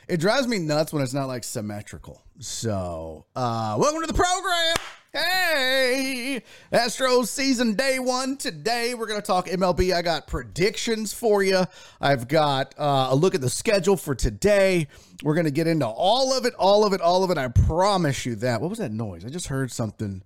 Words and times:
It 0.08 0.20
drives 0.20 0.48
me 0.48 0.58
nuts 0.58 0.90
when 0.90 1.02
it's 1.02 1.12
not 1.12 1.26
like 1.26 1.44
symmetrical. 1.44 2.22
So, 2.38 3.26
uh, 3.36 3.76
welcome 3.78 4.00
to 4.00 4.06
the 4.06 4.14
program. 4.14 4.74
Hey, 5.12 6.42
Astros 6.72 7.26
season 7.26 7.74
day 7.74 7.98
one. 7.98 8.38
Today 8.38 8.94
we're 8.94 9.06
going 9.06 9.20
to 9.20 9.26
talk 9.26 9.48
MLB. 9.48 9.94
I 9.94 10.00
got 10.00 10.26
predictions 10.26 11.12
for 11.12 11.42
you. 11.42 11.62
I've 12.00 12.26
got 12.26 12.74
uh, 12.78 13.08
a 13.10 13.14
look 13.14 13.34
at 13.34 13.42
the 13.42 13.50
schedule 13.50 13.98
for 13.98 14.14
today. 14.14 14.88
We're 15.22 15.34
going 15.34 15.44
to 15.44 15.50
get 15.50 15.66
into 15.66 15.86
all 15.86 16.32
of 16.32 16.46
it, 16.46 16.54
all 16.54 16.86
of 16.86 16.94
it, 16.94 17.02
all 17.02 17.22
of 17.22 17.30
it. 17.30 17.36
I 17.36 17.48
promise 17.48 18.24
you 18.24 18.34
that. 18.36 18.62
What 18.62 18.70
was 18.70 18.78
that 18.78 18.92
noise? 18.92 19.26
I 19.26 19.28
just 19.28 19.48
heard 19.48 19.70
something 19.70 20.22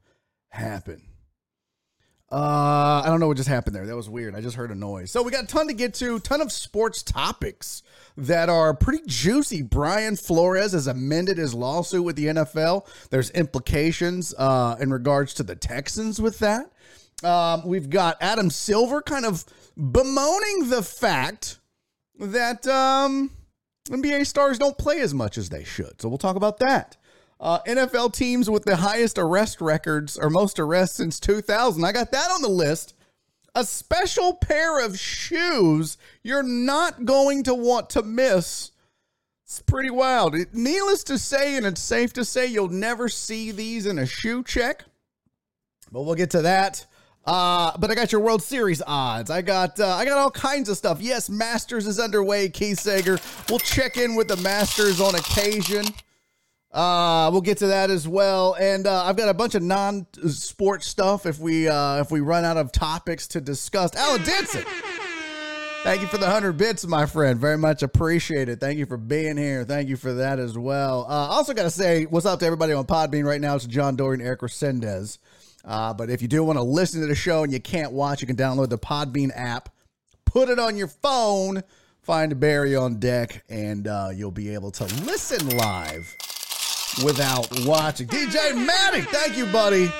happen. 0.50 1.02
Uh, 2.32 3.02
I 3.04 3.08
don't 3.08 3.20
know 3.20 3.28
what 3.28 3.36
just 3.36 3.48
happened 3.48 3.76
there. 3.76 3.84
That 3.84 3.94
was 3.94 4.08
weird. 4.08 4.34
I 4.34 4.40
just 4.40 4.56
heard 4.56 4.70
a 4.70 4.74
noise. 4.74 5.10
So 5.10 5.22
we 5.22 5.30
got 5.30 5.44
a 5.44 5.46
ton 5.46 5.68
to 5.68 5.74
get 5.74 5.92
to, 5.94 6.18
ton 6.18 6.40
of 6.40 6.50
sports 6.50 7.02
topics 7.02 7.82
that 8.16 8.48
are 8.48 8.72
pretty 8.72 9.04
juicy. 9.06 9.60
Brian 9.60 10.16
Flores 10.16 10.72
has 10.72 10.86
amended 10.86 11.36
his 11.36 11.52
lawsuit 11.52 12.04
with 12.04 12.16
the 12.16 12.26
NFL. 12.26 12.86
There's 13.10 13.28
implications 13.32 14.34
uh, 14.38 14.76
in 14.80 14.90
regards 14.90 15.34
to 15.34 15.42
the 15.42 15.54
Texans 15.54 16.22
with 16.22 16.38
that. 16.38 16.72
Um, 17.22 17.66
we've 17.66 17.90
got 17.90 18.16
Adam 18.22 18.48
Silver 18.48 19.02
kind 19.02 19.26
of 19.26 19.44
bemoaning 19.76 20.70
the 20.70 20.82
fact 20.82 21.58
that 22.18 22.66
um, 22.66 23.30
NBA 23.88 24.26
stars 24.26 24.58
don't 24.58 24.78
play 24.78 25.00
as 25.00 25.12
much 25.12 25.36
as 25.36 25.50
they 25.50 25.64
should. 25.64 26.00
So 26.00 26.08
we'll 26.08 26.16
talk 26.16 26.36
about 26.36 26.58
that. 26.60 26.96
Uh, 27.42 27.58
NFL 27.66 28.12
teams 28.12 28.48
with 28.48 28.64
the 28.64 28.76
highest 28.76 29.18
arrest 29.18 29.60
records 29.60 30.16
or 30.16 30.30
most 30.30 30.60
arrests 30.60 30.96
since 30.96 31.18
2000. 31.18 31.84
I 31.84 31.90
got 31.90 32.12
that 32.12 32.30
on 32.30 32.40
the 32.40 32.48
list. 32.48 32.94
A 33.56 33.64
special 33.64 34.34
pair 34.34 34.78
of 34.78 34.96
shoes 34.96 35.98
you're 36.22 36.44
not 36.44 37.04
going 37.04 37.42
to 37.42 37.54
want 37.54 37.90
to 37.90 38.02
miss. 38.04 38.70
It's 39.44 39.60
pretty 39.60 39.90
wild. 39.90 40.36
It, 40.36 40.54
needless 40.54 41.02
to 41.04 41.18
say, 41.18 41.56
and 41.56 41.66
it's 41.66 41.80
safe 41.80 42.12
to 42.12 42.24
say, 42.24 42.46
you'll 42.46 42.68
never 42.68 43.08
see 43.08 43.50
these 43.50 43.86
in 43.86 43.98
a 43.98 44.06
shoe 44.06 44.44
check. 44.44 44.84
But 45.90 46.02
we'll 46.02 46.14
get 46.14 46.30
to 46.30 46.42
that. 46.42 46.86
Uh, 47.24 47.76
but 47.76 47.90
I 47.90 47.96
got 47.96 48.12
your 48.12 48.20
World 48.20 48.44
Series 48.44 48.80
odds. 48.86 49.30
I 49.30 49.42
got 49.42 49.78
uh, 49.78 49.94
I 49.94 50.04
got 50.04 50.16
all 50.16 50.30
kinds 50.30 50.68
of 50.68 50.76
stuff. 50.76 51.00
Yes, 51.00 51.28
Masters 51.28 51.86
is 51.86 51.98
underway. 51.98 52.48
Keith 52.48 52.80
Sager. 52.80 53.18
We'll 53.48 53.58
check 53.58 53.96
in 53.96 54.14
with 54.14 54.28
the 54.28 54.36
Masters 54.38 55.00
on 55.00 55.14
occasion. 55.16 55.84
Uh, 56.72 57.28
we'll 57.30 57.42
get 57.42 57.58
to 57.58 57.66
that 57.66 57.90
as 57.90 58.08
well, 58.08 58.56
and 58.58 58.86
uh, 58.86 59.04
I've 59.04 59.16
got 59.16 59.28
a 59.28 59.34
bunch 59.34 59.54
of 59.54 59.62
non-sport 59.62 60.82
stuff. 60.82 61.26
If 61.26 61.38
we 61.38 61.68
uh, 61.68 62.00
if 62.00 62.10
we 62.10 62.20
run 62.20 62.46
out 62.46 62.56
of 62.56 62.72
topics 62.72 63.26
to 63.28 63.42
discuss, 63.42 63.94
Alan 63.94 64.22
Denson, 64.22 64.64
thank 65.82 66.00
you 66.00 66.06
for 66.06 66.16
the 66.16 66.30
hundred 66.30 66.52
bits, 66.56 66.86
my 66.86 67.04
friend. 67.04 67.38
Very 67.38 67.58
much 67.58 67.82
appreciated. 67.82 68.58
Thank 68.58 68.78
you 68.78 68.86
for 68.86 68.96
being 68.96 69.36
here. 69.36 69.64
Thank 69.64 69.90
you 69.90 69.96
for 69.96 70.14
that 70.14 70.38
as 70.38 70.56
well. 70.56 71.04
Uh, 71.06 71.28
also, 71.28 71.52
got 71.52 71.64
to 71.64 71.70
say 71.70 72.06
what's 72.06 72.24
up 72.24 72.38
to 72.38 72.46
everybody 72.46 72.72
on 72.72 72.86
Podbean 72.86 73.26
right 73.26 73.40
now. 73.40 73.54
It's 73.54 73.66
John 73.66 73.94
Dory 73.94 74.14
and 74.14 74.22
Eric 74.22 74.40
Resendez. 74.40 75.18
Uh, 75.66 75.92
but 75.92 76.08
if 76.08 76.22
you 76.22 76.28
do 76.28 76.42
want 76.42 76.56
to 76.56 76.62
listen 76.62 77.02
to 77.02 77.06
the 77.06 77.14
show 77.14 77.44
and 77.44 77.52
you 77.52 77.60
can't 77.60 77.92
watch, 77.92 78.22
you 78.22 78.26
can 78.26 78.34
download 78.34 78.70
the 78.70 78.78
Podbean 78.78 79.30
app, 79.36 79.68
put 80.24 80.48
it 80.48 80.58
on 80.58 80.78
your 80.78 80.88
phone, 80.88 81.62
find 82.00 82.40
Barry 82.40 82.74
on 82.74 82.98
deck, 82.98 83.44
and 83.50 83.86
uh, 83.86 84.08
you'll 84.12 84.30
be 84.30 84.54
able 84.54 84.70
to 84.70 84.84
listen 85.04 85.54
live 85.58 86.16
without 87.04 87.48
watching. 87.64 88.06
DJ 88.06 88.66
Matic, 88.66 89.06
thank 89.06 89.36
you, 89.36 89.46
buddy. 89.46 89.90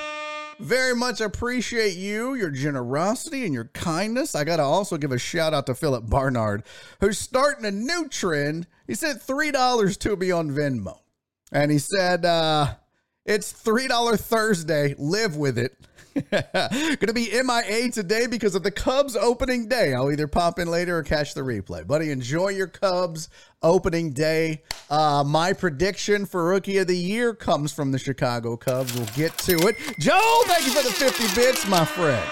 Very 0.59 0.95
much 0.95 1.19
appreciate 1.19 1.97
you, 1.97 2.35
your 2.35 2.51
generosity, 2.51 3.45
and 3.45 3.53
your 3.53 3.65
kindness. 3.73 4.35
I 4.35 4.43
got 4.43 4.57
to 4.57 4.63
also 4.63 4.97
give 4.97 5.11
a 5.11 5.17
shout 5.17 5.53
out 5.53 5.65
to 5.65 5.75
Philip 5.75 6.09
Barnard, 6.09 6.63
who's 6.99 7.17
starting 7.17 7.65
a 7.65 7.71
new 7.71 8.07
trend. 8.07 8.67
He 8.87 8.95
sent 8.95 9.21
$3 9.21 9.97
to 9.99 10.15
me 10.15 10.31
on 10.31 10.51
Venmo. 10.51 10.99
And 11.51 11.71
he 11.71 11.79
said, 11.79 12.25
uh, 12.25 12.75
it's 13.25 13.53
$3 13.53 14.19
Thursday. 14.19 14.95
Live 14.97 15.37
with 15.37 15.57
it. 15.57 15.77
Gonna 16.31 17.13
be 17.13 17.29
MIA 17.31 17.89
today 17.89 18.27
because 18.27 18.53
of 18.53 18.61
the 18.61 18.69
Cubs 18.69 19.15
opening 19.15 19.67
day. 19.67 19.93
I'll 19.93 20.11
either 20.11 20.27
pop 20.27 20.59
in 20.59 20.67
later 20.67 20.97
or 20.97 21.03
catch 21.03 21.33
the 21.33 21.41
replay. 21.41 21.87
Buddy, 21.87 22.11
enjoy 22.11 22.49
your 22.49 22.67
Cubs 22.67 23.29
opening 23.63 24.11
day. 24.11 24.61
Uh, 24.91 25.23
my 25.25 25.53
prediction 25.53 26.27
for 26.27 26.45
Rookie 26.45 26.77
of 26.77 26.87
the 26.87 26.97
Year 26.97 27.33
comes 27.33 27.73
from 27.73 27.91
the 27.91 27.97
Chicago 27.97 28.55
Cubs. 28.55 28.93
We'll 28.93 29.07
get 29.15 29.35
to 29.39 29.53
it. 29.67 29.75
Joe, 29.99 30.41
thank 30.45 30.67
you 30.67 30.73
for 30.73 30.83
the 30.83 30.93
50 30.93 31.35
bits, 31.35 31.67
my 31.67 31.83
friend. 31.83 32.29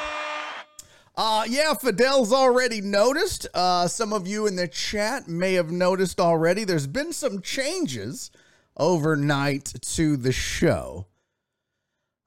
Uh, 1.16 1.46
yeah, 1.47 1.73
Fidel's 1.73 2.31
already 2.31 2.81
noticed. 2.81 3.47
Uh, 3.53 3.88
some 3.88 4.13
of 4.13 4.28
you 4.28 4.46
in 4.46 4.56
the 4.56 4.68
chat 4.68 5.28
may 5.28 5.53
have 5.53 5.72
noticed 5.72 6.19
already. 6.19 6.63
There's 6.66 6.88
been 6.88 7.13
some 7.13 7.41
changes 7.41 8.29
overnight 8.78 9.73
to 9.82 10.18
the 10.18 10.32
show. 10.32 11.08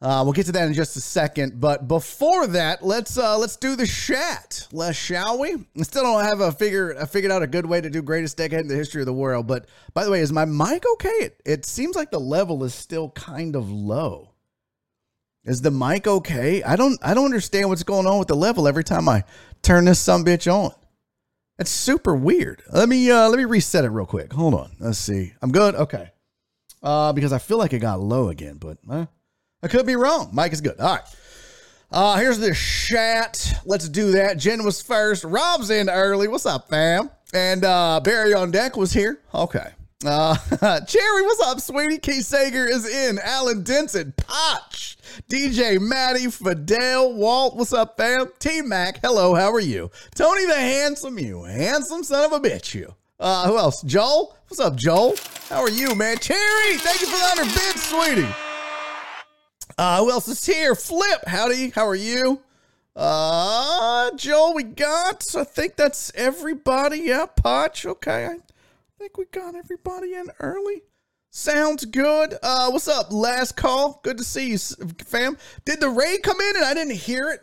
Uh, 0.04 0.20
we'll 0.22 0.34
get 0.34 0.44
to 0.44 0.52
that 0.52 0.66
in 0.66 0.74
just 0.74 0.96
a 0.96 1.00
second, 1.00 1.58
but 1.58 1.88
before 1.88 2.46
that, 2.46 2.84
let's 2.84 3.16
uh, 3.16 3.38
let's 3.38 3.56
do 3.56 3.74
the 3.74 3.86
chat, 3.86 4.68
Les, 4.70 4.94
shall 4.94 5.38
we? 5.38 5.54
I 5.54 5.82
still 5.82 6.02
don't 6.02 6.22
have 6.22 6.40
a 6.40 6.52
figure 6.52 6.94
I 7.00 7.06
figured 7.06 7.32
out 7.32 7.42
a 7.42 7.46
good 7.46 7.64
way 7.64 7.80
to 7.80 7.88
do 7.88 8.02
greatest 8.02 8.36
decade 8.36 8.60
in 8.60 8.68
the 8.68 8.74
history 8.74 9.00
of 9.00 9.06
the 9.06 9.14
world. 9.14 9.46
But 9.46 9.66
by 9.94 10.04
the 10.04 10.10
way, 10.10 10.20
is 10.20 10.30
my 10.30 10.44
mic 10.44 10.84
okay? 10.94 11.08
It, 11.08 11.40
it 11.46 11.64
seems 11.64 11.96
like 11.96 12.10
the 12.10 12.20
level 12.20 12.64
is 12.64 12.74
still 12.74 13.10
kind 13.10 13.56
of 13.56 13.70
low. 13.70 14.34
Is 15.44 15.62
the 15.62 15.70
mic 15.70 16.06
okay? 16.06 16.62
I 16.62 16.76
don't 16.76 16.98
I 17.02 17.14
don't 17.14 17.26
understand 17.26 17.70
what's 17.70 17.82
going 17.82 18.06
on 18.06 18.18
with 18.18 18.28
the 18.28 18.36
level 18.36 18.68
every 18.68 18.84
time 18.84 19.08
I 19.08 19.24
turn 19.62 19.86
this 19.86 20.00
some 20.00 20.22
bitch 20.24 20.52
on. 20.52 20.72
It's 21.58 21.70
super 21.70 22.14
weird. 22.14 22.62
Let 22.72 22.88
me 22.88 23.10
uh 23.10 23.28
let 23.28 23.38
me 23.38 23.44
reset 23.44 23.84
it 23.84 23.90
real 23.90 24.06
quick. 24.06 24.32
Hold 24.34 24.54
on. 24.54 24.72
Let's 24.80 24.98
see. 24.98 25.32
I'm 25.40 25.52
good. 25.52 25.74
Okay. 25.76 26.10
Uh, 26.84 27.14
because 27.14 27.32
I 27.32 27.38
feel 27.38 27.56
like 27.56 27.72
it 27.72 27.78
got 27.78 27.98
low 27.98 28.28
again, 28.28 28.58
but 28.58 28.76
uh, 28.88 29.06
I 29.62 29.68
could 29.68 29.86
be 29.86 29.96
wrong. 29.96 30.28
Mike 30.32 30.52
is 30.52 30.60
good. 30.60 30.78
All 30.78 30.96
right. 30.96 31.04
Uh, 31.90 32.18
here's 32.18 32.38
the 32.38 32.54
chat. 32.54 33.60
Let's 33.64 33.88
do 33.88 34.10
that. 34.12 34.36
Jen 34.36 34.64
was 34.64 34.82
first. 34.82 35.24
Rob's 35.24 35.70
in 35.70 35.88
early. 35.88 36.28
What's 36.28 36.44
up, 36.44 36.68
fam? 36.68 37.08
And 37.32 37.64
uh, 37.64 38.00
Barry 38.04 38.34
on 38.34 38.50
deck 38.50 38.76
was 38.76 38.92
here. 38.92 39.20
Okay. 39.32 39.70
Uh, 40.04 40.36
Cherry, 40.86 41.22
what's 41.22 41.40
up, 41.40 41.60
sweetie? 41.60 41.98
Keith 41.98 42.26
Sager 42.26 42.66
is 42.66 42.86
in. 42.86 43.18
Alan 43.18 43.62
Denson, 43.62 44.12
Potch, 44.16 44.98
DJ 45.30 45.80
Maddie, 45.80 46.30
Fidel, 46.30 47.14
Walt, 47.14 47.56
what's 47.56 47.72
up, 47.72 47.96
fam? 47.96 48.26
T 48.38 48.60
Mac, 48.60 49.00
hello, 49.02 49.34
how 49.34 49.50
are 49.50 49.60
you? 49.60 49.90
Tony 50.14 50.44
the 50.44 50.54
handsome, 50.54 51.18
you 51.18 51.44
handsome 51.44 52.04
son 52.04 52.24
of 52.24 52.32
a 52.32 52.40
bitch, 52.40 52.74
you. 52.74 52.94
Uh, 53.18 53.46
who 53.46 53.56
else? 53.56 53.82
Joel? 53.82 54.36
What's 54.48 54.60
up, 54.60 54.76
Joel? 54.76 55.14
How 55.48 55.60
are 55.60 55.70
you, 55.70 55.94
man? 55.94 56.16
Terry, 56.16 56.76
thank 56.78 57.00
you 57.00 57.06
for 57.06 57.16
the 57.16 57.44
100 57.44 57.54
bits, 57.54 57.88
sweetie. 57.88 58.34
Uh, 59.78 59.98
who 59.98 60.10
else 60.10 60.28
is 60.28 60.44
here? 60.44 60.74
Flip, 60.74 61.20
howdy, 61.26 61.70
how 61.70 61.86
are 61.86 61.94
you? 61.94 62.40
Uh, 62.96 64.10
Joel, 64.16 64.54
we 64.54 64.62
got, 64.64 65.24
I 65.36 65.44
think 65.44 65.76
that's 65.76 66.12
everybody. 66.14 66.98
Yeah, 66.98 67.26
Potch, 67.26 67.86
okay. 67.86 68.26
I 68.26 68.38
think 68.98 69.16
we 69.16 69.26
got 69.26 69.54
everybody 69.54 70.14
in 70.14 70.30
early. 70.40 70.82
Sounds 71.30 71.84
good. 71.84 72.36
Uh, 72.42 72.70
what's 72.70 72.86
up? 72.86 73.12
Last 73.12 73.56
call. 73.56 74.00
Good 74.04 74.18
to 74.18 74.24
see 74.24 74.50
you, 74.50 74.58
fam. 74.58 75.36
Did 75.64 75.80
the 75.80 75.88
raid 75.88 76.22
come 76.22 76.40
in 76.40 76.56
and 76.56 76.64
I 76.64 76.74
didn't 76.74 76.94
hear 76.94 77.30
it? 77.30 77.42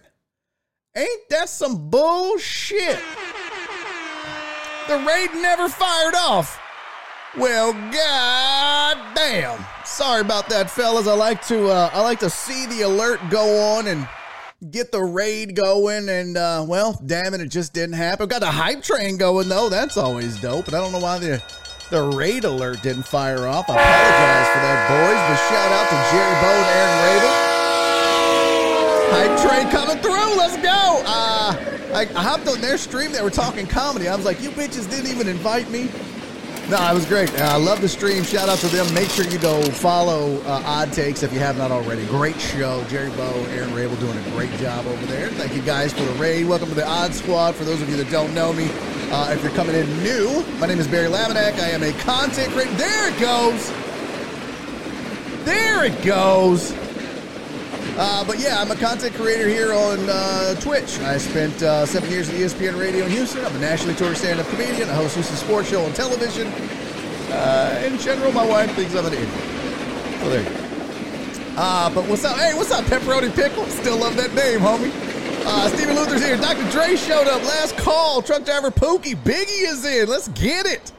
Ain't 0.96 1.30
that 1.30 1.50
some 1.50 1.90
bullshit? 1.90 3.00
The 4.92 4.98
raid 5.08 5.30
never 5.36 5.70
fired 5.70 6.16
off. 6.16 6.60
Well, 7.38 7.72
god 7.72 9.16
damn. 9.16 9.66
Sorry 9.86 10.20
about 10.20 10.50
that, 10.50 10.70
fellas. 10.70 11.08
I 11.08 11.14
like 11.14 11.42
to 11.48 11.70
uh, 11.70 11.90
I 11.94 12.02
like 12.02 12.20
to 12.20 12.30
see 12.30 12.66
the 12.66 12.82
alert 12.82 13.22
go 13.30 13.78
on 13.78 13.88
and 13.88 14.06
get 14.70 14.92
the 14.92 15.02
raid 15.02 15.56
going, 15.56 16.10
and 16.10 16.36
uh, 16.36 16.66
well, 16.68 17.02
damn 17.06 17.34
it, 17.34 17.40
it 17.40 17.48
just 17.48 17.72
didn't 17.72 17.96
happen. 17.96 18.28
Got 18.28 18.42
the 18.42 18.52
hype 18.52 18.84
train 18.84 19.16
going 19.16 19.48
though. 19.48 19.70
That's 19.70 19.96
always 19.96 20.38
dope. 20.42 20.66
But 20.66 20.74
I 20.74 20.80
don't 20.80 20.92
know 20.92 21.00
why 21.00 21.20
the 21.20 21.42
the 21.90 22.04
raid 22.04 22.44
alert 22.44 22.82
didn't 22.82 23.04
fire 23.04 23.48
off. 23.48 23.70
I 23.70 23.76
apologize 23.76 24.50
for 24.52 24.60
that, 24.60 24.90
boys. 24.92 25.22
But 25.24 25.40
shout 25.48 25.72
out 25.72 25.88
to 25.88 25.96
Jerry 26.12 26.36
Bow 26.44 26.52
and 26.60 26.68
Aaron 26.76 27.00
Rabel. 27.08 27.36
Hype 29.16 29.40
train 29.40 29.72
coming 29.72 30.04
through. 30.04 30.11
I 31.94 32.06
hopped 32.06 32.48
on 32.48 32.62
their 32.62 32.78
stream. 32.78 33.12
They 33.12 33.22
were 33.22 33.30
talking 33.30 33.68
comedy. 33.68 34.08
I 34.08 34.16
was 34.16 34.26
like, 34.26 34.42
you 34.42 34.50
bitches 34.52 34.90
didn't 34.90 35.12
even 35.12 35.28
invite 35.28 35.70
me. 35.70 35.90
No, 36.70 36.78
it 36.90 36.94
was 36.94 37.06
great. 37.06 37.30
Uh, 37.38 37.44
I 37.44 37.58
love 37.58 37.82
the 37.82 37.90
stream. 37.90 38.24
Shout 38.24 38.48
out 38.48 38.60
to 38.60 38.68
them. 38.68 38.94
Make 38.94 39.10
sure 39.10 39.26
you 39.26 39.40
go 39.40 39.62
follow 39.62 40.40
uh, 40.44 40.64
Odd 40.66 40.94
Takes 40.94 41.22
if 41.22 41.34
you 41.34 41.40
have 41.40 41.58
not 41.58 41.70
already. 41.70 42.06
Great 42.06 42.40
show. 42.40 42.82
Jerry 42.88 43.10
Bow, 43.10 43.34
Aaron 43.50 43.74
Rabel 43.74 43.98
doing 43.98 44.18
a 44.18 44.30
great 44.30 44.52
job 44.54 44.86
over 44.88 45.06
there. 45.08 45.28
Thank 45.32 45.54
you 45.54 45.62
guys 45.64 45.92
for 45.92 46.04
the 46.04 46.14
raid. 46.14 46.48
Welcome 46.48 46.70
to 46.70 46.76
the 46.76 46.88
Odd 46.88 47.14
Squad. 47.14 47.56
For 47.56 47.66
those 47.66 47.82
of 47.82 47.90
you 47.90 47.98
that 47.98 48.10
don't 48.10 48.34
know 48.34 48.54
me, 48.54 48.70
uh, 49.12 49.32
if 49.34 49.44
you're 49.44 49.52
coming 49.52 49.76
in 49.76 49.86
new, 50.02 50.46
my 50.60 50.68
name 50.68 50.80
is 50.80 50.88
Barry 50.88 51.10
Laminack. 51.10 51.60
I 51.60 51.72
am 51.72 51.84
a 51.84 51.92
content 52.04 52.54
creator. 52.54 52.72
There 52.76 53.10
it 53.10 53.20
goes. 53.20 53.70
There 55.44 55.84
it 55.84 56.02
goes. 56.04 56.72
Uh, 57.98 58.24
but 58.26 58.40
yeah, 58.40 58.62
I'm 58.62 58.72
a 58.72 58.76
content 58.76 59.14
creator 59.16 59.48
here 59.48 59.74
on 59.74 60.00
uh, 60.10 60.56
Twitch. 60.62 61.00
I 61.00 61.18
spent 61.18 61.62
uh, 61.62 61.86
seven 61.86 62.10
years 62.10 62.30
at 62.30 62.36
ESPN 62.36 62.80
Radio 62.80 63.06
in 63.06 63.12
Houston. 63.12 63.44
I'm 63.44 63.56
a 63.56 63.60
nationally 63.60 63.96
touring 63.96 64.16
stand-up 64.16 64.48
comedian. 64.48 64.90
I 64.90 64.94
host 64.94 65.16
Houston 65.16 65.36
Sports 65.36 65.70
Show 65.70 65.84
on 65.84 65.94
television. 65.94 66.48
Uh, 66.48 67.84
in 67.86 67.98
general, 68.00 68.32
my 68.32 68.46
wife 68.46 68.72
thinks 68.76 68.96
I'm 68.96 69.06
an 69.06 69.14
idiot. 69.14 69.30
So 70.20 70.30
there 70.30 70.44
you 70.44 70.50
go. 70.50 70.62
Uh, 71.58 71.94
but 71.94 72.08
what's 72.08 72.24
up? 72.24 72.38
Hey, 72.38 72.54
what's 72.54 72.72
up, 72.72 72.86
Pepperoni 72.86 73.34
Pickle? 73.36 73.66
Still 73.66 73.98
love 73.98 74.16
that 74.16 74.34
name, 74.34 74.62
homie. 74.62 74.92
Uh, 75.46 75.94
Luther's 75.94 76.24
here. 76.24 76.38
Dr. 76.38 76.70
Dre 76.72 76.96
showed 76.96 77.28
up. 77.28 77.44
Last 77.44 77.76
call. 77.78 78.22
Truck 78.22 78.46
driver 78.46 78.72
Pookie. 78.72 79.16
Biggie 79.16 79.70
is 79.70 79.84
in. 79.86 80.08
Let's 80.08 80.30
get 80.30 80.66
it. 80.66 80.92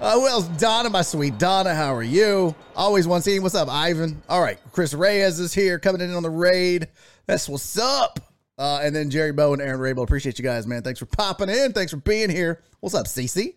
Uh, 0.00 0.26
else? 0.26 0.46
Donna, 0.58 0.90
my 0.90 1.02
sweet 1.02 1.38
Donna. 1.38 1.74
How 1.74 1.94
are 1.94 2.02
you? 2.02 2.54
Always 2.74 3.08
one 3.08 3.22
seeing. 3.22 3.42
What's 3.42 3.54
up, 3.54 3.68
Ivan? 3.68 4.22
All 4.28 4.42
right. 4.42 4.58
Chris 4.72 4.92
Reyes 4.92 5.40
is 5.40 5.54
here 5.54 5.78
coming 5.78 6.02
in 6.02 6.12
on 6.12 6.22
the 6.22 6.30
raid. 6.30 6.88
That's 7.26 7.48
what's 7.48 7.78
up. 7.78 8.20
Uh, 8.58 8.80
and 8.82 8.94
then 8.94 9.08
Jerry 9.08 9.32
Bow 9.32 9.54
and 9.54 9.62
Aaron 9.62 9.80
Rabel. 9.80 10.04
Appreciate 10.04 10.38
you 10.38 10.44
guys, 10.44 10.66
man. 10.66 10.82
Thanks 10.82 10.98
for 10.98 11.06
popping 11.06 11.48
in. 11.48 11.72
Thanks 11.72 11.92
for 11.92 11.98
being 11.98 12.28
here. 12.28 12.62
What's 12.80 12.94
up, 12.94 13.06
Cece? 13.06 13.54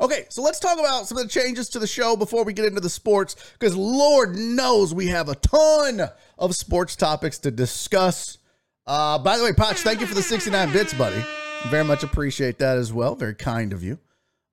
Okay, 0.00 0.24
so 0.30 0.40
let's 0.40 0.58
talk 0.60 0.78
about 0.78 1.06
some 1.06 1.18
of 1.18 1.24
the 1.24 1.30
changes 1.30 1.68
to 1.70 1.78
the 1.78 1.86
show 1.86 2.16
before 2.16 2.42
we 2.42 2.54
get 2.54 2.64
into 2.64 2.80
the 2.80 2.88
sports, 2.88 3.36
because 3.58 3.76
Lord 3.76 4.34
knows 4.34 4.94
we 4.94 5.08
have 5.08 5.28
a 5.28 5.34
ton 5.34 6.02
of 6.38 6.54
sports 6.54 6.96
topics 6.96 7.38
to 7.40 7.50
discuss. 7.50 8.38
Uh, 8.86 9.18
by 9.18 9.36
the 9.36 9.44
way, 9.44 9.52
Potch, 9.52 9.76
thank 9.80 10.00
you 10.00 10.06
for 10.06 10.14
the 10.14 10.22
69 10.22 10.72
bits, 10.72 10.94
buddy. 10.94 11.22
Very 11.68 11.84
much 11.84 12.02
appreciate 12.02 12.58
that 12.60 12.78
as 12.78 12.94
well. 12.94 13.14
Very 13.14 13.34
kind 13.34 13.74
of 13.74 13.82
you. 13.82 13.98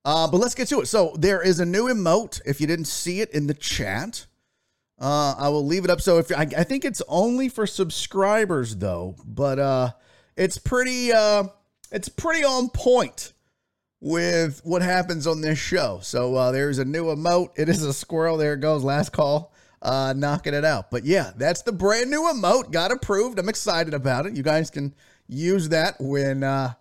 Uh, 0.08 0.26
but 0.26 0.38
let's 0.38 0.54
get 0.54 0.66
to 0.66 0.80
it. 0.80 0.86
So 0.86 1.14
there 1.18 1.42
is 1.42 1.60
a 1.60 1.66
new 1.66 1.84
emote. 1.84 2.40
If 2.46 2.62
you 2.62 2.66
didn't 2.66 2.86
see 2.86 3.20
it 3.20 3.28
in 3.32 3.46
the 3.46 3.52
chat, 3.52 4.24
uh, 4.98 5.34
I 5.36 5.50
will 5.50 5.66
leave 5.66 5.84
it 5.84 5.90
up. 5.90 6.00
So 6.00 6.16
if 6.16 6.32
I, 6.32 6.46
I 6.56 6.64
think 6.64 6.86
it's 6.86 7.02
only 7.08 7.50
for 7.50 7.66
subscribers 7.66 8.76
though, 8.76 9.16
but 9.26 9.58
uh, 9.58 9.90
it's 10.34 10.56
pretty 10.56 11.12
uh, 11.12 11.48
it's 11.92 12.08
pretty 12.08 12.42
on 12.42 12.70
point 12.70 13.34
with 14.00 14.62
what 14.64 14.80
happens 14.80 15.26
on 15.26 15.42
this 15.42 15.58
show. 15.58 15.98
So 16.02 16.34
uh, 16.36 16.52
there's 16.52 16.78
a 16.78 16.86
new 16.86 17.14
emote. 17.14 17.50
It 17.56 17.68
is 17.68 17.82
a 17.82 17.92
squirrel. 17.92 18.38
There 18.38 18.54
it 18.54 18.60
goes. 18.60 18.82
Last 18.82 19.12
call. 19.12 19.52
Uh, 19.82 20.14
knocking 20.16 20.54
it 20.54 20.64
out. 20.64 20.90
But 20.90 21.04
yeah, 21.04 21.32
that's 21.36 21.60
the 21.60 21.72
brand 21.72 22.10
new 22.10 22.22
emote. 22.22 22.72
Got 22.72 22.92
approved. 22.92 23.38
I'm 23.38 23.50
excited 23.50 23.92
about 23.92 24.24
it. 24.24 24.34
You 24.34 24.42
guys 24.42 24.70
can 24.70 24.94
use 25.28 25.68
that 25.68 25.96
when 26.00 26.44
uh, 26.44 26.72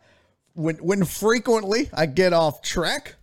when 0.58 0.76
when 0.78 1.06
frequently 1.06 1.90
I 1.94 2.08
get 2.08 2.34
off 2.34 2.62
track. 2.62 3.16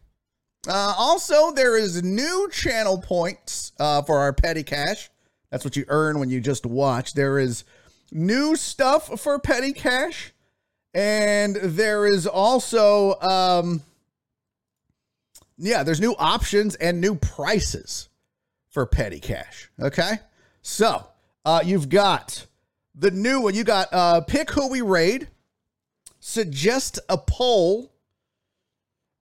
Uh, 0.66 0.94
also, 0.96 1.50
there 1.50 1.76
is 1.76 2.02
new 2.02 2.48
channel 2.50 2.98
points 2.98 3.72
uh, 3.78 4.00
for 4.02 4.20
our 4.20 4.32
petty 4.32 4.62
cash. 4.62 5.10
That's 5.50 5.64
what 5.64 5.76
you 5.76 5.84
earn 5.88 6.18
when 6.18 6.30
you 6.30 6.40
just 6.40 6.64
watch. 6.64 7.12
There 7.12 7.38
is 7.38 7.64
new 8.10 8.56
stuff 8.56 9.20
for 9.20 9.38
petty 9.38 9.72
cash, 9.72 10.32
and 10.94 11.56
there 11.56 12.06
is 12.06 12.26
also, 12.26 13.20
um, 13.20 13.82
yeah, 15.58 15.82
there's 15.82 16.00
new 16.00 16.14
options 16.18 16.76
and 16.76 17.00
new 17.00 17.14
prices 17.16 18.08
for 18.70 18.86
petty 18.86 19.20
cash. 19.20 19.70
Okay, 19.78 20.12
so 20.62 21.06
uh, 21.44 21.60
you've 21.62 21.90
got 21.90 22.46
the 22.94 23.10
new 23.10 23.40
one. 23.42 23.54
You 23.54 23.64
got 23.64 23.88
uh, 23.92 24.20
pick 24.22 24.50
who 24.50 24.70
we 24.70 24.80
raid, 24.80 25.28
suggest 26.24 26.98
a 27.08 27.18
poll 27.18 27.94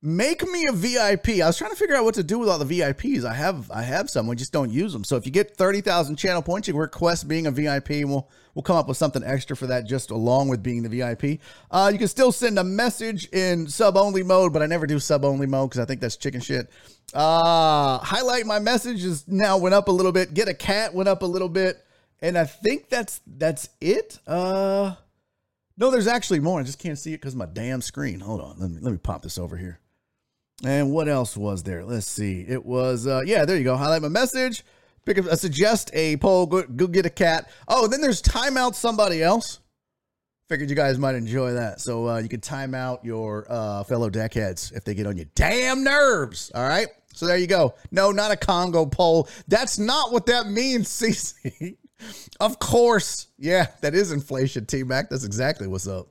Make 0.05 0.45
me 0.45 0.67
a 0.67 0.73
VIP. 0.73 1.41
I 1.41 1.47
was 1.47 1.57
trying 1.57 1.71
to 1.71 1.77
figure 1.77 1.95
out 1.95 2.03
what 2.03 2.15
to 2.15 2.23
do 2.23 2.37
with 2.37 2.49
all 2.49 2.59
the 2.59 2.65
VIPs. 2.65 3.23
I 3.23 3.33
have 3.33 3.71
I 3.71 3.83
have 3.83 4.09
some. 4.09 4.27
We 4.27 4.35
just 4.35 4.51
don't 4.51 4.69
use 4.69 4.91
them. 4.91 5.05
So 5.05 5.15
if 5.15 5.25
you 5.25 5.31
get 5.31 5.55
thirty 5.55 5.79
thousand 5.79 6.17
channel 6.17 6.41
points, 6.41 6.67
you 6.67 6.75
request 6.75 7.25
being 7.29 7.47
a 7.47 7.51
VIP, 7.51 8.03
we'll 8.03 8.29
we'll 8.53 8.63
come 8.63 8.75
up 8.75 8.89
with 8.89 8.97
something 8.97 9.23
extra 9.23 9.55
for 9.55 9.65
that, 9.67 9.87
just 9.87 10.11
along 10.11 10.49
with 10.49 10.61
being 10.61 10.83
the 10.83 10.89
VIP. 10.89 11.39
Uh, 11.71 11.89
you 11.89 11.97
can 11.97 12.09
still 12.09 12.33
send 12.33 12.59
a 12.59 12.65
message 12.65 13.29
in 13.29 13.65
sub 13.69 13.95
only 13.95 14.23
mode, 14.23 14.51
but 14.51 14.61
I 14.61 14.65
never 14.65 14.85
do 14.85 14.99
sub 14.99 15.23
only 15.23 15.47
mode 15.47 15.69
because 15.69 15.79
I 15.79 15.85
think 15.85 16.01
that's 16.01 16.17
chicken 16.17 16.41
shit. 16.41 16.69
Uh, 17.13 17.99
highlight 17.99 18.45
my 18.45 18.59
message 18.59 19.05
is 19.05 19.25
now 19.25 19.57
went 19.57 19.73
up 19.73 19.87
a 19.87 19.91
little 19.93 20.11
bit. 20.11 20.33
Get 20.33 20.49
a 20.49 20.53
cat 20.53 20.93
went 20.93 21.07
up 21.07 21.21
a 21.21 21.27
little 21.27 21.47
bit, 21.47 21.81
and 22.21 22.37
I 22.37 22.43
think 22.43 22.89
that's 22.89 23.21
that's 23.25 23.69
it. 23.79 24.19
Uh, 24.27 24.95
no, 25.77 25.89
there's 25.89 26.07
actually 26.07 26.39
more. 26.39 26.59
I 26.59 26.63
just 26.63 26.79
can't 26.79 26.97
see 26.97 27.13
it 27.13 27.17
because 27.21 27.35
my 27.35 27.45
damn 27.45 27.81
screen. 27.81 28.19
Hold 28.19 28.41
on, 28.41 28.59
let 28.59 28.69
me 28.69 28.77
let 28.81 28.91
me 28.91 28.97
pop 28.97 29.21
this 29.21 29.37
over 29.37 29.57
here. 29.57 29.79
And 30.63 30.91
what 30.91 31.09
else 31.09 31.35
was 31.35 31.63
there? 31.63 31.83
Let's 31.83 32.07
see. 32.07 32.45
It 32.47 32.65
was 32.65 33.07
uh 33.07 33.21
yeah, 33.25 33.45
there 33.45 33.57
you 33.57 33.63
go. 33.63 33.75
Highlight 33.75 34.01
my 34.01 34.09
message. 34.09 34.63
Pick 35.05 35.17
up 35.17 35.25
uh, 35.25 35.35
suggest 35.35 35.89
a 35.93 36.17
poll. 36.17 36.45
Go, 36.45 36.63
go 36.63 36.87
get 36.87 37.05
a 37.05 37.09
cat. 37.09 37.49
Oh, 37.67 37.87
then 37.87 38.01
there's 38.01 38.21
timeout 38.21 38.75
somebody 38.75 39.21
else. 39.21 39.59
Figured 40.49 40.69
you 40.69 40.75
guys 40.75 40.97
might 40.97 41.15
enjoy 41.15 41.53
that. 41.53 41.81
So 41.81 42.07
uh, 42.07 42.19
you 42.19 42.29
can 42.29 42.41
time 42.41 42.75
out 42.75 43.03
your 43.03 43.47
uh, 43.49 43.83
fellow 43.83 44.09
deckheads 44.09 44.75
if 44.75 44.83
they 44.83 44.93
get 44.93 45.07
on 45.07 45.17
your 45.17 45.25
damn 45.35 45.83
nerves. 45.83 46.51
All 46.53 46.67
right. 46.67 46.87
So 47.13 47.27
there 47.27 47.37
you 47.37 47.47
go. 47.47 47.75
No, 47.91 48.11
not 48.11 48.31
a 48.31 48.35
Congo 48.35 48.85
poll. 48.85 49.29
That's 49.47 49.79
not 49.79 50.11
what 50.11 50.25
that 50.27 50.47
means, 50.47 50.87
CC. 50.89 51.77
Of 52.39 52.59
course. 52.59 53.27
Yeah, 53.37 53.67
that 53.81 53.93
is 53.95 54.11
inflation, 54.11 54.65
T 54.65 54.83
Mac. 54.83 55.09
That's 55.09 55.23
exactly 55.23 55.67
what's 55.67 55.87
up. 55.87 56.07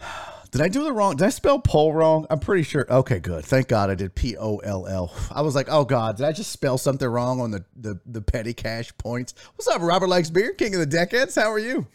Did 0.50 0.60
I 0.60 0.68
do 0.68 0.84
the 0.84 0.92
wrong? 0.92 1.16
Did 1.16 1.24
I 1.24 1.30
spell 1.30 1.58
poll 1.60 1.94
wrong? 1.94 2.26
I'm 2.28 2.38
pretty 2.38 2.62
sure. 2.62 2.84
Okay, 2.90 3.20
good. 3.20 3.42
Thank 3.42 3.68
God 3.68 3.88
I 3.88 3.94
did 3.94 4.14
P 4.14 4.36
O 4.36 4.58
L 4.58 4.86
L. 4.86 5.10
I 5.30 5.40
was 5.40 5.54
like, 5.54 5.68
oh 5.70 5.86
God, 5.86 6.18
did 6.18 6.26
I 6.26 6.32
just 6.32 6.52
spell 6.52 6.76
something 6.76 7.08
wrong 7.08 7.40
on 7.40 7.50
the, 7.52 7.64
the, 7.74 7.98
the 8.04 8.20
petty 8.20 8.52
cash 8.52 8.94
points? 8.98 9.32
What's 9.54 9.66
up, 9.68 9.80
Robert 9.80 10.08
Likes 10.08 10.28
Beer, 10.28 10.52
King 10.52 10.74
of 10.74 10.80
the 10.80 10.86
Decades? 10.86 11.36
How 11.36 11.50
are 11.50 11.58
you? 11.58 11.86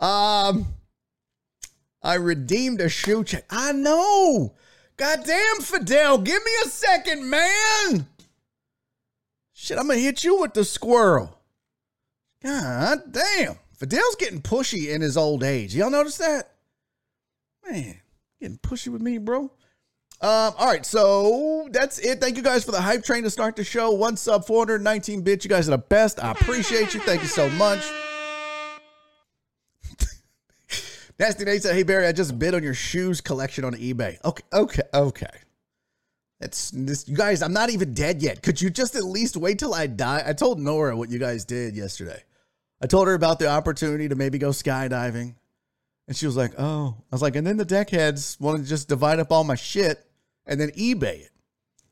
Um, 0.00 0.66
I 2.02 2.14
redeemed 2.14 2.80
a 2.80 2.88
shoe 2.88 3.22
check. 3.22 3.44
I 3.50 3.70
know. 3.70 4.54
Goddamn, 4.96 5.60
Fidel, 5.60 6.18
give 6.18 6.44
me 6.44 6.50
a 6.64 6.68
second, 6.68 7.30
man. 7.30 8.08
Shit, 9.52 9.78
I'm 9.78 9.86
gonna 9.86 10.00
hit 10.00 10.24
you 10.24 10.40
with 10.40 10.54
the 10.54 10.64
squirrel. 10.64 11.38
God 12.42 13.12
damn. 13.12 13.56
Fidel's 13.74 14.16
getting 14.16 14.40
pushy 14.40 14.88
in 14.88 15.00
his 15.00 15.16
old 15.16 15.42
age. 15.42 15.74
Y'all 15.74 15.90
notice 15.90 16.18
that? 16.18 16.50
Man, 17.68 18.00
getting 18.40 18.58
pushy 18.58 18.88
with 18.88 19.02
me, 19.02 19.18
bro. 19.18 19.50
Um, 20.20 20.54
all 20.56 20.68
right, 20.68 20.86
so 20.86 21.68
that's 21.72 21.98
it. 21.98 22.20
Thank 22.20 22.36
you 22.36 22.44
guys 22.44 22.62
for 22.64 22.70
the 22.70 22.80
hype 22.80 23.02
train 23.02 23.24
to 23.24 23.30
start 23.30 23.56
the 23.56 23.64
show. 23.64 23.90
One 23.90 24.16
sub, 24.16 24.46
419 24.46 25.22
bits. 25.22 25.44
You 25.44 25.48
guys 25.48 25.68
are 25.68 25.72
the 25.72 25.78
best. 25.78 26.22
I 26.22 26.30
appreciate 26.30 26.94
you. 26.94 27.00
Thank 27.00 27.22
you 27.22 27.28
so 27.28 27.48
much. 27.50 27.84
Nasty 31.18 31.44
Nate 31.44 31.62
said, 31.62 31.74
"Hey 31.74 31.82
Barry, 31.82 32.06
I 32.06 32.12
just 32.12 32.38
bid 32.38 32.54
on 32.54 32.62
your 32.62 32.74
shoes 32.74 33.20
collection 33.20 33.64
on 33.64 33.74
eBay." 33.74 34.24
Okay, 34.24 34.44
okay, 34.52 34.82
okay. 34.94 35.26
It's 36.40 36.70
this, 36.70 37.08
you 37.08 37.16
guys. 37.16 37.42
I'm 37.42 37.52
not 37.52 37.70
even 37.70 37.92
dead 37.92 38.22
yet. 38.22 38.42
Could 38.42 38.60
you 38.60 38.70
just 38.70 38.94
at 38.94 39.04
least 39.04 39.36
wait 39.36 39.58
till 39.58 39.74
I 39.74 39.88
die? 39.88 40.22
I 40.24 40.34
told 40.34 40.60
Nora 40.60 40.96
what 40.96 41.10
you 41.10 41.18
guys 41.18 41.44
did 41.44 41.74
yesterday. 41.74 42.22
I 42.82 42.86
told 42.86 43.06
her 43.06 43.14
about 43.14 43.38
the 43.38 43.48
opportunity 43.48 44.08
to 44.08 44.16
maybe 44.16 44.38
go 44.38 44.50
skydiving, 44.50 45.34
and 46.08 46.16
she 46.16 46.26
was 46.26 46.36
like, 46.36 46.52
"Oh." 46.58 46.96
I 47.10 47.14
was 47.14 47.22
like, 47.22 47.36
and 47.36 47.46
then 47.46 47.56
the 47.56 47.64
deckheads 47.64 48.40
want 48.40 48.62
to 48.62 48.68
just 48.68 48.88
divide 48.88 49.20
up 49.20 49.30
all 49.30 49.44
my 49.44 49.54
shit 49.54 50.04
and 50.46 50.60
then 50.60 50.70
eBay 50.72 51.20
it. 51.20 51.30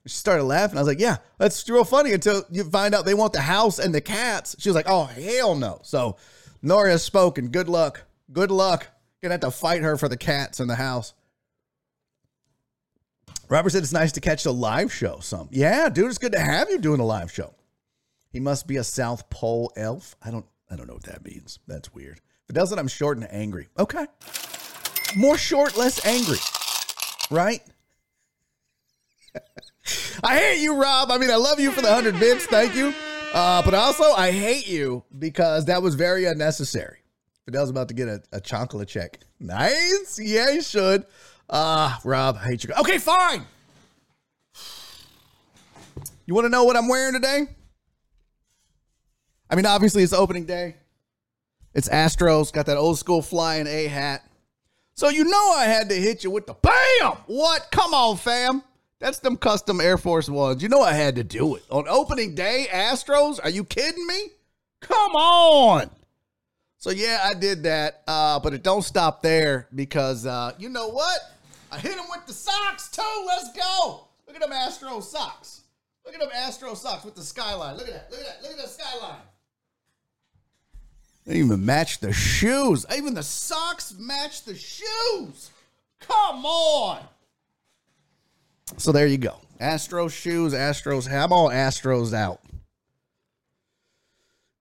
She 0.06 0.14
started 0.14 0.44
laughing. 0.44 0.78
I 0.78 0.80
was 0.80 0.88
like, 0.88 0.98
"Yeah, 0.98 1.18
that's 1.38 1.68
real 1.68 1.84
funny." 1.84 2.12
Until 2.12 2.44
you 2.50 2.64
find 2.64 2.94
out 2.94 3.04
they 3.04 3.14
want 3.14 3.32
the 3.32 3.40
house 3.40 3.78
and 3.78 3.94
the 3.94 4.00
cats. 4.00 4.56
She 4.58 4.68
was 4.68 4.76
like, 4.76 4.88
"Oh 4.88 5.04
hell 5.04 5.54
no!" 5.54 5.78
So 5.82 6.16
Nora 6.62 6.90
has 6.90 7.02
spoken. 7.02 7.48
Good 7.48 7.68
luck. 7.68 8.02
Good 8.32 8.50
luck. 8.50 8.88
Gonna 9.22 9.34
have 9.34 9.40
to 9.42 9.50
fight 9.50 9.82
her 9.82 9.96
for 9.96 10.08
the 10.08 10.16
cats 10.16 10.58
and 10.58 10.68
the 10.68 10.74
house. 10.74 11.14
Robert 13.48 13.70
said 13.70 13.82
it's 13.82 13.92
nice 13.92 14.12
to 14.12 14.20
catch 14.20 14.46
a 14.46 14.52
live 14.52 14.92
show. 14.92 15.18
Some, 15.20 15.48
yeah, 15.50 15.88
dude, 15.88 16.06
it's 16.06 16.18
good 16.18 16.32
to 16.32 16.40
have 16.40 16.70
you 16.70 16.78
doing 16.78 17.00
a 17.00 17.04
live 17.04 17.32
show. 17.32 17.52
He 18.32 18.38
must 18.38 18.68
be 18.68 18.76
a 18.76 18.84
South 18.84 19.28
Pole 19.28 19.72
elf. 19.76 20.14
I 20.22 20.30
don't, 20.30 20.46
I 20.70 20.76
don't 20.76 20.86
know 20.86 20.94
what 20.94 21.04
that 21.04 21.24
means. 21.24 21.58
That's 21.66 21.92
weird. 21.92 22.20
If 22.44 22.50
it 22.50 22.52
doesn't, 22.54 22.78
I'm 22.78 22.88
short 22.88 23.18
and 23.18 23.26
angry. 23.30 23.68
Okay, 23.78 24.06
more 25.16 25.36
short, 25.36 25.76
less 25.76 26.04
angry, 26.06 26.38
right? 27.30 27.60
I 30.24 30.36
hate 30.38 30.60
you, 30.62 30.80
Rob. 30.80 31.10
I 31.10 31.18
mean, 31.18 31.30
I 31.30 31.36
love 31.36 31.60
you 31.60 31.70
for 31.70 31.82
the 31.82 31.92
hundred 31.92 32.18
bits. 32.20 32.46
Thank 32.46 32.74
you. 32.74 32.94
Uh, 33.32 33.62
but 33.62 33.74
also, 33.74 34.04
I 34.04 34.32
hate 34.32 34.68
you 34.68 35.04
because 35.18 35.66
that 35.66 35.82
was 35.82 35.94
very 35.94 36.24
unnecessary. 36.26 36.98
Fidel's 37.46 37.70
about 37.70 37.88
to 37.88 37.94
get 37.94 38.08
a, 38.08 38.22
a 38.32 38.40
chocolate 38.40 38.88
check. 38.88 39.20
Nice. 39.38 40.18
Yeah, 40.20 40.50
you 40.50 40.62
should. 40.62 41.04
Uh, 41.48 41.96
Rob, 42.04 42.36
I 42.40 42.44
hate 42.44 42.64
you. 42.64 42.70
Okay, 42.80 42.98
fine. 42.98 43.44
You 46.26 46.34
want 46.34 46.44
to 46.44 46.48
know 46.48 46.64
what 46.64 46.76
I'm 46.76 46.88
wearing 46.88 47.14
today? 47.14 47.48
I 49.50 49.56
mean, 49.56 49.66
obviously 49.66 50.02
it's 50.02 50.12
opening 50.12 50.44
day. 50.44 50.76
It's 51.74 51.88
Astros, 51.88 52.52
got 52.52 52.66
that 52.66 52.76
old 52.76 52.98
school 52.98 53.22
flying 53.22 53.66
A 53.66 53.86
hat. 53.86 54.24
So 54.94 55.08
you 55.08 55.24
know 55.24 55.54
I 55.56 55.64
had 55.64 55.88
to 55.88 55.94
hit 55.94 56.24
you 56.24 56.30
with 56.30 56.46
the 56.46 56.54
BAM! 56.54 57.16
What? 57.26 57.68
Come 57.70 57.94
on, 57.94 58.16
fam. 58.16 58.62
That's 58.98 59.18
them 59.18 59.36
custom 59.36 59.80
Air 59.80 59.96
Force 59.96 60.28
Ones. 60.28 60.62
You 60.62 60.68
know 60.68 60.82
I 60.82 60.92
had 60.92 61.16
to 61.16 61.24
do 61.24 61.54
it. 61.54 61.62
On 61.70 61.88
opening 61.88 62.34
day, 62.34 62.66
Astros? 62.70 63.40
Are 63.42 63.48
you 63.50 63.64
kidding 63.64 64.06
me? 64.06 64.28
Come 64.80 65.12
on. 65.16 65.90
So 66.76 66.90
yeah, 66.90 67.20
I 67.24 67.34
did 67.34 67.62
that. 67.62 68.02
Uh, 68.06 68.38
but 68.40 68.52
it 68.52 68.62
don't 68.62 68.82
stop 68.82 69.22
there 69.22 69.68
because 69.74 70.26
uh, 70.26 70.52
you 70.58 70.68
know 70.68 70.88
what? 70.88 71.18
I 71.72 71.78
hit 71.78 71.92
him 71.92 72.04
with 72.10 72.26
the 72.26 72.32
socks 72.32 72.88
too. 72.90 73.24
Let's 73.26 73.52
go. 73.52 74.08
Look 74.26 74.36
at 74.36 74.42
them 74.42 74.52
Astro 74.52 75.00
socks. 75.00 75.62
Look 76.04 76.14
at 76.14 76.20
them 76.20 76.30
Astro 76.34 76.74
socks 76.74 77.04
with 77.04 77.14
the 77.14 77.22
skyline. 77.22 77.76
Look 77.76 77.88
at 77.88 77.94
that. 77.94 78.10
Look 78.10 78.20
at 78.20 78.26
that. 78.26 78.42
Look 78.42 78.52
at 78.52 78.58
that 78.58 78.68
skyline. 78.68 79.20
They 81.26 81.36
even 81.36 81.64
match 81.64 82.00
the 82.00 82.12
shoes. 82.12 82.86
Even 82.94 83.14
the 83.14 83.22
socks 83.22 83.94
match 83.98 84.44
the 84.44 84.54
shoes. 84.54 85.50
Come 86.00 86.44
on. 86.44 87.02
So 88.76 88.92
there 88.92 89.06
you 89.06 89.18
go. 89.18 89.36
Astro 89.58 90.08
shoes, 90.08 90.54
Astros. 90.54 91.10
I'm 91.10 91.32
all 91.32 91.50
Astros 91.50 92.14
out. 92.14 92.40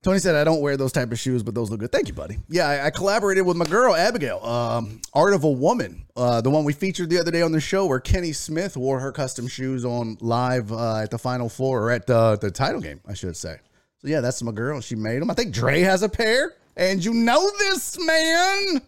Tony 0.01 0.19
said, 0.19 0.35
I 0.35 0.45
don't 0.45 0.61
wear 0.61 0.77
those 0.77 0.93
type 0.93 1.11
of 1.11 1.19
shoes, 1.19 1.43
but 1.43 1.53
those 1.53 1.69
look 1.69 1.81
good. 1.81 1.91
Thank 1.91 2.07
you, 2.07 2.13
buddy. 2.13 2.37
Yeah, 2.47 2.67
I, 2.67 2.85
I 2.85 2.89
collaborated 2.89 3.45
with 3.45 3.57
my 3.57 3.65
girl, 3.65 3.93
Abigail, 3.93 4.39
um, 4.45 5.01
Art 5.13 5.33
of 5.33 5.43
a 5.43 5.49
Woman, 5.49 6.05
uh, 6.15 6.39
the 6.39 6.49
one 6.49 6.63
we 6.63 6.71
featured 6.71 7.09
the 7.09 7.19
other 7.19 7.31
day 7.31 7.41
on 7.41 7.51
the 7.51 7.59
show 7.59 7.85
where 7.85 7.99
Kenny 7.99 8.31
Smith 8.31 8.77
wore 8.77 9.01
her 9.01 9.11
custom 9.11 9.45
shoes 9.49 9.83
on 9.83 10.17
live 10.21 10.71
uh, 10.71 10.99
at 10.99 11.11
the 11.11 11.17
Final 11.17 11.49
Four 11.49 11.83
or 11.83 11.91
at 11.91 12.07
the, 12.07 12.37
the 12.37 12.49
title 12.49 12.79
game, 12.79 13.01
I 13.05 13.13
should 13.13 13.35
say. 13.35 13.57
So, 14.01 14.07
yeah, 14.07 14.21
that's 14.21 14.41
my 14.41 14.51
girl. 14.51 14.81
She 14.81 14.95
made 14.95 15.21
them. 15.21 15.29
I 15.29 15.33
think 15.33 15.53
Dre 15.53 15.81
has 15.81 16.03
a 16.03 16.09
pair, 16.09 16.53
and 16.77 17.03
you 17.03 17.13
know 17.13 17.49
this, 17.59 17.97
man. 18.05 18.81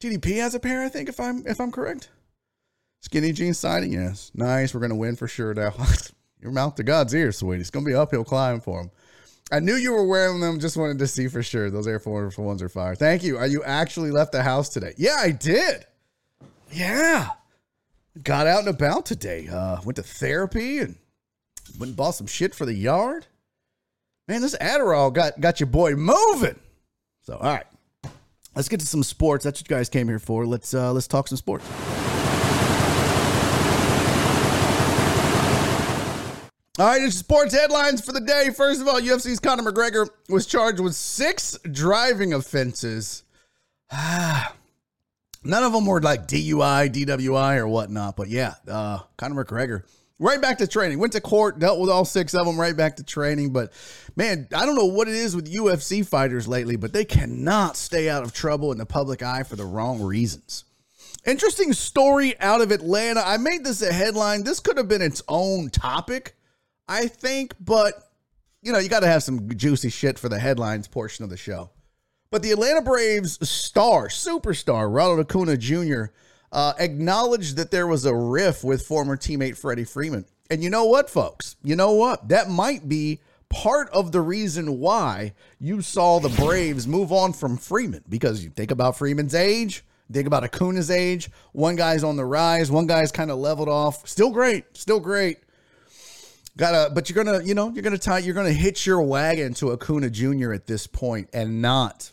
TDP 0.00 0.36
has 0.36 0.54
a 0.54 0.60
pair, 0.60 0.84
I 0.84 0.88
think, 0.88 1.08
if 1.08 1.18
I'm 1.18 1.46
if 1.46 1.60
I'm 1.60 1.72
correct. 1.72 2.10
Skinny 3.00 3.32
jeans 3.32 3.58
siding, 3.58 3.92
yes. 3.92 4.30
Nice. 4.34 4.74
We're 4.74 4.80
to 4.88 4.94
win 4.94 5.16
for 5.16 5.28
sure 5.28 5.54
now. 5.54 5.72
Your 6.40 6.52
mouth 6.52 6.76
to 6.76 6.82
God's 6.82 7.14
ears, 7.14 7.38
sweetie. 7.38 7.62
It's 7.62 7.70
to 7.70 7.80
be 7.80 7.94
uphill 7.94 8.24
climb 8.24 8.60
for 8.60 8.82
him. 8.82 8.90
I 9.50 9.60
knew 9.60 9.74
you 9.74 9.92
were 9.92 10.06
wearing 10.06 10.40
them. 10.40 10.60
Just 10.60 10.76
wanted 10.76 10.98
to 10.98 11.06
see 11.06 11.26
for 11.28 11.42
sure. 11.42 11.70
Those 11.70 11.86
Air 11.86 11.98
Force 11.98 12.36
Ones 12.36 12.62
are 12.62 12.68
fire. 12.68 12.94
Thank 12.94 13.22
you. 13.22 13.38
Are 13.38 13.46
you 13.46 13.64
actually 13.64 14.10
left 14.10 14.32
the 14.32 14.42
house 14.42 14.68
today? 14.68 14.94
Yeah, 14.98 15.16
I 15.18 15.30
did. 15.30 15.86
Yeah. 16.70 17.30
Got 18.22 18.46
out 18.46 18.60
and 18.60 18.68
about 18.68 19.06
today. 19.06 19.48
Uh, 19.48 19.80
went 19.84 19.96
to 19.96 20.02
therapy 20.02 20.78
and 20.78 20.96
went 21.78 21.88
and 21.88 21.96
bought 21.96 22.12
some 22.12 22.26
shit 22.26 22.54
for 22.54 22.66
the 22.66 22.74
yard. 22.74 23.26
Man, 24.28 24.42
this 24.42 24.54
Adderall 24.60 25.10
got 25.10 25.40
got 25.40 25.58
your 25.58 25.68
boy 25.68 25.94
moving. 25.94 26.58
So, 27.22 27.38
all 27.38 27.54
right. 27.54 27.64
Let's 28.54 28.68
get 28.68 28.80
to 28.80 28.86
some 28.86 29.02
sports. 29.02 29.42
That's 29.42 29.60
what 29.60 29.70
you 29.70 29.74
guys 29.74 29.88
came 29.88 30.06
here 30.06 30.18
for. 30.18 30.44
Let's 30.44 30.74
uh 30.74 30.92
let's 30.92 31.06
talk 31.06 31.28
some 31.28 31.38
sports. 31.38 31.64
All 36.78 36.86
right, 36.86 37.02
it's 37.02 37.16
sports 37.16 37.54
headlines 37.54 38.04
for 38.04 38.12
the 38.12 38.20
day. 38.20 38.50
First 38.50 38.80
of 38.80 38.86
all, 38.86 39.00
UFC's 39.00 39.40
Conor 39.40 39.64
McGregor 39.64 40.08
was 40.28 40.46
charged 40.46 40.78
with 40.78 40.94
six 40.94 41.58
driving 41.72 42.34
offenses. 42.34 43.24
None 43.92 45.64
of 45.64 45.72
them 45.72 45.86
were 45.86 46.00
like 46.00 46.28
DUI, 46.28 46.92
DWI, 46.92 47.56
or 47.56 47.66
whatnot. 47.66 48.16
But 48.16 48.28
yeah, 48.28 48.54
uh, 48.68 49.00
Conor 49.16 49.44
McGregor 49.44 49.82
right 50.18 50.40
back 50.40 50.58
to 50.58 50.66
training. 50.66 50.98
Went 50.98 51.12
to 51.14 51.20
court, 51.20 51.58
dealt 51.58 51.80
with 51.80 51.90
all 51.90 52.04
six 52.04 52.34
of 52.34 52.46
them, 52.46 52.58
right 52.58 52.76
back 52.76 52.96
to 52.96 53.04
training. 53.04 53.52
But 53.52 53.72
man, 54.16 54.48
I 54.54 54.66
don't 54.66 54.76
know 54.76 54.86
what 54.86 55.08
it 55.08 55.14
is 55.14 55.36
with 55.36 55.52
UFC 55.52 56.06
fighters 56.06 56.48
lately, 56.48 56.76
but 56.76 56.92
they 56.92 57.04
cannot 57.04 57.76
stay 57.76 58.08
out 58.08 58.22
of 58.22 58.32
trouble 58.32 58.72
in 58.72 58.78
the 58.78 58.86
public 58.86 59.22
eye 59.22 59.42
for 59.42 59.56
the 59.56 59.64
wrong 59.64 60.02
reasons. 60.02 60.64
Interesting 61.26 61.72
story 61.72 62.38
out 62.40 62.60
of 62.60 62.70
Atlanta. 62.70 63.22
I 63.24 63.36
made 63.36 63.64
this 63.64 63.82
a 63.82 63.92
headline. 63.92 64.44
This 64.44 64.60
could 64.60 64.76
have 64.76 64.88
been 64.88 65.02
its 65.02 65.22
own 65.28 65.68
topic 65.70 66.34
I 66.88 67.06
think, 67.06 67.54
but 67.60 68.10
you 68.62 68.72
know, 68.72 68.78
you 68.78 68.88
got 68.88 69.00
to 69.00 69.06
have 69.06 69.22
some 69.22 69.56
juicy 69.56 69.90
shit 69.90 70.18
for 70.18 70.28
the 70.28 70.38
headlines 70.38 70.88
portion 70.88 71.22
of 71.22 71.30
the 71.30 71.36
show. 71.36 71.70
But 72.30 72.42
the 72.42 72.50
Atlanta 72.50 72.82
Braves 72.82 73.48
star, 73.48 74.08
superstar 74.08 74.92
Ronald 74.92 75.20
Acuna 75.20 75.56
Jr., 75.56 76.06
uh, 76.52 76.74
acknowledged 76.78 77.56
that 77.56 77.70
there 77.70 77.86
was 77.86 78.04
a 78.04 78.14
riff 78.14 78.64
with 78.64 78.82
former 78.82 79.16
teammate 79.16 79.56
Freddie 79.56 79.84
Freeman. 79.84 80.24
And 80.50 80.62
you 80.62 80.70
know 80.70 80.84
what, 80.84 81.10
folks? 81.10 81.56
You 81.62 81.76
know 81.76 81.92
what? 81.92 82.28
That 82.28 82.48
might 82.48 82.88
be 82.88 83.20
part 83.48 83.88
of 83.90 84.12
the 84.12 84.20
reason 84.20 84.78
why 84.78 85.34
you 85.58 85.82
saw 85.82 86.20
the 86.20 86.28
Braves 86.30 86.86
move 86.86 87.12
on 87.12 87.32
from 87.32 87.56
Freeman. 87.56 88.04
Because 88.08 88.42
you 88.42 88.50
think 88.50 88.70
about 88.70 88.96
Freeman's 88.96 89.34
age, 89.34 89.84
think 90.10 90.26
about 90.26 90.44
Acuna's 90.44 90.90
age. 90.90 91.30
One 91.52 91.76
guy's 91.76 92.04
on 92.04 92.16
the 92.16 92.24
rise, 92.24 92.70
one 92.70 92.86
guy's 92.86 93.12
kind 93.12 93.30
of 93.30 93.38
leveled 93.38 93.68
off. 93.68 94.08
Still 94.08 94.30
great, 94.30 94.76
still 94.76 95.00
great. 95.00 95.38
Gotta, 96.56 96.92
but 96.92 97.08
you're 97.08 97.22
gonna, 97.24 97.44
you 97.44 97.54
know, 97.54 97.70
you're 97.70 97.84
gonna 97.84 97.98
tie, 97.98 98.18
you're 98.18 98.34
gonna 98.34 98.52
hitch 98.52 98.84
your 98.84 99.00
wagon 99.02 99.54
to 99.54 99.72
Acuna 99.72 100.10
Jr. 100.10 100.52
at 100.52 100.66
this 100.66 100.88
point, 100.88 101.28
and 101.32 101.62
not 101.62 102.10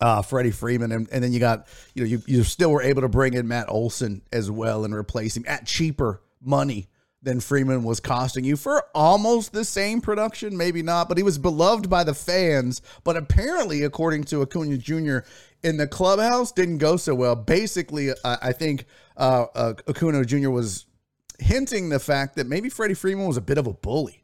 uh, 0.00 0.22
Freddie 0.22 0.50
Freeman, 0.50 0.92
and, 0.92 1.08
and 1.10 1.22
then 1.22 1.32
you 1.32 1.40
got, 1.40 1.66
you 1.94 2.02
know, 2.02 2.08
you 2.08 2.22
you 2.26 2.42
still 2.44 2.70
were 2.70 2.82
able 2.82 3.02
to 3.02 3.08
bring 3.08 3.34
in 3.34 3.48
Matt 3.48 3.68
Olson 3.68 4.22
as 4.32 4.50
well 4.50 4.84
and 4.84 4.94
replace 4.94 5.36
him 5.36 5.44
at 5.46 5.66
cheaper 5.66 6.22
money 6.40 6.88
than 7.22 7.40
Freeman 7.40 7.82
was 7.82 7.98
costing 7.98 8.44
you 8.44 8.56
for 8.56 8.84
almost 8.94 9.52
the 9.52 9.64
same 9.64 10.00
production, 10.00 10.56
maybe 10.56 10.82
not, 10.82 11.08
but 11.08 11.18
he 11.18 11.24
was 11.24 11.36
beloved 11.36 11.90
by 11.90 12.04
the 12.04 12.14
fans. 12.14 12.80
But 13.02 13.16
apparently, 13.16 13.82
according 13.82 14.24
to 14.24 14.42
Acuna 14.42 14.78
Jr. 14.78 15.18
in 15.62 15.76
the 15.76 15.88
clubhouse, 15.88 16.52
didn't 16.52 16.78
go 16.78 16.96
so 16.96 17.14
well. 17.14 17.34
Basically, 17.34 18.10
I 18.24 18.52
think 18.52 18.86
uh, 19.16 19.46
uh, 19.54 19.74
Acuna 19.88 20.24
Jr. 20.24 20.50
was 20.50 20.86
hinting 21.40 21.88
the 21.88 21.98
fact 21.98 22.36
that 22.36 22.46
maybe 22.46 22.68
Freddie 22.68 22.94
Freeman 22.94 23.26
was 23.26 23.36
a 23.36 23.42
bit 23.42 23.58
of 23.58 23.66
a 23.66 23.72
bully 23.72 24.17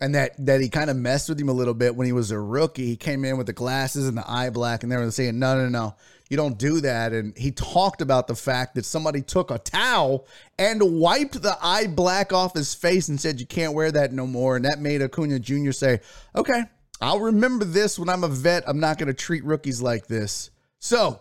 and 0.00 0.14
that 0.14 0.34
that 0.46 0.60
he 0.60 0.68
kind 0.68 0.90
of 0.90 0.96
messed 0.96 1.28
with 1.28 1.40
him 1.40 1.48
a 1.48 1.52
little 1.52 1.74
bit 1.74 1.96
when 1.96 2.06
he 2.06 2.12
was 2.12 2.30
a 2.30 2.38
rookie. 2.38 2.86
He 2.86 2.96
came 2.96 3.24
in 3.24 3.36
with 3.36 3.46
the 3.46 3.52
glasses 3.52 4.06
and 4.06 4.16
the 4.16 4.30
eye 4.30 4.50
black, 4.50 4.82
and 4.82 4.92
they 4.92 4.96
were 4.96 5.10
saying, 5.10 5.38
"No, 5.38 5.56
no, 5.56 5.68
no, 5.68 5.96
you 6.28 6.36
don't 6.36 6.58
do 6.58 6.80
that." 6.80 7.12
And 7.12 7.36
he 7.36 7.50
talked 7.50 8.00
about 8.00 8.28
the 8.28 8.36
fact 8.36 8.76
that 8.76 8.84
somebody 8.84 9.22
took 9.22 9.50
a 9.50 9.58
towel 9.58 10.26
and 10.58 10.80
wiped 11.00 11.42
the 11.42 11.56
eye 11.60 11.88
black 11.88 12.32
off 12.32 12.54
his 12.54 12.74
face 12.74 13.08
and 13.08 13.20
said, 13.20 13.40
"You 13.40 13.46
can't 13.46 13.74
wear 13.74 13.90
that 13.90 14.12
no 14.12 14.26
more." 14.26 14.56
And 14.56 14.64
that 14.64 14.80
made 14.80 15.02
Acuna 15.02 15.40
Jr. 15.40 15.72
say, 15.72 16.00
"Okay, 16.36 16.62
I'll 17.00 17.20
remember 17.20 17.64
this 17.64 17.98
when 17.98 18.08
I'm 18.08 18.24
a 18.24 18.28
vet. 18.28 18.64
I'm 18.66 18.80
not 18.80 18.98
going 18.98 19.08
to 19.08 19.14
treat 19.14 19.44
rookies 19.44 19.82
like 19.82 20.06
this." 20.06 20.50
So 20.78 21.20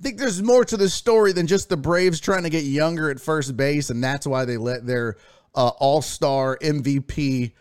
I 0.00 0.02
think 0.02 0.18
there's 0.18 0.42
more 0.42 0.66
to 0.66 0.76
the 0.76 0.90
story 0.90 1.32
than 1.32 1.46
just 1.46 1.70
the 1.70 1.78
Braves 1.78 2.20
trying 2.20 2.42
to 2.42 2.50
get 2.50 2.64
younger 2.64 3.10
at 3.10 3.20
first 3.20 3.56
base, 3.56 3.88
and 3.88 4.04
that's 4.04 4.26
why 4.26 4.44
they 4.44 4.58
let 4.58 4.86
their 4.86 5.16
uh, 5.54 5.68
All 5.68 6.02
Star 6.02 6.58
MVP 6.62 7.52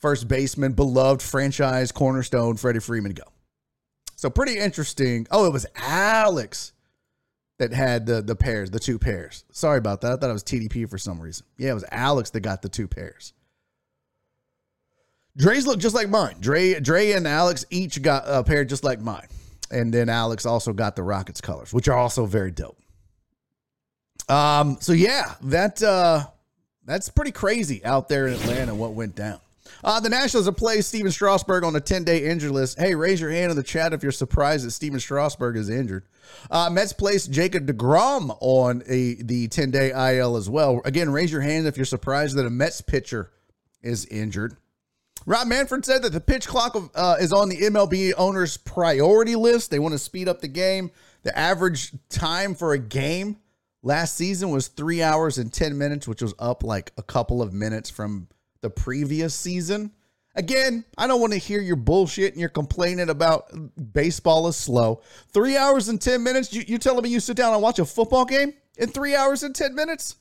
first 0.00 0.28
baseman, 0.28 0.72
beloved 0.72 1.22
franchise 1.22 1.92
cornerstone 1.92 2.56
Freddie 2.56 2.80
Freeman 2.80 3.12
go. 3.12 3.24
So 4.16 4.28
pretty 4.28 4.58
interesting. 4.58 5.26
Oh, 5.30 5.46
it 5.46 5.52
was 5.52 5.66
Alex 5.76 6.72
that 7.58 7.72
had 7.72 8.06
the 8.06 8.22
the 8.22 8.36
pairs, 8.36 8.70
the 8.70 8.80
two 8.80 8.98
pairs. 8.98 9.44
Sorry 9.52 9.78
about 9.78 10.00
that. 10.00 10.12
I 10.12 10.16
thought 10.16 10.30
it 10.30 10.32
was 10.32 10.44
TDP 10.44 10.88
for 10.88 10.98
some 10.98 11.20
reason. 11.20 11.46
Yeah, 11.58 11.70
it 11.70 11.74
was 11.74 11.84
Alex 11.90 12.30
that 12.30 12.40
got 12.40 12.62
the 12.62 12.68
two 12.68 12.88
pairs. 12.88 13.32
Dre's 15.36 15.66
look 15.66 15.78
just 15.78 15.94
like 15.94 16.08
mine. 16.08 16.36
Dre, 16.40 16.80
Dre 16.80 17.12
and 17.12 17.26
Alex 17.26 17.64
each 17.70 18.02
got 18.02 18.24
a 18.26 18.42
pair 18.42 18.64
just 18.64 18.84
like 18.84 19.00
mine. 19.00 19.28
And 19.70 19.94
then 19.94 20.08
Alex 20.08 20.44
also 20.44 20.72
got 20.72 20.96
the 20.96 21.02
Rockets 21.02 21.40
colors, 21.40 21.72
which 21.72 21.88
are 21.88 21.96
also 21.96 22.26
very 22.26 22.50
dope. 22.50 22.76
Um, 24.28 24.78
so 24.80 24.92
yeah, 24.92 25.34
that 25.42 25.82
uh 25.82 26.26
that's 26.84 27.08
pretty 27.08 27.32
crazy 27.32 27.84
out 27.84 28.08
there 28.08 28.26
in 28.26 28.34
Atlanta 28.34 28.74
what 28.74 28.92
went 28.92 29.14
down. 29.14 29.40
Uh, 29.82 30.00
the 30.00 30.08
Nationals 30.08 30.46
have 30.46 30.56
placed 30.56 30.88
Stephen 30.88 31.10
Strasburg 31.10 31.64
on 31.64 31.74
a 31.76 31.80
10 31.80 32.04
day 32.04 32.24
injury 32.24 32.50
list. 32.50 32.78
Hey, 32.78 32.94
raise 32.94 33.20
your 33.20 33.30
hand 33.30 33.50
in 33.50 33.56
the 33.56 33.62
chat 33.62 33.92
if 33.92 34.02
you're 34.02 34.12
surprised 34.12 34.66
that 34.66 34.72
Stephen 34.72 35.00
Strasburg 35.00 35.56
is 35.56 35.68
injured. 35.68 36.04
Uh, 36.50 36.70
Mets 36.70 36.92
placed 36.92 37.30
Jacob 37.30 37.66
DeGrom 37.66 38.36
on 38.40 38.82
a, 38.86 39.14
the 39.22 39.48
10 39.48 39.70
day 39.70 39.90
IL 39.90 40.36
as 40.36 40.48
well. 40.48 40.80
Again, 40.84 41.10
raise 41.10 41.32
your 41.32 41.40
hand 41.40 41.66
if 41.66 41.76
you're 41.76 41.86
surprised 41.86 42.36
that 42.36 42.46
a 42.46 42.50
Mets 42.50 42.80
pitcher 42.80 43.30
is 43.82 44.06
injured. 44.06 44.56
Rob 45.26 45.46
Manfred 45.46 45.84
said 45.84 46.02
that 46.02 46.12
the 46.12 46.20
pitch 46.20 46.48
clock 46.48 46.76
uh, 46.94 47.16
is 47.20 47.32
on 47.32 47.50
the 47.50 47.58
MLB 47.58 48.12
owners' 48.16 48.56
priority 48.56 49.36
list. 49.36 49.70
They 49.70 49.78
want 49.78 49.92
to 49.92 49.98
speed 49.98 50.28
up 50.28 50.40
the 50.40 50.48
game. 50.48 50.90
The 51.22 51.38
average 51.38 51.92
time 52.08 52.54
for 52.54 52.72
a 52.72 52.78
game 52.78 53.36
last 53.82 54.16
season 54.16 54.50
was 54.50 54.68
three 54.68 55.02
hours 55.02 55.36
and 55.36 55.52
10 55.52 55.76
minutes, 55.76 56.08
which 56.08 56.22
was 56.22 56.34
up 56.38 56.62
like 56.62 56.92
a 56.96 57.02
couple 57.02 57.42
of 57.42 57.52
minutes 57.52 57.90
from 57.90 58.28
the 58.62 58.70
previous 58.70 59.34
season. 59.34 59.92
Again, 60.36 60.84
I 60.96 61.06
don't 61.06 61.20
want 61.20 61.32
to 61.32 61.38
hear 61.38 61.60
your 61.60 61.76
bullshit 61.76 62.32
and 62.32 62.40
you're 62.40 62.48
complaining 62.48 63.10
about 63.10 63.50
baseball 63.92 64.46
is 64.46 64.56
slow. 64.56 65.02
Three 65.28 65.56
hours 65.56 65.88
and 65.88 66.00
10 66.00 66.22
minutes? 66.22 66.52
You, 66.52 66.62
you 66.66 66.78
telling 66.78 67.02
me 67.02 67.10
you 67.10 67.20
sit 67.20 67.36
down 67.36 67.52
and 67.52 67.62
watch 67.62 67.78
a 67.78 67.84
football 67.84 68.24
game 68.24 68.54
in 68.78 68.88
three 68.90 69.16
hours 69.16 69.42
and 69.42 69.54
10 69.54 69.74
minutes? 69.74 70.16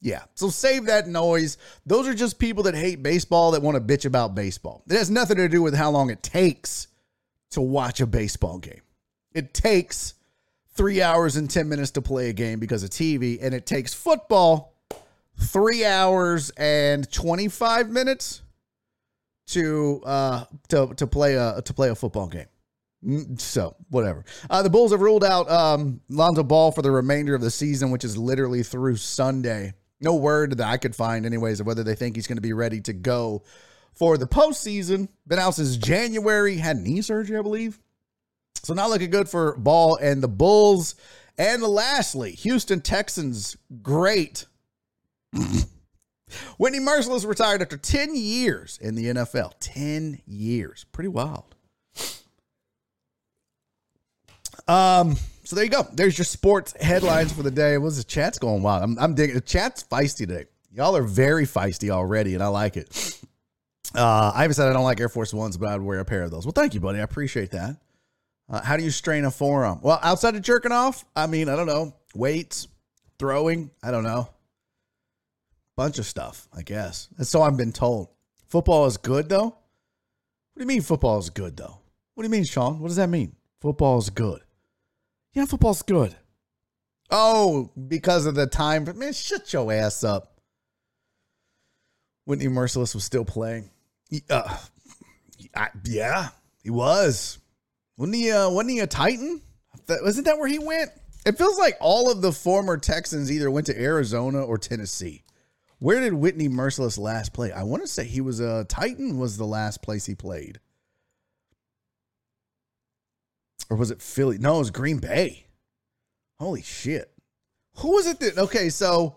Yeah. 0.00 0.22
So 0.34 0.48
save 0.48 0.86
that 0.86 1.08
noise. 1.08 1.58
Those 1.86 2.06
are 2.06 2.14
just 2.14 2.38
people 2.38 2.64
that 2.64 2.74
hate 2.74 3.02
baseball 3.02 3.52
that 3.52 3.62
want 3.62 3.76
to 3.76 3.80
bitch 3.80 4.04
about 4.04 4.34
baseball. 4.34 4.84
It 4.88 4.96
has 4.96 5.10
nothing 5.10 5.36
to 5.36 5.48
do 5.48 5.62
with 5.62 5.74
how 5.74 5.90
long 5.90 6.10
it 6.10 6.22
takes 6.22 6.88
to 7.50 7.60
watch 7.60 8.00
a 8.00 8.06
baseball 8.06 8.58
game. 8.58 8.80
It 9.34 9.54
takes 9.54 10.14
three 10.74 11.02
hours 11.02 11.36
and 11.36 11.48
10 11.48 11.68
minutes 11.68 11.92
to 11.92 12.02
play 12.02 12.30
a 12.30 12.32
game 12.32 12.58
because 12.58 12.82
of 12.82 12.90
TV, 12.90 13.38
and 13.40 13.54
it 13.54 13.66
takes 13.66 13.94
football 13.94 14.71
three 15.38 15.84
hours 15.84 16.50
and 16.50 17.10
25 17.10 17.90
minutes 17.90 18.42
to 19.48 20.00
uh 20.04 20.44
to 20.68 20.94
to 20.94 21.06
play 21.06 21.34
a 21.34 21.60
to 21.62 21.74
play 21.74 21.88
a 21.90 21.94
football 21.94 22.28
game. 22.28 22.46
Mm, 23.04 23.40
so 23.40 23.74
whatever. 23.90 24.24
Uh, 24.48 24.62
the 24.62 24.70
Bulls 24.70 24.92
have 24.92 25.00
ruled 25.00 25.24
out 25.24 25.50
um, 25.50 26.00
Lonzo 26.08 26.44
Ball 26.44 26.70
for 26.70 26.82
the 26.82 26.90
remainder 26.90 27.34
of 27.34 27.40
the 27.40 27.50
season, 27.50 27.90
which 27.90 28.04
is 28.04 28.16
literally 28.16 28.62
through 28.62 28.96
Sunday 28.96 29.74
no 30.02 30.16
word 30.16 30.58
that 30.58 30.68
I 30.68 30.76
could 30.76 30.94
find, 30.94 31.24
anyways, 31.24 31.60
of 31.60 31.66
whether 31.66 31.84
they 31.84 31.94
think 31.94 32.16
he's 32.16 32.26
going 32.26 32.36
to 32.36 32.42
be 32.42 32.52
ready 32.52 32.80
to 32.82 32.92
go 32.92 33.44
for 33.94 34.18
the 34.18 34.26
postseason. 34.26 35.08
Been 35.26 35.38
out 35.38 35.54
since 35.54 35.76
January, 35.76 36.56
had 36.56 36.76
knee 36.76 37.02
surgery, 37.02 37.38
I 37.38 37.42
believe. 37.42 37.78
So 38.62 38.74
not 38.74 38.90
looking 38.90 39.10
good 39.10 39.28
for 39.28 39.56
Ball 39.56 39.96
and 39.96 40.22
the 40.22 40.28
Bulls. 40.28 40.96
And 41.38 41.62
lastly, 41.62 42.32
Houston 42.32 42.80
Texans, 42.80 43.56
great. 43.80 44.46
Whitney 46.56 46.80
Mercilus 46.80 47.26
retired 47.26 47.62
after 47.62 47.76
10 47.76 48.14
years 48.14 48.78
in 48.80 48.94
the 48.94 49.06
NFL. 49.06 49.52
10 49.60 50.20
years. 50.26 50.86
Pretty 50.92 51.08
wild. 51.08 51.54
Um, 54.68 55.16
so 55.44 55.56
there 55.56 55.64
you 55.64 55.70
go. 55.70 55.86
There's 55.92 56.16
your 56.16 56.24
sports 56.24 56.74
headlines 56.80 57.32
for 57.32 57.42
the 57.42 57.50
day. 57.50 57.78
What's 57.78 57.96
the 57.98 58.04
chat's 58.04 58.38
going 58.38 58.62
wild? 58.62 58.82
I'm, 58.82 58.98
I'm 58.98 59.14
digging. 59.14 59.34
The 59.34 59.40
chat's 59.40 59.82
feisty 59.84 60.18
today. 60.18 60.44
Y'all 60.72 60.96
are 60.96 61.02
very 61.02 61.44
feisty 61.44 61.90
already, 61.90 62.34
and 62.34 62.42
I 62.42 62.46
like 62.46 62.76
it. 62.76 63.20
Uh, 63.94 64.32
I 64.34 64.42
haven't 64.42 64.54
said 64.54 64.68
I 64.68 64.72
don't 64.72 64.84
like 64.84 65.00
Air 65.00 65.10
Force 65.10 65.34
Ones, 65.34 65.58
but 65.58 65.68
I'd 65.68 65.82
wear 65.82 66.00
a 66.00 66.04
pair 66.04 66.22
of 66.22 66.30
those. 66.30 66.46
Well, 66.46 66.52
thank 66.52 66.72
you, 66.72 66.80
buddy. 66.80 66.98
I 66.98 67.02
appreciate 67.02 67.50
that. 67.50 67.76
Uh, 68.48 68.62
how 68.62 68.76
do 68.76 68.84
you 68.84 68.90
strain 68.90 69.24
a 69.24 69.30
forearm? 69.30 69.80
Well, 69.82 69.98
outside 70.02 70.34
of 70.34 70.42
jerking 70.42 70.72
off, 70.72 71.04
I 71.14 71.26
mean, 71.26 71.48
I 71.48 71.56
don't 71.56 71.66
know. 71.66 71.94
Weights, 72.14 72.68
throwing, 73.18 73.70
I 73.82 73.90
don't 73.90 74.04
know. 74.04 74.28
Bunch 75.82 75.98
of 75.98 76.06
stuff, 76.06 76.46
I 76.56 76.62
guess. 76.62 77.08
That's 77.18 77.28
so 77.28 77.42
I've 77.42 77.56
been 77.56 77.72
told. 77.72 78.06
Football 78.46 78.86
is 78.86 78.98
good, 78.98 79.28
though? 79.28 79.46
What 79.46 79.56
do 80.56 80.60
you 80.60 80.66
mean 80.68 80.80
football 80.80 81.18
is 81.18 81.28
good, 81.28 81.56
though? 81.56 81.80
What 82.14 82.22
do 82.22 82.28
you 82.28 82.30
mean, 82.30 82.44
Sean? 82.44 82.78
What 82.78 82.86
does 82.86 82.98
that 82.98 83.08
mean? 83.08 83.34
Football 83.60 83.98
is 83.98 84.08
good. 84.08 84.42
Yeah, 85.32 85.44
football's 85.44 85.82
good. 85.82 86.14
Oh, 87.10 87.72
because 87.88 88.26
of 88.26 88.36
the 88.36 88.46
time. 88.46 88.84
But 88.84 88.94
man, 88.94 89.12
shut 89.12 89.52
your 89.52 89.72
ass 89.72 90.04
up. 90.04 90.36
Whitney 92.26 92.46
Mercilus 92.46 92.94
was 92.94 93.02
still 93.02 93.24
playing. 93.24 93.68
Uh, 94.30 94.56
I, 95.56 95.70
yeah, 95.84 96.28
he 96.62 96.70
was. 96.70 97.38
Wasn't 97.96 98.14
he, 98.14 98.30
uh, 98.30 98.50
wasn't 98.50 98.70
he 98.70 98.78
a 98.78 98.86
Titan? 98.86 99.40
Wasn't 99.88 100.26
that 100.26 100.38
where 100.38 100.46
he 100.46 100.60
went? 100.60 100.92
It 101.26 101.36
feels 101.36 101.58
like 101.58 101.76
all 101.80 102.08
of 102.08 102.22
the 102.22 102.30
former 102.30 102.76
Texans 102.76 103.32
either 103.32 103.50
went 103.50 103.66
to 103.66 103.76
Arizona 103.76 104.44
or 104.44 104.58
Tennessee. 104.58 105.24
Where 105.82 105.98
did 105.98 106.12
Whitney 106.12 106.48
Mercilus 106.48 106.96
last 106.96 107.32
play? 107.32 107.50
I 107.50 107.64
want 107.64 107.82
to 107.82 107.88
say 107.88 108.04
he 108.04 108.20
was 108.20 108.38
a 108.38 108.64
Titan 108.68 109.18
was 109.18 109.36
the 109.36 109.44
last 109.44 109.82
place 109.82 110.06
he 110.06 110.14
played. 110.14 110.60
Or 113.68 113.76
was 113.76 113.90
it 113.90 114.00
Philly? 114.00 114.38
No, 114.38 114.54
it 114.54 114.58
was 114.60 114.70
Green 114.70 114.98
Bay. 114.98 115.46
Holy 116.38 116.62
shit. 116.62 117.10
Who 117.78 117.94
was 117.94 118.06
it 118.06 118.20
that 118.20 118.38
okay, 118.38 118.68
so 118.68 119.16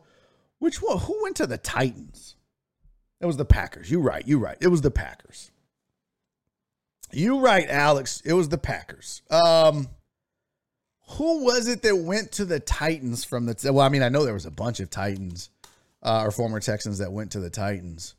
which 0.57 0.81
one 0.81 0.97
who 0.97 1.21
went 1.21 1.35
to 1.35 1.45
the 1.45 1.59
Titans? 1.59 2.35
It 3.21 3.27
was 3.27 3.37
the 3.37 3.45
Packers. 3.45 3.91
You 3.91 4.01
right, 4.01 4.27
you 4.27 4.39
right. 4.39 4.57
It 4.59 4.69
was 4.69 4.81
the 4.81 4.89
Packers. 4.89 5.51
You 7.11 7.41
right, 7.41 7.69
Alex. 7.69 8.23
It 8.25 8.33
was 8.33 8.49
the 8.49 8.57
Packers. 8.57 9.21
Um 9.29 9.87
who 11.09 11.43
was 11.43 11.67
it 11.67 11.83
that 11.83 11.97
went 11.97 12.31
to 12.31 12.45
the 12.45 12.59
Titans 12.59 13.23
from 13.23 13.45
the 13.45 13.71
well, 13.71 13.85
I 13.85 13.89
mean, 13.89 14.01
I 14.01 14.09
know 14.09 14.25
there 14.25 14.33
was 14.33 14.47
a 14.47 14.51
bunch 14.51 14.79
of 14.79 14.89
Titans 14.89 15.51
uh, 16.05 16.23
or 16.23 16.31
former 16.31 16.61
Texans 16.61 16.99
that 16.99 17.11
went 17.11 17.31
to 17.31 17.41
the 17.41 17.49
Titans. 17.49 18.15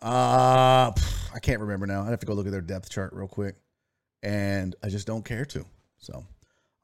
Uh 0.00 0.92
I 1.34 1.38
can't 1.42 1.60
remember 1.60 1.86
now. 1.86 2.02
I 2.02 2.10
have 2.10 2.20
to 2.20 2.26
go 2.26 2.32
look 2.32 2.46
at 2.46 2.52
their 2.52 2.60
depth 2.62 2.88
chart 2.88 3.12
real 3.12 3.28
quick 3.28 3.56
and 4.22 4.74
I 4.82 4.88
just 4.88 5.06
don't 5.06 5.24
care 5.24 5.44
to. 5.46 5.64
So, 5.98 6.24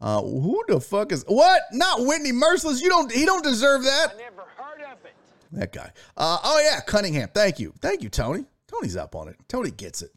uh, 0.01 0.23
who 0.23 0.63
the 0.69 0.81
fuck 0.81 1.13
is 1.13 1.25
what? 1.27 1.63
Not 1.73 2.07
Whitney 2.07 2.33
Mercilus. 2.33 2.81
You 2.81 2.89
don't. 2.89 3.11
He 3.11 3.25
don't 3.25 3.45
deserve 3.45 3.85
that. 3.85 4.15
I 4.15 4.19
never 4.19 4.43
heard 4.57 4.83
of 4.93 5.05
it. 5.05 5.15
That 5.53 5.73
guy. 5.73 5.93
Uh, 6.17 6.39
oh 6.43 6.61
yeah, 6.63 6.81
Cunningham. 6.81 7.29
Thank 7.35 7.59
you. 7.59 7.73
Thank 7.81 8.03
you, 8.03 8.09
Tony. 8.09 8.45
Tony's 8.69 8.97
up 8.97 9.15
on 9.15 9.29
it. 9.29 9.37
Tony 9.49 9.71
gets 9.71 10.03
it. 10.03 10.13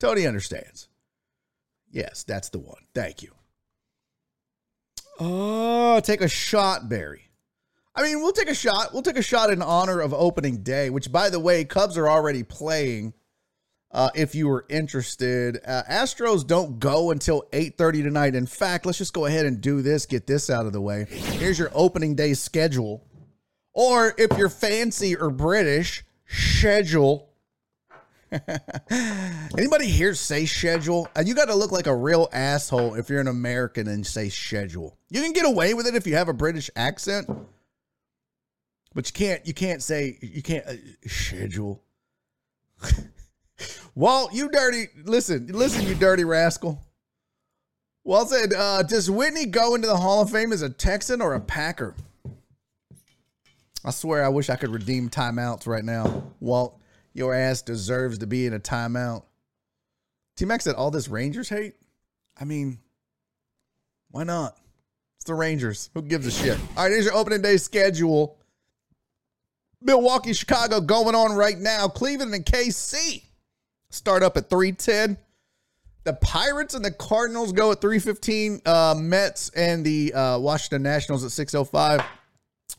Tony 0.00 0.26
understands. 0.26 0.88
Yes, 1.90 2.24
that's 2.24 2.48
the 2.48 2.58
one. 2.58 2.82
Thank 2.94 3.22
you. 3.22 3.32
Oh, 5.20 6.00
take 6.00 6.22
a 6.22 6.28
shot, 6.28 6.88
Barry. 6.88 7.28
I 7.94 8.02
mean, 8.02 8.22
we'll 8.22 8.32
take 8.32 8.48
a 8.48 8.54
shot. 8.54 8.92
We'll 8.92 9.02
take 9.02 9.18
a 9.18 9.22
shot 9.22 9.50
in 9.50 9.60
honor 9.60 10.00
of 10.00 10.14
opening 10.14 10.62
day, 10.62 10.88
which, 10.88 11.12
by 11.12 11.28
the 11.28 11.40
way, 11.40 11.64
Cubs 11.64 11.98
are 11.98 12.08
already 12.08 12.42
playing 12.42 13.12
uh, 13.90 14.08
if 14.14 14.34
you 14.34 14.48
were 14.48 14.64
interested. 14.70 15.60
Uh, 15.66 15.82
Astros 15.90 16.46
don't 16.46 16.78
go 16.78 17.10
until 17.10 17.44
8:30 17.52 18.02
tonight. 18.02 18.34
In 18.34 18.46
fact, 18.46 18.86
let's 18.86 18.98
just 18.98 19.12
go 19.12 19.26
ahead 19.26 19.44
and 19.44 19.60
do 19.60 19.82
this, 19.82 20.06
get 20.06 20.26
this 20.26 20.48
out 20.48 20.64
of 20.64 20.72
the 20.72 20.80
way. 20.80 21.04
Here's 21.10 21.58
your 21.58 21.70
opening 21.74 22.14
day 22.14 22.32
schedule. 22.32 23.04
Or 23.74 24.14
if 24.18 24.36
you're 24.36 24.48
fancy 24.48 25.16
or 25.16 25.30
British, 25.30 26.04
schedule. 26.26 27.28
Anybody 29.58 29.86
here 29.86 30.14
say 30.14 30.46
schedule? 30.46 31.08
And 31.14 31.28
you 31.28 31.34
got 31.34 31.46
to 31.46 31.54
look 31.54 31.72
like 31.72 31.86
a 31.86 31.94
real 31.94 32.28
asshole 32.32 32.94
if 32.94 33.10
you're 33.10 33.20
an 33.20 33.28
American 33.28 33.88
and 33.88 34.06
say 34.06 34.30
schedule. 34.30 34.96
You 35.10 35.20
can 35.20 35.32
get 35.32 35.44
away 35.44 35.74
with 35.74 35.86
it 35.86 35.94
if 35.94 36.06
you 36.06 36.16
have 36.16 36.28
a 36.28 36.34
British 36.34 36.70
accent, 36.76 37.28
but 38.94 39.06
you 39.08 39.12
can't. 39.12 39.46
You 39.46 39.54
can't 39.54 39.82
say 39.82 40.18
you 40.20 40.42
can't 40.42 40.66
uh, 40.66 40.74
schedule. 41.06 41.82
Walt, 43.94 44.32
you 44.32 44.48
dirty. 44.48 44.88
Listen, 45.04 45.46
listen, 45.48 45.86
you 45.86 45.94
dirty 45.94 46.24
rascal. 46.24 46.82
Walt 48.04 48.30
said, 48.30 48.52
uh, 48.52 48.82
"Does 48.82 49.10
Whitney 49.10 49.46
go 49.46 49.74
into 49.74 49.86
the 49.86 49.96
Hall 49.96 50.22
of 50.22 50.30
Fame 50.30 50.52
as 50.52 50.62
a 50.62 50.70
Texan 50.70 51.20
or 51.20 51.34
a 51.34 51.40
Packer?" 51.40 51.94
I 53.84 53.90
swear, 53.90 54.24
I 54.24 54.28
wish 54.28 54.48
I 54.48 54.56
could 54.56 54.70
redeem 54.70 55.10
timeouts 55.10 55.66
right 55.66 55.84
now. 55.84 56.22
Walt, 56.38 56.80
your 57.14 57.34
ass 57.34 57.62
deserves 57.62 58.18
to 58.18 58.26
be 58.26 58.46
in 58.46 58.54
a 58.54 58.60
timeout. 58.60 59.24
T 60.36 60.44
Max 60.44 60.64
said, 60.64 60.74
"All 60.74 60.90
this 60.90 61.08
Rangers 61.08 61.48
hate." 61.48 61.74
I 62.40 62.44
mean, 62.44 62.78
why 64.10 64.24
not? 64.24 64.56
It's 65.16 65.24
the 65.24 65.34
Rangers. 65.34 65.90
Who 65.94 66.02
gives 66.02 66.26
a 66.26 66.30
shit? 66.30 66.58
All 66.76 66.84
right, 66.84 66.90
here's 66.90 67.04
your 67.04 67.14
opening 67.14 67.42
day 67.42 67.56
schedule. 67.56 68.38
Milwaukee, 69.84 70.32
Chicago 70.32 70.80
going 70.80 71.14
on 71.14 71.32
right 71.32 71.58
now. 71.58 71.88
Cleveland 71.88 72.34
and 72.34 72.44
KC 72.44 73.22
start 73.90 74.22
up 74.22 74.36
at 74.36 74.48
310. 74.48 75.16
The 76.04 76.14
Pirates 76.14 76.74
and 76.74 76.84
the 76.84 76.90
Cardinals 76.90 77.52
go 77.52 77.70
at 77.72 77.80
315. 77.80 78.62
Uh, 78.66 78.94
Mets 78.98 79.50
and 79.50 79.84
the 79.84 80.12
uh, 80.12 80.38
Washington 80.38 80.82
Nationals 80.82 81.24
at 81.24 81.30
605. 81.30 82.04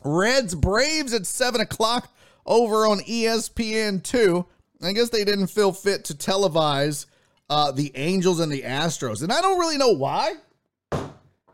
Reds 0.04 0.54
Braves 0.54 1.14
at 1.14 1.26
7 1.26 1.60
o'clock 1.60 2.14
over 2.44 2.86
on 2.86 3.00
ESPN 3.00 4.02
2. 4.02 4.44
I 4.82 4.92
guess 4.92 5.08
they 5.08 5.24
didn't 5.24 5.46
feel 5.46 5.72
fit 5.72 6.04
to 6.06 6.14
televise 6.14 7.06
uh, 7.48 7.72
the 7.72 7.92
Angels 7.94 8.40
and 8.40 8.52
the 8.52 8.62
Astros. 8.62 9.22
And 9.22 9.32
I 9.32 9.40
don't 9.40 9.58
really 9.58 9.78
know 9.78 9.92
why. 9.92 10.34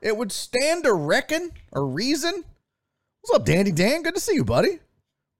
It 0.02 0.16
would 0.16 0.32
stand 0.32 0.84
to 0.84 0.94
reckon 0.94 1.52
or 1.72 1.86
reason. 1.86 2.44
What's 3.20 3.36
up, 3.36 3.44
Dandy 3.44 3.70
Dan? 3.70 4.02
Good 4.02 4.14
to 4.14 4.20
see 4.20 4.34
you, 4.34 4.44
buddy. 4.44 4.80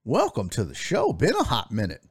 Welcome 0.06 0.48
to 0.50 0.64
the 0.64 0.74
show. 0.74 1.12
Been 1.12 1.34
a 1.34 1.42
hot 1.42 1.70
minute. 1.70 2.02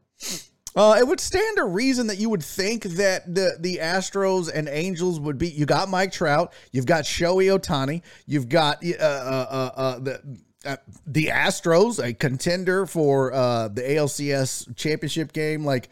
Uh, 0.75 0.97
it 0.99 1.07
would 1.07 1.19
stand 1.19 1.57
to 1.57 1.65
reason 1.65 2.05
that 2.05 2.19
you 2.19 2.29
would 2.29 2.43
think 2.43 2.83
that 2.83 3.33
the 3.33 3.57
the 3.59 3.79
Astros 3.81 4.47
and 4.53 4.69
Angels 4.69 5.19
would 5.19 5.39
be. 5.39 5.49
You 5.49 5.65
got 5.65 5.89
Mike 5.89 6.11
Trout, 6.11 6.53
you've 6.71 6.85
got 6.85 7.05
Shohei 7.05 7.57
Ohtani, 7.57 8.03
you've 8.27 8.47
got 8.47 8.85
uh, 8.85 8.93
uh, 8.99 9.47
uh, 9.49 9.71
uh 9.75 9.99
the 9.99 10.37
uh, 10.65 10.75
the 11.07 11.25
Astros, 11.25 12.03
a 12.03 12.13
contender 12.13 12.85
for 12.85 13.31
the 13.73 13.81
ALCS 13.81 14.75
championship 14.75 15.33
game. 15.33 15.65
Like, 15.65 15.89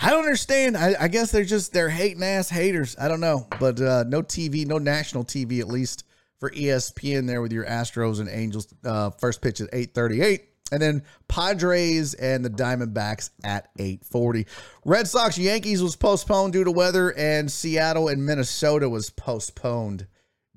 I 0.00 0.10
don't 0.10 0.20
understand. 0.20 0.76
I, 0.76 0.94
I, 1.00 1.08
guess 1.08 1.32
they're 1.32 1.44
just 1.44 1.72
they're 1.72 1.88
hating 1.88 2.22
ass 2.22 2.50
haters. 2.50 2.94
I 3.00 3.08
don't 3.08 3.20
know, 3.20 3.48
but 3.58 3.80
no 3.80 4.22
TV, 4.22 4.64
no 4.64 4.78
national 4.78 5.24
TV 5.24 5.58
at 5.58 5.66
least 5.66 6.04
for 6.38 6.52
ESPN 6.52 7.26
there 7.26 7.42
with 7.42 7.50
your 7.50 7.64
Astros 7.64 8.20
and 8.20 8.28
Angels. 8.28 8.72
First 9.18 9.42
pitch 9.42 9.60
at 9.60 9.70
eight 9.72 9.92
thirty 9.92 10.22
eight. 10.22 10.51
And 10.72 10.80
then 10.80 11.02
Padres 11.28 12.14
and 12.14 12.42
the 12.42 12.50
Diamondbacks 12.50 13.30
at 13.44 13.68
840. 13.78 14.46
Red 14.86 15.06
Sox 15.06 15.36
Yankees 15.36 15.82
was 15.82 15.96
postponed 15.96 16.54
due 16.54 16.64
to 16.64 16.72
weather, 16.72 17.10
and 17.10 17.52
Seattle 17.52 18.08
and 18.08 18.24
Minnesota 18.24 18.88
was 18.88 19.10
postponed 19.10 20.06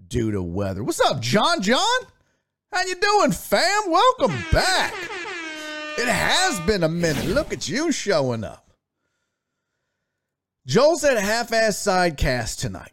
due 0.08 0.32
to 0.32 0.42
weather. 0.42 0.84
What's 0.84 1.02
up, 1.02 1.20
John 1.20 1.62
John? 1.62 1.84
How 2.72 2.84
you 2.86 2.96
doing, 2.96 3.32
fam? 3.32 3.82
Welcome 3.88 4.38
back. 4.52 4.94
It 5.98 6.08
has 6.08 6.60
been 6.62 6.84
a 6.84 6.90
minute. 6.90 7.26
Look 7.26 7.52
at 7.52 7.68
you 7.68 7.92
showing 7.92 8.44
up. 8.46 8.74
Joel 10.66 10.98
said 10.98 11.18
half-ass 11.18 11.78
sidecast 11.78 12.60
tonight. 12.60 12.92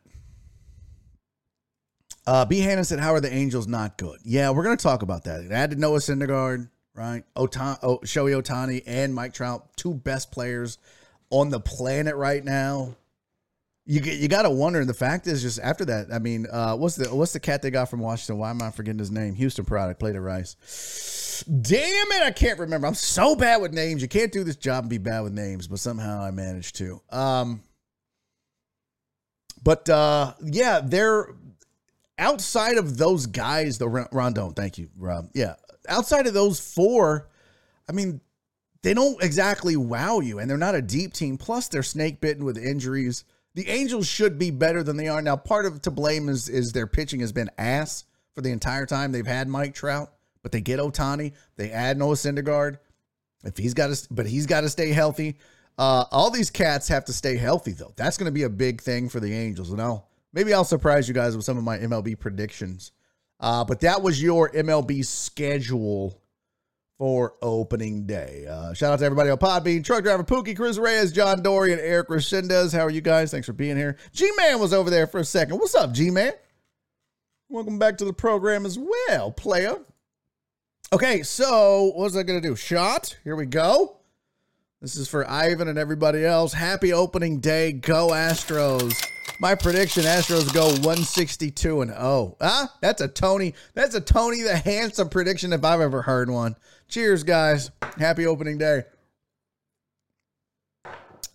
Uh, 2.26 2.44
B. 2.44 2.60
Hannon 2.60 2.84
said, 2.84 3.00
"How 3.00 3.14
are 3.14 3.20
the 3.20 3.32
Angels 3.32 3.66
not 3.66 3.98
good?" 3.98 4.20
Yeah, 4.24 4.50
we're 4.50 4.62
gonna 4.62 4.76
talk 4.76 5.02
about 5.02 5.24
that. 5.24 5.40
It 5.40 5.50
added 5.50 5.78
Noah 5.78 5.98
Syndergaard, 5.98 6.68
right? 6.94 7.24
Ohtani, 7.36 7.78
oh, 7.82 7.98
Shohei 7.98 8.40
Ohtani 8.40 8.82
and 8.86 9.14
Mike 9.14 9.34
Trout, 9.34 9.68
two 9.76 9.94
best 9.94 10.30
players 10.30 10.78
on 11.30 11.50
the 11.50 11.60
planet 11.60 12.16
right 12.16 12.44
now 12.44 12.94
you 13.84 14.00
you 14.00 14.28
got 14.28 14.42
to 14.42 14.50
wonder. 14.50 14.84
The 14.84 14.94
fact 14.94 15.26
is, 15.26 15.42
just 15.42 15.58
after 15.60 15.84
that, 15.86 16.12
I 16.12 16.18
mean, 16.18 16.46
uh, 16.50 16.76
what's 16.76 16.96
the 16.96 17.14
what's 17.14 17.32
the 17.32 17.40
cat 17.40 17.62
they 17.62 17.70
got 17.70 17.90
from 17.90 18.00
Washington? 18.00 18.38
Why 18.38 18.50
am 18.50 18.62
I 18.62 18.70
forgetting 18.70 18.98
his 18.98 19.10
name? 19.10 19.34
Houston 19.34 19.64
product, 19.64 19.98
plate 19.98 20.14
of 20.14 20.22
rice. 20.22 21.44
Damn 21.48 22.12
it, 22.12 22.22
I 22.22 22.30
can't 22.30 22.60
remember. 22.60 22.86
I'm 22.86 22.94
so 22.94 23.34
bad 23.34 23.60
with 23.60 23.72
names. 23.72 24.00
You 24.00 24.08
can't 24.08 24.30
do 24.30 24.44
this 24.44 24.56
job 24.56 24.84
and 24.84 24.90
be 24.90 24.98
bad 24.98 25.22
with 25.22 25.32
names, 25.32 25.66
but 25.66 25.80
somehow 25.80 26.22
I 26.22 26.30
managed 26.30 26.76
to. 26.76 27.00
Um, 27.10 27.62
but 29.64 29.88
uh, 29.88 30.34
yeah, 30.44 30.80
they're 30.84 31.30
outside 32.18 32.76
of 32.76 32.96
those 32.98 33.26
guys. 33.26 33.78
The 33.78 33.86
Rendon, 33.86 34.54
thank 34.54 34.78
you, 34.78 34.90
Rob. 34.96 35.30
Yeah, 35.34 35.54
outside 35.88 36.26
of 36.26 36.34
those 36.34 36.60
four, 36.60 37.28
I 37.88 37.92
mean, 37.92 38.20
they 38.82 38.94
don't 38.94 39.22
exactly 39.22 39.76
wow 39.76 40.20
you, 40.20 40.38
and 40.38 40.50
they're 40.50 40.58
not 40.58 40.74
a 40.74 40.82
deep 40.82 41.12
team. 41.12 41.38
Plus, 41.38 41.68
they're 41.68 41.82
snake 41.82 42.20
bitten 42.20 42.44
with 42.44 42.58
injuries. 42.58 43.24
The 43.54 43.68
Angels 43.68 44.06
should 44.06 44.38
be 44.38 44.50
better 44.50 44.82
than 44.82 44.96
they 44.96 45.08
are 45.08 45.22
now. 45.22 45.36
Part 45.36 45.66
of 45.66 45.82
to 45.82 45.90
blame 45.90 46.28
is 46.28 46.48
is 46.48 46.72
their 46.72 46.86
pitching 46.86 47.20
has 47.20 47.32
been 47.32 47.50
ass 47.58 48.04
for 48.34 48.40
the 48.40 48.50
entire 48.50 48.86
time 48.86 49.12
they've 49.12 49.26
had 49.26 49.48
Mike 49.48 49.74
Trout, 49.74 50.12
but 50.42 50.52
they 50.52 50.60
get 50.60 50.80
Ohtani, 50.80 51.32
they 51.56 51.70
add 51.70 51.98
Noah 51.98 52.14
Syndergaard. 52.14 52.78
If 53.44 53.56
he's 53.56 53.74
got 53.74 53.94
to, 53.94 54.06
but 54.10 54.26
he's 54.26 54.46
got 54.46 54.62
to 54.62 54.68
stay 54.68 54.90
healthy. 54.90 55.36
Uh, 55.78 56.04
all 56.10 56.30
these 56.30 56.50
cats 56.50 56.88
have 56.88 57.04
to 57.06 57.12
stay 57.12 57.36
healthy 57.36 57.72
though. 57.72 57.92
That's 57.96 58.16
going 58.16 58.26
to 58.26 58.32
be 58.32 58.44
a 58.44 58.50
big 58.50 58.80
thing 58.80 59.08
for 59.08 59.20
the 59.20 59.32
Angels. 59.32 59.70
And 59.70 59.80
I'll 59.80 60.08
maybe 60.32 60.54
I'll 60.54 60.64
surprise 60.64 61.08
you 61.08 61.14
guys 61.14 61.36
with 61.36 61.44
some 61.44 61.58
of 61.58 61.64
my 61.64 61.78
MLB 61.78 62.18
predictions. 62.18 62.92
Uh, 63.42 63.64
but 63.64 63.80
that 63.80 64.02
was 64.02 64.22
your 64.22 64.48
MLB 64.50 65.04
schedule 65.04 66.22
for 66.96 67.34
opening 67.42 68.06
day. 68.06 68.46
Uh, 68.48 68.72
shout 68.72 68.92
out 68.92 69.00
to 69.00 69.04
everybody 69.04 69.28
on 69.28 69.38
Podbean, 69.38 69.84
truck 69.84 70.04
driver 70.04 70.22
Pookie, 70.22 70.56
Chris 70.56 70.78
Reyes, 70.78 71.10
John 71.10 71.42
Dory, 71.42 71.72
and 71.72 71.80
Eric 71.80 72.08
Resendez. 72.08 72.72
How 72.72 72.86
are 72.86 72.90
you 72.90 73.00
guys? 73.00 73.32
Thanks 73.32 73.46
for 73.46 73.52
being 73.52 73.76
here. 73.76 73.96
G 74.12 74.30
Man 74.38 74.60
was 74.60 74.72
over 74.72 74.88
there 74.88 75.08
for 75.08 75.18
a 75.18 75.24
second. 75.24 75.58
What's 75.58 75.74
up, 75.74 75.92
G 75.92 76.12
Man? 76.12 76.32
Welcome 77.48 77.80
back 77.80 77.98
to 77.98 78.04
the 78.04 78.12
program 78.12 78.64
as 78.64 78.78
well, 78.78 79.32
player. 79.32 79.76
Okay, 80.92 81.24
so 81.24 81.84
what 81.96 82.04
was 82.04 82.16
I 82.16 82.22
going 82.22 82.40
to 82.40 82.48
do? 82.48 82.54
Shot. 82.54 83.18
Here 83.24 83.34
we 83.34 83.46
go. 83.46 83.96
This 84.80 84.94
is 84.94 85.08
for 85.08 85.28
Ivan 85.28 85.66
and 85.66 85.78
everybody 85.78 86.24
else. 86.24 86.52
Happy 86.52 86.92
opening 86.92 87.40
day. 87.40 87.72
Go 87.72 88.08
Astros. 88.08 88.94
My 89.38 89.54
prediction: 89.54 90.04
Astros 90.04 90.52
go 90.52 90.66
162 90.66 91.80
and 91.80 91.90
0. 91.90 92.36
Huh? 92.40 92.68
That's 92.80 93.00
a 93.00 93.08
Tony. 93.08 93.54
That's 93.74 93.94
a 93.94 94.00
Tony 94.00 94.42
the 94.42 94.56
handsome 94.56 95.08
prediction 95.08 95.52
if 95.52 95.64
I've 95.64 95.80
ever 95.80 96.02
heard 96.02 96.30
one. 96.30 96.56
Cheers, 96.88 97.24
guys. 97.24 97.70
Happy 97.98 98.26
opening 98.26 98.58
day. 98.58 98.84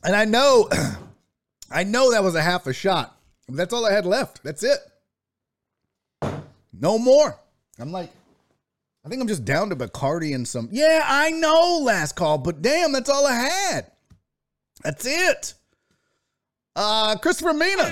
And 0.03 0.15
I 0.15 0.25
know, 0.25 0.69
I 1.71 1.83
know 1.83 2.11
that 2.11 2.23
was 2.23 2.35
a 2.35 2.41
half 2.41 2.67
a 2.67 2.73
shot. 2.73 3.17
That's 3.49 3.73
all 3.73 3.85
I 3.85 3.93
had 3.93 4.05
left. 4.05 4.43
That's 4.43 4.63
it. 4.63 4.79
No 6.73 6.99
more. 6.99 7.37
I'm 7.79 7.91
like, 7.91 8.11
I 9.05 9.09
think 9.09 9.21
I'm 9.21 9.27
just 9.27 9.45
down 9.45 9.69
to 9.69 9.75
Bacardi 9.75 10.35
and 10.35 10.47
some. 10.47 10.69
Yeah, 10.71 11.03
I 11.05 11.31
know, 11.31 11.79
last 11.81 12.15
call, 12.15 12.37
but 12.37 12.61
damn, 12.61 12.91
that's 12.91 13.09
all 13.09 13.25
I 13.25 13.33
had. 13.33 13.91
That's 14.83 15.05
it. 15.05 15.53
Uh, 16.77 17.15
Christopher 17.17 17.53
Mina, 17.53 17.91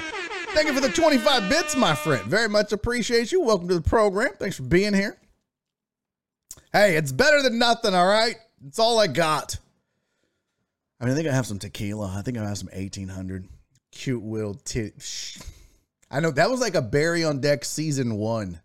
thank 0.54 0.68
you 0.68 0.74
for 0.76 0.80
the 0.80 0.90
25 0.90 1.50
bits, 1.50 1.76
my 1.76 1.96
friend. 1.96 2.24
Very 2.26 2.48
much 2.48 2.72
appreciate 2.72 3.32
you. 3.32 3.42
Welcome 3.42 3.68
to 3.70 3.74
the 3.74 3.82
program. 3.82 4.30
Thanks 4.38 4.58
for 4.58 4.62
being 4.62 4.94
here. 4.94 5.18
Hey, 6.72 6.96
it's 6.96 7.12
better 7.12 7.42
than 7.42 7.58
nothing, 7.58 7.96
all 7.96 8.06
right? 8.06 8.36
It's 8.68 8.78
all 8.78 9.00
I 9.00 9.08
got. 9.08 9.58
I 11.00 11.06
mean, 11.06 11.14
I 11.14 11.16
think 11.16 11.28
I 11.28 11.34
have 11.34 11.48
some 11.48 11.58
tequila. 11.58 12.14
I 12.16 12.22
think 12.22 12.38
I 12.38 12.48
have 12.48 12.60
some 12.60 12.70
1800. 12.74 13.48
Cute 13.92 14.24
little 14.24 14.54
t. 14.54 14.92
I 16.12 16.20
know 16.20 16.30
that 16.30 16.52
was 16.52 16.60
like 16.60 16.76
a 16.76 16.82
Barry 16.84 17.24
on 17.24 17.42
Deck 17.42 17.66
season 17.66 18.18
one 18.18 18.62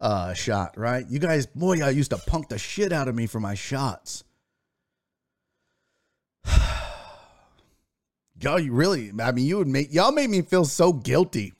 uh 0.00 0.32
shot, 0.34 0.78
right? 0.78 1.04
You 1.08 1.18
guys, 1.18 1.46
boy, 1.46 1.74
y'all 1.74 1.90
used 1.90 2.10
to 2.12 2.18
punk 2.18 2.50
the 2.50 2.58
shit 2.58 2.92
out 2.92 3.08
of 3.08 3.16
me 3.16 3.26
for 3.26 3.40
my 3.40 3.54
shots. 3.54 4.22
y'all, 8.40 8.58
you 8.58 8.72
really, 8.72 9.12
I 9.20 9.32
mean, 9.32 9.46
you 9.46 9.58
would 9.58 9.68
make 9.68 9.92
y'all 9.92 10.12
made 10.12 10.30
me 10.30 10.42
feel 10.42 10.64
so 10.64 10.92
guilty 10.92 11.54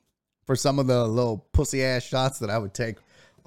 for 0.47 0.57
some 0.57 0.79
of 0.79 0.87
the 0.87 1.07
little 1.07 1.47
pussy 1.53 1.85
ass 1.85 2.03
shots 2.03 2.38
that 2.38 2.51
I 2.51 2.59
would 2.59 2.75
take 2.75 2.97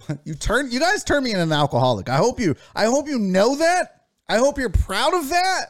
you 0.26 0.34
turn 0.34 0.72
you 0.72 0.80
guys 0.80 1.04
turn 1.04 1.24
me 1.24 1.32
into 1.32 1.44
an 1.44 1.52
alcoholic. 1.52 2.10
I 2.10 2.18
hope 2.18 2.40
you 2.40 2.56
I 2.76 2.86
hope 2.86 3.08
you 3.08 3.20
know 3.20 3.56
that. 3.56 4.04
I 4.28 4.38
hope 4.38 4.58
you're 4.58 4.70
proud 4.70 5.14
of 5.14 5.30
that. 5.30 5.66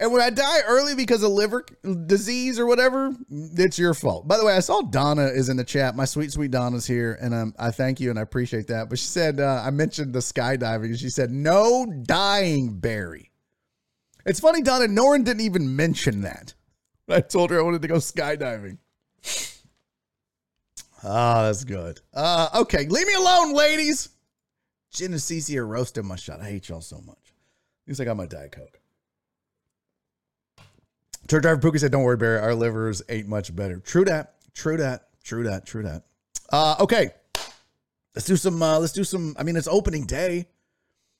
And 0.00 0.12
when 0.12 0.22
I 0.22 0.30
die 0.30 0.60
early 0.64 0.94
because 0.94 1.24
of 1.24 1.32
liver 1.32 1.64
disease 2.06 2.60
or 2.60 2.66
whatever, 2.66 3.12
it's 3.30 3.80
your 3.80 3.94
fault. 3.94 4.28
By 4.28 4.36
the 4.36 4.44
way, 4.44 4.54
I 4.54 4.60
saw 4.60 4.80
Donna 4.80 5.26
is 5.26 5.48
in 5.48 5.56
the 5.56 5.64
chat. 5.64 5.96
My 5.96 6.04
sweet, 6.04 6.30
sweet 6.30 6.52
Donna's 6.52 6.86
here, 6.86 7.18
and 7.20 7.34
um, 7.34 7.54
I 7.58 7.72
thank 7.72 7.98
you 7.98 8.10
and 8.10 8.16
I 8.16 8.22
appreciate 8.22 8.68
that. 8.68 8.88
But 8.88 9.00
she 9.00 9.06
said 9.06 9.40
uh, 9.40 9.60
I 9.64 9.70
mentioned 9.70 10.14
the 10.14 10.20
skydiving, 10.20 10.96
she 10.98 11.10
said 11.10 11.32
no 11.32 11.84
dying, 12.04 12.78
Barry. 12.78 13.27
It's 14.26 14.40
funny, 14.40 14.62
Donna. 14.62 14.86
Norin 14.86 15.24
didn't 15.24 15.42
even 15.42 15.74
mention 15.74 16.22
that. 16.22 16.54
I 17.08 17.20
told 17.20 17.50
her 17.50 17.58
I 17.58 17.62
wanted 17.62 17.82
to 17.82 17.88
go 17.88 17.96
skydiving. 17.96 18.78
Ah, 21.04 21.42
oh, 21.42 21.46
that's 21.46 21.64
good. 21.64 22.00
Uh, 22.12 22.48
okay, 22.56 22.86
leave 22.88 23.06
me 23.06 23.14
alone, 23.14 23.54
ladies. 23.54 24.08
Jen 24.90 25.12
and 25.12 25.20
Cece 25.20 25.56
are 25.56 25.66
roasting 25.66 26.06
my 26.06 26.16
shot. 26.16 26.40
I 26.40 26.50
hate 26.50 26.68
y'all 26.68 26.80
so 26.80 27.00
much. 27.00 27.16
At 27.16 27.88
least 27.88 28.00
I 28.00 28.04
got 28.04 28.16
my 28.16 28.26
Diet 28.26 28.52
Coke. 28.52 28.80
Truck 31.28 31.42
driver 31.42 31.60
Pookie 31.60 31.78
said, 31.78 31.92
"Don't 31.92 32.02
worry, 32.02 32.16
Barry. 32.16 32.40
Our 32.40 32.54
livers 32.54 33.02
ain't 33.08 33.28
much 33.28 33.54
better." 33.54 33.78
True 33.80 34.04
that. 34.06 34.36
True 34.54 34.78
that. 34.78 35.08
True 35.22 35.44
that. 35.44 35.66
True 35.66 35.82
that. 35.82 36.04
Uh, 36.50 36.76
okay, 36.80 37.10
let's 38.14 38.26
do 38.26 38.36
some. 38.36 38.60
Uh, 38.62 38.78
let's 38.78 38.94
do 38.94 39.04
some. 39.04 39.36
I 39.38 39.42
mean, 39.42 39.56
it's 39.56 39.68
opening 39.68 40.06
day, 40.06 40.48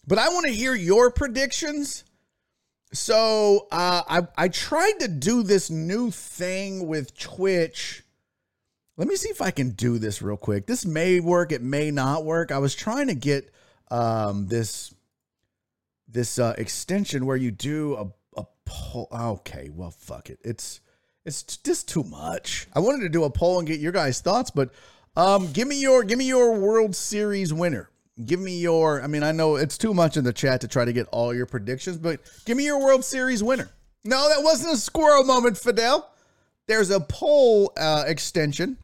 but 0.07 0.19
I 0.19 0.31
want 0.31 0.47
to 0.47 0.53
hear 0.53 0.75
your 0.75 1.11
predictions. 1.11 2.05
So 2.93 3.69
uh, 3.71 4.03
I 4.09 4.27
I 4.37 4.49
tried 4.49 5.01
to 5.01 5.09
do 5.09 5.43
this 5.43 5.71
new 5.71 6.11
thing 6.11 6.87
with 6.87 7.19
Twitch 7.19 8.03
let 8.99 9.07
me 9.07 9.15
see 9.15 9.29
if 9.29 9.41
I 9.41 9.53
can 9.53 9.71
do 9.71 9.99
this 9.99 10.21
real 10.21 10.37
quick. 10.37 10.67
This 10.67 10.85
may 10.85 11.21
work, 11.21 11.53
it 11.53 11.63
may 11.63 11.93
not 11.93 12.25
work. 12.25 12.51
I 12.51 12.59
was 12.59 12.75
trying 12.75 13.07
to 13.07 13.15
get 13.15 13.51
um, 13.93 14.49
this 14.49 14.93
this 16.09 16.39
uh, 16.39 16.55
extension 16.59 17.25
where 17.25 17.37
you 17.37 17.53
do 17.53 17.95
a 17.95 18.41
a 18.41 18.45
poll. 18.65 19.07
Okay, 19.13 19.71
well, 19.73 19.93
fuck 19.93 20.29
it. 20.31 20.41
It's 20.45 20.81
It's 21.25 21.45
just 21.59 21.89
too 21.89 22.03
much. 22.03 22.67
I 22.75 22.81
wanted 22.81 23.03
to 23.03 23.09
do 23.09 23.23
a 23.23 23.31
poll 23.31 23.61
and 23.61 23.69
get 23.69 23.79
your 23.79 23.93
guys' 23.93 24.21
thoughts, 24.21 24.51
but 24.51 24.73
um, 25.17 25.53
give 25.53 25.69
me 25.69 25.81
your 25.81 26.03
give 26.03 26.19
me 26.19 26.27
your 26.27 26.59
World 26.59 26.97
Series 26.97 27.55
winner. 27.55 27.91
Give 28.25 28.41
me 28.41 28.59
your. 28.59 29.03
I 29.03 29.07
mean, 29.07 29.23
I 29.23 29.33
know 29.33 29.57
it's 29.57 29.79
too 29.79 29.95
much 29.95 30.17
in 30.17 30.25
the 30.25 30.33
chat 30.33 30.61
to 30.63 30.69
try 30.69 30.85
to 30.85 30.93
get 30.93 31.07
all 31.13 31.35
your 31.35 31.47
predictions, 31.47 31.99
but 31.99 32.21
give 32.45 32.57
me 32.57 32.65
your 32.65 32.81
World 32.81 33.05
Series 33.05 33.43
winner. 33.43 33.71
No, 34.05 34.29
that 34.29 34.43
wasn't 34.43 34.75
a 34.75 34.77
squirrel 34.77 35.25
moment, 35.25 35.59
Fidel. 35.59 36.11
There's 36.67 36.91
a 36.91 37.01
poll 37.01 37.73
uh, 37.77 38.05
extension 38.07 38.77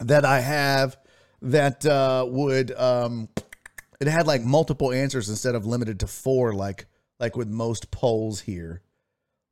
that 0.00 0.24
I 0.24 0.40
have 0.40 0.96
that 1.42 1.84
uh, 1.84 2.24
would 2.28 2.72
um, 2.72 3.28
it 4.00 4.08
had 4.08 4.26
like 4.26 4.42
multiple 4.42 4.92
answers 4.92 5.28
instead 5.28 5.54
of 5.54 5.66
limited 5.66 6.00
to 6.00 6.06
four, 6.06 6.54
like 6.54 6.86
like 7.20 7.36
with 7.36 7.48
most 7.48 7.90
polls 7.90 8.40
here. 8.40 8.82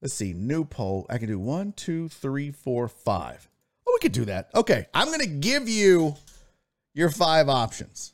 Let's 0.03 0.15
see, 0.15 0.33
new 0.33 0.65
poll. 0.65 1.07
I 1.11 1.19
can 1.19 1.29
do 1.29 1.39
one, 1.39 1.73
two, 1.73 2.09
three, 2.09 2.51
four, 2.51 2.89
five. 2.89 3.49
Oh, 3.87 3.93
we 3.95 4.01
could 4.01 4.13
do 4.13 4.25
that. 4.25 4.51
Okay, 4.55 4.87
I'm 4.95 5.11
gonna 5.11 5.27
give 5.27 5.69
you 5.69 6.17
your 6.95 7.11
five 7.11 7.49
options. 7.49 8.13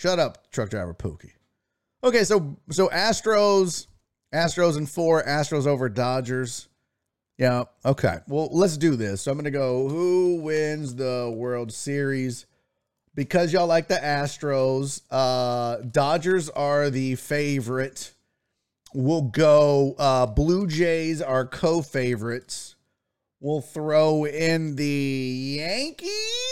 Shut 0.00 0.18
up, 0.18 0.50
truck 0.50 0.70
driver 0.70 0.94
Pookie. 0.94 1.32
Okay, 2.02 2.24
so 2.24 2.56
so 2.70 2.88
Astros, 2.88 3.86
Astros 4.34 4.78
and 4.78 4.88
four, 4.88 5.22
Astros 5.22 5.66
over 5.66 5.90
Dodgers. 5.90 6.68
Yeah, 7.36 7.64
okay. 7.84 8.20
Well, 8.26 8.48
let's 8.50 8.78
do 8.78 8.96
this. 8.96 9.20
So 9.20 9.30
I'm 9.30 9.36
gonna 9.36 9.50
go 9.50 9.90
who 9.90 10.40
wins 10.40 10.94
the 10.94 11.30
World 11.36 11.70
Series 11.70 12.46
because 13.14 13.52
y'all 13.52 13.66
like 13.66 13.88
the 13.88 13.96
Astros. 13.96 15.02
Uh, 15.10 15.82
Dodgers 15.82 16.48
are 16.48 16.88
the 16.88 17.16
favorite. 17.16 18.14
We'll 18.94 19.20
go. 19.20 19.96
Uh, 19.98 20.24
Blue 20.24 20.66
Jays 20.66 21.20
are 21.20 21.44
co-favorites. 21.44 22.74
We'll 23.38 23.60
throw 23.60 24.24
in 24.24 24.76
the 24.76 25.58
Yankees. 25.58 26.49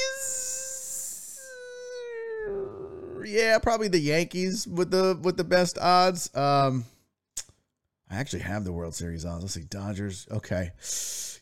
Yeah, 3.29 3.59
probably 3.59 3.89
the 3.89 4.01
Yankees 4.01 4.67
with 4.67 4.91
the 4.91 5.19
with 5.23 5.37
the 5.37 5.45
best 5.45 5.79
odds. 5.79 6.35
Um, 6.35 6.85
I 8.11 8.17
actually 8.17 8.41
have 8.41 8.65
the 8.65 8.73
World 8.73 8.95
Series 8.95 9.27
odds. 9.27 9.43
Let's 9.43 9.55
see, 9.55 9.65
Dodgers. 9.65 10.27
Okay. 10.31 10.71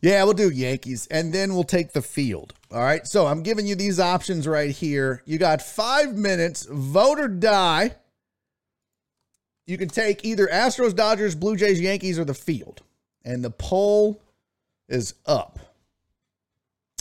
Yeah, 0.02 0.24
we'll 0.24 0.34
do 0.34 0.50
Yankees, 0.50 1.06
and 1.10 1.32
then 1.32 1.54
we'll 1.54 1.64
take 1.64 1.92
the 1.92 2.02
field. 2.02 2.54
All 2.72 2.80
right. 2.80 3.06
So 3.06 3.26
I'm 3.26 3.42
giving 3.42 3.66
you 3.66 3.76
these 3.76 4.00
options 4.00 4.48
right 4.48 4.70
here. 4.70 5.22
You 5.26 5.38
got 5.38 5.62
five 5.62 6.14
minutes, 6.14 6.66
vote 6.68 7.20
or 7.20 7.28
die. 7.28 7.94
You 9.66 9.78
can 9.78 9.88
take 9.88 10.24
either 10.24 10.48
Astros, 10.48 10.94
Dodgers, 10.94 11.34
Blue 11.34 11.56
Jays, 11.56 11.80
Yankees, 11.80 12.18
or 12.18 12.24
the 12.24 12.34
field. 12.34 12.82
And 13.24 13.44
the 13.44 13.50
poll 13.50 14.20
is 14.88 15.14
up. 15.24 15.58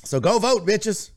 So 0.04 0.20
go 0.20 0.40
vote, 0.40 0.66
bitches. 0.66 1.12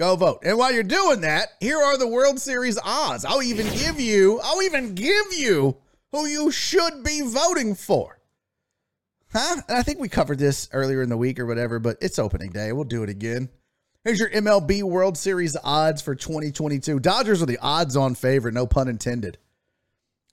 Go 0.00 0.16
vote. 0.16 0.40
And 0.46 0.56
while 0.56 0.72
you're 0.72 0.82
doing 0.82 1.20
that, 1.20 1.50
here 1.60 1.76
are 1.76 1.98
the 1.98 2.08
World 2.08 2.40
Series 2.40 2.78
odds. 2.82 3.26
I'll 3.26 3.42
even 3.42 3.66
give 3.76 4.00
you, 4.00 4.40
I'll 4.42 4.62
even 4.62 4.94
give 4.94 5.34
you 5.36 5.76
who 6.10 6.24
you 6.24 6.50
should 6.50 7.04
be 7.04 7.20
voting 7.20 7.74
for. 7.74 8.18
Huh? 9.30 9.60
And 9.68 9.76
I 9.76 9.82
think 9.82 9.98
we 9.98 10.08
covered 10.08 10.38
this 10.38 10.70
earlier 10.72 11.02
in 11.02 11.10
the 11.10 11.18
week 11.18 11.38
or 11.38 11.44
whatever, 11.44 11.78
but 11.78 11.98
it's 12.00 12.18
opening 12.18 12.50
day. 12.50 12.72
We'll 12.72 12.84
do 12.84 13.02
it 13.02 13.10
again. 13.10 13.50
Here's 14.02 14.18
your 14.18 14.30
MLB 14.30 14.82
World 14.84 15.18
Series 15.18 15.54
odds 15.62 16.00
for 16.00 16.14
2022. 16.14 16.98
Dodgers 16.98 17.42
are 17.42 17.46
the 17.46 17.58
odds 17.60 17.94
on 17.94 18.14
favorite, 18.14 18.54
no 18.54 18.66
pun 18.66 18.88
intended. 18.88 19.36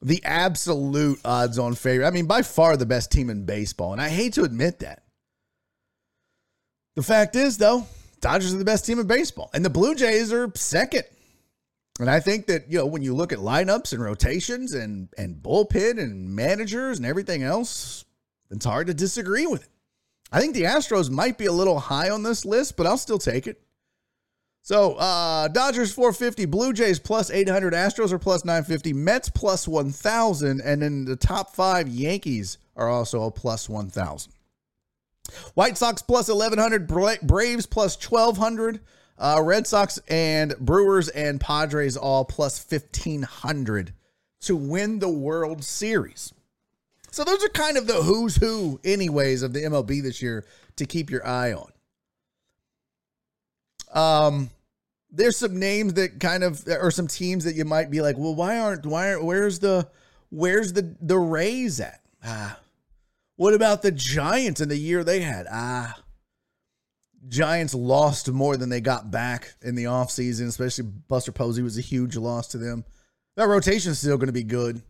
The 0.02 0.24
absolute 0.24 1.20
odds 1.26 1.60
on 1.60 1.76
favorite. 1.76 2.08
I 2.08 2.12
mean, 2.12 2.26
by 2.26 2.42
far 2.42 2.78
the 2.78 2.86
best 2.86 3.12
team 3.12 3.30
in 3.30 3.44
baseball. 3.44 3.92
And 3.92 4.02
I 4.02 4.08
hate 4.08 4.32
to 4.36 4.46
admit 4.46 4.80
that. 4.80 5.04
The 6.96 7.04
fact 7.04 7.36
is, 7.36 7.58
though, 7.58 7.86
Dodgers 8.22 8.54
are 8.54 8.58
the 8.58 8.66
best 8.66 8.86
team 8.86 9.00
in 9.00 9.08
baseball, 9.08 9.50
and 9.54 9.64
the 9.64 9.70
Blue 9.70 9.96
Jays 9.96 10.34
are 10.34 10.52
second. 10.56 11.04
And 12.00 12.10
I 12.10 12.20
think 12.20 12.46
that, 12.48 12.72
you 12.72 12.78
know, 12.78 12.86
when 12.86 13.02
you 13.02 13.16
look 13.16 13.34
at 13.34 13.40
lineups 13.40 13.94
and 13.94 14.04
rotations 14.04 14.74
and, 14.74 15.10
and 15.18 15.36
bullpen 15.36 16.00
and 16.00 16.36
managers 16.36 16.98
and 16.98 17.08
everything 17.08 17.42
else, 17.42 18.06
it's 18.52 18.66
hard 18.66 18.88
to 18.88 18.94
disagree 18.94 19.48
with 19.48 19.64
it. 19.64 19.70
I 20.32 20.40
think 20.40 20.54
the 20.54 20.64
Astros 20.64 21.10
might 21.10 21.38
be 21.38 21.46
a 21.46 21.52
little 21.52 21.80
high 21.80 22.10
on 22.10 22.24
this 22.24 22.46
list, 22.46 22.78
but 22.78 22.86
I'll 22.86 22.98
still 22.98 23.18
take 23.18 23.48
it. 23.48 23.62
So, 24.62 24.96
uh, 24.96 25.48
Dodgers 25.48 25.94
450, 25.94 26.46
Blue 26.46 26.74
Jays 26.74 27.00
plus 27.00 27.32
800, 27.32 27.74
Astros 27.74 28.12
are 28.12 28.20
plus 28.20 28.44
950, 28.44 28.92
Mets 28.92 29.30
plus 29.30 29.66
1,000, 29.66 30.62
and 30.62 30.82
then 30.82 31.06
the 31.06 31.16
top 31.16 31.56
five 31.56 31.88
Yankees 31.88 32.58
are 32.76 32.90
also 32.90 33.24
a 33.24 33.32
plus 33.32 33.70
1,000. 33.70 34.34
White 35.54 35.78
Sox 35.78 36.02
plus 36.02 36.30
1,100, 36.30 36.88
Braves 36.88 37.66
plus 37.66 37.96
1,200, 37.98 38.80
uh, 39.18 39.42
Red 39.44 39.68
Sox 39.68 40.00
and 40.08 40.56
Brewers 40.60 41.10
and 41.10 41.42
Padres 41.42 41.98
all 41.98 42.26
plus 42.26 42.64
1,500 42.70 43.94
to 44.42 44.56
win 44.56 45.00
the 45.00 45.10
World 45.10 45.64
Series. 45.64 46.34
So 47.12 47.24
those 47.24 47.44
are 47.44 47.50
kind 47.50 47.78
of 47.78 47.88
the 47.88 47.96
who's 47.96 48.36
who, 48.36 48.80
anyways, 48.84 49.42
of 49.42 49.54
the 49.54 49.64
MLB 49.64 50.04
this 50.04 50.22
year 50.22 50.46
to 50.76 50.86
keep 50.86 51.10
your 51.10 51.26
eye 51.26 51.54
on. 51.54 51.72
Um, 53.94 54.50
there's 55.12 55.38
some 55.38 55.58
names 55.58 55.94
that 55.96 56.20
kind 56.20 56.44
of 56.44 56.68
or 56.68 56.92
some 56.92 57.08
teams 57.08 57.46
that 57.46 57.56
you 57.56 57.66
might 57.66 57.90
be 57.90 58.02
like, 58.02 58.18
well, 58.18 58.36
why 58.36 58.60
aren't 58.60 58.86
why 58.86 59.12
aren't 59.12 59.24
where's 59.24 59.60
the 59.60 59.88
where's 60.30 60.74
the 60.74 60.96
the 61.02 61.18
Rays 61.18 61.80
at? 61.80 62.02
Ah. 62.24 62.60
What 63.38 63.54
about 63.54 63.82
the 63.82 63.92
Giants 63.92 64.62
in 64.62 64.70
the 64.70 64.78
year 64.78 65.04
they 65.04 65.22
had? 65.22 65.48
Ah. 65.50 65.98
Giants 67.28 67.74
lost 67.74 68.30
more 68.30 68.58
than 68.58 68.70
they 68.70 68.82
got 68.82 69.10
back 69.10 69.56
in 69.62 69.76
the 69.76 69.86
offseason, 69.86 70.48
especially 70.48 70.86
Buster 71.08 71.32
Posey 71.32 71.62
was 71.62 71.78
a 71.78 71.82
huge 71.82 72.16
loss 72.16 72.48
to 72.50 72.58
them. 72.58 72.86
That 73.36 73.48
rotation 73.48 73.92
is 73.92 74.00
still 74.00 74.18
going 74.18 74.28
to 74.28 74.34
be 74.34 74.44
good 74.44 74.82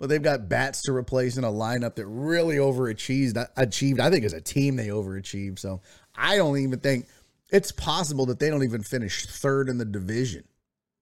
but 0.00 0.08
they've 0.08 0.22
got 0.22 0.48
bats 0.48 0.82
to 0.82 0.96
replace 0.96 1.36
in 1.36 1.44
a 1.44 1.50
lineup 1.50 1.94
that 1.96 2.06
really 2.06 2.56
overachieved. 2.56 3.46
Achieved, 3.56 4.00
I 4.00 4.10
think, 4.10 4.24
as 4.24 4.32
a 4.32 4.40
team, 4.40 4.76
they 4.76 4.88
overachieved. 4.88 5.58
So 5.58 5.82
I 6.16 6.36
don't 6.36 6.56
even 6.56 6.80
think 6.80 7.06
it's 7.50 7.70
possible 7.70 8.24
that 8.26 8.40
they 8.40 8.48
don't 8.48 8.64
even 8.64 8.82
finish 8.82 9.26
third 9.26 9.68
in 9.68 9.76
the 9.76 9.84
division, 9.84 10.44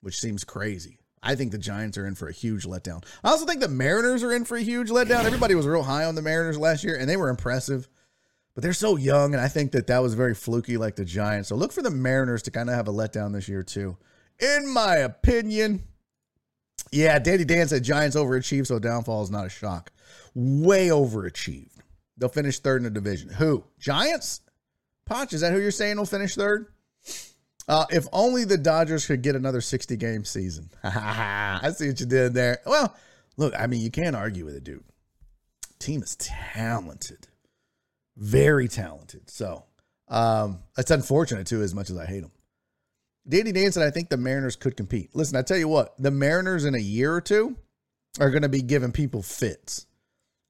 which 0.00 0.18
seems 0.18 0.42
crazy. 0.42 0.97
I 1.22 1.34
think 1.34 1.52
the 1.52 1.58
Giants 1.58 1.98
are 1.98 2.06
in 2.06 2.14
for 2.14 2.28
a 2.28 2.32
huge 2.32 2.64
letdown. 2.64 3.04
I 3.24 3.30
also 3.30 3.44
think 3.44 3.60
the 3.60 3.68
Mariners 3.68 4.22
are 4.22 4.32
in 4.32 4.44
for 4.44 4.56
a 4.56 4.62
huge 4.62 4.88
letdown. 4.88 5.24
Everybody 5.24 5.54
was 5.54 5.66
real 5.66 5.82
high 5.82 6.04
on 6.04 6.14
the 6.14 6.22
Mariners 6.22 6.58
last 6.58 6.84
year, 6.84 6.96
and 6.96 7.08
they 7.08 7.16
were 7.16 7.28
impressive, 7.28 7.88
but 8.54 8.62
they're 8.62 8.72
so 8.72 8.96
young, 8.96 9.34
and 9.34 9.42
I 9.42 9.48
think 9.48 9.72
that 9.72 9.86
that 9.88 10.02
was 10.02 10.14
very 10.14 10.34
fluky, 10.34 10.76
like 10.76 10.96
the 10.96 11.04
Giants. 11.04 11.48
So 11.48 11.56
look 11.56 11.72
for 11.72 11.82
the 11.82 11.90
Mariners 11.90 12.42
to 12.42 12.50
kind 12.50 12.68
of 12.68 12.74
have 12.76 12.88
a 12.88 12.92
letdown 12.92 13.32
this 13.32 13.48
year 13.48 13.62
too, 13.62 13.96
in 14.40 14.68
my 14.72 14.96
opinion. 14.96 15.84
Yeah, 16.90 17.18
Danny 17.18 17.44
Dan 17.44 17.68
said 17.68 17.84
Giants 17.84 18.16
overachieved, 18.16 18.66
so 18.66 18.78
downfall 18.78 19.22
is 19.22 19.30
not 19.30 19.46
a 19.46 19.50
shock. 19.50 19.92
Way 20.34 20.88
overachieved. 20.88 21.72
They'll 22.16 22.28
finish 22.28 22.58
third 22.58 22.78
in 22.78 22.84
the 22.84 22.90
division. 22.90 23.28
Who? 23.30 23.64
Giants? 23.78 24.40
Potch, 25.06 25.32
is 25.32 25.40
that 25.40 25.52
who 25.52 25.60
you're 25.60 25.70
saying 25.70 25.96
will 25.96 26.06
finish 26.06 26.34
third? 26.34 26.66
Uh, 27.68 27.84
if 27.90 28.06
only 28.12 28.44
the 28.44 28.56
Dodgers 28.56 29.06
could 29.06 29.22
get 29.22 29.36
another 29.36 29.60
60 29.60 29.96
game 29.96 30.24
season. 30.24 30.70
I 30.82 31.70
see 31.74 31.88
what 31.88 32.00
you 32.00 32.06
did 32.06 32.32
there. 32.32 32.60
Well, 32.64 32.96
look, 33.36 33.54
I 33.58 33.66
mean, 33.66 33.82
you 33.82 33.90
can't 33.90 34.16
argue 34.16 34.46
with 34.46 34.54
it, 34.54 34.64
dude. 34.64 34.84
Team 35.78 36.02
is 36.02 36.16
talented, 36.16 37.28
very 38.16 38.68
talented. 38.68 39.28
So 39.28 39.64
um, 40.08 40.60
it's 40.78 40.90
unfortunate, 40.90 41.46
too, 41.46 41.62
as 41.62 41.74
much 41.74 41.90
as 41.90 41.98
I 41.98 42.06
hate 42.06 42.22
them. 42.22 42.32
Danny 43.28 43.52
Dan 43.52 43.70
said, 43.70 43.86
I 43.86 43.90
think 43.90 44.08
the 44.08 44.16
Mariners 44.16 44.56
could 44.56 44.76
compete. 44.76 45.14
Listen, 45.14 45.36
I 45.36 45.42
tell 45.42 45.58
you 45.58 45.68
what, 45.68 45.94
the 45.98 46.10
Mariners 46.10 46.64
in 46.64 46.74
a 46.74 46.78
year 46.78 47.12
or 47.12 47.20
two 47.20 47.56
are 48.18 48.30
going 48.30 48.42
to 48.42 48.48
be 48.48 48.62
giving 48.62 48.90
people 48.90 49.22
fits. 49.22 49.86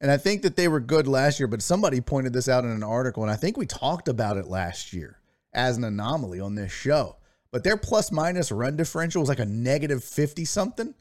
And 0.01 0.13
I 0.13 0.17
think 0.17 0.43
that 0.43 0.55
they 0.55 0.69
were 0.69 0.79
good 0.79 1.09
last 1.09 1.41
year, 1.41 1.49
but 1.49 1.61
somebody 1.61 2.01
pointed 2.01 2.33
this 2.33 2.49
out 2.49 2.63
in 2.63 2.71
an 2.71 2.85
article, 2.85 3.25
and 3.25 3.33
I 3.33 3.37
think 3.37 3.57
we 3.57 3.67
talked 3.67 4.07
about 4.07 4.37
it 4.37 4.47
last 4.47 4.93
year 4.93 5.19
as 5.53 5.77
an 5.77 5.85
anomaly 5.85 6.41
on 6.41 6.55
this 6.55 6.73
show. 6.73 7.17
But 7.51 7.65
their 7.65 7.77
plus 7.77 8.13
minus 8.13 8.53
run 8.53 8.77
differential 8.77 9.21
was 9.21 9.29
like 9.29 9.39
a 9.39 9.47
negative 9.47 10.05
50 10.05 10.45
something. 10.45 10.95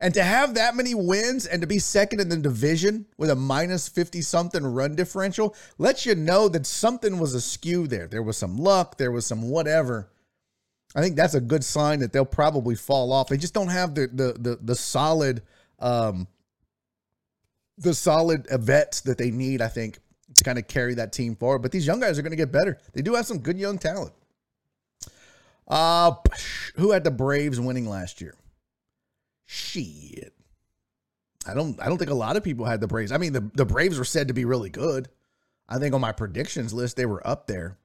And 0.00 0.12
to 0.14 0.22
have 0.22 0.54
that 0.54 0.76
many 0.76 0.94
wins 0.94 1.46
and 1.46 1.62
to 1.62 1.66
be 1.66 1.78
second 1.78 2.20
in 2.20 2.28
the 2.28 2.36
division 2.36 3.06
with 3.16 3.30
a 3.30 3.36
minus 3.36 3.88
50 3.88 4.20
something 4.22 4.64
run 4.64 4.96
differential 4.96 5.54
lets 5.78 6.04
you 6.04 6.14
know 6.14 6.48
that 6.48 6.66
something 6.66 7.18
was 7.18 7.34
askew 7.34 7.86
there. 7.86 8.06
There 8.06 8.22
was 8.22 8.36
some 8.36 8.58
luck, 8.58 8.98
there 8.98 9.12
was 9.12 9.26
some 9.26 9.48
whatever. 9.48 10.10
I 10.94 11.00
think 11.00 11.16
that's 11.16 11.34
a 11.34 11.40
good 11.40 11.64
sign 11.64 12.00
that 12.00 12.12
they'll 12.12 12.24
probably 12.24 12.74
fall 12.74 13.12
off. 13.12 13.28
They 13.28 13.36
just 13.36 13.54
don't 13.54 13.68
have 13.68 13.94
the 13.94 14.08
the 14.12 14.36
the, 14.38 14.58
the 14.62 14.76
solid 14.76 15.42
um 15.78 16.28
the 17.78 17.94
solid 17.94 18.46
vets 18.50 19.00
that 19.02 19.18
they 19.18 19.30
need, 19.30 19.60
I 19.60 19.68
think, 19.68 19.98
to 20.34 20.44
kind 20.44 20.58
of 20.58 20.68
carry 20.68 20.94
that 20.94 21.12
team 21.12 21.36
forward. 21.36 21.60
But 21.60 21.72
these 21.72 21.86
young 21.86 22.00
guys 22.00 22.18
are 22.18 22.22
going 22.22 22.30
to 22.30 22.36
get 22.36 22.52
better. 22.52 22.78
They 22.92 23.02
do 23.02 23.14
have 23.14 23.26
some 23.26 23.38
good 23.38 23.58
young 23.58 23.78
talent. 23.78 24.12
Uh 25.66 26.12
who 26.76 26.90
had 26.90 27.04
the 27.04 27.10
Braves 27.10 27.58
winning 27.58 27.88
last 27.88 28.20
year? 28.20 28.34
Shit. 29.46 30.34
I 31.46 31.54
don't 31.54 31.80
I 31.80 31.86
don't 31.86 31.98
think 31.98 32.10
a 32.10 32.14
lot 32.14 32.36
of 32.36 32.44
people 32.44 32.66
had 32.66 32.80
the 32.80 32.86
Braves. 32.86 33.12
I 33.12 33.18
mean, 33.18 33.32
the, 33.32 33.50
the 33.54 33.64
Braves 33.64 33.98
were 33.98 34.04
said 34.04 34.28
to 34.28 34.34
be 34.34 34.44
really 34.44 34.70
good. 34.70 35.08
I 35.68 35.78
think 35.78 35.94
on 35.94 36.00
my 36.00 36.12
predictions 36.12 36.74
list 36.74 36.96
they 36.96 37.06
were 37.06 37.26
up 37.26 37.46
there, 37.46 37.78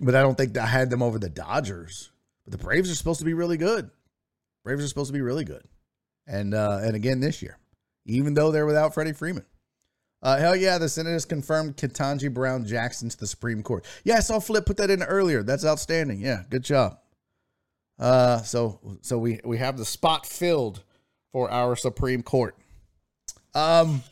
but 0.00 0.14
I 0.14 0.22
don't 0.22 0.36
think 0.36 0.56
I 0.56 0.66
had 0.66 0.90
them 0.90 1.02
over 1.02 1.18
the 1.18 1.28
Dodgers. 1.28 2.10
But 2.44 2.58
the 2.58 2.64
Braves 2.64 2.90
are 2.90 2.94
supposed 2.94 3.20
to 3.20 3.24
be 3.24 3.34
really 3.34 3.56
good. 3.56 3.90
Braves 4.64 4.82
are 4.82 4.88
supposed 4.88 5.08
to 5.08 5.12
be 5.12 5.20
really 5.20 5.44
good, 5.44 5.62
and 6.26 6.54
uh, 6.54 6.80
and 6.82 6.96
again 6.96 7.20
this 7.20 7.42
year, 7.42 7.58
even 8.06 8.34
though 8.34 8.50
they're 8.50 8.66
without 8.66 8.94
Freddie 8.94 9.12
Freeman. 9.12 9.44
Uh, 10.20 10.36
hell 10.36 10.56
yeah, 10.56 10.78
the 10.78 10.88
Senate 10.88 11.12
has 11.12 11.24
confirmed 11.24 11.76
Ketanji 11.76 12.32
Brown 12.32 12.66
Jackson 12.66 13.08
to 13.08 13.16
the 13.16 13.26
Supreme 13.26 13.62
Court. 13.62 13.84
Yeah, 14.02 14.16
I 14.16 14.20
saw 14.20 14.40
Flip 14.40 14.66
put 14.66 14.76
that 14.78 14.90
in 14.90 15.02
earlier. 15.02 15.42
That's 15.42 15.64
outstanding. 15.64 16.20
Yeah, 16.20 16.42
good 16.50 16.64
job. 16.64 16.98
Uh, 17.98 18.38
so 18.42 18.98
so 19.00 19.18
we 19.18 19.40
we 19.44 19.58
have 19.58 19.76
the 19.76 19.84
spot 19.84 20.26
filled 20.26 20.82
for 21.32 21.50
our 21.50 21.76
Supreme 21.76 22.22
Court. 22.22 22.56
Um, 23.54 24.02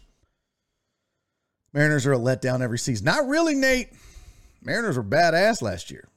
Mariners 1.73 2.07
are 2.07 2.13
a 2.13 2.19
letdown 2.19 2.63
every 2.63 2.79
season. 2.79 3.05
Not 3.05 3.27
really, 3.27 3.55
Nate. 3.55 3.89
Mariners 4.63 4.97
were 4.97 5.05
badass 5.05 5.63
last 5.63 5.91
year. 5.91 6.09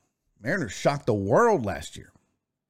Mariners 0.41 0.71
shocked 0.71 1.05
the 1.05 1.13
world 1.13 1.65
last 1.65 1.97
year. 1.97 2.11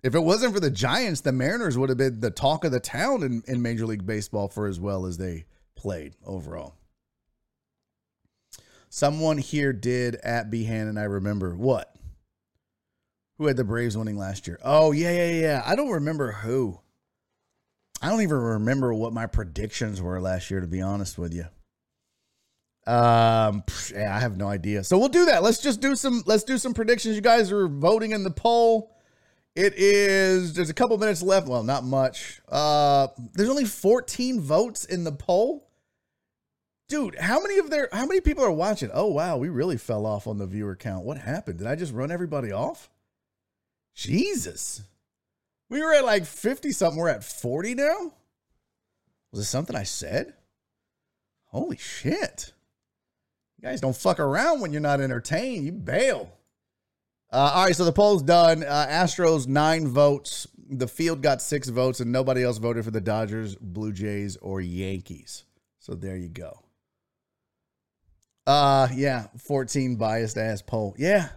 If 0.01 0.15
it 0.15 0.19
wasn't 0.19 0.53
for 0.53 0.59
the 0.59 0.71
Giants, 0.71 1.21
the 1.21 1.31
Mariners 1.31 1.77
would 1.77 1.89
have 1.89 1.97
been 1.97 2.19
the 2.19 2.31
talk 2.31 2.63
of 2.63 2.71
the 2.71 2.79
town 2.79 3.23
in, 3.23 3.43
in 3.47 3.61
Major 3.61 3.85
League 3.85 4.05
Baseball 4.05 4.47
for 4.47 4.67
as 4.67 4.79
well 4.79 5.05
as 5.05 5.17
they 5.17 5.45
played 5.75 6.15
overall. 6.25 6.78
Someone 8.89 9.37
here 9.37 9.71
did 9.71 10.15
at 10.15 10.49
Behan, 10.49 10.87
and 10.87 10.99
I 10.99 11.03
remember 11.03 11.55
what? 11.55 11.95
Who 13.37 13.45
had 13.45 13.55
the 13.55 13.63
Braves 13.63 13.95
winning 13.95 14.17
last 14.17 14.47
year? 14.47 14.59
Oh, 14.63 14.91
yeah, 14.91 15.11
yeah, 15.11 15.31
yeah. 15.39 15.63
I 15.65 15.75
don't 15.75 15.91
remember 15.91 16.31
who. 16.31 16.79
I 18.01 18.09
don't 18.09 18.21
even 18.21 18.37
remember 18.37 18.93
what 18.93 19.13
my 19.13 19.27
predictions 19.27 20.01
were 20.01 20.19
last 20.19 20.49
year, 20.49 20.59
to 20.59 20.67
be 20.67 20.81
honest 20.81 21.17
with 21.17 21.33
you. 21.33 21.45
Um, 22.91 23.63
yeah, 23.93 24.15
I 24.15 24.19
have 24.19 24.37
no 24.37 24.47
idea. 24.47 24.83
So 24.83 24.97
we'll 24.97 25.09
do 25.09 25.25
that. 25.25 25.43
Let's 25.43 25.61
just 25.61 25.79
do 25.79 25.95
some. 25.95 26.23
Let's 26.25 26.43
do 26.43 26.57
some 26.57 26.73
predictions. 26.73 27.15
You 27.15 27.21
guys 27.21 27.51
are 27.51 27.67
voting 27.67 28.11
in 28.11 28.23
the 28.23 28.31
poll. 28.31 28.95
It 29.55 29.73
is. 29.75 30.53
There's 30.53 30.69
a 30.69 30.73
couple 30.73 30.97
minutes 30.97 31.21
left. 31.21 31.47
Well, 31.47 31.63
not 31.63 31.83
much. 31.83 32.41
Uh, 32.49 33.07
there's 33.33 33.49
only 33.49 33.65
14 33.65 34.41
votes 34.41 34.85
in 34.85 35.03
the 35.03 35.11
poll. 35.11 35.68
Dude, 36.89 37.15
how 37.19 37.39
many 37.39 37.59
of 37.59 37.69
their 37.69 37.87
How 37.93 38.07
many 38.07 38.19
people 38.19 38.43
are 38.43 38.51
watching? 38.51 38.89
Oh 38.91 39.07
wow, 39.07 39.37
we 39.37 39.47
really 39.47 39.77
fell 39.77 40.07
off 40.07 40.25
on 40.25 40.39
the 40.39 40.47
viewer 40.47 40.75
count. 40.75 41.05
What 41.05 41.19
happened? 41.19 41.59
Did 41.59 41.67
I 41.67 41.75
just 41.75 41.93
run 41.93 42.11
everybody 42.11 42.51
off? 42.51 42.89
Jesus. 43.93 44.81
We 45.69 45.81
were 45.81 45.93
at 45.93 46.03
like 46.03 46.25
50 46.25 46.71
something. 46.71 46.99
We're 46.99 47.09
at 47.09 47.23
40 47.23 47.75
now? 47.75 48.13
Was 49.31 49.41
it 49.41 49.45
something 49.45 49.75
I 49.75 49.83
said? 49.83 50.33
Holy 51.45 51.77
shit. 51.77 52.53
You 53.57 53.67
guys 53.67 53.81
don't 53.81 53.95
fuck 53.95 54.19
around 54.19 54.61
when 54.61 54.71
you're 54.71 54.81
not 54.81 54.99
entertained. 54.99 55.65
You 55.65 55.73
bail. 55.73 56.31
Uh, 57.31 57.51
all 57.53 57.65
right, 57.65 57.75
so 57.75 57.85
the 57.85 57.91
poll's 57.91 58.23
done. 58.23 58.63
Uh, 58.63 58.87
Astros, 58.89 59.47
nine 59.47 59.87
votes. 59.87 60.47
The 60.67 60.87
field 60.87 61.21
got 61.21 61.41
six 61.41 61.69
votes, 61.69 61.99
and 61.99 62.11
nobody 62.11 62.43
else 62.43 62.57
voted 62.57 62.85
for 62.85 62.91
the 62.91 63.01
Dodgers, 63.01 63.55
Blue 63.55 63.91
Jays, 63.91 64.37
or 64.37 64.61
Yankees. 64.61 65.43
So 65.77 65.93
there 65.93 66.17
you 66.17 66.29
go. 66.29 66.63
Uh, 68.49 68.87
yeah, 68.95 69.27
14 69.37 69.95
biased 69.95 70.35
ass 70.35 70.63
poll. 70.63 70.95
Yeah, 70.97 71.29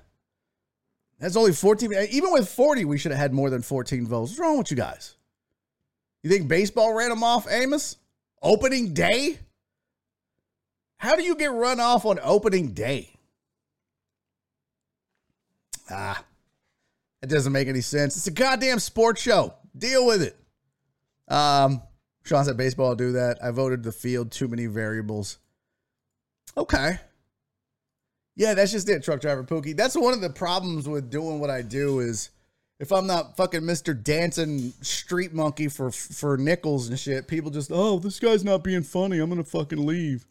that's 1.20 1.36
only 1.36 1.52
14. 1.52 1.92
Even 2.10 2.32
with 2.32 2.48
40, 2.48 2.86
we 2.86 2.96
should 2.96 3.12
have 3.12 3.20
had 3.20 3.34
more 3.34 3.50
than 3.50 3.60
14 3.60 4.06
votes. 4.06 4.30
What's 4.30 4.40
wrong 4.40 4.56
with 4.56 4.70
you 4.70 4.78
guys? 4.78 5.16
You 6.22 6.30
think 6.30 6.48
baseball 6.48 6.94
ran 6.94 7.10
them 7.10 7.22
off, 7.22 7.46
Amos? 7.50 7.98
Opening 8.40 8.94
day? 8.94 9.38
How 10.96 11.14
do 11.14 11.22
you 11.22 11.36
get 11.36 11.52
run 11.52 11.80
off 11.80 12.06
on 12.06 12.18
opening 12.22 12.72
day? 12.72 13.10
Ah, 15.90 16.24
it 17.22 17.26
doesn't 17.26 17.52
make 17.52 17.68
any 17.68 17.82
sense. 17.82 18.16
It's 18.16 18.26
a 18.26 18.30
goddamn 18.30 18.78
sports 18.78 19.20
show. 19.20 19.52
Deal 19.76 20.06
with 20.06 20.22
it. 20.22 20.34
Um, 21.28 21.82
Sean 22.24 22.46
said 22.46 22.56
baseball 22.56 22.94
do 22.94 23.12
that. 23.12 23.44
I 23.44 23.50
voted 23.50 23.82
the 23.82 23.92
field. 23.92 24.30
Too 24.32 24.48
many 24.48 24.64
variables. 24.64 25.36
Okay. 26.56 26.98
Yeah, 28.34 28.54
that's 28.54 28.72
just 28.72 28.88
it, 28.88 29.02
truck 29.02 29.20
driver 29.20 29.44
Pookie. 29.44 29.76
That's 29.76 29.94
one 29.94 30.14
of 30.14 30.20
the 30.20 30.30
problems 30.30 30.88
with 30.88 31.10
doing 31.10 31.38
what 31.38 31.50
I 31.50 31.62
do 31.62 32.00
is 32.00 32.30
if 32.80 32.90
I'm 32.90 33.06
not 33.06 33.36
fucking 33.36 33.60
Mr. 33.60 34.00
Dancing 34.00 34.72
Street 34.80 35.32
Monkey 35.32 35.68
for 35.68 35.90
for 35.90 36.36
nickels 36.36 36.88
and 36.88 36.98
shit, 36.98 37.28
people 37.28 37.50
just, 37.50 37.70
oh, 37.72 37.98
this 37.98 38.18
guy's 38.18 38.44
not 38.44 38.64
being 38.64 38.82
funny. 38.82 39.18
I'm 39.18 39.28
gonna 39.28 39.44
fucking 39.44 39.86
leave. 39.86 40.26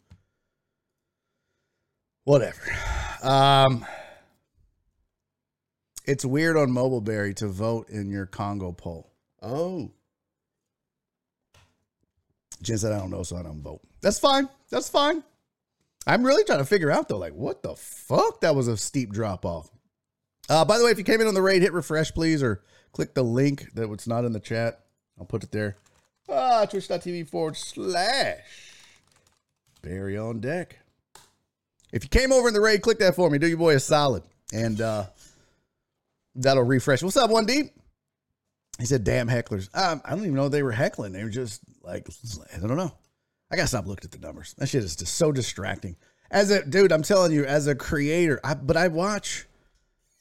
Whatever. 2.24 2.60
Um 3.22 3.86
it's 6.04 6.24
weird 6.24 6.56
on 6.56 6.70
Mobileberry 6.70 7.34
to 7.36 7.46
vote 7.46 7.88
in 7.88 8.10
your 8.10 8.26
Congo 8.26 8.72
poll. 8.72 9.12
Oh. 9.40 9.92
Jen 12.60 12.78
said, 12.78 12.92
I 12.92 12.98
don't 12.98 13.10
know, 13.10 13.22
so 13.22 13.36
I 13.36 13.42
don't 13.42 13.62
vote. 13.62 13.80
That's 14.00 14.18
fine. 14.18 14.48
That's 14.70 14.88
fine. 14.88 15.22
I'm 16.06 16.24
really 16.24 16.44
trying 16.44 16.58
to 16.58 16.64
figure 16.64 16.90
out 16.90 17.08
though, 17.08 17.18
like 17.18 17.34
what 17.34 17.62
the 17.62 17.76
fuck? 17.76 18.40
That 18.40 18.54
was 18.54 18.68
a 18.68 18.76
steep 18.76 19.12
drop 19.12 19.44
off. 19.44 19.70
Uh, 20.48 20.64
by 20.64 20.78
the 20.78 20.84
way, 20.84 20.90
if 20.90 20.98
you 20.98 21.04
came 21.04 21.20
in 21.20 21.28
on 21.28 21.34
the 21.34 21.42
raid, 21.42 21.62
hit 21.62 21.72
refresh 21.72 22.12
please, 22.12 22.42
or 22.42 22.62
click 22.92 23.14
the 23.14 23.22
link 23.22 23.72
that 23.74 23.88
was 23.88 24.06
not 24.06 24.24
in 24.24 24.32
the 24.32 24.40
chat. 24.40 24.80
I'll 25.18 25.26
put 25.26 25.44
it 25.44 25.52
there. 25.52 25.76
Ah, 26.28 26.64
twitch.tv 26.64 27.28
forward 27.28 27.56
slash 27.56 28.38
Barry 29.82 30.16
on 30.16 30.40
deck. 30.40 30.78
If 31.92 32.04
you 32.04 32.08
came 32.08 32.32
over 32.32 32.48
in 32.48 32.54
the 32.54 32.60
raid, 32.60 32.82
click 32.82 32.98
that 33.00 33.16
for 33.16 33.28
me. 33.28 33.38
Do 33.38 33.46
your 33.46 33.58
boy 33.58 33.74
a 33.74 33.80
solid. 33.80 34.22
And 34.52 34.80
uh 34.80 35.06
that'll 36.34 36.62
refresh. 36.62 37.02
What's 37.02 37.16
up, 37.16 37.30
one 37.30 37.46
deep? 37.46 37.72
He 38.78 38.86
said, 38.86 39.04
damn 39.04 39.28
hecklers. 39.28 39.68
Um, 39.74 40.00
I 40.04 40.10
don't 40.10 40.20
even 40.20 40.34
know 40.34 40.48
they 40.48 40.62
were 40.62 40.72
heckling. 40.72 41.12
They 41.12 41.22
were 41.22 41.30
just 41.30 41.60
like, 41.82 42.08
I 42.54 42.58
don't 42.58 42.76
know. 42.76 42.92
I 43.52 43.56
gotta 43.56 43.68
stop 43.68 43.86
looking 43.86 44.08
at 44.08 44.12
the 44.12 44.26
numbers. 44.26 44.54
That 44.56 44.68
shit 44.70 44.82
is 44.82 44.96
just 44.96 45.14
so 45.14 45.30
distracting. 45.30 45.96
As 46.30 46.50
a 46.50 46.64
dude, 46.64 46.90
I'm 46.90 47.02
telling 47.02 47.32
you, 47.32 47.44
as 47.44 47.66
a 47.66 47.74
creator, 47.74 48.40
I, 48.42 48.54
but 48.54 48.78
I 48.78 48.88
watch. 48.88 49.46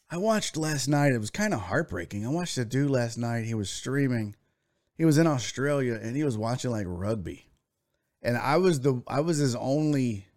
I 0.09 0.17
watched 0.17 0.57
last 0.57 0.89
night. 0.89 1.13
It 1.13 1.19
was 1.19 1.29
kind 1.29 1.53
of 1.53 1.61
heartbreaking. 1.61 2.25
I 2.25 2.29
watched 2.29 2.57
a 2.57 2.65
dude 2.65 2.91
last 2.91 3.17
night. 3.17 3.45
He 3.45 3.53
was 3.53 3.69
streaming. 3.69 4.35
He 4.97 5.05
was 5.05 5.17
in 5.17 5.25
Australia 5.25 5.97
and 6.03 6.17
he 6.17 6.25
was 6.25 6.37
watching 6.37 6.71
like 6.71 6.85
rugby, 6.87 7.47
and 8.21 8.37
I 8.37 8.57
was 8.57 8.81
the 8.81 9.01
I 9.07 9.21
was 9.21 9.37
his 9.37 9.55
only 9.55 10.27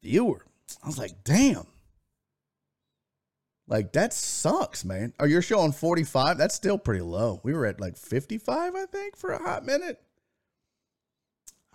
viewer. 0.00 0.46
I 0.84 0.86
was 0.86 0.98
like, 0.98 1.24
damn. 1.24 1.66
Like 3.66 3.92
that 3.94 4.14
sucks, 4.14 4.84
man. 4.84 5.12
Are 5.18 5.26
you 5.26 5.40
showing 5.40 5.72
45? 5.72 6.38
That's 6.38 6.54
still 6.54 6.78
pretty 6.78 7.02
low. 7.02 7.40
We 7.42 7.52
were 7.52 7.66
at 7.66 7.80
like 7.80 7.96
55, 7.98 8.76
I 8.76 8.86
think, 8.86 9.16
for 9.16 9.32
a 9.32 9.42
hot 9.42 9.66
minute. 9.66 10.00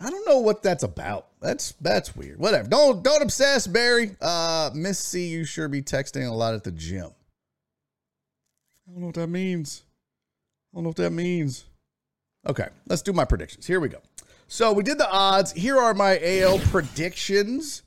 I 0.03 0.09
don't 0.09 0.27
know 0.27 0.39
what 0.39 0.61
that's 0.61 0.83
about. 0.83 1.27
That's 1.39 1.73
that's 1.79 2.13
weird. 2.13 2.37
Whatever. 2.37 2.67
Don't 2.67 3.03
don't 3.03 3.21
obsess, 3.21 3.67
Barry. 3.67 4.11
Uh, 4.19 4.69
Miss 4.73 4.99
C, 4.99 5.27
you 5.27 5.45
sure 5.45 5.69
be 5.69 5.81
texting 5.81 6.27
a 6.27 6.33
lot 6.33 6.53
at 6.53 6.65
the 6.65 6.71
gym. 6.71 7.11
I 8.85 8.91
don't 8.91 8.99
know 8.99 9.05
what 9.07 9.15
that 9.15 9.27
means. 9.27 9.83
I 10.73 10.77
don't 10.77 10.83
know 10.83 10.89
what 10.89 10.97
that 10.97 11.11
means. 11.11 11.63
Okay, 12.45 12.67
let's 12.87 13.01
do 13.01 13.13
my 13.13 13.23
predictions. 13.23 13.65
Here 13.65 13.79
we 13.79 13.87
go. 13.87 13.99
So 14.47 14.73
we 14.73 14.83
did 14.83 14.97
the 14.97 15.09
odds. 15.09 15.53
Here 15.53 15.77
are 15.77 15.93
my 15.93 16.19
AL 16.21 16.59
predictions. 16.59 17.83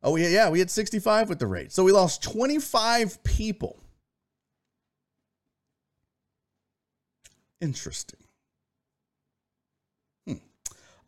Oh 0.00 0.14
yeah, 0.14 0.28
yeah, 0.28 0.48
we 0.48 0.60
had 0.60 0.70
65 0.70 1.28
with 1.28 1.40
the 1.40 1.48
rate. 1.48 1.72
So 1.72 1.82
we 1.82 1.90
lost 1.90 2.22
25 2.22 3.24
people. 3.24 3.80
Interesting. 7.60 8.21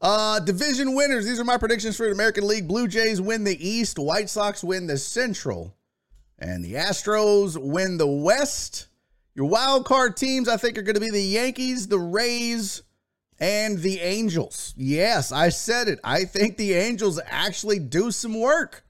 Uh, 0.05 0.39
division 0.39 0.95
winners. 0.95 1.25
These 1.25 1.41
are 1.41 1.45
my 1.45 1.57
predictions 1.57 1.97
for 1.97 2.05
the 2.05 2.13
American 2.13 2.47
League. 2.47 2.69
Blue 2.69 2.87
Jays 2.87 3.23
win 3.23 3.43
the 3.43 3.67
East. 3.67 3.99
White 3.99 4.29
Sox 4.29 4.63
win 4.63 4.87
the 4.87 4.99
Central. 4.99 5.75
And 6.39 6.63
the 6.63 6.75
Astros 6.75 7.57
win 7.57 7.97
the 7.97 8.07
West. 8.07 8.89
Your 9.35 9.47
wild 9.47 9.87
card 9.87 10.19
teams, 10.19 10.47
I 10.47 10.59
think, 10.59 10.77
are 10.77 10.83
going 10.83 10.97
to 10.97 11.01
be 11.01 11.09
the 11.09 11.23
Yankees, 11.23 11.89
the 11.89 11.99
Rays, 11.99 12.83
and 13.39 13.79
the 13.79 13.99
Angels. 14.01 14.75
Yes, 14.77 15.33
I 15.33 15.49
said 15.49 15.89
it. 15.89 16.01
I 16.05 16.27
think 16.27 16.59
the 16.59 16.75
Angels 16.75 17.19
actually 17.25 17.79
do 17.79 18.11
some 18.11 18.39
work. 18.39 18.85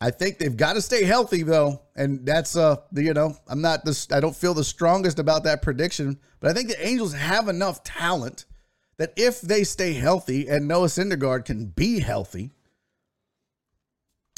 I 0.00 0.10
think 0.10 0.38
they've 0.38 0.56
got 0.56 0.72
to 0.72 0.82
stay 0.82 1.04
healthy 1.04 1.44
though, 1.44 1.80
and 1.94 2.26
that's 2.26 2.56
uh, 2.56 2.78
you 2.92 3.14
know, 3.14 3.36
I'm 3.46 3.60
not 3.60 3.84
this. 3.84 4.08
I 4.10 4.18
don't 4.18 4.34
feel 4.34 4.52
the 4.52 4.64
strongest 4.64 5.20
about 5.20 5.44
that 5.44 5.62
prediction, 5.62 6.18
but 6.40 6.50
I 6.50 6.54
think 6.54 6.70
the 6.70 6.84
Angels 6.84 7.14
have 7.14 7.46
enough 7.46 7.84
talent 7.84 8.46
that 9.02 9.12
if 9.16 9.40
they 9.40 9.64
stay 9.64 9.94
healthy 9.94 10.46
and 10.48 10.68
Noah 10.68 10.86
Syndergaard 10.86 11.44
can 11.44 11.66
be 11.66 11.98
healthy, 11.98 12.52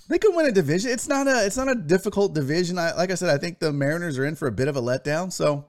they 0.09 0.19
could 0.19 0.35
win 0.35 0.47
a 0.47 0.53
division. 0.53 0.91
It's 0.91 1.07
not 1.07 1.29
a 1.29 1.45
it's 1.45 1.59
not 1.59 1.69
a 1.69 1.75
difficult 1.75 2.35
division. 2.35 2.79
I, 2.79 2.93
like 2.93 3.11
I 3.11 3.15
said, 3.15 3.29
I 3.29 3.37
think 3.37 3.59
the 3.59 3.75
Mariners 3.75 4.19
are 4.19 4.25
in 4.25 4.37
for 4.37 4.49
a 4.49 4.53
bit 4.53 4.69
of 4.69 4.75
a 4.75 4.81
letdown. 4.81 5.31
So, 5.31 5.67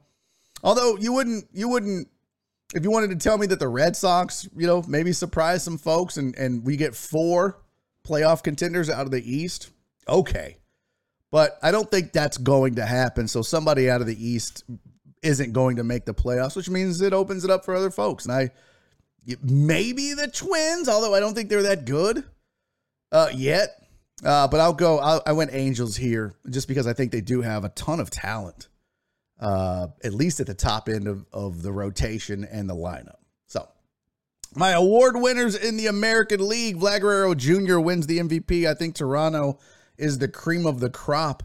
although 0.64 0.96
you 0.96 1.12
wouldn't 1.12 1.50
you 1.52 1.68
wouldn't 1.68 2.08
if 2.74 2.86
you 2.86 2.90
wanted 2.90 3.10
to 3.10 3.18
tell 3.18 3.38
me 3.38 3.48
that 3.48 3.60
the 3.60 3.68
Red 3.68 3.98
Sox, 3.98 4.48
you 4.56 4.66
know, 4.66 4.82
maybe 4.88 5.12
surprise 5.12 5.62
some 5.62 5.78
folks 5.78 6.16
and 6.16 6.34
and 6.38 6.64
we 6.64 6.78
get 6.78 6.96
four 6.96 7.60
playoff 8.08 8.44
contenders 8.44 8.90
out 8.90 9.06
of 9.06 9.12
the 9.12 9.30
East, 9.30 9.72
okay. 10.08 10.56
But 11.32 11.60
I 11.62 11.72
don't 11.72 11.92
think 11.92 12.14
that's 12.14 12.38
going 12.38 12.76
to 12.76 12.86
happen. 12.86 13.28
So 13.28 13.42
somebody 13.42 13.90
out 13.90 14.00
of 14.00 14.08
the 14.08 14.26
East 14.26 14.64
isn't 15.22 15.52
going 15.52 15.76
to 15.76 15.84
make 15.84 16.06
the 16.06 16.14
playoffs, 16.14 16.56
which 16.56 16.70
means 16.70 17.02
it 17.02 17.12
opens 17.12 17.44
it 17.44 17.52
up 17.52 17.66
for 17.66 17.76
other 17.76 17.92
folks. 17.92 18.24
And 18.24 18.34
I 18.34 18.52
maybe 19.42 20.14
the 20.14 20.28
Twins, 20.28 20.88
although 20.88 21.14
I 21.14 21.20
don't 21.20 21.34
think 21.34 21.50
they're 21.50 21.64
that 21.64 21.86
good 21.86 22.24
uh, 23.12 23.30
yet. 23.34 23.82
Uh, 24.24 24.48
but 24.48 24.60
I'll 24.60 24.74
go. 24.74 25.00
I'll, 25.00 25.22
i 25.26 25.34
went 25.34 25.54
Angels 25.54 25.98
here 25.98 26.36
just 26.50 26.68
because 26.68 26.88
I 26.88 26.94
think 26.94 27.12
they 27.12 27.22
do 27.22 27.42
have 27.42 27.66
a 27.66 27.70
ton 27.70 28.00
of 28.00 28.10
talent, 28.10 28.70
uh, 29.40 29.88
at 30.04 30.14
least 30.14 30.40
at 30.40 30.48
the 30.48 30.54
top 30.54 30.88
end 30.88 31.08
of, 31.08 31.26
of 31.34 31.62
the 31.62 31.72
rotation 31.72 32.46
and 32.50 32.70
the 32.70 32.76
lineup. 32.76 33.18
So, 33.48 33.68
my 34.56 34.72
award 34.72 35.18
winners 35.18 35.56
in 35.56 35.76
the 35.76 35.88
American 35.88 36.48
League: 36.48 36.78
Vlad 36.78 37.38
Jr. 37.38 37.80
wins 37.80 38.08
the 38.08 38.20
MVP. 38.20 38.70
I 38.70 38.74
think 38.74 38.96
Toronto 38.96 39.60
is 39.98 40.18
the 40.18 40.30
cream 40.30 40.66
of 40.66 40.80
the 40.80 40.90
crop 40.90 41.44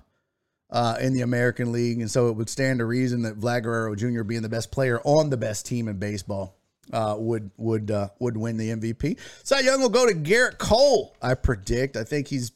uh, 0.71 0.97
in 1.01 1.13
the 1.13 1.23
American 1.23 1.73
League, 1.73 2.01
and 2.01 2.11
so 2.11 2.29
it 2.29 2.37
would 2.37 2.49
stand 2.49 2.79
to 2.79 2.85
reason 2.85 3.23
that 3.23 3.41
Vlad 3.41 3.65
Guerrero 3.65 3.97
Jr. 3.97 4.23
being 4.23 4.43
the 4.43 4.49
best 4.49 4.71
player 4.71 5.01
on 5.03 5.31
the 5.31 5.37
best 5.37 5.67
team 5.67 5.89
in 5.89 5.99
baseball 5.99 6.60
uh, 6.93 7.17
would 7.19 7.51
would 7.57 7.91
uh, 7.91 8.09
would 8.19 8.37
win 8.37 8.57
the 8.57 8.71
MVP. 8.71 9.19
Cy 9.43 9.61
Young 9.61 9.81
will 9.81 9.89
go 9.89 10.07
to 10.07 10.15
Gerrit 10.15 10.59
Cole. 10.59 11.17
I 11.23 11.35
predict. 11.35 11.97
I 11.97 12.05
think 12.05 12.29
he's 12.29 12.53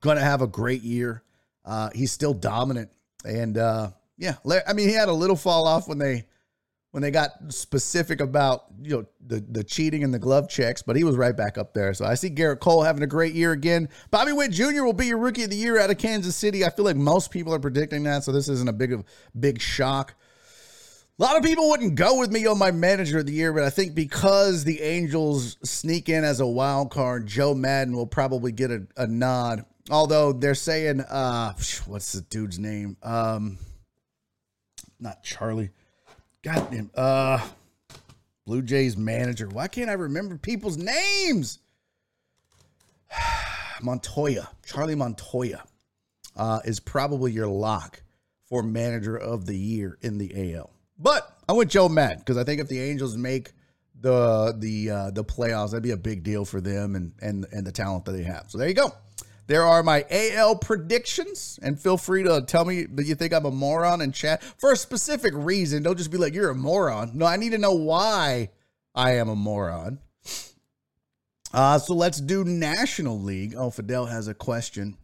going 0.00 0.16
to 0.16 0.24
have 0.24 0.42
a 0.42 0.46
great 0.46 0.82
year. 0.82 1.22
Uh, 1.64 1.90
he's 1.94 2.12
still 2.12 2.34
dominant, 2.34 2.90
and 3.24 3.58
uh, 3.58 3.90
yeah, 4.16 4.36
I 4.66 4.72
mean 4.72 4.88
he 4.88 4.94
had 4.94 5.08
a 5.08 5.12
little 5.12 5.36
fall 5.36 5.66
off 5.66 5.88
when 5.88 5.98
they 5.98 6.26
when 6.94 7.02
they 7.02 7.10
got 7.10 7.30
specific 7.48 8.20
about 8.20 8.66
you 8.80 8.96
know 8.96 9.06
the 9.26 9.44
the 9.48 9.64
cheating 9.64 10.04
and 10.04 10.14
the 10.14 10.18
glove 10.18 10.48
checks, 10.48 10.80
but 10.80 10.94
he 10.94 11.02
was 11.02 11.16
right 11.16 11.36
back 11.36 11.58
up 11.58 11.74
there. 11.74 11.92
So 11.92 12.04
I 12.04 12.14
see 12.14 12.30
Gerrit 12.30 12.60
Cole 12.60 12.82
having 12.82 13.02
a 13.02 13.06
great 13.06 13.34
year 13.34 13.50
again. 13.52 13.88
Bobby 14.10 14.32
Witt 14.32 14.52
Jr. 14.52 14.84
will 14.84 14.92
be 14.92 15.06
your 15.06 15.18
rookie 15.18 15.42
of 15.42 15.50
the 15.50 15.56
year 15.56 15.80
out 15.80 15.90
of 15.90 15.98
Kansas 15.98 16.36
City. 16.36 16.64
I 16.64 16.70
feel 16.70 16.84
like 16.84 16.96
most 16.96 17.30
people 17.30 17.52
are 17.52 17.58
predicting 17.58 18.04
that, 18.04 18.22
so 18.24 18.30
this 18.30 18.48
isn't 18.48 18.68
a 18.68 18.72
big 18.72 18.92
of 18.92 19.04
big 19.38 19.60
shock. 19.60 20.14
A 21.16 21.22
lot 21.22 21.36
of 21.36 21.44
people 21.44 21.68
wouldn't 21.68 21.94
go 21.94 22.18
with 22.18 22.32
me 22.32 22.44
on 22.46 22.58
my 22.58 22.72
manager 22.72 23.20
of 23.20 23.26
the 23.26 23.32
year, 23.32 23.52
but 23.52 23.62
I 23.62 23.70
think 23.70 23.94
because 23.94 24.64
the 24.64 24.82
Angels 24.82 25.56
sneak 25.62 26.08
in 26.08 26.24
as 26.24 26.40
a 26.40 26.46
wild 26.46 26.90
card, 26.90 27.28
Joe 27.28 27.54
Maddon 27.54 27.94
will 27.94 28.06
probably 28.06 28.50
get 28.50 28.72
a, 28.72 28.84
a 28.96 29.06
nod. 29.06 29.64
Although 29.90 30.32
they're 30.32 30.56
saying, 30.56 31.02
uh, 31.02 31.52
what's 31.86 32.12
the 32.12 32.22
dude's 32.22 32.58
name? 32.58 32.96
Um, 33.00 33.58
not 34.98 35.22
Charlie. 35.22 35.70
Goddamn. 36.42 36.90
Uh, 36.96 37.46
Blue 38.44 38.62
Jays 38.62 38.96
manager. 38.96 39.48
Why 39.48 39.68
can't 39.68 39.90
I 39.90 39.94
remember 39.94 40.36
people's 40.36 40.76
names? 40.76 41.60
Montoya. 43.80 44.48
Charlie 44.66 44.96
Montoya 44.96 45.62
uh, 46.36 46.58
is 46.64 46.80
probably 46.80 47.30
your 47.30 47.46
lock 47.46 48.02
for 48.48 48.64
manager 48.64 49.16
of 49.16 49.46
the 49.46 49.56
year 49.56 49.96
in 50.00 50.18
the 50.18 50.56
AL. 50.56 50.73
But 50.98 51.36
I 51.48 51.52
went 51.52 51.70
Joe 51.70 51.88
Matt 51.88 52.18
because 52.18 52.36
I 52.36 52.44
think 52.44 52.60
if 52.60 52.68
the 52.68 52.80
Angels 52.80 53.16
make 53.16 53.52
the 54.00 54.54
the 54.58 54.90
uh, 54.90 55.10
the 55.10 55.24
playoffs, 55.24 55.70
that'd 55.70 55.82
be 55.82 55.90
a 55.90 55.96
big 55.96 56.22
deal 56.22 56.44
for 56.44 56.60
them 56.60 56.94
and 56.94 57.12
and 57.20 57.46
and 57.52 57.66
the 57.66 57.72
talent 57.72 58.04
that 58.04 58.12
they 58.12 58.22
have. 58.22 58.46
So 58.48 58.58
there 58.58 58.68
you 58.68 58.74
go. 58.74 58.92
There 59.46 59.62
are 59.62 59.82
my 59.82 60.06
AL 60.10 60.56
predictions, 60.56 61.58
and 61.62 61.78
feel 61.78 61.98
free 61.98 62.22
to 62.22 62.42
tell 62.46 62.64
me 62.64 62.84
that 62.84 63.04
you 63.04 63.14
think 63.14 63.34
I'm 63.34 63.44
a 63.44 63.50
moron 63.50 64.00
in 64.00 64.10
chat 64.10 64.42
for 64.42 64.72
a 64.72 64.76
specific 64.76 65.34
reason. 65.36 65.82
Don't 65.82 65.98
just 65.98 66.10
be 66.10 66.16
like 66.16 66.32
you're 66.32 66.50
a 66.50 66.54
moron. 66.54 67.10
No, 67.14 67.26
I 67.26 67.36
need 67.36 67.50
to 67.50 67.58
know 67.58 67.74
why 67.74 68.50
I 68.94 69.16
am 69.16 69.28
a 69.28 69.36
moron. 69.36 69.98
Uh, 71.52 71.78
so 71.78 71.94
let's 71.94 72.20
do 72.20 72.42
National 72.42 73.20
League. 73.20 73.54
Oh, 73.56 73.70
Fidel 73.70 74.06
has 74.06 74.28
a 74.28 74.34
question. 74.34 74.96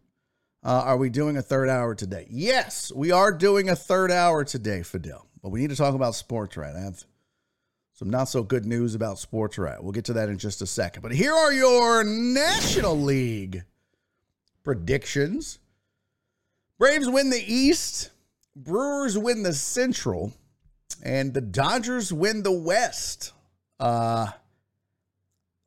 Uh, 0.64 0.82
are 0.84 0.96
we 0.96 1.08
doing 1.08 1.36
a 1.36 1.42
third 1.42 1.68
hour 1.68 1.94
today? 1.94 2.26
Yes, 2.28 2.90
we 2.94 3.12
are 3.12 3.32
doing 3.32 3.68
a 3.68 3.76
third 3.76 4.10
hour 4.10 4.44
today, 4.44 4.82
Fidel. 4.82 5.26
But 5.42 5.50
we 5.50 5.60
need 5.60 5.70
to 5.70 5.76
talk 5.76 5.94
about 5.94 6.14
Spotrac. 6.14 6.76
I 6.76 6.80
have 6.80 7.04
some 7.92 8.10
not 8.10 8.24
so 8.24 8.42
good 8.42 8.66
news 8.66 8.94
about 8.94 9.16
Spotrac. 9.16 9.82
We'll 9.82 9.92
get 9.92 10.06
to 10.06 10.12
that 10.14 10.28
in 10.28 10.38
just 10.38 10.62
a 10.62 10.66
second. 10.66 11.02
But 11.02 11.12
here 11.12 11.32
are 11.32 11.52
your 11.52 12.04
National 12.04 12.98
League 12.98 13.64
predictions. 14.62 15.58
Braves 16.78 17.08
win 17.08 17.30
the 17.30 17.42
East, 17.46 18.10
Brewers 18.56 19.18
win 19.18 19.42
the 19.42 19.52
Central, 19.52 20.32
and 21.02 21.34
the 21.34 21.40
Dodgers 21.40 22.12
win 22.12 22.42
the 22.42 22.52
West. 22.52 23.32
Uh 23.78 24.28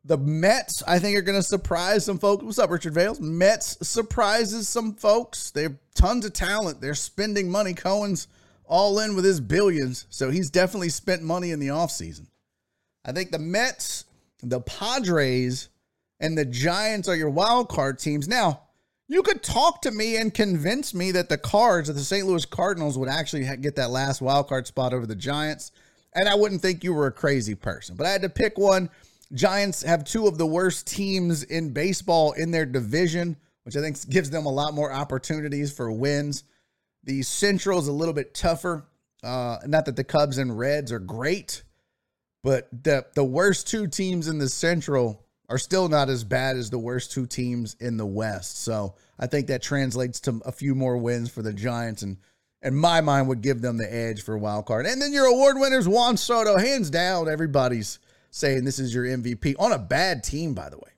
the 0.06 0.18
Mets, 0.18 0.84
I 0.86 1.00
think, 1.00 1.18
are 1.18 1.22
going 1.22 1.40
to 1.40 1.44
surprise 1.44 2.04
some 2.04 2.20
folks. 2.20 2.44
What's 2.44 2.60
up, 2.60 2.70
Richard 2.70 2.94
Vales? 2.94 3.22
Mets 3.22 3.78
surprises 3.88 4.68
some 4.68 4.96
folks. 4.96 5.52
They 5.52 5.64
have 5.64 5.78
tons 5.96 6.26
of 6.26 6.34
talent. 6.34 6.82
They're 6.82 6.94
spending 6.94 7.50
money. 7.50 7.74
Cohen's 7.74 8.28
all 8.74 8.98
in 8.98 9.16
with 9.16 9.24
his 9.24 9.40
billions. 9.40 10.08
So 10.10 10.32
he's 10.32 10.50
definitely 10.50 10.90
spent 10.90 11.22
money 11.22 11.52
in 11.52 11.60
the 11.60 11.68
offseason. 11.68 12.26
I 13.06 13.12
think 13.12 13.30
the 13.30 13.38
Mets, 13.38 14.06
the 14.42 14.62
Padres, 14.62 15.70
and 16.20 16.36
the 16.36 16.44
Giants 16.44 17.08
are 17.08 17.16
your 17.16 17.30
wild 17.30 17.70
card 17.70 18.00
teams. 18.00 18.28
Now, 18.28 18.62
you 19.08 19.22
could 19.22 19.44
talk 19.44 19.84
to 19.84 19.92
me 19.92 20.18
and 20.18 20.34
convince 20.34 20.96
me 20.96 21.12
that 21.12 21.30
the 21.30 21.38
Cards, 21.38 21.88
that 21.88 21.94
the 21.94 22.00
St. 22.00 22.26
Louis 22.26 22.46
Cardinals 22.46 22.98
would 22.98 23.10
actually 23.10 23.46
get 23.58 23.76
that 23.76 23.92
last 23.92 24.22
wild 24.22 24.48
card 24.48 24.66
spot 24.66 24.92
over 24.92 25.06
the 25.06 25.16
Giants, 25.16 25.72
and 26.16 26.28
I 26.28 26.34
wouldn't 26.34 26.64
think 26.64 26.84
you 26.84 26.96
were 26.96 27.06
a 27.06 27.12
crazy 27.12 27.54
person. 27.54 27.96
But 27.96 28.08
I 28.08 28.10
had 28.10 28.24
to 28.24 28.30
pick 28.30 28.58
one. 28.58 28.90
Giants 29.34 29.84
have 29.84 30.04
two 30.04 30.26
of 30.26 30.40
the 30.40 30.48
worst 30.48 30.88
teams 30.88 31.44
in 31.44 31.74
baseball 31.74 32.32
in 32.32 32.50
their 32.50 32.66
division, 32.66 33.38
which 33.66 33.78
I 33.78 33.82
think 33.82 34.10
gives 34.10 34.32
them 34.32 34.48
a 34.48 34.52
lot 34.52 34.74
more 34.74 34.92
opportunities 34.92 35.72
for 35.72 35.92
wins. 35.92 36.44
The 37.04 37.22
Central 37.24 37.80
is 37.80 37.88
a 37.88 37.94
little 37.94 38.14
bit 38.14 38.34
tougher. 38.34 38.86
Uh, 39.24 39.58
not 39.66 39.86
that 39.86 39.96
the 39.96 40.04
Cubs 40.04 40.38
and 40.38 40.58
Reds 40.58 40.92
are 40.92 41.00
great, 41.00 41.64
but 42.44 42.68
the 42.72 43.06
the 43.16 43.24
worst 43.24 43.68
two 43.68 43.88
teams 43.88 44.28
in 44.28 44.38
the 44.38 44.50
Central 44.50 45.24
are 45.50 45.58
still 45.58 45.90
not 45.90 46.10
as 46.10 46.24
bad 46.24 46.58
as 46.58 46.70
the 46.70 46.80
worst 46.80 47.12
two 47.12 47.26
teams 47.26 47.76
in 47.80 47.98
the 47.98 48.06
West. 48.06 48.64
So 48.64 48.96
I 49.20 49.28
think 49.28 49.48
that 49.48 49.62
translates 49.62 50.20
to 50.22 50.42
a 50.46 50.52
few 50.52 50.76
more 50.76 50.98
wins 50.98 51.30
for 51.30 51.42
the 51.42 51.54
Giants, 51.54 52.02
and 52.02 52.18
in 52.62 52.76
my 52.76 53.02
mind 53.02 53.28
would 53.28 53.42
give 53.42 53.62
them 53.62 53.78
the 53.78 53.94
edge 53.94 54.24
for 54.24 54.38
wild 54.38 54.66
card. 54.66 54.86
And 54.86 55.02
then 55.02 55.14
your 55.14 55.26
award 55.26 55.58
winners, 55.60 55.88
Juan 55.88 56.18
Soto, 56.18 56.58
hands 56.58 56.90
down. 56.90 57.30
Everybody's 57.30 58.00
saying 58.32 58.64
this 58.64 58.80
is 58.80 58.94
your 58.94 59.06
MVP 59.06 59.56
on 59.60 59.72
a 59.72 59.80
bad 59.80 60.24
team, 60.24 60.54
by 60.54 60.70
the 60.70 60.78
way. 60.78 60.92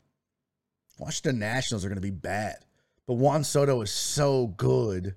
Washington 0.97 1.39
Nationals 1.39 1.83
are 1.83 1.89
going 1.89 1.97
to 1.97 2.01
be 2.01 2.11
bad, 2.11 2.57
but 3.05 3.15
Juan 3.15 3.43
Soto 3.43 3.81
is 3.81 3.91
so 3.91 4.47
good 4.47 5.15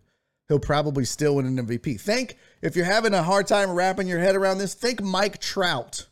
he'll 0.49 0.59
probably 0.59 1.05
still 1.05 1.37
win 1.37 1.47
an 1.47 1.67
MVP. 1.67 2.01
Think, 2.01 2.37
if 2.63 2.75
you're 2.75 2.85
having 2.85 3.15
a 3.15 3.23
hard 3.23 3.47
time 3.47 3.71
wrapping 3.71 4.09
your 4.09 4.19
head 4.19 4.35
around 4.35 4.59
this, 4.59 4.75
think 4.75 5.03
Mike 5.03 5.39
Trout 5.39 6.07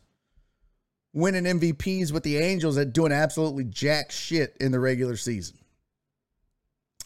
winning 1.13 1.45
MVPs 1.45 2.11
with 2.11 2.23
the 2.23 2.37
Angels 2.37 2.77
at 2.77 2.93
doing 2.93 3.11
absolutely 3.11 3.63
jack 3.63 4.11
shit 4.11 4.55
in 4.59 4.71
the 4.71 4.79
regular 4.79 5.17
season. 5.17 5.57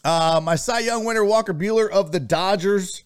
Uh, 0.04 0.40
my 0.42 0.56
Cy 0.56 0.80
Young 0.80 1.04
winner, 1.04 1.24
Walker 1.24 1.54
Buehler 1.54 1.88
of 1.88 2.12
the 2.12 2.20
Dodgers, 2.20 3.04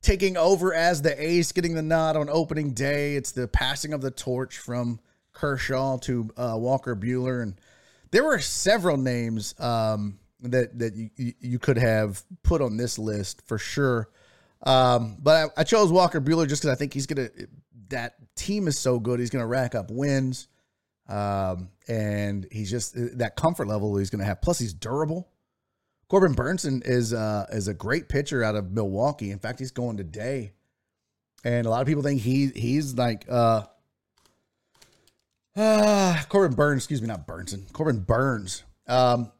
taking 0.00 0.36
over 0.36 0.72
as 0.72 1.02
the 1.02 1.22
ace, 1.22 1.52
getting 1.52 1.74
the 1.74 1.82
nod 1.82 2.16
on 2.16 2.28
opening 2.28 2.72
day. 2.72 3.16
It's 3.16 3.32
the 3.32 3.48
passing 3.48 3.92
of 3.92 4.00
the 4.00 4.12
torch 4.12 4.58
from 4.58 5.00
Kershaw 5.32 5.98
to 5.98 6.30
uh, 6.36 6.54
Walker 6.56 6.94
Buehler. 6.94 7.42
And 7.42 7.54
there 8.12 8.24
were 8.24 8.38
several 8.38 8.96
names 8.96 9.54
um, 9.58 10.19
that 10.42 10.78
that 10.78 10.94
you, 10.94 11.10
you 11.40 11.58
could 11.58 11.78
have 11.78 12.22
put 12.42 12.62
on 12.62 12.76
this 12.76 12.98
list 12.98 13.42
for 13.46 13.58
sure. 13.58 14.08
Um, 14.62 15.16
but 15.20 15.50
I, 15.56 15.60
I, 15.60 15.64
chose 15.64 15.90
Walker 15.90 16.20
Buehler 16.20 16.46
just 16.46 16.62
because 16.62 16.74
I 16.74 16.78
think 16.78 16.92
he's 16.92 17.06
gonna. 17.06 17.28
That 17.88 18.14
team 18.36 18.68
is 18.68 18.78
so 18.78 18.98
good; 18.98 19.18
he's 19.20 19.30
gonna 19.30 19.46
rack 19.46 19.74
up 19.74 19.90
wins, 19.90 20.48
um, 21.08 21.70
and 21.88 22.46
he's 22.52 22.70
just 22.70 22.94
that 23.18 23.36
comfort 23.36 23.68
level 23.68 23.96
he's 23.96 24.10
gonna 24.10 24.24
have. 24.24 24.42
Plus, 24.42 24.58
he's 24.58 24.74
durable. 24.74 25.28
Corbin 26.08 26.34
Burnson 26.34 26.82
is 26.84 27.14
uh, 27.14 27.46
is 27.52 27.68
a 27.68 27.74
great 27.74 28.08
pitcher 28.08 28.42
out 28.42 28.54
of 28.54 28.72
Milwaukee. 28.72 29.30
In 29.30 29.38
fact, 29.38 29.60
he's 29.60 29.70
going 29.70 29.96
today, 29.96 30.52
and 31.44 31.66
a 31.66 31.70
lot 31.70 31.80
of 31.80 31.86
people 31.86 32.02
think 32.02 32.20
he 32.20 32.48
he's 32.48 32.94
like 32.94 33.24
uh, 33.30 33.62
uh 35.56 36.22
Corbin 36.28 36.54
Burnes. 36.54 36.78
Excuse 36.82 37.00
me, 37.00 37.08
not 37.08 37.26
Burnson. 37.26 37.72
Corbin 37.72 38.00
Burnes. 38.00 38.64
Um, 38.86 39.32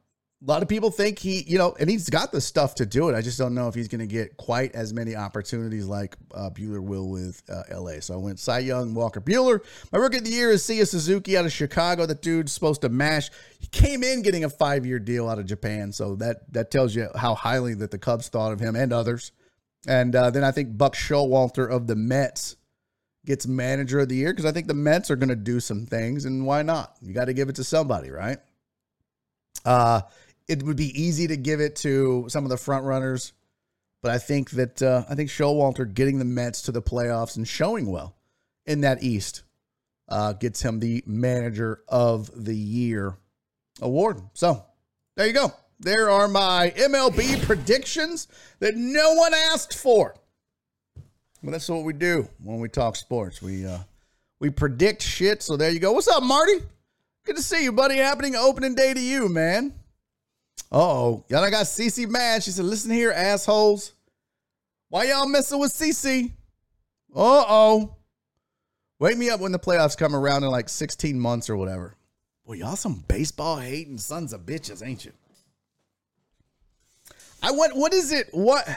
a 0.43 0.47
lot 0.51 0.63
of 0.63 0.69
people 0.69 0.91
think 0.91 1.19
he, 1.19 1.43
you 1.43 1.59
know, 1.59 1.77
and 1.79 1.91
he's 1.91 2.09
got 2.09 2.33
the 2.33 2.41
stuff 2.41 2.75
to 2.77 2.87
do 2.87 3.11
it. 3.11 3.15
I 3.15 3.21
just 3.21 3.39
don't 3.39 3.55
know 3.55 3.69
if 3.69 3.75
he's 3.75 3.89
going 3.89 4.01
to 4.01 4.07
get 4.07 4.39
quite 4.39 4.75
as 4.75 4.95
many 4.95 5.15
opportunities 5.15 5.85
like 5.85 6.17
uh, 6.35 6.49
Buehler 6.49 6.83
will 6.83 7.11
with 7.11 7.43
uh, 7.51 7.79
LA. 7.79 8.01
So 8.01 8.15
I 8.15 8.17
went 8.17 8.39
Cy 8.39 8.61
Young, 8.61 8.95
Walker 8.95 9.21
Buehler. 9.21 9.61
My 9.93 9.99
rookie 9.99 10.17
of 10.17 10.25
the 10.25 10.31
year 10.31 10.51
is 10.51 10.63
Seiya 10.63 10.89
Suzuki 10.89 11.37
out 11.37 11.45
of 11.45 11.53
Chicago. 11.53 12.07
That 12.07 12.23
dude's 12.23 12.53
supposed 12.53 12.81
to 12.83 12.89
mash. 12.89 13.31
He 13.59 13.67
came 13.67 14.03
in 14.03 14.23
getting 14.23 14.45
a 14.45 14.49
five 14.49 14.87
year 14.87 14.99
deal 14.99 15.29
out 15.29 15.39
of 15.39 15.45
Japan, 15.45 15.93
so 15.93 16.17
that 16.17 16.51
that 16.53 16.71
tells 16.71 16.95
you 16.95 17.09
how 17.15 17.35
highly 17.35 17.75
that 17.75 17.91
the 17.91 17.99
Cubs 17.99 18.29
thought 18.29 18.53
of 18.53 18.61
him 18.61 18.77
and 18.77 18.95
others. 18.95 19.33
And 19.87 20.17
uh, 20.17 20.31
then 20.31 20.45
I 20.45 20.53
think 20.53 20.77
Buck 20.77 20.95
Showalter 20.95 21.71
of 21.71 21.87
the 21.87 21.97
Mets 21.97 22.57
gets 23.27 23.47
manager 23.47 24.01
of 24.01 24.09
the 24.09 24.17
year 24.17 24.33
because 24.33 24.47
I 24.47 24.53
think 24.53 24.69
the 24.69 24.75
Mets 24.75 25.11
are 25.11 25.17
going 25.17 25.29
to 25.29 25.37
do 25.37 25.61
some 25.61 25.85
things, 25.85 26.25
and 26.25 26.47
why 26.47 26.63
not? 26.63 26.97
You 27.03 27.13
got 27.13 27.27
to 27.27 27.35
give 27.35 27.51
it 27.51 27.57
to 27.57 27.65
somebody, 27.65 28.11
right? 28.11 28.39
Uh, 29.65 30.01
it 30.51 30.65
would 30.65 30.77
be 30.77 31.01
easy 31.01 31.29
to 31.29 31.37
give 31.37 31.61
it 31.61 31.77
to 31.77 32.27
some 32.29 32.45
of 32.45 32.51
the 32.51 32.57
front 32.57 32.85
runners, 32.85 33.33
but 34.03 34.11
I 34.11 34.19
think 34.19 34.51
that 34.51 34.83
uh, 34.83 35.05
I 35.09 35.15
think 35.15 35.31
Showalter 35.31 35.93
getting 35.95 36.19
the 36.19 36.25
Mets 36.25 36.63
to 36.63 36.73
the 36.73 36.83
playoffs 36.83 37.37
and 37.37 37.47
showing 37.47 37.87
well 37.87 38.17
in 38.67 38.81
that 38.81 39.01
East 39.01 39.45
uh, 40.09 40.33
gets 40.33 40.61
him 40.61 40.81
the 40.81 41.05
Manager 41.07 41.83
of 41.89 42.31
the 42.35 42.57
Year 42.57 43.17
award. 43.81 44.21
So 44.35 44.65
there 45.17 45.29
you 45.29 45.33
go. 45.33 45.53
There 45.79 46.11
are 46.11 46.27
my 46.27 46.73
MLB 46.77 47.43
predictions 47.45 48.27
that 48.59 48.75
no 48.75 49.15
one 49.15 49.33
asked 49.33 49.79
for. 49.79 50.17
Well, 51.43 51.53
that's 51.53 51.69
what 51.69 51.85
we 51.85 51.93
do 51.93 52.29
when 52.43 52.59
we 52.59 52.69
talk 52.69 52.97
sports. 52.97 53.41
We 53.41 53.65
uh, 53.65 53.79
we 54.41 54.51
predict 54.51 55.03
shit. 55.03 55.45
So 55.45 55.57
there 55.57 55.71
you 55.71 55.79
go. 55.79 55.93
What's 55.93 56.09
up, 56.09 56.25
Marty? 56.25 56.55
Good 57.25 57.37
to 57.37 57.43
see 57.43 57.63
you, 57.63 57.71
buddy. 57.71 57.99
Happening 57.99 58.35
opening 58.35 58.75
day 58.75 58.93
to 58.93 59.01
you, 59.01 59.29
man. 59.29 59.75
Oh. 60.73 61.25
Y'all 61.29 61.45
I 61.45 61.51
got 61.51 61.67
CC 61.67 62.09
mad. 62.09 62.43
She 62.43 62.51
said, 62.51 62.65
listen 62.65 62.91
here, 62.91 63.11
assholes. 63.11 63.93
Why 64.89 65.05
y'all 65.05 65.29
messing 65.29 65.59
with 65.59 65.73
CC? 65.73 66.33
Uh 67.15 67.45
oh. 67.49 67.97
Wake 68.99 69.17
me 69.17 69.31
up 69.31 69.41
when 69.41 69.53
the 69.53 69.59
playoffs 69.59 69.97
come 69.97 70.15
around 70.15 70.45
in 70.45 70.51
like 70.51 70.69
16 70.69 71.19
months 71.19 71.49
or 71.49 71.57
whatever. 71.57 71.97
Well, 72.45 72.59
y'all 72.59 72.77
some 72.77 73.05
baseball 73.07 73.57
hating 73.57 73.99
sons 73.99 74.33
of 74.33 74.43
bitches, 74.43 74.85
ain't 74.87 75.05
you? 75.05 75.13
I 77.43 77.53
want 77.53 77.77
what 77.77 77.95
is 77.95 78.13
it? 78.13 78.29
What 78.33 78.69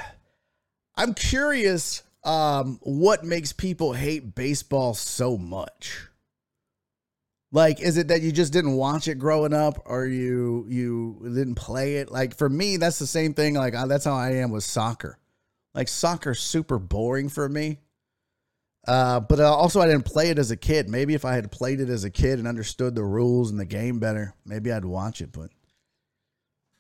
I'm 0.95 1.13
curious 1.13 2.03
um 2.23 2.79
what 2.84 3.25
makes 3.25 3.51
people 3.51 3.93
hate 3.93 4.36
baseball 4.36 4.93
so 4.93 5.38
much? 5.38 6.07
Like, 7.54 7.82
is 7.82 7.97
it 7.97 8.08
that 8.08 8.24
you 8.24 8.32
just 8.32 8.51
didn't 8.51 8.74
watch 8.74 9.08
it 9.08 9.20
growing 9.20 9.54
up, 9.54 9.84
or 9.86 10.08
you 10.08 10.66
you 10.68 11.22
didn't 11.24 11.54
play 11.54 11.97
it? 11.97 12.12
Like 12.12 12.36
for 12.36 12.49
me, 12.49 12.78
that's 12.78 12.97
the 12.97 13.06
same 13.06 13.36
thing. 13.36 13.54
Like 13.54 13.74
that's 13.88 14.06
how 14.06 14.16
I 14.16 14.38
am 14.38 14.49
with 14.49 14.64
soccer. 14.64 15.20
Like 15.76 15.88
soccer's 15.88 16.39
super 16.39 16.80
boring 16.80 17.30
for 17.30 17.47
me. 17.47 17.78
Uh, 18.88 19.20
but 19.20 19.39
also, 19.39 19.80
I 19.80 19.86
didn't 19.86 20.06
play 20.06 20.32
it 20.32 20.39
as 20.39 20.49
a 20.49 20.58
kid. 20.58 20.89
Maybe 20.89 21.14
if 21.14 21.26
I 21.26 21.36
had 21.36 21.51
played 21.51 21.80
it 21.80 21.89
as 21.89 22.04
a 22.04 22.10
kid 22.10 22.39
and 22.39 22.47
understood 22.47 22.95
the 22.95 23.04
rules 23.04 23.51
and 23.51 23.60
the 23.60 23.66
game 23.66 23.99
better, 23.99 24.34
maybe 24.45 24.72
I'd 24.72 24.84
watch 24.84 25.22
it. 25.22 25.32
But 25.32 25.51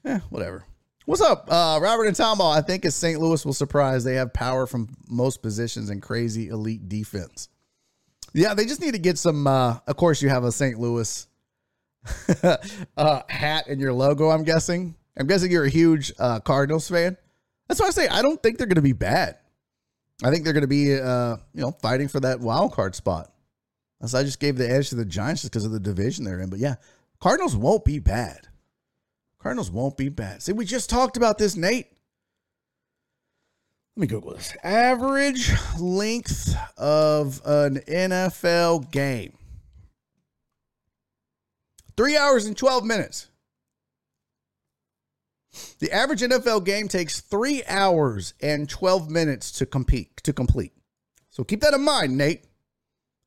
yeah, 0.03 0.21
whatever. 0.31 0.65
What's 1.05 1.21
up, 1.21 1.51
uh, 1.51 1.79
Robert 1.81 2.05
and 2.05 2.15
Tomball? 2.15 2.55
I 2.55 2.61
think 2.61 2.83
as 2.83 2.95
St. 2.95 3.19
Louis 3.19 3.45
will 3.45 3.53
surprise, 3.53 4.03
they 4.03 4.15
have 4.15 4.33
power 4.33 4.65
from 4.65 4.89
most 5.07 5.43
positions 5.43 5.91
and 5.91 6.01
crazy 6.01 6.47
elite 6.47 6.89
defense. 6.89 7.49
Yeah, 8.33 8.53
they 8.53 8.65
just 8.65 8.81
need 8.81 8.93
to 8.93 8.99
get 8.99 9.17
some. 9.17 9.45
Uh, 9.47 9.79
of 9.87 9.95
course, 9.95 10.21
you 10.21 10.29
have 10.29 10.43
a 10.43 10.51
St. 10.51 10.79
Louis 10.79 11.27
uh, 12.97 13.21
hat 13.29 13.67
in 13.67 13.79
your 13.79 13.93
logo. 13.93 14.29
I'm 14.29 14.43
guessing. 14.43 14.95
I'm 15.17 15.27
guessing 15.27 15.51
you're 15.51 15.65
a 15.65 15.69
huge 15.69 16.11
uh, 16.17 16.39
Cardinals 16.39 16.89
fan. 16.89 17.17
That's 17.67 17.79
why 17.79 17.87
I 17.87 17.91
say 17.91 18.07
I 18.07 18.21
don't 18.21 18.41
think 18.41 18.57
they're 18.57 18.67
going 18.67 18.75
to 18.75 18.81
be 18.81 18.93
bad. 18.93 19.37
I 20.23 20.31
think 20.31 20.43
they're 20.43 20.53
going 20.53 20.61
to 20.61 20.67
be, 20.67 20.99
uh, 20.99 21.37
you 21.53 21.61
know, 21.61 21.71
fighting 21.71 22.07
for 22.07 22.19
that 22.21 22.39
wild 22.39 22.73
card 22.73 22.95
spot. 22.95 23.31
So 24.05 24.17
I 24.17 24.23
just 24.23 24.39
gave 24.39 24.57
the 24.57 24.69
edge 24.69 24.89
to 24.89 24.95
the 24.95 25.05
Giants 25.05 25.41
just 25.41 25.53
because 25.53 25.65
of 25.65 25.71
the 25.71 25.79
division 25.79 26.25
they're 26.25 26.41
in. 26.41 26.49
But 26.49 26.59
yeah, 26.59 26.75
Cardinals 27.19 27.55
won't 27.55 27.85
be 27.85 27.99
bad. 27.99 28.47
Cardinals 29.39 29.71
won't 29.71 29.97
be 29.97 30.09
bad. 30.09 30.41
See, 30.41 30.51
we 30.51 30.65
just 30.65 30.89
talked 30.89 31.15
about 31.15 31.37
this, 31.37 31.55
Nate. 31.55 31.87
Let 33.95 34.01
me 34.01 34.07
Google 34.07 34.33
this. 34.33 34.55
Average 34.63 35.51
length 35.79 36.55
of 36.77 37.41
an 37.45 37.77
NFL 37.87 38.91
game. 38.91 39.37
Three 41.95 42.17
hours 42.17 42.47
and 42.47 42.57
12 42.57 42.85
minutes. 42.85 43.27
The 45.77 45.91
average 45.91 46.21
NFL 46.21 46.65
game 46.65 46.87
takes 46.87 47.21
three 47.21 47.63
hours 47.67 48.33
and 48.41 48.67
12 48.67 49.11
minutes 49.11 49.51
to 49.53 49.67
compete 49.67 50.17
to 50.23 50.33
complete. 50.33 50.73
So 51.29 51.43
keep 51.43 51.61
that 51.61 51.75
in 51.75 51.83
mind, 51.83 52.17
Nate. 52.17 52.45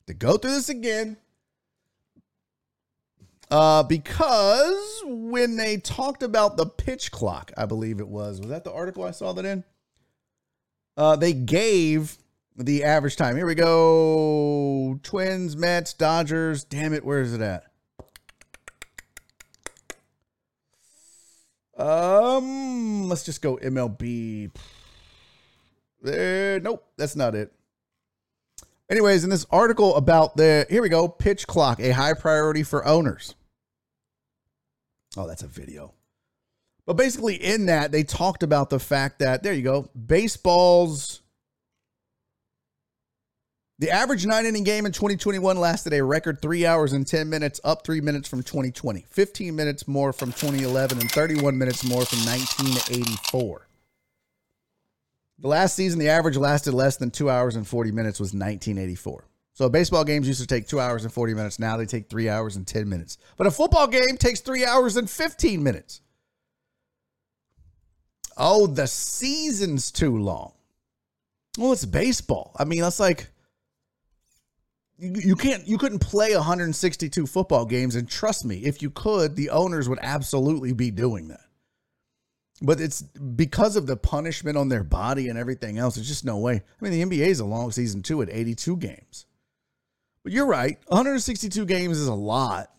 To 0.07 0.13
go 0.13 0.35
through 0.35 0.51
this 0.51 0.67
again. 0.67 1.15
Uh, 3.49 3.83
because 3.83 5.01
when 5.05 5.55
they 5.55 5.77
talked 5.77 6.23
about 6.23 6.57
the 6.57 6.65
pitch 6.65 7.11
clock, 7.11 7.53
I 7.55 7.65
believe 7.65 8.01
it 8.01 8.07
was, 8.09 8.41
was 8.41 8.49
that 8.49 8.65
the 8.65 8.73
article 8.73 9.05
I 9.05 9.11
saw 9.11 9.31
that 9.31 9.45
in? 9.45 9.63
Uh, 10.97 11.15
they 11.15 11.31
gave 11.31 12.17
the 12.55 12.83
average 12.83 13.15
time. 13.15 13.37
Here 13.37 13.45
we 13.45 13.55
go. 13.55 14.99
Twins, 15.03 15.55
Mets, 15.55 15.93
Dodgers. 15.93 16.63
Damn 16.63 16.93
it, 16.93 17.05
where 17.05 17.21
is 17.21 17.33
it 17.33 17.41
at? 17.41 17.65
Um, 21.77 23.07
let's 23.07 23.23
just 23.23 23.43
go 23.43 23.57
MLB. 23.57 24.49
There, 26.01 26.59
nope, 26.59 26.83
that's 26.97 27.15
not 27.15 27.35
it. 27.35 27.53
Anyways, 28.89 29.23
in 29.23 29.29
this 29.29 29.45
article 29.51 29.95
about 29.95 30.37
the 30.37 30.65
here 30.69 30.81
we 30.81 30.89
go, 30.89 31.07
pitch 31.07 31.45
clock, 31.45 31.79
a 31.79 31.91
high 31.91 32.13
priority 32.13 32.63
for 32.63 32.85
owners. 32.87 33.35
Oh, 35.15 35.27
that's 35.27 35.43
a 35.43 35.47
video. 35.47 35.93
But 36.87 36.95
basically, 36.95 37.35
in 37.35 37.67
that, 37.67 37.91
they 37.91 38.03
talked 38.03 38.41
about 38.41 38.71
the 38.71 38.79
fact 38.79 39.19
that 39.19 39.43
there 39.43 39.53
you 39.53 39.61
go, 39.61 39.89
baseball's 39.93 41.21
the 43.79 43.91
average 43.91 44.25
nine 44.25 44.47
inning 44.47 44.63
game 44.63 44.87
in 44.87 44.91
2021 44.91 45.55
lasted 45.57 45.93
a 45.93 46.03
record 46.03 46.41
three 46.41 46.65
hours 46.65 46.93
and 46.93 47.05
10 47.05 47.29
minutes, 47.29 47.61
up 47.63 47.85
three 47.85 48.01
minutes 48.01 48.27
from 48.27 48.41
2020, 48.41 49.05
15 49.07 49.55
minutes 49.55 49.87
more 49.87 50.11
from 50.11 50.31
2011, 50.31 50.97
and 50.97 51.11
31 51.11 51.55
minutes 51.55 51.83
more 51.83 52.03
from 52.03 52.19
1984. 52.25 53.67
The 55.39 55.47
last 55.47 55.75
season, 55.75 55.99
the 55.99 56.09
average 56.09 56.37
lasted 56.37 56.73
less 56.73 56.97
than 56.97 57.11
two 57.11 57.29
hours 57.29 57.55
and 57.55 57.67
40 57.67 57.91
minutes 57.91 58.19
was 58.19 58.29
1984. 58.29 59.27
So 59.53 59.69
baseball 59.69 60.03
games 60.03 60.27
used 60.27 60.41
to 60.41 60.47
take 60.47 60.67
two 60.67 60.79
hours 60.79 61.03
and 61.03 61.13
40 61.13 61.35
minutes. 61.35 61.59
Now 61.59 61.77
they 61.77 61.85
take 61.85 62.09
three 62.09 62.29
hours 62.29 62.55
and 62.55 62.65
10 62.65 62.89
minutes. 62.89 63.19
But 63.37 63.45
a 63.45 63.51
football 63.51 63.87
game 63.87 64.17
takes 64.17 64.39
three 64.39 64.65
hours 64.65 64.97
and 64.97 65.07
15 65.07 65.61
minutes. 65.61 66.01
Oh, 68.37 68.67
the 68.67 68.87
season's 68.87 69.91
too 69.91 70.17
long. 70.17 70.53
Well, 71.57 71.73
it's 71.73 71.85
baseball. 71.85 72.55
I 72.57 72.65
mean, 72.65 72.81
that's 72.81 72.99
like 72.99 73.31
you, 74.99 75.35
can't 75.35 75.67
you 75.67 75.77
couldn't 75.77 75.99
play 75.99 76.35
162 76.35 77.27
football 77.27 77.65
games 77.65 77.95
and 77.95 78.09
trust 78.09 78.45
me 78.45 78.57
if 78.63 78.81
you 78.81 78.89
could 78.89 79.35
the 79.35 79.49
owners 79.49 79.87
would 79.87 79.99
absolutely 80.01 80.73
be 80.73 80.91
doing 80.91 81.27
that 81.27 81.41
but 82.61 82.81
it's 82.81 83.03
because 83.03 83.75
of 83.75 83.85
the 83.85 83.95
punishment 83.95 84.57
on 84.57 84.69
their 84.69 84.83
body 84.83 85.29
and 85.29 85.37
everything 85.37 85.77
else 85.77 85.95
there's 85.95 86.07
just 86.07 86.25
no 86.25 86.37
way 86.37 86.55
i 86.55 86.83
mean 86.83 86.91
the 86.91 87.17
nba 87.17 87.27
is 87.27 87.39
a 87.39 87.45
long 87.45 87.71
season 87.71 88.01
too 88.01 88.21
at 88.21 88.29
82 88.31 88.77
games 88.77 89.25
but 90.23 90.31
you're 90.31 90.47
right 90.47 90.79
162 90.87 91.65
games 91.65 91.99
is 91.99 92.07
a 92.07 92.13
lot 92.13 92.71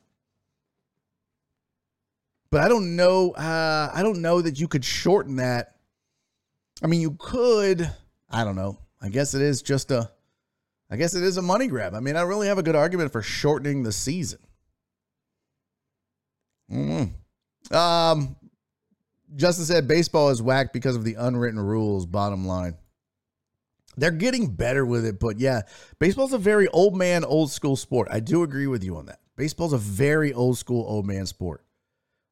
but 2.51 2.61
i 2.61 2.69
don't 2.69 2.97
know 2.97 3.33
uh, 3.33 3.91
i 3.95 4.03
don't 4.03 4.21
know 4.21 4.41
that 4.41 4.59
you 4.59 4.69
could 4.69 4.85
shorten 4.85 5.37
that 5.37 5.77
i 6.83 6.87
mean 6.87 7.01
you 7.01 7.17
could 7.19 7.91
i 8.31 8.45
don't 8.45 8.57
know 8.57 8.79
i 9.01 9.09
guess 9.09 9.35
it 9.35 9.43
is 9.43 9.63
just 9.63 9.91
a 9.91 10.11
I 10.91 10.97
guess 10.97 11.15
it 11.15 11.23
is 11.23 11.37
a 11.37 11.43
money 11.43 11.67
grab. 11.67 11.95
I 11.95 12.01
mean, 12.01 12.17
I 12.17 12.23
really 12.23 12.47
have 12.47 12.59
a 12.59 12.63
good 12.63 12.77
argument 12.77 13.13
for 13.13 13.21
shortening 13.21 13.83
the 13.83 13.93
season. 13.93 14.39
Mm-hmm. 16.73 17.75
Um, 17.75 18.37
Justin 19.37 19.67
said 19.67 19.89
baseball 19.89 20.31
is 20.31 20.41
whacked 20.41 20.73
because 20.73 20.97
of 20.97 21.05
the 21.05 21.15
unwritten 21.15 21.61
rules. 21.61 22.07
Bottom 22.07 22.47
line, 22.47 22.75
they're 23.97 24.11
getting 24.11 24.55
better 24.55 24.87
with 24.87 25.05
it, 25.05 25.19
but 25.19 25.39
yeah, 25.39 25.63
baseball's 25.99 26.33
a 26.33 26.39
very 26.39 26.69
old 26.69 26.97
man, 26.97 27.25
old 27.25 27.51
school 27.51 27.77
sport. 27.77 28.09
I 28.11 28.21
do 28.21 28.43
agree 28.43 28.67
with 28.67 28.83
you 28.83 28.97
on 28.97 29.07
that. 29.07 29.21
Baseball's 29.37 29.73
a 29.73 29.79
very 29.79 30.33
old 30.33 30.57
school, 30.57 30.85
old 30.89 31.07
man 31.07 31.27
sport, 31.27 31.63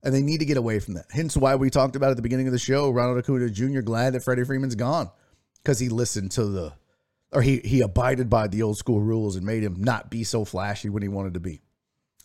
and 0.07 0.15
they 0.15 0.23
need 0.23 0.39
to 0.39 0.47
get 0.47 0.57
away 0.57 0.79
from 0.79 0.95
that. 0.95 1.07
Hence, 1.11 1.37
why 1.37 1.57
we 1.57 1.69
talked 1.69 1.97
about 1.97 2.13
at 2.13 2.17
the 2.17 2.23
beginning 2.23 2.47
of 2.47 2.53
the 2.53 2.61
show. 2.61 2.91
Ronald 2.91 3.19
Acuna 3.19 3.51
Jr. 3.51 3.81
glad 3.81 4.13
that 4.13 4.23
Freddie 4.23 4.45
Freeman's 4.45 4.77
gone 4.77 5.11
because 5.63 5.81
he 5.81 5.89
listened 5.89 6.31
to 6.31 6.45
the 6.45 6.73
or 7.33 7.43
he 7.43 7.59
he 7.59 7.81
abided 7.81 8.31
by 8.31 8.47
the 8.47 8.63
old 8.63 8.79
school 8.79 9.01
rules 9.01 9.35
and 9.35 9.45
made 9.45 9.65
him 9.65 9.75
not 9.83 10.09
be 10.09 10.23
so 10.23 10.45
flashy 10.45 10.89
when 10.89 11.03
he 11.03 11.09
wanted 11.09 11.35
to 11.35 11.41
be. 11.41 11.61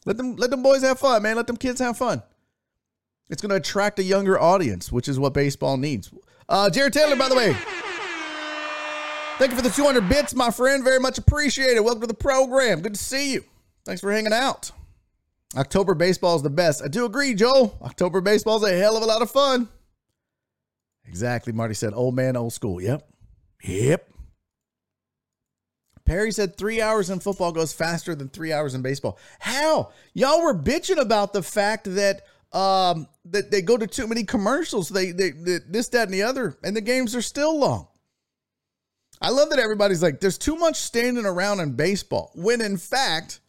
Let 0.05 0.17
them 0.17 0.36
let 0.36 0.51
them 0.51 0.61
boys 0.61 0.84
have 0.84 0.99
fun, 0.99 1.23
man. 1.23 1.36
Let 1.36 1.47
them 1.47 1.57
kids 1.57 1.82
have 1.82 1.97
fun. 1.97 2.21
It's 3.32 3.41
going 3.41 3.49
to 3.49 3.55
attract 3.55 3.97
a 3.97 4.03
younger 4.03 4.39
audience, 4.39 4.91
which 4.91 5.07
is 5.07 5.17
what 5.17 5.34
baseball 5.34 5.77
needs. 5.77 6.13
Uh, 6.47 6.69
Jared 6.69 6.93
Taylor, 6.93 7.15
by 7.15 7.29
the 7.29 7.36
way, 7.36 7.53
thank 9.39 9.51
you 9.51 9.57
for 9.57 9.63
the 9.63 9.69
200 9.69 10.07
bits, 10.07 10.36
my 10.36 10.51
friend. 10.51 10.84
Very 10.84 10.99
much 10.99 11.17
appreciated. 11.17 11.79
Welcome 11.79 12.01
to 12.01 12.07
the 12.07 12.13
program. 12.13 12.82
Good 12.82 12.93
to 12.93 13.03
see 13.03 13.34
you. 13.34 13.43
Thanks 13.86 14.01
for 14.01 14.11
hanging 14.11 14.34
out. 14.34 14.71
October 15.55 15.93
baseball 15.93 16.35
is 16.35 16.41
the 16.41 16.49
best. 16.49 16.83
I 16.83 16.87
do 16.87 17.05
agree, 17.05 17.33
Joel. 17.33 17.77
October 17.81 18.21
baseball 18.21 18.57
is 18.57 18.71
a 18.71 18.77
hell 18.77 18.97
of 18.97 19.03
a 19.03 19.05
lot 19.05 19.21
of 19.21 19.31
fun. 19.31 19.67
Exactly. 21.05 21.51
Marty 21.51 21.73
said, 21.73 21.93
old 21.93 22.15
man, 22.15 22.37
old 22.37 22.53
school. 22.53 22.81
Yep. 22.81 23.07
Yep. 23.63 24.09
Perry 26.05 26.31
said 26.31 26.57
three 26.57 26.81
hours 26.81 27.09
in 27.09 27.19
football 27.19 27.51
goes 27.51 27.73
faster 27.73 28.15
than 28.15 28.29
three 28.29 28.53
hours 28.53 28.75
in 28.75 28.81
baseball. 28.81 29.19
How? 29.39 29.91
Y'all 30.13 30.41
were 30.41 30.55
bitching 30.55 30.99
about 30.99 31.33
the 31.33 31.43
fact 31.43 31.93
that 31.95 32.21
Um, 32.53 33.07
that 33.25 33.49
they 33.49 33.61
go 33.61 33.77
to 33.77 33.87
too 33.87 34.07
many 34.07 34.25
commercials. 34.25 34.89
They, 34.89 35.11
they, 35.11 35.31
they 35.31 35.59
this, 35.69 35.87
that, 35.89 36.09
and 36.09 36.13
the 36.13 36.23
other, 36.23 36.57
and 36.63 36.75
the 36.75 36.81
games 36.81 37.15
are 37.15 37.21
still 37.21 37.57
long. 37.57 37.87
I 39.21 39.29
love 39.29 39.51
that 39.51 39.59
everybody's 39.59 40.01
like, 40.01 40.19
there's 40.19 40.37
too 40.37 40.57
much 40.57 40.75
standing 40.75 41.25
around 41.25 41.61
in 41.61 41.77
baseball. 41.77 42.31
When 42.35 42.59
in 42.59 42.75
fact, 42.77 43.39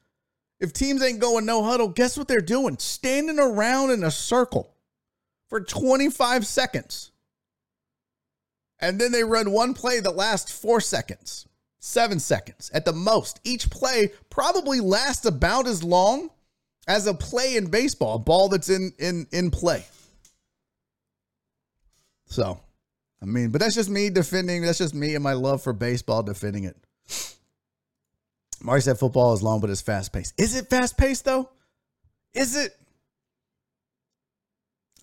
if 0.63 0.73
teams 0.73 1.03
ain't 1.03 1.19
going 1.19 1.45
no 1.45 1.65
huddle, 1.65 1.89
guess 1.89 2.17
what 2.17 2.29
they're 2.29 2.41
doing? 2.41 2.79
Standing 2.79 3.41
around 3.41 3.91
in 3.91 4.05
a 4.05 4.13
circle 4.13 4.73
for 5.49 5.61
25 5.61 6.47
seconds. 6.47 7.11
And 8.79 9.01
then 9.01 9.11
they 9.11 9.25
run 9.25 9.51
one 9.51 9.75
play 9.75 9.99
that 9.99 10.15
lasts 10.15 10.53
four 10.53 10.81
seconds, 10.81 11.49
seven 11.81 12.21
seconds 12.21 12.71
at 12.73 12.85
the 12.85 12.93
most. 12.93 13.41
Each 13.43 13.69
play 13.69 14.13
probably 14.31 14.79
lasts 14.79 15.27
about 15.27 15.67
as 15.67 15.83
long 15.83 16.31
as 16.87 17.09
a 17.09 17.15
play 17.15 17.57
in 17.57 17.67
baseball, 17.67 18.15
a 18.15 18.19
ball 18.21 18.49
that's 18.49 18.71
in 18.71 18.93
in 18.99 19.27
in 19.33 19.51
play. 19.51 19.85
So, 22.27 22.61
I 23.21 23.27
mean, 23.27 23.51
but 23.51 23.61
that's 23.61 23.75
just 23.75 23.91
me 23.91 24.11
defending. 24.11 24.63
That's 24.63 24.79
just 24.79 24.95
me 24.95 25.15
and 25.15 25.23
my 25.23 25.35
love 25.35 25.63
for 25.63 25.73
baseball 25.73 26.23
defending 26.23 26.65
it. 26.65 26.77
Marty 28.63 28.83
said 28.83 28.99
football 28.99 29.35
is 29.35 29.43
long, 29.43 29.61
but 29.61 29.71
it's 29.71 29.81
fast 29.81 30.13
paced. 30.13 30.35
Is 30.41 30.55
it 30.55 30.71
fast 30.71 30.97
paced 30.97 31.25
though? 31.25 31.51
Is 32.33 32.57
it? 32.57 32.73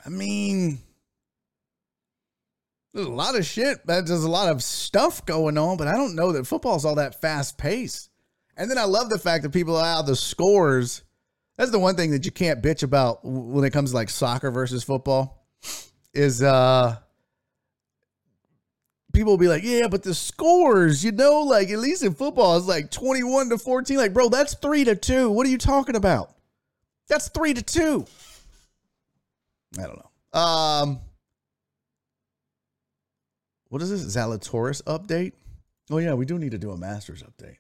I 0.05 0.09
mean, 0.09 0.79
there's 2.93 3.05
a 3.05 3.11
lot 3.11 3.37
of 3.37 3.45
shit. 3.45 3.85
There's 3.85 4.09
a 4.11 4.29
lot 4.29 4.49
of 4.49 4.63
stuff 4.63 5.25
going 5.25 5.57
on, 5.57 5.77
but 5.77 5.87
I 5.87 5.95
don't 5.95 6.15
know 6.15 6.31
that 6.31 6.47
football 6.47 6.77
is 6.77 6.85
all 6.85 6.95
that 6.95 7.21
fast 7.21 7.57
paced. 7.57 8.09
And 8.55 8.71
then 8.71 8.77
I 8.77 8.85
love 8.85 9.09
the 9.09 9.19
fact 9.19 9.43
that 9.43 9.51
people 9.51 9.77
out 9.77 10.05
the 10.05 10.15
scores. 10.15 11.03
That's 11.57 11.71
the 11.71 11.79
one 11.79 11.95
thing 11.95 12.11
that 12.11 12.25
you 12.25 12.31
can't 12.31 12.63
bitch 12.63 12.83
about 12.83 13.19
when 13.23 13.65
it 13.65 13.71
comes 13.71 13.91
to 13.91 13.95
like 13.95 14.09
soccer 14.09 14.51
versus 14.51 14.83
football. 14.83 15.45
Is 16.13 16.41
uh 16.41 16.97
people 19.13 19.33
will 19.33 19.37
be 19.37 19.47
like, 19.47 19.63
yeah, 19.63 19.87
but 19.87 20.03
the 20.03 20.13
scores, 20.13 21.03
you 21.03 21.11
know, 21.11 21.41
like 21.41 21.69
at 21.69 21.79
least 21.79 22.03
in 22.03 22.13
football, 22.13 22.57
it's 22.57 22.67
like 22.67 22.91
21 22.91 23.49
to 23.49 23.57
14. 23.57 23.97
Like, 23.97 24.13
bro, 24.13 24.29
that's 24.29 24.55
three 24.55 24.83
to 24.83 24.95
two. 24.95 25.29
What 25.29 25.45
are 25.47 25.49
you 25.49 25.57
talking 25.57 25.95
about? 25.95 26.33
That's 27.07 27.29
three 27.29 27.53
to 27.53 27.61
two. 27.61 28.05
I 29.77 29.83
don't 29.83 29.97
know. 29.97 30.39
Um, 30.39 30.99
what 33.69 33.81
is 33.81 33.89
this? 33.89 34.15
Zalatoris 34.15 34.83
update? 34.83 35.33
Oh, 35.91 35.97
yeah, 35.97 36.13
we 36.13 36.25
do 36.25 36.37
need 36.37 36.51
to 36.51 36.57
do 36.57 36.71
a 36.71 36.77
Masters 36.77 37.23
update. 37.23 37.57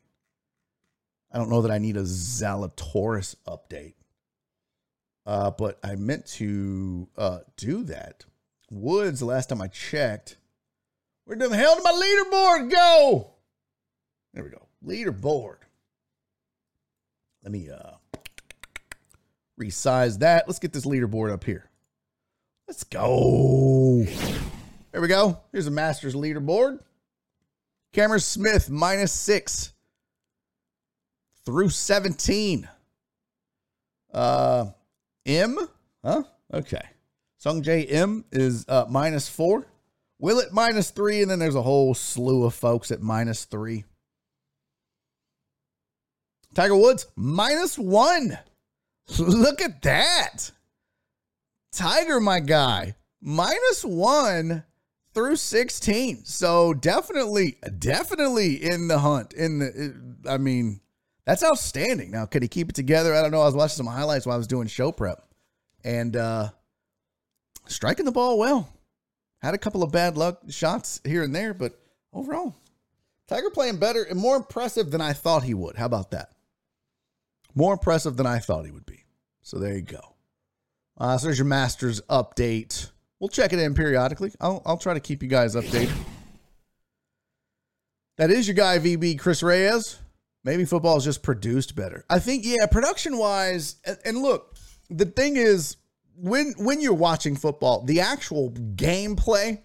I 1.31 1.37
don't 1.37 1.49
know 1.49 1.61
that 1.61 1.71
I 1.71 1.77
need 1.77 1.97
a 1.97 2.03
Zalatoris 2.03 3.35
update. 3.47 3.93
Uh, 5.25 5.51
but 5.51 5.77
I 5.83 5.95
meant 5.95 6.25
to 6.25 7.07
uh, 7.17 7.39
do 7.57 7.83
that. 7.83 8.25
Woods, 8.71 9.21
last 9.21 9.49
time 9.49 9.61
I 9.61 9.67
checked, 9.67 10.37
where 11.29 11.37
the 11.37 11.55
hell 11.55 11.75
did 11.75 11.83
my 11.83 11.91
leaderboard 11.91 12.71
go? 12.71 13.29
There 14.33 14.43
we 14.43 14.49
go. 14.49 14.65
Leaderboard. 14.83 15.57
Let 17.43 17.51
me 17.51 17.69
uh 17.69 17.91
resize 19.61 20.17
that. 20.19 20.47
Let's 20.47 20.57
get 20.57 20.73
this 20.73 20.87
leaderboard 20.87 21.31
up 21.31 21.43
here. 21.43 21.69
Let's 22.67 22.83
go. 22.83 24.07
There 24.91 25.01
we 25.01 25.07
go. 25.07 25.39
Here's 25.51 25.67
a 25.67 25.71
Masters 25.71 26.15
leaderboard. 26.15 26.79
Cameron 27.93 28.21
Smith 28.21 28.71
minus 28.71 29.11
six 29.11 29.73
through 31.45 31.69
17. 31.69 32.67
Uh 34.11 34.65
M? 35.27 35.59
Huh? 36.03 36.23
Okay. 36.51 36.81
Sungjae 37.39 37.87
Im 37.87 38.25
is 38.31 38.65
uh 38.67 38.85
minus 38.89 39.29
four. 39.29 39.67
Will 40.19 40.39
it 40.39 40.51
minus 40.51 40.91
three? 40.91 41.21
And 41.21 41.31
then 41.31 41.39
there's 41.39 41.55
a 41.55 41.61
whole 41.61 41.93
slew 41.93 42.43
of 42.43 42.53
folks 42.53 42.91
at 42.91 43.01
minus 43.01 43.45
three. 43.45 43.85
Tiger 46.53 46.75
Woods, 46.75 47.07
minus 47.15 47.77
one. 47.77 48.37
Look 49.19 49.61
at 49.61 49.81
that. 49.83 50.51
Tiger, 51.71 52.19
my 52.19 52.39
guy, 52.39 52.95
minus 53.21 53.85
one 53.85 54.63
through 55.13 55.35
16. 55.35 56.25
So 56.25 56.73
definitely, 56.73 57.57
definitely 57.77 58.55
in 58.55 58.87
the 58.87 58.99
hunt. 58.99 59.33
In 59.33 59.59
the, 59.59 60.29
I 60.29 60.37
mean, 60.37 60.81
that's 61.25 61.43
outstanding. 61.43 62.11
Now, 62.11 62.25
could 62.25 62.41
he 62.41 62.47
keep 62.47 62.69
it 62.69 62.75
together? 62.75 63.13
I 63.13 63.21
don't 63.21 63.31
know. 63.31 63.41
I 63.41 63.45
was 63.45 63.55
watching 63.55 63.77
some 63.77 63.85
highlights 63.85 64.25
while 64.25 64.35
I 64.35 64.37
was 64.37 64.47
doing 64.47 64.67
show 64.67 64.91
prep 64.91 65.23
and 65.83 66.15
uh 66.15 66.49
striking 67.67 68.05
the 68.05 68.11
ball 68.11 68.37
well. 68.37 68.67
Had 69.41 69.53
a 69.53 69.57
couple 69.57 69.83
of 69.83 69.91
bad 69.91 70.17
luck 70.17 70.41
shots 70.49 70.99
here 71.05 71.23
and 71.23 71.33
there, 71.33 71.53
but 71.53 71.79
overall, 72.13 72.55
Tiger 73.27 73.49
playing 73.49 73.77
better 73.77 74.03
and 74.03 74.19
more 74.19 74.35
impressive 74.35 74.91
than 74.91 75.01
I 75.01 75.13
thought 75.13 75.43
he 75.43 75.53
would. 75.53 75.77
How 75.77 75.85
about 75.85 76.11
that? 76.11 76.31
More 77.55 77.73
impressive 77.73 78.17
than 78.17 78.25
I 78.25 78.39
thought 78.39 78.65
he 78.65 78.71
would 78.71 78.85
be. 78.85 79.05
So 79.41 79.59
there 79.59 79.75
you 79.75 79.81
go. 79.81 80.15
Uh, 80.97 81.17
so 81.17 81.27
there's 81.27 81.37
your 81.37 81.45
Masters 81.45 82.01
update. 82.09 82.89
We'll 83.19 83.29
check 83.29 83.53
it 83.53 83.59
in 83.59 83.73
periodically. 83.73 84.31
I'll, 84.41 84.61
I'll 84.65 84.77
try 84.77 84.93
to 84.93 84.99
keep 84.99 85.23
you 85.23 85.29
guys 85.29 85.55
updated. 85.55 85.95
That 88.17 88.31
is 88.31 88.47
your 88.47 88.55
guy, 88.55 88.79
VB 88.79 89.17
Chris 89.17 89.41
Reyes. 89.41 89.97
Maybe 90.43 90.65
football 90.65 90.97
is 90.97 91.05
just 91.05 91.23
produced 91.23 91.75
better. 91.75 92.05
I 92.09 92.19
think, 92.19 92.43
yeah, 92.45 92.65
production 92.69 93.17
wise. 93.17 93.75
And, 93.85 93.97
and 94.03 94.17
look, 94.17 94.57
the 94.89 95.05
thing 95.05 95.37
is, 95.37 95.77
when 96.21 96.53
when 96.57 96.81
you're 96.81 96.93
watching 96.93 97.35
football, 97.35 97.83
the 97.83 98.01
actual 98.01 98.51
gameplay, 98.51 99.61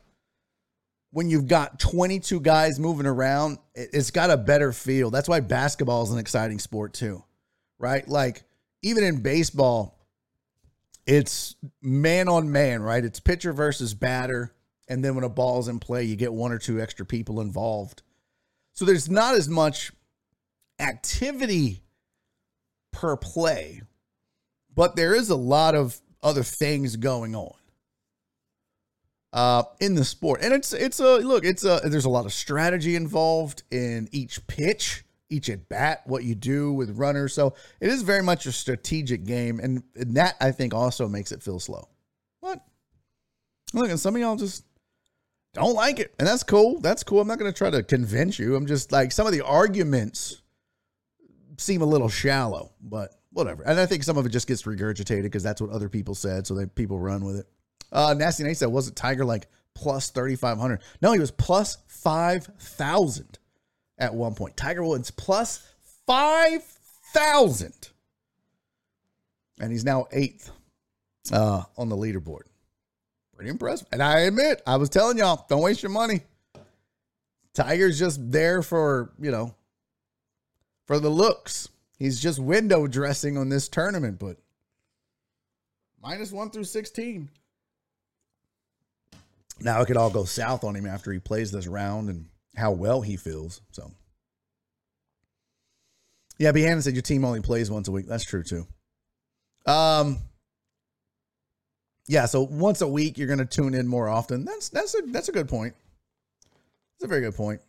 when 1.11 1.28
you've 1.28 1.48
got 1.48 1.78
22 1.78 2.40
guys 2.40 2.78
moving 2.78 3.07
around, 3.07 3.59
it's 3.74 4.11
got 4.11 4.30
a 4.30 4.36
better 4.36 4.72
feel. 4.72 5.11
That's 5.11 5.28
why 5.28 5.40
basketball 5.40 6.02
is 6.05 6.11
an 6.11 6.18
exciting 6.18 6.59
sport 6.59 6.92
too, 6.92 7.24
right? 7.78 8.07
Like 8.07 8.44
even 8.82 9.02
in 9.05 9.20
baseball, 9.20 9.98
it's 11.07 11.57
man 11.82 12.28
on 12.28 12.50
man, 12.50 12.82
right? 12.82 13.05
It's 13.05 13.20
pitcher 13.20 13.52
versus 13.52 13.94
batter, 13.94 14.55
and 14.88 15.05
then 15.05 15.14
when 15.14 15.24
a 15.24 15.28
ball's 15.28 15.68
in 15.68 15.80
play, 15.80 16.05
you 16.05 16.16
get 16.16 16.32
one 16.32 16.52
or 16.52 16.59
two 16.59 16.80
extra 16.80 17.05
people 17.05 17.40
involved. 17.40 18.02
So 18.72 18.84
there's 18.84 19.11
not 19.11 19.34
as 19.34 19.48
much 19.48 19.92
activity 20.78 21.82
per 22.92 23.16
play, 23.16 23.82
but 24.74 24.96
there 24.96 25.14
is 25.14 25.30
a 25.30 25.36
lot 25.36 25.74
of 25.74 26.00
other 26.24 26.42
things 26.42 26.96
going 26.96 27.36
on 27.36 27.54
uh, 29.34 29.64
in 29.80 29.94
the 29.94 30.04
sport. 30.04 30.40
And 30.42 30.54
it's 30.54 30.72
it's 30.72 31.00
a 31.00 31.18
look, 31.18 31.44
it's 31.44 31.64
a 31.64 31.80
there's 31.84 32.06
a 32.06 32.10
lot 32.10 32.24
of 32.24 32.32
strategy 32.32 32.96
involved 32.96 33.64
in 33.70 34.08
each 34.12 34.44
pitch, 34.46 35.04
each 35.28 35.50
at 35.50 35.68
bat, 35.68 36.02
what 36.06 36.24
you 36.24 36.34
do 36.34 36.72
with 36.72 36.96
runners. 36.96 37.34
So 37.34 37.54
it 37.80 37.90
is 37.90 38.02
very 38.02 38.22
much 38.22 38.46
a 38.46 38.52
strategic 38.52 39.24
game, 39.24 39.60
and, 39.60 39.82
and 39.96 40.16
that 40.16 40.36
I 40.40 40.52
think 40.52 40.72
also 40.72 41.08
makes 41.08 41.32
it 41.32 41.42
feel 41.42 41.60
slow. 41.60 41.88
What? 42.40 42.60
Look, 43.74 43.90
and 43.90 44.00
some 44.00 44.14
of 44.14 44.22
y'all 44.22 44.36
just 44.36 44.64
don't 45.52 45.74
like 45.74 45.98
it, 45.98 46.14
and 46.18 46.26
that's 46.26 46.44
cool. 46.44 46.80
That's 46.80 47.02
cool. 47.02 47.20
I'm 47.20 47.28
not 47.28 47.38
going 47.38 47.52
to 47.52 47.56
try 47.56 47.70
to 47.70 47.82
convince 47.82 48.38
you. 48.38 48.54
I'm 48.54 48.66
just 48.66 48.92
like 48.92 49.10
some 49.10 49.26
of 49.26 49.32
the 49.32 49.44
arguments 49.44 50.42
seem 51.58 51.82
a 51.82 51.86
little 51.86 52.08
shallow, 52.08 52.72
but 52.80 53.10
whatever. 53.35 53.62
And 53.64 53.78
I 53.78 53.87
think 53.87 54.05
some 54.05 54.16
of 54.16 54.24
it 54.24 54.30
just 54.30 54.49
gets 54.49 54.62
regurgitated 54.62 55.24
because 55.24 55.43
that's 55.43 55.61
what 55.61 55.70
other 55.70 55.89
people 55.89 56.14
said, 56.14 56.47
so 56.47 56.55
they 56.55 56.66
people 56.66 56.99
run 56.99 57.24
with 57.24 57.37
it. 57.37 57.47
Uh, 57.93 58.14
Nasty 58.16 58.45
Nate 58.45 58.57
said, 58.57 58.66
wasn't 58.66 58.97
Tiger 58.97 59.24
like 59.24 59.49
plus 59.74 60.11
3,500? 60.11 60.80
No, 61.03 61.12
he 61.12 61.18
was 61.18 61.30
plus 61.30 61.78
5,000 61.89 63.39
at 63.99 64.14
one 64.14 64.35
point. 64.35 64.57
Tiger 64.57 64.85
Woods 64.85 65.11
plus 65.11 65.66
5,000. 66.07 67.72
And 69.61 69.70
he's 69.70 69.85
now 69.85 70.07
eighth 70.12 70.51
uh, 71.32 71.62
on 71.76 71.89
the 71.89 71.97
leaderboard. 71.97 72.43
Pretty 73.35 73.51
impressive. 73.51 73.87
And 73.93 74.03
I 74.03 74.20
admit, 74.20 74.62
I 74.66 74.76
was 74.76 74.89
telling 74.89 75.18
y'all, 75.18 75.45
don't 75.49 75.62
waste 75.62 75.82
your 75.82 75.91
money. 75.91 76.22
Tiger's 77.53 77.99
just 77.99 78.32
there 78.32 78.62
for, 78.62 79.12
you 79.20 79.30
know, 79.30 79.55
for 80.87 80.99
the 80.99 81.09
looks. 81.09 81.68
He's 81.99 82.20
just 82.20 82.38
window 82.38 82.86
dressing 82.86 83.38
on 83.38 83.49
this 83.49 83.68
tournament, 83.68 84.18
but 84.18 84.36
minus 86.03 86.32
one 86.32 86.51
through 86.51 86.64
16. 86.64 87.30
Now 89.61 89.80
it 89.80 89.86
could 89.86 89.97
all 89.97 90.11
go 90.11 90.24
south 90.24 90.64
on 90.64 90.74
him 90.74 90.86
after 90.86 91.12
he 91.12 91.18
plays 91.18 91.53
this 91.53 91.66
round 91.66 92.09
and 92.11 92.26
how 92.57 92.72
well 92.72 93.01
he 93.01 93.16
feels. 93.16 93.61
So, 93.70 93.90
yeah, 96.38 96.53
Behannon 96.53 96.82
said 96.82 96.95
your 96.95 97.03
team 97.03 97.24
only 97.24 97.40
plays 97.40 97.70
once 97.70 97.88
a 97.88 97.92
week. 97.92 98.07
That's 98.07 98.24
true 98.24 98.42
too. 98.42 98.66
Um, 99.66 100.18
yeah, 102.07 102.26
so 102.26 102.42
once 102.42 102.80
a 102.80 102.88
week 102.88 103.16
you're 103.16 103.28
going 103.28 103.38
to 103.38 103.47
tune 103.47 103.74
in 103.74 103.86
more 103.86 104.09
often. 104.09 104.45
That's 104.45 104.68
that's 104.68 104.95
a 104.95 105.03
that's 105.07 105.28
a 105.28 105.32
good 105.32 105.49
point. 105.49 105.74
That's 106.99 107.05
a 107.05 107.09
very 107.09 107.22
good 107.22 107.36
point. 107.36 107.61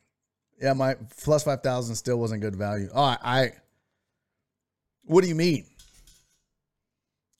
Yeah, 0.60 0.74
my 0.74 0.96
plus 1.22 1.44
five 1.44 1.62
thousand 1.62 1.96
still 1.96 2.18
wasn't 2.18 2.42
good 2.42 2.56
value. 2.56 2.90
Oh, 2.94 3.04
I, 3.04 3.18
I 3.24 3.52
what 5.06 5.22
do 5.22 5.28
you 5.28 5.36
mean? 5.36 5.66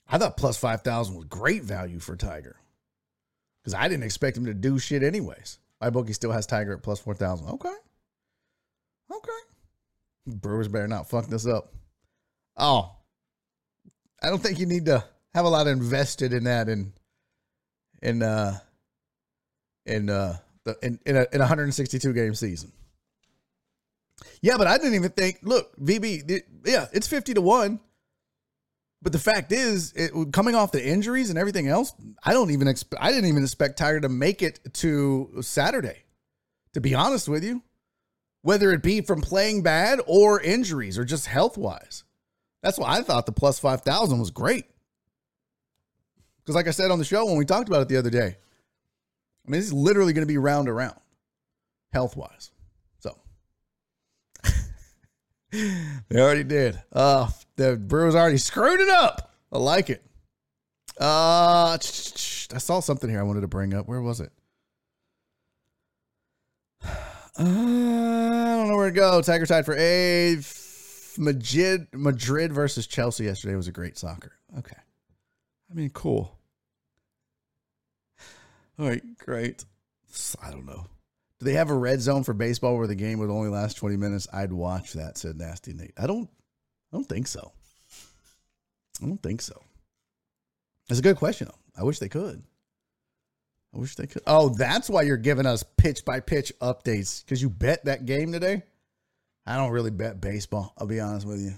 I 0.08 0.18
thought 0.18 0.36
plus 0.36 0.56
5,000 0.56 1.14
was 1.14 1.24
great 1.24 1.64
value 1.64 1.98
for 1.98 2.16
Tiger 2.16 2.56
because 3.60 3.74
I 3.74 3.88
didn't 3.88 4.04
expect 4.04 4.36
him 4.36 4.46
to 4.46 4.54
do 4.54 4.78
shit 4.78 5.02
anyways. 5.02 5.58
My 5.80 5.90
bookie 5.90 6.12
still 6.12 6.32
has 6.32 6.46
Tiger 6.46 6.74
at 6.74 6.82
plus 6.82 7.00
4,000. 7.00 7.48
Okay. 7.48 7.74
Okay. 9.12 9.32
Brewers 10.26 10.68
better 10.68 10.88
not 10.88 11.10
fuck 11.10 11.26
this 11.26 11.46
up. 11.46 11.72
Oh, 12.56 12.96
I 14.22 14.28
don't 14.28 14.42
think 14.42 14.58
you 14.58 14.66
need 14.66 14.86
to 14.86 15.04
have 15.34 15.44
a 15.44 15.48
lot 15.48 15.66
invested 15.66 16.32
in 16.32 16.44
that 16.44 16.68
in 16.68 16.92
in 18.02 18.22
uh 18.22 18.58
in 19.84 20.08
uh 20.08 20.38
in 20.82 20.98
in 21.04 21.16
a, 21.16 21.26
in 21.32 21.40
a 21.40 21.44
162 21.44 22.12
game 22.12 22.34
season. 22.34 22.72
Yeah, 24.40 24.56
but 24.56 24.66
I 24.66 24.78
didn't 24.78 24.94
even 24.94 25.10
think. 25.10 25.38
Look, 25.42 25.76
VB, 25.78 26.30
it, 26.30 26.44
yeah, 26.64 26.86
it's 26.92 27.06
50 27.06 27.34
to 27.34 27.40
one. 27.40 27.80
But 29.02 29.12
the 29.12 29.18
fact 29.18 29.52
is, 29.52 29.92
it, 29.94 30.10
coming 30.32 30.54
off 30.54 30.72
the 30.72 30.84
injuries 30.84 31.30
and 31.30 31.38
everything 31.38 31.68
else, 31.68 31.92
I 32.24 32.32
don't 32.32 32.50
even 32.50 32.66
expect. 32.66 33.02
I 33.02 33.12
didn't 33.12 33.28
even 33.28 33.42
expect 33.42 33.78
Tiger 33.78 34.00
to 34.00 34.08
make 34.08 34.42
it 34.42 34.60
to 34.74 35.30
Saturday. 35.42 36.04
To 36.72 36.80
be 36.80 36.94
honest 36.94 37.28
with 37.28 37.44
you, 37.44 37.62
whether 38.42 38.70
it 38.72 38.82
be 38.82 39.00
from 39.00 39.20
playing 39.20 39.62
bad 39.62 40.00
or 40.06 40.40
injuries 40.40 40.98
or 40.98 41.04
just 41.04 41.26
health 41.26 41.56
wise, 41.56 42.04
that's 42.62 42.78
why 42.78 42.98
I 42.98 43.02
thought 43.02 43.26
the 43.26 43.32
plus 43.32 43.58
five 43.58 43.82
thousand 43.82 44.18
was 44.18 44.30
great. 44.30 44.66
Because, 46.38 46.54
like 46.54 46.68
I 46.68 46.72
said 46.72 46.90
on 46.90 46.98
the 46.98 47.04
show 47.04 47.24
when 47.26 47.36
we 47.36 47.44
talked 47.44 47.68
about 47.68 47.82
it 47.82 47.88
the 47.88 47.96
other 47.96 48.10
day, 48.10 48.36
I 49.46 49.50
mean, 49.50 49.60
it's 49.60 49.72
literally 49.72 50.12
going 50.12 50.26
to 50.26 50.32
be 50.32 50.38
round 50.38 50.68
around, 50.68 50.98
health 51.92 52.16
wise. 52.16 52.50
So 52.98 53.16
they 56.08 56.20
already 56.20 56.44
did. 56.44 56.80
Uh, 56.92 57.28
the 57.56 57.76
Brewers 57.76 58.14
already 58.14 58.38
screwed 58.38 58.80
it 58.80 58.88
up. 58.88 59.34
I 59.52 59.58
like 59.58 59.90
it. 59.90 60.02
Uh, 61.00 61.76
I 61.76 61.78
saw 61.78 62.80
something 62.80 63.08
here 63.08 63.20
I 63.20 63.24
wanted 63.24 63.42
to 63.42 63.48
bring 63.48 63.74
up. 63.74 63.86
Where 63.86 64.00
was 64.00 64.20
it? 64.20 64.32
Uh, 67.38 67.42
I 67.42 68.56
don't 68.56 68.68
know 68.70 68.76
where 68.78 68.88
to 68.88 68.96
go. 68.96 69.20
Tiger 69.20 69.44
tied 69.44 69.66
for 69.66 69.76
eighth. 69.76 71.18
Madrid, 71.18 71.86
Madrid 71.92 72.50
versus 72.50 72.86
Chelsea 72.86 73.24
yesterday 73.24 73.54
was 73.54 73.68
a 73.68 73.72
great 73.72 73.98
soccer. 73.98 74.32
Okay. 74.56 74.78
I 75.70 75.74
mean, 75.74 75.90
cool. 75.90 76.34
All 78.78 78.88
right, 78.88 79.02
great. 79.18 79.66
I 80.42 80.50
don't 80.50 80.64
know. 80.64 80.86
Do 81.38 81.44
they 81.44 81.52
have 81.52 81.70
a 81.70 81.74
red 81.74 82.00
zone 82.00 82.24
for 82.24 82.32
baseball 82.32 82.78
where 82.78 82.86
the 82.86 82.94
game 82.94 83.18
would 83.18 83.30
only 83.30 83.50
last 83.50 83.76
20 83.76 83.96
minutes? 83.96 84.26
I'd 84.32 84.52
watch 84.52 84.94
that, 84.94 85.18
said 85.18 85.36
Nasty 85.36 85.72
Nate. 85.72 85.92
I 85.98 86.06
don't 86.06 86.28
I 86.92 86.96
don't 86.96 87.08
think 87.08 87.26
so. 87.26 87.52
I 89.02 89.06
don't 89.06 89.22
think 89.22 89.42
so. 89.42 89.62
That's 90.88 91.00
a 91.00 91.02
good 91.02 91.16
question 91.16 91.48
though. 91.48 91.80
I 91.80 91.84
wish 91.84 91.98
they 91.98 92.08
could. 92.08 92.42
I 93.74 93.78
wish 93.78 93.96
they 93.96 94.06
could. 94.06 94.22
Oh, 94.26 94.48
that's 94.48 94.88
why 94.88 95.02
you're 95.02 95.18
giving 95.18 95.44
us 95.44 95.62
pitch 95.62 96.04
by 96.04 96.20
pitch 96.20 96.52
updates 96.60 97.24
because 97.24 97.42
you 97.42 97.50
bet 97.50 97.84
that 97.84 98.06
game 98.06 98.32
today. 98.32 98.62
I 99.44 99.56
don't 99.56 99.70
really 99.70 99.90
bet 99.90 100.20
baseball. 100.20 100.72
I'll 100.78 100.86
be 100.86 101.00
honest 101.00 101.26
with 101.26 101.40
you. 101.40 101.52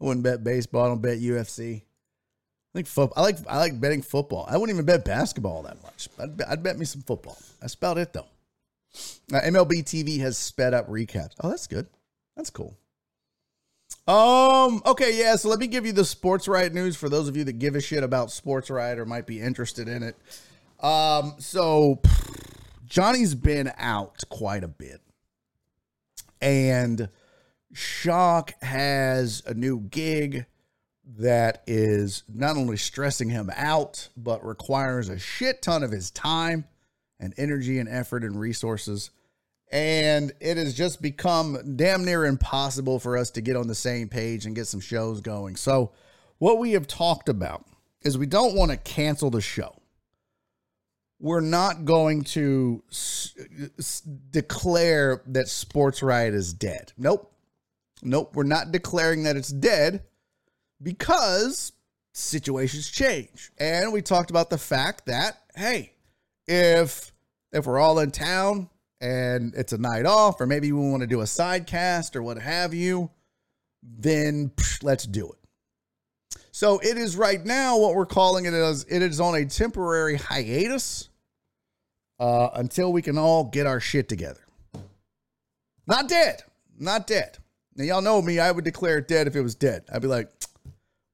I 0.00 0.04
wouldn't 0.04 0.24
bet 0.24 0.42
baseball. 0.42 0.84
I 0.84 0.88
don't 0.88 1.00
bet 1.02 1.18
UFC. 1.18 1.76
I 1.76 1.82
think 2.74 2.88
football. 2.88 3.22
I 3.22 3.24
like 3.24 3.36
I 3.48 3.58
like 3.58 3.80
betting 3.80 4.02
football. 4.02 4.46
I 4.48 4.56
wouldn't 4.56 4.74
even 4.74 4.84
bet 4.84 5.04
basketball 5.04 5.62
that 5.62 5.80
much. 5.82 6.08
I'd, 6.18 6.42
I'd 6.42 6.62
bet 6.62 6.76
me 6.76 6.84
some 6.84 7.02
football. 7.02 7.38
That's 7.60 7.74
about 7.74 7.98
it 7.98 8.12
though. 8.12 8.26
Uh, 9.32 9.40
MLB 9.40 9.82
TV 9.82 10.20
has 10.20 10.38
sped 10.38 10.74
up 10.74 10.88
recaps. 10.88 11.32
Oh, 11.42 11.48
that's 11.48 11.66
good. 11.66 11.86
That's 12.36 12.50
cool. 12.50 12.76
Um. 14.06 14.82
Okay. 14.84 15.18
Yeah. 15.18 15.36
So 15.36 15.48
let 15.48 15.58
me 15.58 15.66
give 15.66 15.86
you 15.86 15.92
the 15.92 16.04
sports 16.04 16.46
right 16.46 16.72
news 16.72 16.94
for 16.96 17.08
those 17.08 17.26
of 17.26 17.36
you 17.36 17.44
that 17.44 17.54
give 17.54 17.74
a 17.74 17.80
shit 17.80 18.02
about 18.02 18.30
sports 18.30 18.68
right 18.68 18.98
or 18.98 19.06
might 19.06 19.26
be 19.26 19.40
interested 19.40 19.88
in 19.88 20.02
it. 20.02 20.16
Um. 20.80 21.34
So 21.38 22.00
Johnny's 22.84 23.34
been 23.34 23.72
out 23.78 24.22
quite 24.28 24.62
a 24.62 24.68
bit, 24.68 25.00
and 26.40 27.08
Shock 27.72 28.52
has 28.62 29.42
a 29.46 29.54
new 29.54 29.80
gig 29.80 30.46
that 31.18 31.62
is 31.66 32.24
not 32.32 32.56
only 32.56 32.76
stressing 32.76 33.30
him 33.30 33.50
out, 33.56 34.08
but 34.16 34.44
requires 34.44 35.08
a 35.08 35.18
shit 35.18 35.62
ton 35.62 35.82
of 35.82 35.90
his 35.90 36.10
time 36.10 36.64
and 37.24 37.34
energy 37.36 37.78
and 37.78 37.88
effort 37.88 38.22
and 38.22 38.38
resources. 38.38 39.10
And 39.72 40.32
it 40.40 40.56
has 40.56 40.74
just 40.74 41.02
become 41.02 41.76
damn 41.76 42.04
near 42.04 42.26
impossible 42.26 43.00
for 43.00 43.16
us 43.16 43.30
to 43.32 43.40
get 43.40 43.56
on 43.56 43.66
the 43.66 43.74
same 43.74 44.08
page 44.08 44.46
and 44.46 44.54
get 44.54 44.66
some 44.66 44.80
shows 44.80 45.20
going. 45.20 45.56
So, 45.56 45.92
what 46.38 46.58
we 46.58 46.72
have 46.72 46.86
talked 46.86 47.28
about 47.28 47.64
is 48.02 48.18
we 48.18 48.26
don't 48.26 48.54
want 48.54 48.70
to 48.70 48.76
cancel 48.76 49.30
the 49.30 49.40
show. 49.40 49.74
We're 51.18 51.40
not 51.40 51.84
going 51.86 52.24
to 52.24 52.82
s- 52.90 53.34
s- 53.78 54.00
declare 54.00 55.22
that 55.28 55.48
Sports 55.48 56.02
Riot 56.02 56.34
is 56.34 56.52
dead. 56.52 56.92
Nope. 56.98 57.32
Nope. 58.02 58.36
We're 58.36 58.42
not 58.44 58.72
declaring 58.72 59.22
that 59.22 59.36
it's 59.36 59.48
dead 59.48 60.04
because 60.82 61.72
situations 62.12 62.90
change. 62.90 63.50
And 63.58 63.92
we 63.92 64.02
talked 64.02 64.30
about 64.30 64.50
the 64.50 64.58
fact 64.58 65.06
that 65.06 65.38
hey, 65.56 65.92
if 66.46 67.12
if 67.54 67.66
we're 67.66 67.78
all 67.78 68.00
in 68.00 68.10
town 68.10 68.68
and 69.00 69.54
it's 69.54 69.72
a 69.72 69.78
night 69.78 70.04
off 70.04 70.40
or 70.40 70.46
maybe 70.46 70.72
we 70.72 70.90
want 70.90 71.02
to 71.02 71.06
do 71.06 71.20
a 71.20 71.26
side 71.26 71.66
cast 71.66 72.16
or 72.16 72.22
what 72.22 72.36
have 72.36 72.74
you, 72.74 73.10
then 73.82 74.50
psh, 74.56 74.82
let's 74.82 75.06
do 75.06 75.30
it. 75.30 75.38
So 76.50 76.78
it 76.80 76.98
is 76.98 77.16
right 77.16 77.44
now 77.44 77.78
what 77.78 77.94
we're 77.94 78.06
calling 78.06 78.44
it 78.44 78.54
is 78.54 78.84
it 78.88 79.02
is 79.02 79.20
on 79.20 79.34
a 79.36 79.44
temporary 79.44 80.16
hiatus 80.16 81.08
uh, 82.18 82.50
until 82.54 82.92
we 82.92 83.02
can 83.02 83.18
all 83.18 83.44
get 83.44 83.66
our 83.66 83.80
shit 83.80 84.08
together. 84.08 84.40
Not 85.86 86.08
dead, 86.08 86.42
not 86.78 87.06
dead. 87.06 87.38
Now 87.76 87.84
y'all 87.84 88.02
know 88.02 88.20
me. 88.22 88.38
I 88.38 88.50
would 88.50 88.64
declare 88.64 88.98
it 88.98 89.08
dead 89.08 89.26
if 89.26 89.36
it 89.36 89.42
was 89.42 89.54
dead. 89.54 89.84
I'd 89.92 90.02
be 90.02 90.08
like, 90.08 90.30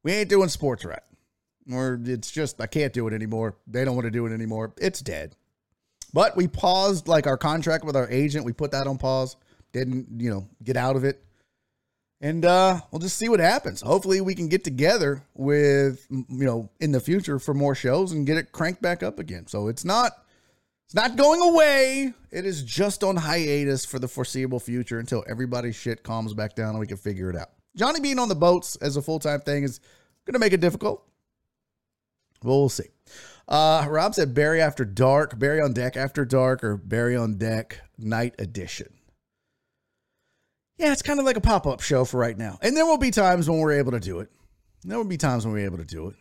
we 0.02 0.12
ain't 0.12 0.30
doing 0.30 0.48
sports 0.48 0.84
right. 0.84 1.02
Or 1.70 2.00
it's 2.02 2.30
just, 2.30 2.60
I 2.60 2.66
can't 2.66 2.92
do 2.92 3.06
it 3.08 3.12
anymore. 3.12 3.56
They 3.66 3.84
don't 3.84 3.94
want 3.94 4.06
to 4.06 4.10
do 4.10 4.26
it 4.26 4.32
anymore. 4.32 4.72
It's 4.78 5.00
dead. 5.00 5.36
But 6.12 6.36
we 6.36 6.48
paused 6.48 7.08
like 7.08 7.26
our 7.26 7.36
contract 7.36 7.84
with 7.84 7.96
our 7.96 8.08
agent. 8.10 8.44
We 8.44 8.52
put 8.52 8.72
that 8.72 8.86
on 8.86 8.98
pause. 8.98 9.36
Didn't, 9.72 10.20
you 10.20 10.30
know, 10.30 10.48
get 10.64 10.76
out 10.76 10.96
of 10.96 11.04
it. 11.04 11.22
And 12.20 12.44
uh, 12.44 12.80
we'll 12.90 12.98
just 12.98 13.16
see 13.16 13.28
what 13.28 13.40
happens. 13.40 13.80
Hopefully, 13.80 14.20
we 14.20 14.34
can 14.34 14.48
get 14.48 14.62
together 14.62 15.22
with, 15.34 16.06
you 16.10 16.26
know, 16.28 16.68
in 16.78 16.92
the 16.92 17.00
future 17.00 17.38
for 17.38 17.54
more 17.54 17.74
shows 17.74 18.12
and 18.12 18.26
get 18.26 18.36
it 18.36 18.52
cranked 18.52 18.82
back 18.82 19.02
up 19.02 19.18
again. 19.18 19.46
So 19.46 19.68
it's 19.68 19.86
not, 19.86 20.12
it's 20.84 20.94
not 20.94 21.16
going 21.16 21.40
away. 21.40 22.12
It 22.30 22.44
is 22.44 22.62
just 22.62 23.02
on 23.04 23.16
hiatus 23.16 23.86
for 23.86 23.98
the 23.98 24.08
foreseeable 24.08 24.60
future 24.60 24.98
until 24.98 25.24
everybody's 25.30 25.76
shit 25.76 26.02
calms 26.02 26.34
back 26.34 26.54
down 26.54 26.70
and 26.70 26.80
we 26.80 26.86
can 26.86 26.98
figure 26.98 27.30
it 27.30 27.36
out. 27.36 27.48
Johnny 27.74 28.00
being 28.00 28.18
on 28.18 28.28
the 28.28 28.34
boats 28.34 28.76
as 28.76 28.96
a 28.96 29.02
full 29.02 29.18
time 29.18 29.40
thing 29.40 29.62
is 29.64 29.80
going 30.26 30.34
to 30.34 30.40
make 30.40 30.52
it 30.52 30.60
difficult. 30.60 31.06
Well, 32.42 32.60
we'll 32.60 32.68
see. 32.68 32.88
Uh, 33.50 33.84
Rob 33.88 34.14
said 34.14 34.32
Barry 34.32 34.60
after 34.60 34.84
dark, 34.84 35.36
Barry 35.36 35.60
on 35.60 35.72
deck 35.72 35.96
after 35.96 36.24
dark, 36.24 36.62
or 36.62 36.76
Barry 36.76 37.16
on 37.16 37.36
deck 37.36 37.80
night 37.98 38.36
edition. 38.38 38.94
Yeah, 40.78 40.92
it's 40.92 41.02
kind 41.02 41.18
of 41.18 41.26
like 41.26 41.36
a 41.36 41.40
pop 41.40 41.66
up 41.66 41.80
show 41.80 42.04
for 42.04 42.18
right 42.18 42.38
now. 42.38 42.58
And 42.62 42.76
there 42.76 42.86
will 42.86 42.96
be 42.96 43.10
times 43.10 43.50
when 43.50 43.58
we're 43.58 43.72
able 43.72 43.90
to 43.92 44.00
do 44.00 44.20
it. 44.20 44.30
There 44.84 44.96
will 44.96 45.04
be 45.04 45.18
times 45.18 45.44
when 45.44 45.52
we're 45.52 45.66
able 45.66 45.78
to 45.78 45.84
do 45.84 46.08
it. 46.08 46.14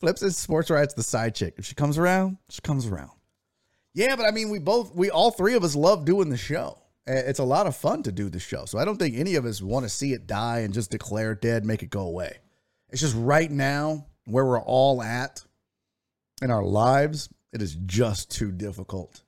Flip 0.00 0.18
says 0.18 0.36
sports 0.36 0.68
rights 0.68 0.94
the 0.94 1.02
side 1.04 1.36
chick. 1.36 1.54
If 1.58 1.64
she 1.64 1.76
comes 1.76 1.96
around, 1.96 2.38
she 2.50 2.60
comes 2.60 2.86
around. 2.86 3.12
Yeah, 3.94 4.16
but 4.16 4.26
I 4.26 4.32
mean, 4.32 4.50
we 4.50 4.58
both, 4.58 4.92
we 4.94 5.10
all 5.10 5.30
three 5.30 5.54
of 5.54 5.62
us 5.62 5.76
love 5.76 6.04
doing 6.04 6.28
the 6.28 6.36
show. 6.36 6.78
It's 7.06 7.38
a 7.38 7.44
lot 7.44 7.66
of 7.66 7.76
fun 7.76 8.02
to 8.02 8.12
do 8.12 8.28
the 8.28 8.40
show. 8.40 8.64
So 8.64 8.78
I 8.78 8.84
don't 8.84 8.98
think 8.98 9.16
any 9.16 9.36
of 9.36 9.46
us 9.46 9.62
want 9.62 9.84
to 9.84 9.88
see 9.88 10.12
it 10.12 10.26
die 10.26 10.60
and 10.60 10.74
just 10.74 10.90
declare 10.90 11.32
it 11.32 11.40
dead, 11.40 11.64
make 11.64 11.82
it 11.82 11.90
go 11.90 12.02
away. 12.02 12.38
It's 12.90 13.00
just 13.00 13.16
right 13.16 13.50
now 13.50 14.06
where 14.24 14.44
we're 14.44 14.60
all 14.60 15.02
at 15.02 15.44
in 16.42 16.50
our 16.50 16.64
lives, 16.64 17.28
it 17.52 17.62
is 17.62 17.76
just 17.86 18.30
too 18.30 18.52
difficult 18.52 19.22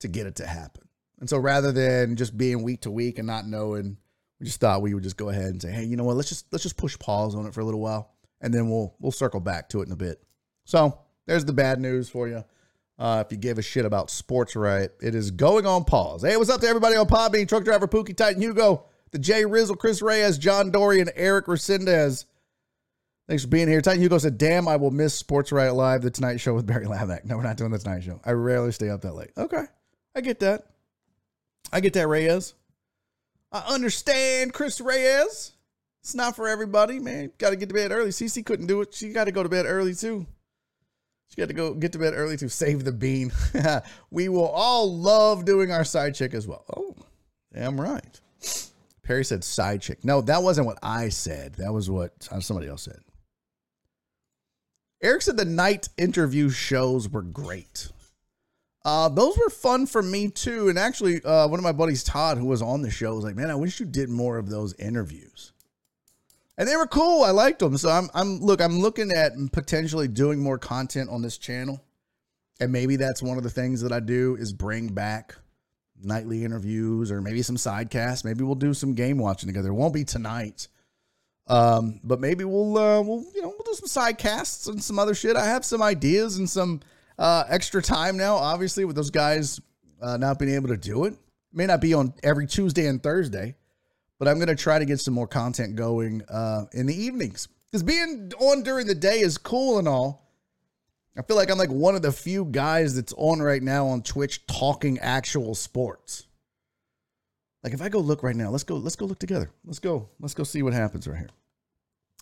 to 0.00 0.08
get 0.08 0.26
it 0.26 0.36
to 0.36 0.46
happen. 0.46 0.88
And 1.20 1.28
so 1.28 1.38
rather 1.38 1.72
than 1.72 2.16
just 2.16 2.36
being 2.36 2.62
week 2.62 2.82
to 2.82 2.90
week 2.90 3.18
and 3.18 3.26
not 3.26 3.46
knowing, 3.46 3.96
we 4.38 4.46
just 4.46 4.60
thought 4.60 4.82
we 4.82 4.94
would 4.94 5.02
just 5.02 5.16
go 5.16 5.28
ahead 5.28 5.46
and 5.46 5.60
say, 5.60 5.70
hey, 5.70 5.84
you 5.84 5.96
know 5.96 6.04
what, 6.04 6.16
let's 6.16 6.28
just 6.28 6.46
let's 6.52 6.62
just 6.62 6.76
push 6.76 6.98
pause 6.98 7.34
on 7.34 7.46
it 7.46 7.54
for 7.54 7.60
a 7.60 7.64
little 7.64 7.80
while 7.80 8.12
and 8.40 8.52
then 8.52 8.68
we'll 8.70 8.94
we'll 9.00 9.12
circle 9.12 9.40
back 9.40 9.68
to 9.70 9.80
it 9.80 9.86
in 9.86 9.92
a 9.92 9.96
bit. 9.96 10.22
So 10.64 10.98
there's 11.26 11.44
the 11.44 11.52
bad 11.52 11.80
news 11.80 12.08
for 12.08 12.28
you. 12.28 12.44
Uh, 12.98 13.22
if 13.24 13.30
you 13.30 13.38
give 13.38 13.58
a 13.58 13.62
shit 13.62 13.84
about 13.84 14.10
sports 14.10 14.56
right, 14.56 14.90
it 15.00 15.14
is 15.14 15.30
going 15.30 15.66
on 15.66 15.84
pause. 15.84 16.22
Hey, 16.22 16.36
what's 16.36 16.50
up 16.50 16.60
to 16.62 16.66
everybody 16.66 16.96
on 16.96 17.06
Podbean? 17.06 17.48
Truck 17.48 17.64
driver 17.64 17.86
Pookie 17.86 18.16
Titan 18.16 18.42
Hugo, 18.42 18.84
the 19.12 19.18
Jay 19.18 19.44
Rizzle, 19.44 19.78
Chris 19.78 20.02
Reyes, 20.02 20.36
John 20.36 20.70
Dory, 20.70 21.00
and 21.00 21.12
Eric 21.14 21.46
Resendez. 21.46 22.24
Thanks 23.28 23.42
for 23.42 23.50
being 23.50 23.68
here. 23.68 23.82
Titan 23.82 24.00
Hugo 24.00 24.16
said, 24.16 24.38
Damn, 24.38 24.66
I 24.66 24.76
will 24.76 24.90
miss 24.90 25.14
Sports 25.14 25.52
Right 25.52 25.68
Live, 25.68 26.00
the 26.00 26.10
Tonight 26.10 26.38
Show 26.38 26.54
with 26.54 26.66
Barry 26.66 26.86
Lamak. 26.86 27.26
No, 27.26 27.36
we're 27.36 27.42
not 27.42 27.58
doing 27.58 27.70
the 27.70 27.78
Tonight 27.78 28.02
Show. 28.02 28.20
I 28.24 28.32
rarely 28.32 28.72
stay 28.72 28.88
up 28.88 29.02
that 29.02 29.14
late. 29.14 29.32
Okay. 29.36 29.64
I 30.16 30.22
get 30.22 30.40
that. 30.40 30.62
I 31.70 31.80
get 31.80 31.92
that, 31.92 32.08
Reyes. 32.08 32.54
I 33.52 33.58
understand, 33.68 34.54
Chris 34.54 34.80
Reyes. 34.80 35.52
It's 36.00 36.14
not 36.14 36.36
for 36.36 36.48
everybody, 36.48 36.98
man. 36.98 37.30
Got 37.36 37.50
to 37.50 37.56
get 37.56 37.68
to 37.68 37.74
bed 37.74 37.92
early. 37.92 38.10
Cece 38.10 38.44
couldn't 38.46 38.66
do 38.66 38.80
it. 38.80 38.94
She 38.94 39.10
got 39.10 39.24
to 39.24 39.32
go 39.32 39.42
to 39.42 39.48
bed 39.50 39.66
early 39.66 39.94
too. 39.94 40.26
She 41.28 41.36
got 41.36 41.48
to 41.48 41.54
go 41.54 41.74
get 41.74 41.92
to 41.92 41.98
bed 41.98 42.14
early 42.16 42.38
to 42.38 42.48
save 42.48 42.84
the 42.84 42.92
bean. 42.92 43.30
we 44.10 44.30
will 44.30 44.48
all 44.48 44.96
love 44.96 45.44
doing 45.44 45.70
our 45.70 45.84
side 45.84 46.14
chick 46.14 46.32
as 46.32 46.46
well. 46.46 46.64
Oh, 46.74 46.96
damn 47.52 47.78
right. 47.78 48.20
Perry 49.02 49.24
said 49.24 49.44
side 49.44 49.82
chick. 49.82 50.02
No, 50.02 50.22
that 50.22 50.42
wasn't 50.42 50.66
what 50.66 50.78
I 50.82 51.10
said. 51.10 51.56
That 51.56 51.74
was 51.74 51.90
what 51.90 52.12
somebody 52.40 52.68
else 52.68 52.82
said. 52.82 53.00
Eric 55.00 55.22
said 55.22 55.36
the 55.36 55.44
night 55.44 55.88
interview 55.96 56.50
shows 56.50 57.08
were 57.08 57.22
great. 57.22 57.88
Uh, 58.84 59.08
those 59.08 59.36
were 59.36 59.50
fun 59.50 59.86
for 59.86 60.02
me 60.02 60.28
too. 60.28 60.68
And 60.68 60.78
actually, 60.78 61.22
uh, 61.22 61.46
one 61.46 61.60
of 61.60 61.64
my 61.64 61.72
buddies, 61.72 62.02
Todd, 62.02 62.38
who 62.38 62.46
was 62.46 62.62
on 62.62 62.82
the 62.82 62.90
show, 62.90 63.14
was 63.14 63.24
like, 63.24 63.36
"Man, 63.36 63.50
I 63.50 63.54
wish 63.54 63.80
you 63.80 63.86
did 63.86 64.08
more 64.08 64.38
of 64.38 64.48
those 64.48 64.74
interviews." 64.74 65.52
And 66.56 66.68
they 66.68 66.74
were 66.74 66.86
cool. 66.86 67.22
I 67.22 67.30
liked 67.30 67.60
them. 67.60 67.76
So 67.76 67.88
I'm, 67.88 68.08
I'm 68.14 68.40
look, 68.40 68.60
I'm 68.60 68.80
looking 68.80 69.12
at 69.12 69.32
potentially 69.52 70.08
doing 70.08 70.40
more 70.40 70.58
content 70.58 71.10
on 71.10 71.22
this 71.22 71.38
channel, 71.38 71.80
and 72.60 72.72
maybe 72.72 72.96
that's 72.96 73.22
one 73.22 73.36
of 73.36 73.44
the 73.44 73.50
things 73.50 73.82
that 73.82 73.92
I 73.92 74.00
do 74.00 74.36
is 74.36 74.52
bring 74.52 74.88
back 74.88 75.36
nightly 76.02 76.44
interviews 76.44 77.12
or 77.12 77.20
maybe 77.20 77.42
some 77.42 77.56
sidecasts. 77.56 78.24
Maybe 78.24 78.42
we'll 78.42 78.54
do 78.54 78.74
some 78.74 78.94
game 78.94 79.18
watching 79.18 79.48
together. 79.48 79.68
It 79.68 79.74
won't 79.74 79.94
be 79.94 80.04
tonight. 80.04 80.68
Um, 81.48 82.00
but 82.04 82.20
maybe 82.20 82.44
we'll 82.44 82.76
uh, 82.76 83.00
we'll 83.00 83.24
you 83.34 83.40
know 83.40 83.48
we'll 83.48 83.64
do 83.64 83.74
some 83.74 83.88
side 83.88 84.18
casts 84.18 84.66
and 84.66 84.82
some 84.82 84.98
other 84.98 85.14
shit. 85.14 85.34
I 85.34 85.46
have 85.46 85.64
some 85.64 85.82
ideas 85.82 86.36
and 86.36 86.48
some 86.48 86.80
uh, 87.18 87.44
extra 87.48 87.82
time 87.82 88.16
now. 88.16 88.36
Obviously, 88.36 88.84
with 88.84 88.96
those 88.96 89.10
guys 89.10 89.60
uh, 90.02 90.18
not 90.18 90.38
being 90.38 90.54
able 90.54 90.68
to 90.68 90.76
do 90.76 91.04
it, 91.04 91.14
may 91.52 91.66
not 91.66 91.80
be 91.80 91.94
on 91.94 92.12
every 92.22 92.46
Tuesday 92.46 92.86
and 92.86 93.02
Thursday, 93.02 93.56
but 94.18 94.28
I'm 94.28 94.38
gonna 94.38 94.54
try 94.54 94.78
to 94.78 94.84
get 94.84 95.00
some 95.00 95.14
more 95.14 95.26
content 95.26 95.74
going 95.74 96.22
uh, 96.28 96.66
in 96.72 96.84
the 96.84 96.94
evenings 96.94 97.48
because 97.70 97.82
being 97.82 98.30
on 98.38 98.62
during 98.62 98.86
the 98.86 98.94
day 98.94 99.20
is 99.20 99.38
cool 99.38 99.78
and 99.78 99.88
all. 99.88 100.26
I 101.16 101.22
feel 101.22 101.36
like 101.36 101.50
I'm 101.50 101.58
like 101.58 101.70
one 101.70 101.96
of 101.96 102.02
the 102.02 102.12
few 102.12 102.44
guys 102.44 102.94
that's 102.94 103.12
on 103.16 103.40
right 103.40 103.62
now 103.62 103.86
on 103.88 104.02
Twitch 104.02 104.46
talking 104.46 105.00
actual 105.00 105.56
sports. 105.56 106.26
Like 107.64 107.72
if 107.72 107.82
I 107.82 107.88
go 107.88 107.98
look 107.98 108.22
right 108.22 108.36
now, 108.36 108.50
let's 108.50 108.62
go, 108.62 108.76
let's 108.76 108.94
go 108.94 109.06
look 109.06 109.18
together. 109.18 109.50
Let's 109.64 109.80
go, 109.80 110.10
let's 110.20 110.34
go 110.34 110.44
see 110.44 110.62
what 110.62 110.74
happens 110.74 111.08
right 111.08 111.18
here. 111.18 111.28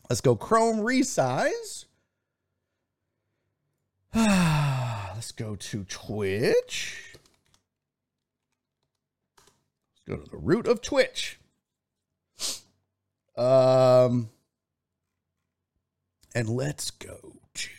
Let's 0.08 0.20
go 0.20 0.36
Chrome 0.36 0.78
resize. 0.78 1.84
let's 4.14 5.32
go 5.32 5.56
to 5.56 5.84
Twitch. 5.84 7.14
Let's 10.08 10.20
go 10.20 10.24
to 10.24 10.30
the 10.30 10.36
root 10.36 10.66
of 10.66 10.80
Twitch. 10.80 11.38
Um, 13.36 14.30
and 16.34 16.48
let's 16.48 16.90
go 16.90 17.34
to. 17.54 17.70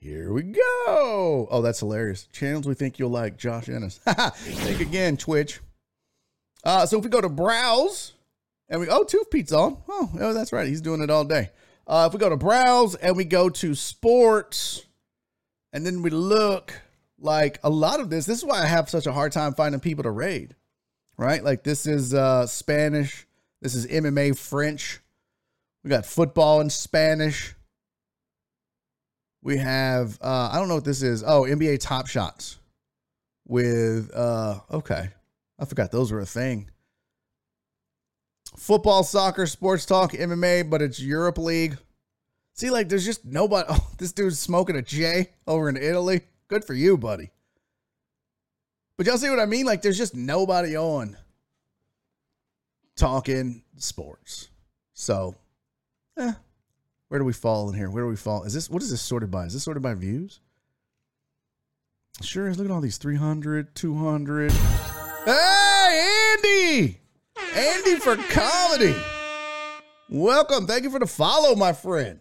Here 0.00 0.32
we 0.32 0.42
go. 0.44 1.48
Oh, 1.50 1.60
that's 1.62 1.80
hilarious. 1.80 2.28
Channels 2.32 2.66
we 2.66 2.74
think 2.74 2.98
you'll 2.98 3.10
like. 3.10 3.36
Josh 3.36 3.68
Ennis. 3.68 3.98
Think 4.06 4.80
again, 4.80 5.16
Twitch. 5.16 5.60
Uh, 6.62 6.86
so 6.86 6.98
if 6.98 7.04
we 7.04 7.10
go 7.10 7.20
to 7.20 7.28
browse 7.28 8.12
and 8.68 8.80
we 8.80 8.88
oh 8.88 9.04
Tooth 9.04 9.30
Pete's 9.30 9.52
on. 9.52 9.78
Oh, 9.88 10.10
oh, 10.20 10.32
that's 10.34 10.52
right. 10.52 10.68
He's 10.68 10.80
doing 10.80 11.00
it 11.00 11.10
all 11.10 11.24
day. 11.24 11.50
Uh, 11.86 12.06
if 12.06 12.12
we 12.12 12.18
go 12.18 12.28
to 12.28 12.36
browse 12.36 12.94
and 12.94 13.16
we 13.16 13.24
go 13.24 13.48
to 13.48 13.74
sports, 13.74 14.84
and 15.72 15.86
then 15.86 16.02
we 16.02 16.10
look 16.10 16.72
like 17.18 17.58
a 17.64 17.70
lot 17.70 18.00
of 18.00 18.10
this. 18.10 18.26
This 18.26 18.38
is 18.38 18.44
why 18.44 18.62
I 18.62 18.66
have 18.66 18.90
such 18.90 19.06
a 19.06 19.12
hard 19.12 19.32
time 19.32 19.54
finding 19.54 19.80
people 19.80 20.04
to 20.04 20.10
raid. 20.10 20.54
Right? 21.16 21.42
Like 21.42 21.64
this 21.64 21.86
is 21.86 22.14
uh, 22.14 22.46
Spanish. 22.46 23.26
This 23.60 23.74
is 23.74 23.86
MMA 23.86 24.38
French. 24.38 25.00
We 25.82 25.90
got 25.90 26.06
football 26.06 26.60
in 26.60 26.70
Spanish. 26.70 27.54
We 29.42 29.56
have 29.58 30.18
uh, 30.20 30.50
I 30.52 30.58
don't 30.58 30.68
know 30.68 30.74
what 30.74 30.84
this 30.84 31.02
is. 31.02 31.24
Oh, 31.24 31.42
NBA 31.42 31.80
Top 31.80 32.06
Shots 32.06 32.58
with 33.46 34.10
uh 34.14 34.60
okay. 34.70 35.08
I 35.58 35.64
forgot 35.64 35.90
those 35.90 36.12
were 36.12 36.20
a 36.20 36.26
thing. 36.26 36.70
Football, 38.58 39.04
soccer, 39.04 39.46
sports 39.46 39.86
talk, 39.86 40.12
MMA, 40.12 40.68
but 40.68 40.82
it's 40.82 41.00
Europe 41.00 41.38
League. 41.38 41.78
See, 42.54 42.70
like, 42.70 42.88
there's 42.88 43.04
just 43.04 43.24
nobody. 43.24 43.66
Oh, 43.70 43.88
this 43.98 44.12
dude's 44.12 44.40
smoking 44.40 44.74
a 44.74 44.82
J 44.82 45.30
over 45.46 45.68
in 45.68 45.76
Italy. 45.76 46.22
Good 46.48 46.64
for 46.64 46.74
you, 46.74 46.98
buddy. 46.98 47.30
But 48.96 49.06
y'all 49.06 49.16
see 49.16 49.30
what 49.30 49.38
I 49.38 49.46
mean? 49.46 49.64
Like, 49.64 49.80
there's 49.82 49.96
just 49.96 50.16
nobody 50.16 50.76
on 50.76 51.16
talking 52.96 53.62
sports. 53.76 54.48
So, 54.92 55.36
eh, 56.16 56.32
where 57.06 57.20
do 57.20 57.24
we 57.24 57.32
fall 57.32 57.70
in 57.70 57.76
here? 57.76 57.90
Where 57.90 58.02
do 58.02 58.08
we 58.08 58.16
fall? 58.16 58.42
Is 58.42 58.54
this, 58.54 58.68
what 58.68 58.82
is 58.82 58.90
this 58.90 59.00
sorted 59.00 59.30
by? 59.30 59.44
Is 59.44 59.52
this 59.52 59.62
sorted 59.62 59.84
by 59.84 59.94
views? 59.94 60.40
Sure 62.22 62.48
is. 62.48 62.58
Look 62.58 62.66
at 62.66 62.72
all 62.72 62.80
these 62.80 62.98
300, 62.98 63.72
200. 63.76 64.50
Hey, 64.50 66.34
Andy! 66.34 67.00
Andy 67.54 67.96
for 67.96 68.16
comedy. 68.16 68.94
Welcome. 70.08 70.66
Thank 70.66 70.84
you 70.84 70.90
for 70.90 70.98
the 70.98 71.06
follow, 71.06 71.54
my 71.54 71.72
friend. 71.72 72.20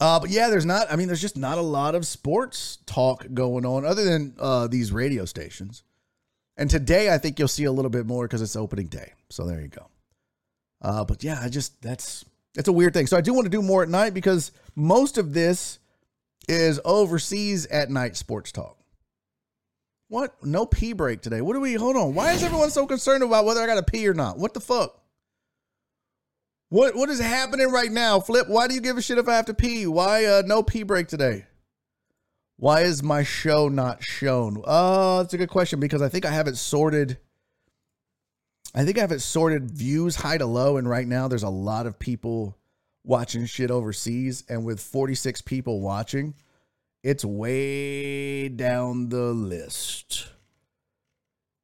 Uh, 0.00 0.20
but 0.20 0.30
yeah, 0.30 0.48
there's 0.48 0.66
not, 0.66 0.90
I 0.90 0.96
mean, 0.96 1.08
there's 1.08 1.20
just 1.20 1.36
not 1.36 1.58
a 1.58 1.62
lot 1.62 1.94
of 1.94 2.06
sports 2.06 2.78
talk 2.86 3.26
going 3.34 3.66
on 3.66 3.84
other 3.84 4.04
than 4.04 4.34
uh, 4.38 4.68
these 4.68 4.92
radio 4.92 5.24
stations. 5.24 5.82
And 6.56 6.70
today, 6.70 7.12
I 7.12 7.18
think 7.18 7.38
you'll 7.38 7.48
see 7.48 7.64
a 7.64 7.72
little 7.72 7.90
bit 7.90 8.06
more 8.06 8.26
because 8.26 8.42
it's 8.42 8.56
opening 8.56 8.86
day. 8.86 9.12
So 9.28 9.46
there 9.46 9.60
you 9.60 9.68
go. 9.68 9.86
Uh, 10.80 11.04
but 11.04 11.24
yeah, 11.24 11.40
I 11.42 11.48
just, 11.48 11.80
that's, 11.82 12.24
it's 12.56 12.68
a 12.68 12.72
weird 12.72 12.94
thing. 12.94 13.06
So 13.06 13.16
I 13.16 13.20
do 13.20 13.34
want 13.34 13.46
to 13.46 13.50
do 13.50 13.62
more 13.62 13.82
at 13.82 13.88
night 13.88 14.14
because 14.14 14.52
most 14.76 15.18
of 15.18 15.34
this 15.34 15.78
is 16.48 16.80
overseas 16.84 17.66
at 17.66 17.90
night 17.90 18.16
sports 18.16 18.52
talk. 18.52 18.77
What? 20.08 20.42
No 20.42 20.64
pee 20.64 20.94
break 20.94 21.20
today. 21.20 21.42
What 21.42 21.52
do 21.52 21.60
we? 21.60 21.74
Hold 21.74 21.96
on. 21.96 22.14
Why 22.14 22.32
is 22.32 22.42
everyone 22.42 22.70
so 22.70 22.86
concerned 22.86 23.22
about 23.22 23.44
whether 23.44 23.60
I 23.60 23.66
got 23.66 23.74
to 23.74 23.82
pee 23.82 24.08
or 24.08 24.14
not? 24.14 24.38
What 24.38 24.54
the 24.54 24.60
fuck? 24.60 25.00
What 26.70 26.96
What 26.96 27.10
is 27.10 27.20
happening 27.20 27.70
right 27.70 27.92
now, 27.92 28.20
Flip? 28.20 28.48
Why 28.48 28.68
do 28.68 28.74
you 28.74 28.80
give 28.80 28.96
a 28.96 29.02
shit 29.02 29.18
if 29.18 29.28
I 29.28 29.36
have 29.36 29.46
to 29.46 29.54
pee? 29.54 29.86
Why 29.86 30.24
uh 30.24 30.42
no 30.44 30.62
pee 30.62 30.82
break 30.82 31.08
today? 31.08 31.46
Why 32.56 32.80
is 32.80 33.02
my 33.02 33.22
show 33.22 33.68
not 33.68 34.02
shown? 34.02 34.62
Uh, 34.66 35.22
that's 35.22 35.34
a 35.34 35.38
good 35.38 35.48
question 35.48 35.78
because 35.78 36.02
I 36.02 36.08
think 36.08 36.26
I 36.26 36.32
have 36.32 36.48
it 36.48 36.56
sorted. 36.56 37.18
I 38.74 38.84
think 38.84 38.98
I 38.98 39.02
have 39.02 39.12
it 39.12 39.20
sorted 39.20 39.70
views 39.70 40.16
high 40.16 40.38
to 40.38 40.46
low, 40.46 40.76
and 40.76 40.88
right 40.88 41.06
now 41.06 41.28
there's 41.28 41.44
a 41.44 41.48
lot 41.48 41.86
of 41.86 41.98
people 41.98 42.58
watching 43.04 43.46
shit 43.46 43.70
overseas, 43.70 44.44
and 44.48 44.64
with 44.64 44.80
46 44.80 45.40
people 45.42 45.80
watching 45.80 46.34
it's 47.02 47.24
way 47.24 48.48
down 48.48 49.08
the 49.08 49.32
list. 49.32 50.28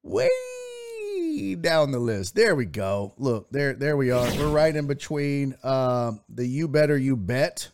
Way 0.03 1.57
down 1.61 1.91
the 1.91 1.99
list. 1.99 2.35
There 2.35 2.55
we 2.55 2.66
go. 2.66 3.14
Look, 3.18 3.51
there, 3.51 3.74
there 3.74 3.97
we 3.97 4.11
are. 4.11 4.26
We're 4.37 4.49
right 4.49 4.74
in 4.74 4.87
between 4.87 5.57
uh, 5.62 6.12
the 6.28 6.47
you 6.47 6.68
better 6.68 6.97
you 6.97 7.16
bet. 7.16 7.70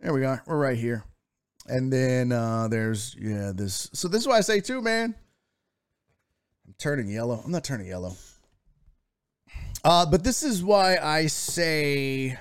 There 0.00 0.12
we 0.12 0.24
are. 0.24 0.42
We're 0.46 0.58
right 0.58 0.76
here. 0.76 1.04
And 1.66 1.90
then 1.90 2.30
uh, 2.30 2.68
there's 2.68 3.16
yeah, 3.18 3.52
this. 3.54 3.88
So 3.94 4.08
this 4.08 4.20
is 4.20 4.28
why 4.28 4.36
I 4.36 4.42
say 4.42 4.60
too, 4.60 4.82
man. 4.82 5.14
I'm 6.66 6.74
turning 6.78 7.08
yellow. 7.08 7.40
I'm 7.42 7.52
not 7.52 7.64
turning 7.64 7.86
yellow. 7.86 8.16
Uh, 9.82 10.04
but 10.04 10.24
this 10.24 10.42
is 10.42 10.62
why 10.62 10.98
I 10.98 11.26
say 11.26 12.38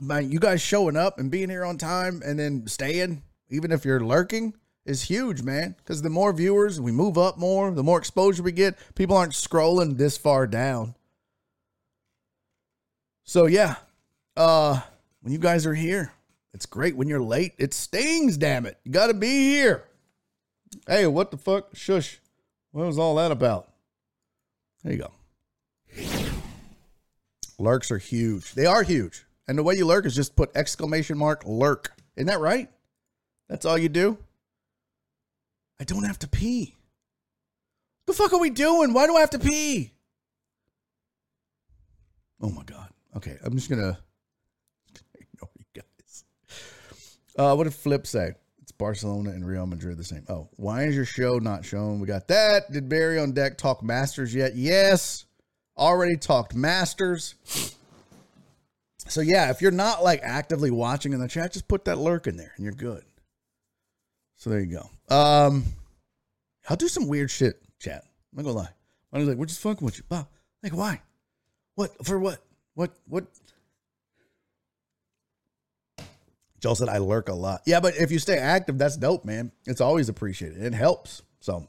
man, 0.00 0.30
you 0.30 0.38
guys 0.38 0.60
showing 0.60 0.96
up 0.96 1.18
and 1.18 1.30
being 1.30 1.50
here 1.50 1.64
on 1.64 1.78
time 1.78 2.22
and 2.24 2.38
then 2.38 2.66
staying, 2.66 3.22
even 3.48 3.72
if 3.72 3.84
you're 3.84 4.04
lurking, 4.04 4.54
is 4.84 5.02
huge, 5.02 5.42
man. 5.42 5.74
Because 5.78 6.02
the 6.02 6.10
more 6.10 6.32
viewers, 6.32 6.80
we 6.80 6.92
move 6.92 7.18
up 7.18 7.38
more, 7.38 7.70
the 7.70 7.82
more 7.82 7.98
exposure 7.98 8.42
we 8.42 8.52
get. 8.52 8.76
People 8.94 9.16
aren't 9.16 9.32
scrolling 9.32 9.96
this 9.96 10.16
far 10.16 10.46
down. 10.46 10.94
So 13.24 13.46
yeah, 13.46 13.76
uh, 14.36 14.80
when 15.20 15.32
you 15.32 15.38
guys 15.38 15.66
are 15.66 15.74
here, 15.74 16.12
it's 16.52 16.66
great. 16.66 16.96
When 16.96 17.08
you're 17.08 17.20
late, 17.20 17.52
it 17.58 17.72
stings. 17.72 18.36
Damn 18.36 18.66
it, 18.66 18.78
you 18.84 18.90
got 18.90 19.06
to 19.06 19.14
be 19.14 19.50
here. 19.50 19.84
Hey, 20.86 21.06
what 21.06 21.30
the 21.30 21.36
fuck? 21.36 21.74
Shush. 21.74 22.18
What 22.72 22.86
was 22.86 22.98
all 22.98 23.16
that 23.16 23.32
about? 23.32 23.68
There 24.82 24.92
you 24.92 24.98
go. 24.98 25.12
Lurks 27.58 27.90
are 27.90 27.98
huge. 27.98 28.54
They 28.54 28.66
are 28.66 28.82
huge. 28.82 29.24
And 29.50 29.58
the 29.58 29.64
way 29.64 29.74
you 29.74 29.84
lurk 29.84 30.06
is 30.06 30.14
just 30.14 30.36
put 30.36 30.56
exclamation 30.56 31.18
mark 31.18 31.42
lurk. 31.44 31.92
Isn't 32.14 32.28
that 32.28 32.38
right? 32.38 32.70
That's 33.48 33.66
all 33.66 33.76
you 33.76 33.88
do? 33.88 34.16
I 35.80 35.82
don't 35.82 36.04
have 36.04 36.20
to 36.20 36.28
pee. 36.28 36.76
The 38.06 38.12
fuck 38.12 38.32
are 38.32 38.38
we 38.38 38.50
doing? 38.50 38.92
Why 38.92 39.08
do 39.08 39.16
I 39.16 39.20
have 39.20 39.30
to 39.30 39.40
pee? 39.40 39.90
Oh 42.40 42.50
my 42.50 42.62
god. 42.62 42.90
Okay, 43.16 43.38
I'm 43.42 43.56
just 43.56 43.68
gonna 43.68 43.98
ignore 45.16 45.50
you 45.58 45.64
guys. 45.74 46.24
Uh, 47.36 47.56
what 47.56 47.64
did 47.64 47.74
Flip 47.74 48.06
say? 48.06 48.34
It's 48.62 48.70
Barcelona 48.70 49.30
and 49.30 49.44
Real 49.44 49.66
Madrid 49.66 49.96
the 49.96 50.04
same. 50.04 50.22
Oh, 50.28 50.48
why 50.58 50.84
is 50.84 50.94
your 50.94 51.04
show 51.04 51.40
not 51.40 51.64
shown? 51.64 51.98
We 51.98 52.06
got 52.06 52.28
that. 52.28 52.70
Did 52.70 52.88
Barry 52.88 53.18
on 53.18 53.32
deck 53.32 53.58
talk 53.58 53.82
Masters 53.82 54.32
yet? 54.32 54.54
Yes. 54.54 55.24
Already 55.76 56.16
talked 56.18 56.54
Masters. 56.54 57.34
So 59.08 59.20
yeah, 59.20 59.50
if 59.50 59.62
you're 59.62 59.70
not 59.70 60.02
like 60.02 60.20
actively 60.22 60.70
watching 60.70 61.12
in 61.12 61.20
the 61.20 61.28
chat, 61.28 61.52
just 61.52 61.68
put 61.68 61.84
that 61.86 61.98
lurk 61.98 62.26
in 62.26 62.36
there 62.36 62.52
and 62.56 62.64
you're 62.64 62.74
good. 62.74 63.04
So 64.36 64.50
there 64.50 64.60
you 64.60 64.80
go. 65.08 65.14
Um 65.14 65.64
I'll 66.68 66.76
do 66.76 66.88
some 66.88 67.08
weird 67.08 67.30
shit, 67.30 67.62
chat. 67.78 68.04
I'm 68.04 68.36
not 68.36 68.44
gonna 68.44 68.58
lie. 68.58 68.74
I 69.12 69.18
was 69.18 69.28
like, 69.28 69.36
we're 69.36 69.46
just 69.46 69.60
fucking 69.60 69.84
with 69.84 69.98
you. 69.98 70.04
Bob. 70.08 70.28
Like, 70.62 70.76
why? 70.76 71.00
What 71.74 72.06
for 72.06 72.18
what? 72.18 72.42
What 72.74 72.92
what 73.06 73.26
Joel 76.60 76.74
said 76.74 76.88
I 76.88 76.98
lurk 76.98 77.28
a 77.28 77.34
lot. 77.34 77.62
Yeah, 77.66 77.80
but 77.80 77.96
if 77.96 78.10
you 78.10 78.18
stay 78.18 78.36
active, 78.36 78.76
that's 78.76 78.96
dope, 78.96 79.24
man. 79.24 79.50
It's 79.66 79.80
always 79.80 80.08
appreciated. 80.10 80.62
It 80.62 80.74
helps. 80.74 81.22
So 81.40 81.66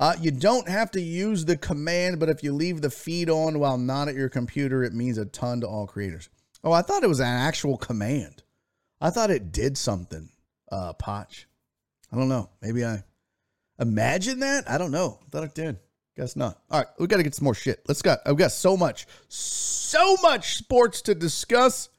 uh, 0.00 0.16
you 0.18 0.30
don't 0.30 0.66
have 0.66 0.90
to 0.92 1.00
use 1.00 1.44
the 1.44 1.58
command, 1.58 2.18
but 2.18 2.30
if 2.30 2.42
you 2.42 2.54
leave 2.54 2.80
the 2.80 2.88
feed 2.88 3.28
on 3.28 3.58
while 3.58 3.76
not 3.76 4.08
at 4.08 4.14
your 4.14 4.30
computer, 4.30 4.82
it 4.82 4.94
means 4.94 5.18
a 5.18 5.26
ton 5.26 5.60
to 5.60 5.68
all 5.68 5.86
creators. 5.86 6.30
Oh, 6.64 6.72
I 6.72 6.80
thought 6.80 7.04
it 7.04 7.08
was 7.08 7.20
an 7.20 7.26
actual 7.26 7.76
command. 7.76 8.42
I 8.98 9.10
thought 9.10 9.30
it 9.30 9.52
did 9.52 9.76
something, 9.76 10.30
uh, 10.72 10.94
Potch. 10.94 11.46
I 12.10 12.16
don't 12.16 12.30
know. 12.30 12.48
Maybe 12.62 12.82
I 12.82 13.04
imagine 13.78 14.40
that. 14.40 14.68
I 14.68 14.78
don't 14.78 14.90
know. 14.90 15.18
I 15.22 15.28
thought 15.30 15.44
it 15.44 15.54
did. 15.54 15.78
Guess 16.16 16.34
not. 16.34 16.58
All 16.70 16.80
right, 16.80 16.88
we 16.98 17.06
got 17.06 17.18
to 17.18 17.22
get 17.22 17.34
some 17.34 17.44
more 17.44 17.54
shit. 17.54 17.82
Let's 17.86 18.02
go. 18.02 18.16
I've 18.24 18.36
got 18.36 18.52
so 18.52 18.78
much, 18.78 19.06
so 19.28 20.16
much 20.22 20.56
sports 20.56 21.02
to 21.02 21.14
discuss. 21.14 21.90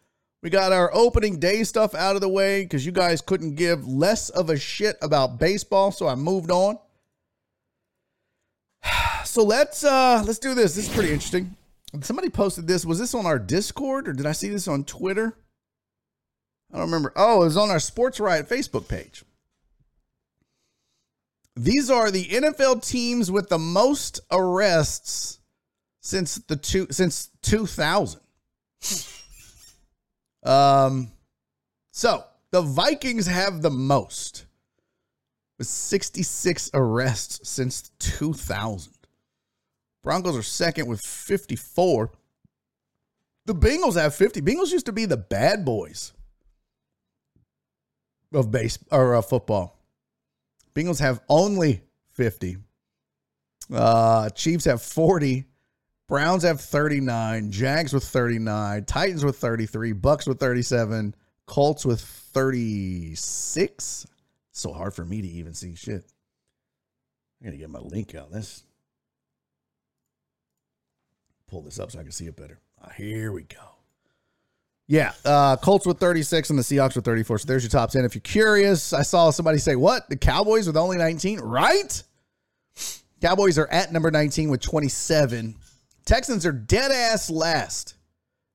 We 0.41 0.49
got 0.49 0.71
our 0.71 0.91
opening 0.91 1.39
day 1.39 1.63
stuff 1.63 1.93
out 1.93 2.15
of 2.15 2.21
the 2.21 2.29
way 2.29 2.63
because 2.63 2.83
you 2.83 2.91
guys 2.91 3.21
couldn't 3.21 3.55
give 3.55 3.87
less 3.87 4.29
of 4.29 4.49
a 4.49 4.57
shit 4.57 4.97
about 5.03 5.37
baseball, 5.37 5.91
so 5.91 6.07
I 6.07 6.15
moved 6.15 6.49
on. 6.49 6.79
So 9.23 9.43
let's 9.43 9.85
uh 9.85 10.23
let's 10.25 10.39
do 10.39 10.53
this. 10.53 10.75
This 10.75 10.89
is 10.89 10.93
pretty 10.93 11.13
interesting. 11.13 11.55
Somebody 12.01 12.29
posted 12.29 12.67
this. 12.67 12.85
Was 12.85 12.99
this 12.99 13.13
on 13.13 13.25
our 13.25 13.39
Discord 13.39 14.09
or 14.09 14.13
did 14.13 14.25
I 14.25 14.33
see 14.33 14.49
this 14.49 14.67
on 14.67 14.83
Twitter? 14.83 15.37
I 16.73 16.77
don't 16.77 16.87
remember. 16.87 17.13
Oh, 17.15 17.41
it 17.41 17.45
was 17.45 17.55
on 17.55 17.69
our 17.69 17.79
Sports 17.79 18.19
Riot 18.19 18.49
Facebook 18.49 18.89
page. 18.89 19.23
These 21.55 21.89
are 21.89 22.11
the 22.11 22.25
NFL 22.25 22.85
teams 22.85 23.31
with 23.31 23.47
the 23.47 23.59
most 23.59 24.19
arrests 24.31 25.39
since 26.01 26.35
the 26.35 26.55
two 26.55 26.87
since 26.91 27.29
2000. 27.43 28.19
Um, 30.43 31.11
so 31.91 32.23
the 32.51 32.61
Vikings 32.61 33.27
have 33.27 33.61
the 33.61 33.69
most 33.69 34.45
with 35.61 35.67
66 35.67 36.71
arrests 36.73 37.47
since 37.47 37.91
2000. 37.99 38.93
Broncos 40.01 40.35
are 40.35 40.41
second 40.41 40.87
with 40.87 41.01
54. 41.01 42.09
The 43.45 43.53
Bengals 43.53 43.93
have 43.93 44.15
50. 44.15 44.41
Bengals 44.41 44.71
used 44.71 44.87
to 44.87 44.91
be 44.91 45.05
the 45.05 45.17
bad 45.17 45.63
boys 45.63 46.13
of 48.33 48.49
base 48.49 48.79
or 48.91 49.13
uh, 49.13 49.21
football. 49.21 49.77
Bengals 50.73 50.99
have 50.99 51.21
only 51.29 51.83
50. 52.13 52.57
Uh, 53.71 54.31
Chiefs 54.31 54.65
have 54.65 54.81
40. 54.81 55.45
Browns 56.07 56.41
have 56.41 56.59
39, 56.59 57.51
Jags 57.51 57.93
with 57.93 58.03
39, 58.03 58.85
Titans 58.85 59.23
with 59.23 59.37
33, 59.37 59.93
Bucks 59.93 60.25
with 60.25 60.39
37, 60.39 61.13
Colts 61.45 61.85
with 61.85 62.01
36. 62.01 64.07
So 64.51 64.73
hard 64.73 64.93
for 64.93 65.05
me 65.05 65.21
to 65.21 65.27
even 65.27 65.53
see 65.53 65.75
shit. 65.75 66.03
I 67.41 67.45
gotta 67.45 67.57
get 67.57 67.69
my 67.69 67.79
link 67.79 68.13
out. 68.15 68.31
Let's 68.31 68.63
pull 71.47 71.61
this 71.61 71.79
up 71.79 71.91
so 71.91 71.99
I 71.99 72.03
can 72.03 72.11
see 72.11 72.27
it 72.27 72.35
better. 72.35 72.59
Oh, 72.83 72.89
here 72.95 73.31
we 73.31 73.43
go. 73.43 73.57
Yeah, 74.87 75.13
uh, 75.23 75.55
Colts 75.55 75.85
with 75.85 75.99
36 75.99 76.49
and 76.49 76.59
the 76.59 76.63
Seahawks 76.63 76.95
with 76.95 77.05
34. 77.05 77.39
So 77.39 77.47
there's 77.47 77.63
your 77.63 77.69
top 77.69 77.91
10. 77.91 78.03
If 78.03 78.13
you're 78.13 78.21
curious, 78.21 78.91
I 78.91 79.03
saw 79.03 79.29
somebody 79.29 79.57
say, 79.57 79.75
What? 79.75 80.09
The 80.09 80.17
Cowboys 80.17 80.67
with 80.67 80.75
only 80.75 80.97
19? 80.97 81.39
Right? 81.39 82.03
Cowboys 83.21 83.57
are 83.57 83.67
at 83.67 83.93
number 83.93 84.11
19 84.11 84.49
with 84.49 84.61
27. 84.61 85.55
Texans 86.05 86.45
are 86.45 86.51
dead 86.51 86.91
ass 86.91 87.29
last. 87.29 87.95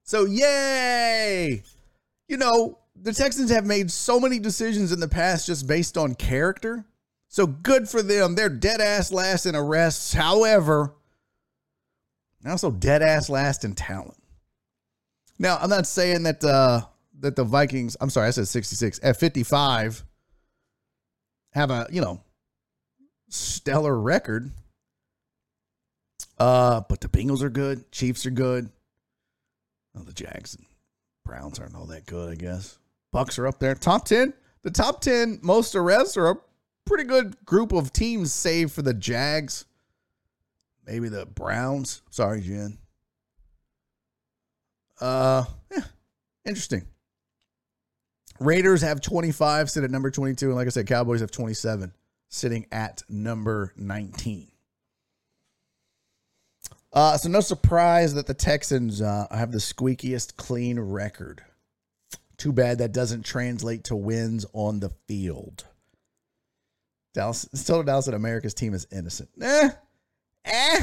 So, 0.02 0.24
yay! 0.24 1.62
You 2.28 2.36
know, 2.36 2.78
the 3.02 3.12
Texans 3.12 3.50
have 3.50 3.66
made 3.66 3.90
so 3.90 4.18
many 4.18 4.38
decisions 4.38 4.92
in 4.92 5.00
the 5.00 5.08
past 5.08 5.46
just 5.46 5.66
based 5.66 5.96
on 5.96 6.14
character. 6.14 6.84
So, 7.28 7.46
good 7.46 7.88
for 7.88 8.02
them. 8.02 8.34
They're 8.34 8.48
dead 8.48 8.80
ass 8.80 9.12
last 9.12 9.46
in 9.46 9.56
arrests. 9.56 10.12
However, 10.12 10.94
also 12.46 12.70
dead 12.70 13.02
ass 13.02 13.28
last 13.28 13.64
in 13.64 13.74
talent. 13.74 14.16
Now, 15.38 15.58
I'm 15.60 15.70
not 15.70 15.86
saying 15.86 16.22
that 16.22 16.42
uh, 16.44 16.82
that 17.20 17.36
the 17.36 17.44
Vikings, 17.44 17.96
I'm 18.00 18.10
sorry, 18.10 18.28
I 18.28 18.30
said 18.30 18.48
66, 18.48 19.00
at 19.02 19.18
55 19.18 20.04
have 21.52 21.70
a, 21.70 21.86
you 21.90 22.00
know, 22.00 22.20
stellar 23.28 23.98
record. 23.98 24.50
Uh, 26.38 26.82
but 26.88 27.00
the 27.00 27.08
Bengals 27.08 27.42
are 27.42 27.50
good. 27.50 27.90
Chiefs 27.90 28.26
are 28.26 28.30
good. 28.30 28.68
Oh, 29.96 30.02
the 30.02 30.12
Jags 30.12 30.54
and 30.54 30.66
Browns 31.24 31.58
aren't 31.58 31.74
all 31.74 31.86
that 31.86 32.04
good, 32.04 32.30
I 32.30 32.34
guess. 32.34 32.78
Bucks 33.12 33.38
are 33.38 33.46
up 33.46 33.58
there. 33.58 33.74
Top 33.74 34.04
10. 34.04 34.32
The 34.62 34.70
top 34.70 35.00
10 35.00 35.40
most 35.42 35.74
arrests 35.74 36.16
are 36.16 36.30
a 36.30 36.36
pretty 36.84 37.04
good 37.04 37.36
group 37.44 37.72
of 37.72 37.92
teams, 37.92 38.32
save 38.32 38.72
for 38.72 38.82
the 38.82 38.94
Jags. 38.94 39.64
Maybe 40.86 41.08
the 41.08 41.26
Browns. 41.26 42.02
Sorry, 42.10 42.40
Jen. 42.40 42.78
Uh, 45.00 45.44
yeah, 45.70 45.82
interesting. 46.44 46.86
Raiders 48.38 48.82
have 48.82 49.00
25, 49.00 49.70
sit 49.70 49.84
at 49.84 49.90
number 49.90 50.10
22. 50.10 50.46
And 50.46 50.56
like 50.56 50.66
I 50.66 50.70
said, 50.70 50.86
Cowboys 50.86 51.20
have 51.20 51.30
27, 51.30 51.92
sitting 52.28 52.66
at 52.70 53.02
number 53.08 53.72
19. 53.76 54.48
Uh, 56.92 57.16
so 57.16 57.28
no 57.28 57.40
surprise 57.40 58.14
that 58.14 58.26
the 58.26 58.34
Texans 58.34 59.02
uh, 59.02 59.26
have 59.30 59.52
the 59.52 59.58
squeakiest 59.58 60.36
clean 60.36 60.78
record. 60.78 61.42
Too 62.38 62.52
bad 62.52 62.78
that 62.78 62.92
doesn't 62.92 63.24
translate 63.24 63.84
to 63.84 63.96
wins 63.96 64.44
on 64.52 64.80
the 64.80 64.90
field. 65.08 65.64
Dallas 67.14 67.48
still 67.54 67.82
Dallas 67.82 68.04
that 68.04 68.14
America's 68.14 68.52
team 68.52 68.74
is 68.74 68.86
innocent. 68.92 69.30
Eh, 69.40 69.70
eh. 70.44 70.80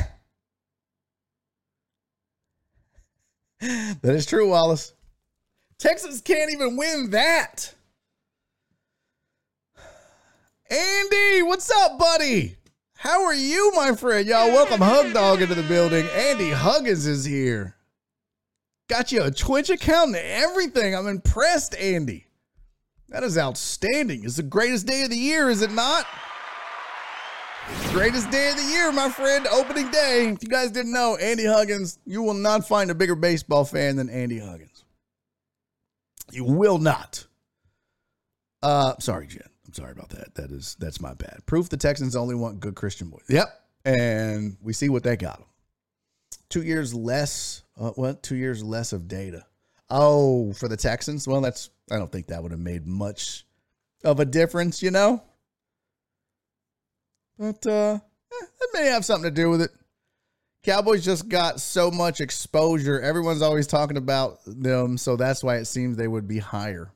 That 4.01 4.15
is 4.15 4.25
true, 4.25 4.49
Wallace. 4.49 4.93
Texas 5.77 6.21
can't 6.21 6.51
even 6.51 6.75
win 6.75 7.11
that. 7.11 7.73
Andy, 10.69 11.43
what's 11.43 11.69
up, 11.69 11.99
buddy? 11.99 12.55
How 12.95 13.23
are 13.25 13.33
you, 13.33 13.71
my 13.75 13.95
friend? 13.95 14.27
Y'all, 14.27 14.47
welcome 14.47 14.81
Hug 14.81 15.13
Dog 15.13 15.41
into 15.41 15.55
the 15.55 15.63
building. 15.63 16.07
Andy 16.15 16.49
Huggins 16.49 17.05
is 17.05 17.25
here. 17.25 17.75
Got 18.93 19.11
you 19.11 19.23
a 19.23 19.31
Twitch 19.31 19.71
account 19.71 20.09
and 20.09 20.17
everything. 20.17 20.95
I'm 20.95 21.07
impressed, 21.07 21.73
Andy. 21.73 22.27
That 23.09 23.23
is 23.23 23.39
outstanding. 23.39 24.23
It's 24.23 24.35
the 24.35 24.43
greatest 24.43 24.85
day 24.85 25.01
of 25.01 25.09
the 25.09 25.17
year, 25.17 25.49
is 25.49 25.63
it 25.63 25.71
not? 25.71 26.05
Greatest 27.89 28.29
day 28.29 28.51
of 28.51 28.57
the 28.57 28.63
year, 28.65 28.91
my 28.91 29.09
friend. 29.09 29.47
Opening 29.47 29.89
day. 29.89 30.27
If 30.27 30.43
you 30.43 30.47
guys 30.47 30.69
didn't 30.69 30.93
know, 30.93 31.17
Andy 31.17 31.43
Huggins, 31.43 31.97
you 32.05 32.21
will 32.21 32.35
not 32.35 32.67
find 32.67 32.91
a 32.91 32.93
bigger 32.93 33.15
baseball 33.15 33.65
fan 33.65 33.95
than 33.95 34.11
Andy 34.11 34.37
Huggins. 34.37 34.85
You 36.31 36.43
will 36.43 36.77
not. 36.77 37.25
Uh, 38.61 38.93
sorry, 38.99 39.25
Jen. 39.25 39.41
I'm 39.65 39.73
sorry 39.73 39.91
about 39.93 40.09
that. 40.09 40.35
That 40.35 40.51
is 40.51 40.77
that's 40.79 41.01
my 41.01 41.15
bad. 41.15 41.39
Proof 41.47 41.67
the 41.67 41.77
Texans 41.77 42.15
only 42.15 42.35
want 42.35 42.59
good 42.59 42.75
Christian 42.75 43.09
boys. 43.09 43.25
Yep, 43.27 43.47
and 43.85 44.55
we 44.61 44.71
see 44.71 44.89
what 44.89 45.01
they 45.01 45.17
got 45.17 45.39
them. 45.39 45.47
Two 46.53 46.61
years 46.61 46.93
less. 46.93 47.63
Uh, 47.75 47.89
what? 47.95 48.21
Two 48.21 48.35
years 48.35 48.63
less 48.63 48.93
of 48.93 49.07
data. 49.07 49.43
Oh, 49.89 50.53
for 50.53 50.67
the 50.67 50.77
Texans. 50.77 51.27
Well, 51.27 51.41
that's. 51.41 51.71
I 51.89 51.97
don't 51.97 52.11
think 52.11 52.27
that 52.27 52.43
would 52.43 52.51
have 52.51 52.61
made 52.61 52.85
much 52.85 53.47
of 54.03 54.19
a 54.19 54.25
difference. 54.25 54.83
You 54.83 54.91
know. 54.91 55.23
But 57.39 57.65
uh, 57.65 57.95
eh, 57.95 58.45
that 58.59 58.67
may 58.71 58.85
have 58.85 59.03
something 59.03 59.27
to 59.27 59.35
do 59.35 59.49
with 59.49 59.63
it. 59.63 59.71
Cowboys 60.61 61.03
just 61.03 61.27
got 61.27 61.59
so 61.59 61.89
much 61.89 62.21
exposure. 62.21 63.01
Everyone's 63.01 63.41
always 63.41 63.65
talking 63.65 63.97
about 63.97 64.37
them, 64.45 64.99
so 64.99 65.15
that's 65.15 65.43
why 65.43 65.55
it 65.55 65.65
seems 65.65 65.97
they 65.97 66.07
would 66.07 66.27
be 66.27 66.37
higher. 66.37 66.91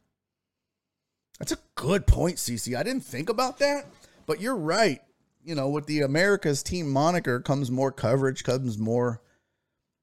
That's 1.39 1.53
a 1.53 1.57
good 1.73 2.05
point, 2.05 2.37
CC. 2.37 2.77
I 2.77 2.83
didn't 2.83 3.05
think 3.05 3.27
about 3.27 3.57
that, 3.57 3.87
but 4.27 4.39
you're 4.39 4.55
right. 4.55 5.01
You 5.43 5.55
know, 5.55 5.69
with 5.69 5.87
the 5.87 6.01
America's 6.01 6.61
team 6.61 6.91
moniker 6.91 7.39
comes 7.39 7.71
more 7.71 7.91
coverage, 7.91 8.43
comes 8.43 8.77
more. 8.77 9.19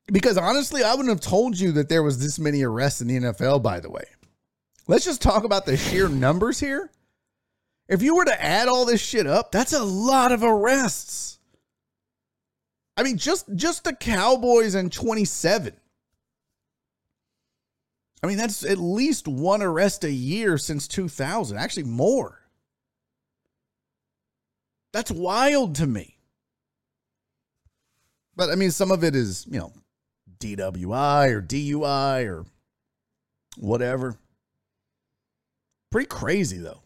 Because 0.07 0.37
honestly, 0.37 0.83
I 0.83 0.95
wouldn't 0.95 1.09
have 1.09 1.21
told 1.21 1.59
you 1.59 1.73
that 1.73 1.89
there 1.89 2.03
was 2.03 2.19
this 2.19 2.39
many 2.39 2.63
arrests 2.63 3.01
in 3.01 3.09
the 3.09 3.19
NFL, 3.19 3.63
by 3.63 3.81
the 3.81 3.91
way. 3.91 4.05
Let's 4.87 5.05
just 5.05 5.23
talk 5.23 5.45
about 5.45 5.65
the 5.65 5.77
sheer 5.77 6.09
numbers 6.09 6.61
here. 6.61 6.91
If 7.89 8.03
you 8.03 8.17
were 8.17 8.25
to 8.25 8.43
add 8.43 8.69
all 8.69 8.85
this 8.85 9.01
shit 9.01 9.27
up, 9.27 9.51
that's 9.51 9.73
a 9.73 9.83
lot 9.83 10.33
of 10.33 10.43
arrests. 10.43 11.39
I 12.97 13.03
mean, 13.03 13.19
just 13.19 13.47
just 13.55 13.85
the 13.85 13.93
Cowboys 13.93 14.75
and 14.75 14.93
27. 14.93 15.75
I 18.23 18.27
mean, 18.27 18.39
that's 18.39 18.65
at 18.65 18.79
least 18.79 19.29
one 19.29 19.63
arrest 19.63 20.05
a 20.05 20.11
year 20.11 20.57
since 20.57 20.89
2000, 20.89 21.59
actually 21.59 21.83
more. 21.83 22.41
That's 24.93 25.11
wild 25.11 25.75
to 25.77 25.87
me. 25.87 26.17
But 28.37 28.51
I 28.51 28.55
mean, 28.55 28.71
some 28.71 28.91
of 28.91 29.05
it 29.05 29.15
is, 29.15 29.47
you 29.51 29.59
know, 29.59 29.73
DWI 30.45 31.31
or 31.31 31.43
DUI 31.43 32.27
or 32.29 32.45
whatever. 33.57 34.17
Pretty 35.91 36.07
crazy, 36.07 36.59
though. 36.59 36.83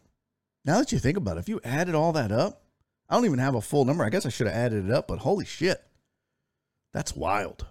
Now 0.65 0.79
that 0.79 0.93
you 0.93 0.99
think 0.99 1.17
about 1.17 1.37
it, 1.37 1.41
if 1.41 1.49
you 1.49 1.61
added 1.65 1.95
all 1.95 2.13
that 2.13 2.31
up, 2.31 2.63
I 3.09 3.15
don't 3.15 3.25
even 3.25 3.39
have 3.39 3.55
a 3.55 3.61
full 3.61 3.85
number. 3.85 4.05
I 4.05 4.11
guess 4.11 4.27
I 4.27 4.29
should 4.29 4.47
have 4.47 4.57
added 4.57 4.85
it 4.85 4.91
up, 4.91 5.09
but 5.09 5.19
holy 5.19 5.45
shit. 5.45 5.83
That's 6.93 7.17
wild. 7.17 7.67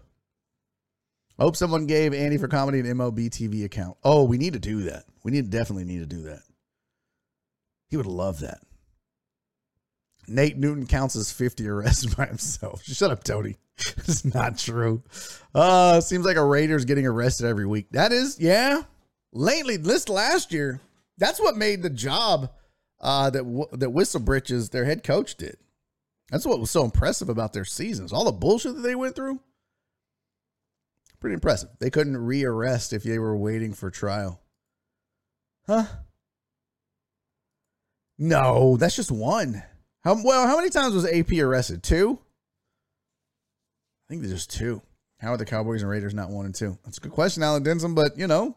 I 1.40 1.44
hope 1.44 1.56
someone 1.56 1.86
gave 1.86 2.14
Andy 2.14 2.38
for 2.38 2.48
Comedy 2.48 2.80
an 2.80 2.98
MOB 2.98 3.20
TV 3.20 3.64
account. 3.64 3.98
Oh, 4.04 4.24
we 4.24 4.38
need 4.38 4.54
to 4.54 4.60
do 4.60 4.84
that. 4.84 5.06
We 5.24 5.32
need 5.32 5.50
definitely 5.52 5.86
need 5.86 6.00
to 6.00 6.08
do 6.08 6.24
that. 6.24 6.42
He 7.90 7.98
would 7.98 8.08
love 8.08 8.40
that. 8.40 8.62
Nate 10.28 10.58
Newton 10.58 10.88
counts 10.88 11.16
as 11.16 11.32
50 11.32 11.68
arrests 11.68 12.14
by 12.16 12.26
himself. 12.26 12.84
Shut 12.84 13.12
up, 13.12 13.24
Tony. 13.24 13.58
it's 13.98 14.26
not 14.26 14.58
true. 14.58 15.04
Uh, 15.54 16.02
seems 16.02 16.26
like 16.26 16.38
a 16.38 16.44
Raiders 16.44 16.86
getting 16.86 17.06
arrested 17.06 17.46
every 17.46 17.66
week. 17.66 17.88
That 17.92 18.12
is, 18.12 18.40
yeah. 18.40 18.84
Lately, 19.34 19.78
this 19.78 20.10
last 20.10 20.52
year, 20.52 20.82
that's 21.18 21.40
what 21.40 21.58
made 21.58 21.84
the 21.84 21.90
job 21.90 22.52
uh, 23.00 23.30
that 23.30 23.44
that 23.74 23.90
Whistlebritches, 23.90 24.72
their 24.72 24.86
head 24.86 25.04
coach, 25.04 25.36
did. 25.36 25.58
That's 26.32 26.46
what 26.46 26.60
was 26.60 26.72
so 26.72 26.84
impressive 26.84 27.30
about 27.30 27.54
their 27.54 27.66
seasons. 27.66 28.12
All 28.12 28.26
the 28.26 28.32
bullshit 28.32 28.76
that 28.76 28.82
they 28.82 28.96
went 28.96 29.16
through. 29.16 29.40
Pretty 31.20 31.36
impressive. 31.36 31.70
They 31.80 31.90
couldn't 31.90 32.18
rearrest 32.18 32.94
if 32.94 33.04
they 33.04 33.18
were 33.18 33.38
waiting 33.38 33.74
for 33.74 33.90
trial. 33.90 34.42
Huh? 35.66 35.86
No, 38.18 38.78
that's 38.78 38.96
just 38.96 39.12
one. 39.12 39.64
How 40.04 40.22
well? 40.24 40.48
How 40.48 40.58
many 40.58 40.70
times 40.70 40.94
was 40.94 41.06
AP 41.06 41.32
arrested? 41.34 41.84
Two. 41.84 42.20
I 44.08 44.14
think 44.14 44.22
there's 44.22 44.34
just 44.34 44.52
two. 44.52 44.82
How 45.20 45.34
are 45.34 45.38
the 45.38 45.46
Cowboys 45.46 45.82
and 45.82 45.92
Raiders 45.92 46.14
not 46.14 46.30
one 46.30 46.46
and 46.46 46.56
two? 46.56 46.78
That's 46.86 46.98
a 46.98 47.02
good 47.02 47.12
question, 47.12 47.44
Alan 47.44 47.64
Denson. 47.64 47.94
But 47.94 48.18
you 48.18 48.28
know, 48.28 48.56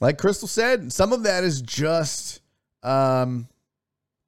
like 0.00 0.16
Crystal 0.16 0.48
said, 0.48 0.92
some 0.92 1.12
of 1.12 1.24
that 1.24 1.44
is 1.44 1.60
just 1.60 2.40
um, 2.82 3.48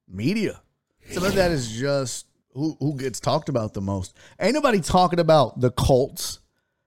media. 0.07 0.61
Some 1.09 1.23
of 1.23 1.33
that 1.33 1.51
is 1.51 1.71
just 1.71 2.27
who 2.53 2.77
who 2.79 2.95
gets 2.95 3.19
talked 3.19 3.49
about 3.49 3.73
the 3.73 3.81
most. 3.81 4.15
Ain't 4.39 4.53
nobody 4.53 4.81
talking 4.81 5.19
about 5.19 5.59
the 5.59 5.71
Colts 5.71 6.39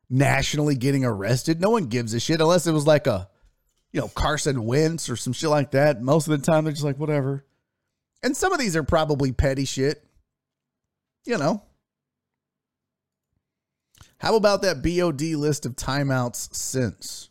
nationally 0.08 0.76
getting 0.76 1.04
arrested. 1.04 1.60
No 1.60 1.70
one 1.70 1.86
gives 1.86 2.14
a 2.14 2.20
shit 2.20 2.40
unless 2.40 2.66
it 2.68 2.72
was 2.72 2.86
like 2.86 3.08
a, 3.08 3.28
you 3.90 4.00
know, 4.00 4.08
Carson 4.08 4.64
Wentz 4.64 5.10
or 5.10 5.16
some 5.16 5.32
shit 5.32 5.50
like 5.50 5.72
that. 5.72 6.00
Most 6.00 6.28
of 6.28 6.38
the 6.38 6.46
time, 6.46 6.64
they're 6.64 6.72
just 6.72 6.84
like 6.84 6.98
whatever. 6.98 7.44
And 8.22 8.36
some 8.36 8.52
of 8.52 8.60
these 8.60 8.76
are 8.76 8.84
probably 8.84 9.32
petty 9.32 9.64
shit. 9.64 10.04
You 11.24 11.38
know. 11.38 11.62
How 14.24 14.36
about 14.36 14.62
that 14.62 14.82
BOD 14.82 15.38
list 15.38 15.66
of 15.66 15.76
timeouts 15.76 16.54
since? 16.54 17.28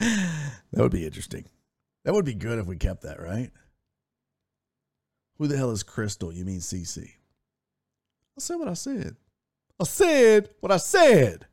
that 0.00 0.50
would 0.72 0.90
be 0.90 1.06
interesting. 1.06 1.44
That 2.04 2.12
would 2.12 2.24
be 2.24 2.34
good 2.34 2.58
if 2.58 2.66
we 2.66 2.76
kept 2.76 3.02
that, 3.02 3.22
right? 3.22 3.52
Who 5.36 5.46
the 5.46 5.56
hell 5.56 5.70
is 5.70 5.84
Crystal? 5.84 6.32
You 6.32 6.44
mean 6.44 6.58
CC? 6.58 7.04
I 7.04 8.40
said 8.40 8.56
what 8.56 8.66
I 8.66 8.74
said. 8.74 9.14
I 9.78 9.84
said 9.84 10.50
what 10.58 10.72
I 10.72 10.78
said. 10.78 11.46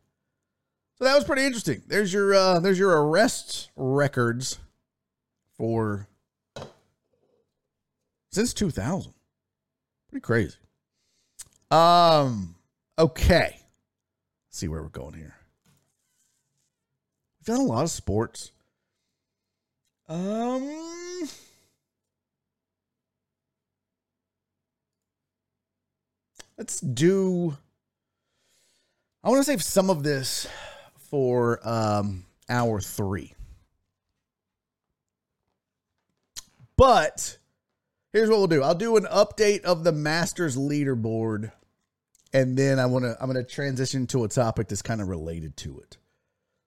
So 0.95 1.03
that 1.03 1.13
was 1.13 1.25
pretty 1.25 1.45
interesting. 1.45 1.83
There's 1.85 2.11
your 2.11 2.33
uh 2.33 2.59
there's 2.59 2.79
your 2.79 2.99
arrest 3.05 3.69
records 3.75 4.57
for 5.59 6.07
since 8.31 8.51
2000. 8.55 9.13
Pretty 10.09 10.23
crazy. 10.23 10.57
Um 11.69 12.54
okay. 12.97 13.57
Let's 13.57 14.57
see 14.57 14.67
where 14.67 14.81
we're 14.81 14.89
going 14.89 15.13
here. 15.13 15.35
We've 17.39 17.55
done 17.55 17.65
a 17.65 17.69
lot 17.69 17.83
of 17.83 17.91
sports. 17.91 18.51
Um 20.07 20.85
Let's 26.57 26.79
do. 26.79 27.57
I 29.23 29.29
want 29.29 29.41
to 29.41 29.43
save 29.43 29.61
some 29.61 29.89
of 29.89 30.03
this 30.03 30.47
for 30.97 31.59
um, 31.67 32.25
hour 32.47 32.79
three. 32.79 33.33
But 36.77 37.37
here's 38.13 38.29
what 38.29 38.37
we'll 38.37 38.47
do. 38.47 38.63
I'll 38.63 38.75
do 38.75 38.95
an 38.95 39.05
update 39.05 39.63
of 39.63 39.83
the 39.83 39.91
Masters 39.91 40.55
leaderboard, 40.55 41.51
and 42.35 42.57
then 42.57 42.79
I 42.79 42.85
want 42.85 43.05
to 43.05 43.15
I'm 43.19 43.31
going 43.31 43.43
to 43.43 43.49
transition 43.49 44.05
to 44.07 44.25
a 44.25 44.27
topic 44.27 44.67
that's 44.67 44.81
kind 44.81 45.01
of 45.01 45.07
related 45.07 45.55
to 45.57 45.79
it. 45.79 45.97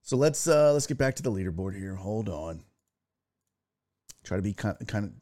So 0.01 0.17
let's 0.17 0.49
uh 0.49 0.73
let's 0.73 0.87
get 0.87 0.97
back 0.97 1.17
to 1.17 1.23
the 1.23 1.31
leaderboard 1.31 1.79
here. 1.79 1.95
Hold 1.95 2.31
on. 2.31 2.63
Try 4.25 4.39
to 4.39 4.43
be 4.43 4.55
kind 4.55 4.77
of, 4.81 4.87
kind 4.87 5.05
of 5.05 5.13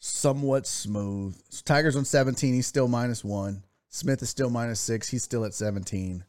somewhat 0.00 0.66
smooth. 0.66 1.40
So 1.48 1.62
Tiger's 1.64 1.96
on 1.96 2.04
17. 2.04 2.52
He's 2.52 2.66
still 2.66 2.88
minus 2.88 3.24
one. 3.24 3.62
Smith 3.88 4.20
is 4.20 4.28
still 4.28 4.50
minus 4.50 4.80
six. 4.80 5.08
He's 5.08 5.22
still 5.22 5.46
at 5.46 5.54
17. 5.54 6.24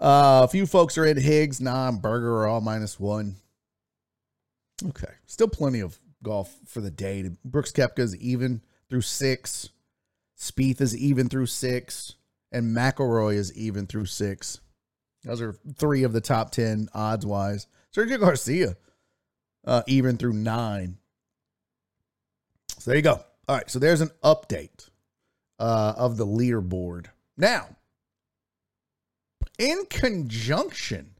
Uh, 0.00 0.42
a 0.44 0.48
few 0.48 0.66
folks 0.66 0.98
are 0.98 1.04
in 1.04 1.16
Higgs, 1.16 1.60
Na, 1.60 1.92
Berger 1.92 2.38
are 2.38 2.48
all 2.48 2.60
minus 2.60 2.98
one. 2.98 3.36
Okay. 4.88 5.12
Still 5.26 5.48
plenty 5.48 5.80
of 5.80 6.00
golf 6.22 6.52
for 6.66 6.80
the 6.80 6.90
day. 6.90 7.30
Brooks 7.44 7.70
Koepka's 7.70 8.16
even 8.16 8.62
through 8.88 9.02
six. 9.02 9.70
Spieth 10.40 10.80
is 10.80 10.96
even 10.96 11.28
through 11.28 11.46
six. 11.46 12.14
And 12.52 12.76
McIlroy 12.76 13.34
is 13.34 13.54
even 13.56 13.86
through 13.86 14.06
six. 14.06 14.60
Those 15.22 15.40
are 15.40 15.56
three 15.76 16.02
of 16.02 16.12
the 16.12 16.20
top 16.20 16.50
10 16.50 16.88
odds 16.94 17.24
wise. 17.26 17.66
Sergio 17.94 18.18
Garcia, 18.18 18.76
uh, 19.66 19.82
even 19.86 20.16
through 20.16 20.32
nine. 20.32 20.96
So 22.78 22.90
there 22.90 22.96
you 22.96 23.02
go. 23.02 23.22
All 23.46 23.56
right. 23.56 23.70
So 23.70 23.78
there's 23.78 24.00
an 24.00 24.10
update 24.24 24.88
uh, 25.58 25.94
of 25.96 26.16
the 26.16 26.26
leaderboard. 26.26 27.06
Now, 27.36 27.68
in 29.58 29.84
conjunction 29.90 31.10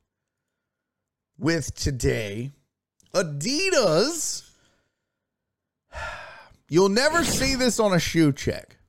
with 1.38 1.74
today, 1.74 2.52
Adidas, 3.14 4.50
you'll 6.68 6.88
never 6.88 7.22
see 7.24 7.54
this 7.54 7.78
on 7.78 7.92
a 7.92 8.00
shoe 8.00 8.32
check. 8.32 8.79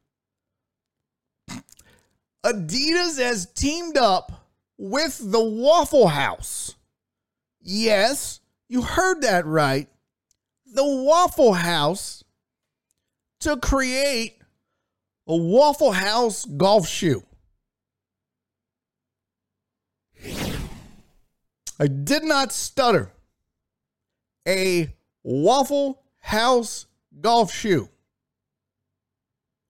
Adidas 2.43 3.19
has 3.19 3.45
teamed 3.45 3.97
up 3.97 4.31
with 4.77 5.19
the 5.31 5.43
Waffle 5.43 6.07
House. 6.07 6.75
Yes, 7.61 8.39
you 8.67 8.81
heard 8.81 9.21
that 9.21 9.45
right. 9.45 9.87
The 10.65 10.85
Waffle 10.85 11.53
House 11.53 12.23
to 13.41 13.57
create 13.57 14.39
a 15.27 15.35
Waffle 15.35 15.91
House 15.91 16.45
golf 16.45 16.87
shoe. 16.87 17.23
I 21.79 21.87
did 21.87 22.23
not 22.23 22.51
stutter. 22.51 23.11
A 24.47 24.93
Waffle 25.23 26.01
House 26.19 26.87
golf 27.19 27.53
shoe. 27.53 27.89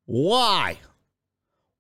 Why? 0.06 0.78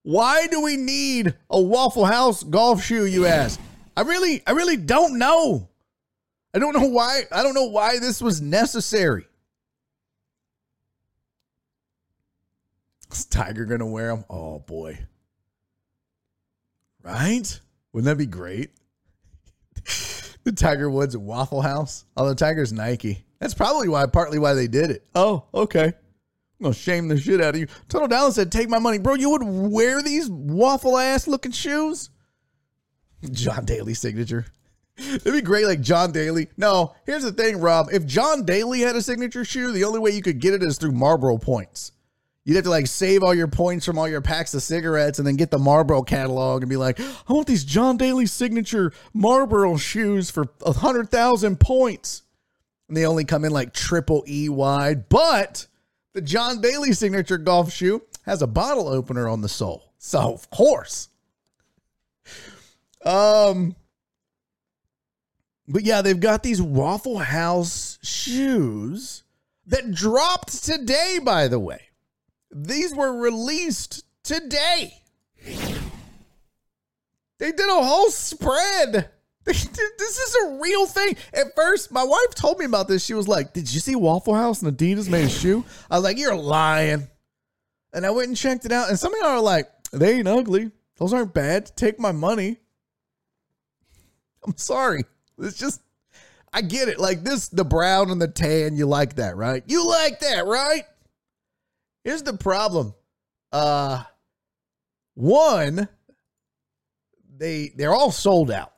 Why 0.03 0.47
do 0.47 0.61
we 0.61 0.77
need 0.77 1.35
a 1.49 1.61
Waffle 1.61 2.05
House 2.05 2.43
golf 2.43 2.83
shoe, 2.83 3.05
you 3.05 3.25
ask? 3.25 3.59
I 3.95 4.01
really 4.01 4.41
I 4.47 4.51
really 4.51 4.77
don't 4.77 5.17
know. 5.17 5.69
I 6.53 6.59
don't 6.59 6.73
know 6.73 6.87
why 6.87 7.23
I 7.31 7.43
don't 7.43 7.53
know 7.53 7.67
why 7.67 7.99
this 7.99 8.21
was 8.21 8.41
necessary. 8.41 9.25
Is 13.11 13.25
Tiger 13.25 13.65
gonna 13.65 13.85
wear 13.85 14.07
them? 14.07 14.25
Oh 14.29 14.59
boy. 14.59 14.99
Right? 17.03 17.59
Wouldn't 17.93 18.05
that 18.05 18.17
be 18.17 18.25
great? 18.25 18.71
the 20.43 20.51
Tiger 20.51 20.89
Woods 20.89 21.17
Waffle 21.17 21.61
House. 21.61 22.05
Although 22.15 22.33
Tiger's 22.33 22.71
Nike. 22.71 23.25
That's 23.39 23.53
probably 23.53 23.89
why, 23.89 24.05
partly 24.05 24.39
why 24.39 24.53
they 24.53 24.67
did 24.67 24.91
it. 24.91 25.05
Oh, 25.15 25.45
okay. 25.53 25.93
Gonna 26.61 26.73
shame 26.73 27.07
the 27.07 27.19
shit 27.19 27.41
out 27.41 27.55
of 27.55 27.59
you. 27.59 27.67
Total 27.89 28.07
Dallas 28.07 28.35
said, 28.35 28.51
"Take 28.51 28.69
my 28.69 28.79
money, 28.79 28.99
bro. 28.99 29.15
You 29.15 29.31
would 29.31 29.43
wear 29.43 30.01
these 30.01 30.29
waffle 30.29 30.97
ass 30.97 31.27
looking 31.27 31.51
shoes." 31.51 32.09
John 33.31 33.65
Daly 33.65 33.93
signature. 33.93 34.45
It'd 34.97 35.33
be 35.33 35.41
great, 35.41 35.65
like 35.65 35.81
John 35.81 36.11
Daly. 36.11 36.49
No, 36.57 36.93
here's 37.05 37.23
the 37.23 37.31
thing, 37.31 37.59
Rob. 37.59 37.89
If 37.91 38.05
John 38.05 38.45
Daly 38.45 38.81
had 38.81 38.95
a 38.95 39.01
signature 39.01 39.45
shoe, 39.45 39.71
the 39.71 39.83
only 39.83 39.99
way 39.99 40.11
you 40.11 40.21
could 40.21 40.39
get 40.39 40.53
it 40.53 40.61
is 40.61 40.77
through 40.77 40.91
Marlboro 40.91 41.37
points. 41.37 41.91
You'd 42.43 42.55
have 42.55 42.63
to 42.65 42.71
like 42.71 42.87
save 42.87 43.23
all 43.23 43.33
your 43.33 43.47
points 43.47 43.85
from 43.85 43.99
all 43.99 44.07
your 44.07 44.21
packs 44.21 44.53
of 44.53 44.63
cigarettes 44.63 45.19
and 45.19 45.27
then 45.27 45.35
get 45.35 45.51
the 45.51 45.59
Marlboro 45.59 46.01
catalog 46.01 46.63
and 46.63 46.69
be 46.69 46.77
like, 46.77 46.99
I 46.99 47.33
want 47.33 47.47
these 47.47 47.63
John 47.63 47.97
Daly 47.97 48.25
signature 48.25 48.91
Marlboro 49.13 49.77
shoes 49.77 50.31
for 50.31 50.47
a 50.65 50.73
hundred 50.73 51.09
thousand 51.11 51.59
points. 51.59 52.23
And 52.87 52.97
they 52.97 53.05
only 53.05 53.25
come 53.25 53.45
in 53.45 53.51
like 53.51 53.73
triple 53.73 54.23
E 54.27 54.49
wide, 54.49 55.07
but 55.07 55.67
the 56.13 56.21
John 56.21 56.61
Daly 56.61 56.93
signature 56.93 57.37
golf 57.37 57.71
shoe 57.71 58.03
has 58.25 58.41
a 58.41 58.47
bottle 58.47 58.87
opener 58.87 59.27
on 59.27 59.41
the 59.41 59.49
sole. 59.49 59.93
So 59.97 60.33
of 60.33 60.49
course. 60.49 61.09
Um 63.05 63.75
but 65.67 65.83
yeah, 65.83 66.01
they've 66.01 66.19
got 66.19 66.43
these 66.43 66.61
Waffle 66.61 67.19
House 67.19 67.97
shoes 68.03 69.23
that 69.67 69.91
dropped 69.91 70.63
today, 70.63 71.19
by 71.23 71.47
the 71.47 71.59
way. 71.59 71.89
These 72.51 72.93
were 72.93 73.13
released 73.13 74.03
today. 74.23 75.01
They 75.45 77.51
did 77.51 77.69
a 77.69 77.83
whole 77.83 78.09
spread. 78.09 79.09
this 79.45 79.65
is 80.19 80.35
a 80.45 80.59
real 80.61 80.85
thing. 80.85 81.15
At 81.33 81.55
first, 81.55 81.91
my 81.91 82.03
wife 82.03 82.35
told 82.35 82.59
me 82.59 82.65
about 82.65 82.87
this. 82.87 83.03
She 83.03 83.13
was 83.13 83.27
like, 83.27 83.53
Did 83.53 83.71
you 83.73 83.79
see 83.79 83.95
Waffle 83.95 84.35
House 84.35 84.61
and 84.61 84.77
Adidas 84.77 85.09
made 85.09 85.25
a 85.25 85.29
shoe? 85.41 85.65
I 85.89 85.95
was 85.95 86.03
like, 86.03 86.17
You're 86.17 86.35
lying. 86.35 87.07
And 87.93 88.05
I 88.05 88.11
went 88.11 88.27
and 88.27 88.37
checked 88.37 88.65
it 88.65 88.71
out. 88.71 88.89
And 88.89 88.99
some 88.99 89.13
of 89.13 89.19
y'all 89.19 89.29
are 89.29 89.41
like, 89.41 89.67
They 89.91 90.19
ain't 90.19 90.27
ugly. 90.27 90.71
Those 90.97 91.13
aren't 91.13 91.33
bad. 91.33 91.75
Take 91.75 91.99
my 91.99 92.11
money. 92.11 92.57
I'm 94.45 94.57
sorry. 94.57 95.03
It's 95.39 95.57
just, 95.57 95.81
I 96.53 96.61
get 96.61 96.87
it. 96.87 96.99
Like 96.99 97.23
this, 97.23 97.47
the 97.47 97.65
brown 97.65 98.11
and 98.11 98.21
the 98.21 98.27
tan, 98.27 98.75
you 98.75 98.85
like 98.85 99.15
that, 99.15 99.35
right? 99.35 99.63
You 99.65 99.87
like 99.87 100.19
that, 100.19 100.45
right? 100.45 100.83
Here's 102.03 102.23
the 102.23 102.37
problem. 102.37 102.93
Uh, 103.51 104.03
one, 105.15 105.87
they 107.37 107.71
they're 107.75 107.93
all 107.93 108.11
sold 108.11 108.51
out. 108.51 108.70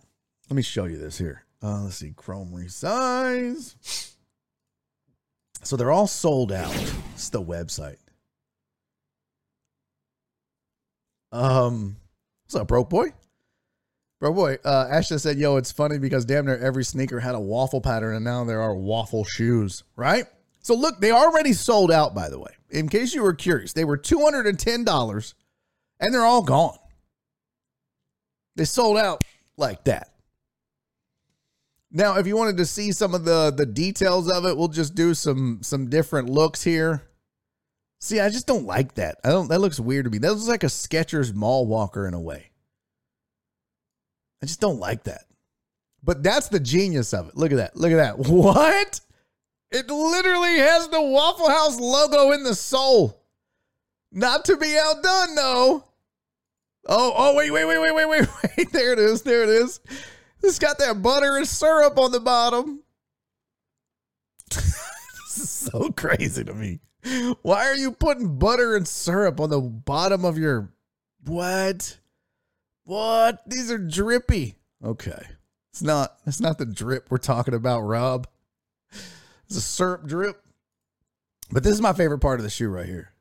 Let 0.54 0.58
me 0.58 0.62
show 0.62 0.86
you 0.86 1.00
this 1.00 1.18
here. 1.18 1.46
Uh, 1.64 1.82
let's 1.82 1.96
see, 1.96 2.14
Chrome 2.16 2.52
resize. 2.54 3.74
So 5.64 5.76
they're 5.76 5.92
all 5.92 6.06
sold 6.06 6.52
out. 6.52 6.94
It's 7.16 7.30
the 7.30 7.42
website. 7.42 7.98
Um, 11.32 11.96
what's 12.46 12.54
up, 12.54 12.68
broke 12.68 12.92
boy? 12.92 13.14
Bro, 14.20 14.34
boy, 14.34 14.60
uh, 14.64 14.90
Ashton 14.92 15.18
said, 15.18 15.40
yo, 15.40 15.58
it's 15.58 15.72
funny 15.72 15.98
because 15.98 16.24
damn 16.24 16.46
near 16.46 16.60
every 16.60 16.84
sneaker 16.84 17.20
had 17.20 17.34
a 17.34 17.40
waffle 17.40 17.82
pattern 17.82 18.16
and 18.16 18.24
now 18.24 18.44
there 18.44 18.62
are 18.62 18.76
waffle 18.76 19.24
shoes, 19.24 19.84
right? 19.96 20.26
So 20.62 20.76
look, 20.76 21.00
they 21.00 21.10
already 21.10 21.54
sold 21.54 21.92
out, 21.92 22.14
by 22.14 22.30
the 22.30 22.38
way. 22.38 22.52
In 22.70 22.90
case 22.90 23.16
you 23.16 23.24
were 23.24 23.34
curious, 23.34 23.74
they 23.74 23.86
were 23.86 23.98
$210 23.98 25.34
and 26.00 26.14
they're 26.14 26.22
all 26.22 26.44
gone. 26.44 26.78
They 28.56 28.66
sold 28.66 29.00
out 29.00 29.24
like 29.58 29.86
that. 29.86 30.13
Now, 31.96 32.18
if 32.18 32.26
you 32.26 32.36
wanted 32.36 32.58
to 32.58 32.66
see 32.66 32.92
some 32.92 33.14
of 33.14 33.24
the 33.24 33.54
the 33.56 33.68
details 33.68 34.30
of 34.30 34.46
it, 34.46 34.58
we'll 34.58 34.68
just 34.68 34.96
do 34.96 35.14
some 35.14 35.60
some 35.62 35.90
different 35.90 36.28
looks 36.28 36.64
here. 36.64 37.04
See, 38.02 38.20
I 38.20 38.30
just 38.30 38.48
don't 38.48 38.66
like 38.66 38.96
that. 38.96 39.20
I 39.24 39.30
don't 39.30 39.48
that 39.50 39.62
looks 39.62 39.80
weird 39.80 40.06
to 40.06 40.12
me. 40.12 40.18
That 40.18 40.34
looks 40.34 40.48
like 40.48 40.64
a 40.64 40.68
Skechers 40.68 41.34
mall 41.34 41.68
walker 41.68 42.08
in 42.08 42.16
a 42.16 42.20
way. 42.20 42.50
I 44.42 44.48
just 44.48 44.60
don't 44.60 44.80
like 44.80 45.04
that. 45.04 45.26
But 46.04 46.24
that's 46.24 46.50
the 46.50 46.60
genius 46.60 47.14
of 47.14 47.30
it. 47.30 47.38
Look 47.38 47.52
at 47.52 47.58
that. 47.58 47.78
Look 47.78 47.92
at 47.92 47.96
that. 47.96 48.18
What? 48.30 49.00
It 49.72 49.90
literally 49.90 50.58
has 50.58 50.88
the 50.90 51.02
Waffle 51.02 51.50
House 51.50 51.80
logo 51.80 52.32
in 52.32 52.44
the 52.44 52.54
sole. 52.54 53.24
Not 54.12 54.46
to 54.46 54.58
be 54.58 54.78
outdone, 54.78 55.34
though. 55.36 55.86
Oh, 56.88 57.14
oh, 57.16 57.36
wait, 57.36 57.50
wait, 57.50 57.66
wait, 57.66 57.80
wait, 57.80 57.96
wait, 57.96 58.06
wait, 58.08 58.28
wait. 58.58 58.72
There 58.72 58.94
it 58.94 59.00
is. 59.00 59.24
There 59.24 59.44
it 59.44 59.50
is. 59.50 59.80
It's 60.44 60.60
got 60.60 60.78
that 60.80 61.02
butter 61.02 61.38
and 61.38 61.48
syrup 61.48 61.98
on 61.98 62.12
the 62.12 62.20
bottom. 62.20 62.82
this 64.50 65.38
is 65.38 65.50
so 65.50 65.90
crazy 65.92 66.44
to 66.44 66.54
me. 66.54 66.80
Why 67.42 67.66
are 67.66 67.76
you 67.76 67.92
putting 67.92 68.38
butter 68.38 68.76
and 68.76 68.88
syrup 68.88 69.40
on 69.40 69.50
the 69.50 69.60
bottom 69.62 70.26
of 70.26 70.38
your 70.38 70.70
what? 71.26 71.98
What? 72.84 73.42
These 73.48 73.72
are 73.72 73.78
drippy. 73.78 74.56
Okay. 74.84 75.26
It's 75.72 75.82
not 75.82 76.18
it's 76.26 76.42
not 76.42 76.58
the 76.58 76.66
drip 76.66 77.08
we're 77.10 77.18
talking 77.18 77.54
about, 77.54 77.82
Rob. 77.82 78.28
It's 79.46 79.58
a 79.58 79.62
syrup 79.62 80.06
drip. 80.06 80.42
But 81.52 81.64
this 81.64 81.74
is 81.74 81.82
my 81.82 81.94
favorite 81.94 82.20
part 82.20 82.40
of 82.40 82.44
the 82.44 82.50
shoe 82.50 82.70
right 82.70 82.86
here. 82.86 83.12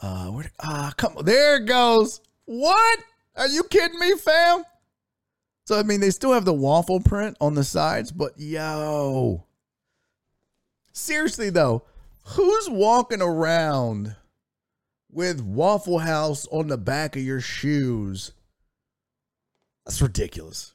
Uh 0.00 0.26
where 0.26 0.50
ah 0.60 0.92
come 0.96 1.16
on. 1.16 1.24
There 1.24 1.56
it 1.56 1.66
goes. 1.66 2.20
What? 2.44 2.98
Are 3.36 3.48
you 3.48 3.64
kidding 3.64 3.98
me, 3.98 4.16
fam? 4.16 4.64
So 5.66 5.78
I 5.78 5.82
mean 5.82 6.00
they 6.00 6.10
still 6.10 6.32
have 6.32 6.44
the 6.44 6.52
waffle 6.52 7.00
print 7.00 7.36
on 7.40 7.54
the 7.54 7.64
sides, 7.64 8.12
but 8.12 8.32
yo. 8.38 9.44
Seriously 10.92 11.50
though, 11.50 11.82
who's 12.22 12.70
walking 12.70 13.20
around 13.20 14.16
with 15.10 15.40
Waffle 15.40 15.98
House 15.98 16.46
on 16.50 16.68
the 16.68 16.78
back 16.78 17.16
of 17.16 17.22
your 17.22 17.40
shoes? 17.40 18.32
That's 19.84 20.00
ridiculous. 20.00 20.74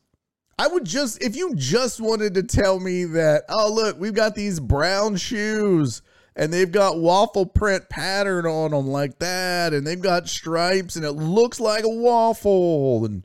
I 0.58 0.68
would 0.68 0.86
just, 0.86 1.24
if 1.24 1.36
you 1.36 1.56
just 1.56 2.00
wanted 2.00 2.34
to 2.36 2.44
tell 2.44 2.80
me 2.80 3.06
that, 3.06 3.46
oh, 3.50 3.72
look, 3.74 4.00
we've 4.00 4.14
got 4.14 4.36
these 4.36 4.60
brown 4.60 5.16
shoes 5.16 6.02
and 6.36 6.54
they've 6.54 6.72
got 6.72 7.00
waffle 7.00 7.46
print 7.46 7.90
pattern 7.90 8.46
on 8.46 8.72
them 8.72 8.88
like 8.88 9.20
that, 9.20 9.74
and 9.74 9.86
they've 9.86 10.02
got 10.02 10.30
stripes 10.30 10.96
and 10.96 11.04
it 11.04 11.12
looks 11.12 11.60
like 11.60 11.84
a 11.84 11.90
waffle. 11.90 13.06
And 13.06 13.24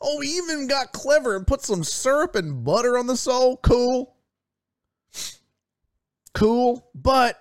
oh, 0.00 0.18
we 0.18 0.28
even 0.28 0.66
got 0.66 0.92
clever 0.92 1.36
and 1.36 1.46
put 1.46 1.62
some 1.62 1.84
syrup 1.84 2.34
and 2.34 2.64
butter 2.64 2.98
on 2.98 3.06
the 3.06 3.16
sole. 3.16 3.56
Cool. 3.58 4.14
Cool. 6.34 6.88
But 6.94 7.40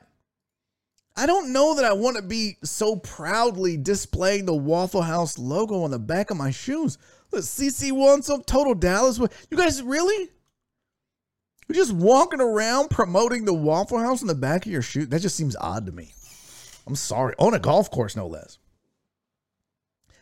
I 1.16 1.26
don't 1.26 1.52
know 1.52 1.76
that 1.76 1.86
I 1.86 1.94
want 1.94 2.18
to 2.18 2.24
be 2.24 2.58
so 2.64 2.96
proudly 2.96 3.78
displaying 3.78 4.46
the 4.46 4.56
Waffle 4.56 5.02
House 5.02 5.38
logo 5.38 5.84
on 5.84 5.92
the 5.92 6.00
back 6.00 6.30
of 6.30 6.38
my 6.38 6.52
shoes. 6.52 6.98
Look, 7.32 7.44
CC 7.44 7.92
wants 7.92 8.28
some 8.28 8.44
Total 8.44 8.74
Dallas. 8.74 9.18
You 9.18 9.58
guys 9.58 9.82
really? 9.82 10.30
You're 11.68 11.76
just 11.76 11.92
walking 11.94 12.40
around 12.40 12.90
promoting 12.90 13.46
the 13.46 13.54
Waffle 13.54 14.00
House 14.00 14.22
in 14.22 14.28
the 14.28 14.36
back 14.36 14.66
of 14.66 14.72
your 14.72 14.82
shoe? 14.82 15.06
That 15.06 15.22
just 15.22 15.36
seems 15.36 15.56
odd 15.60 15.86
to 15.88 15.92
me. 15.92 16.14
I'm 16.86 16.96
sorry. 16.96 17.34
On 17.38 17.54
a 17.54 17.60
golf 17.60 17.92
course, 17.92 18.16
no 18.16 18.28
less. 18.28 18.58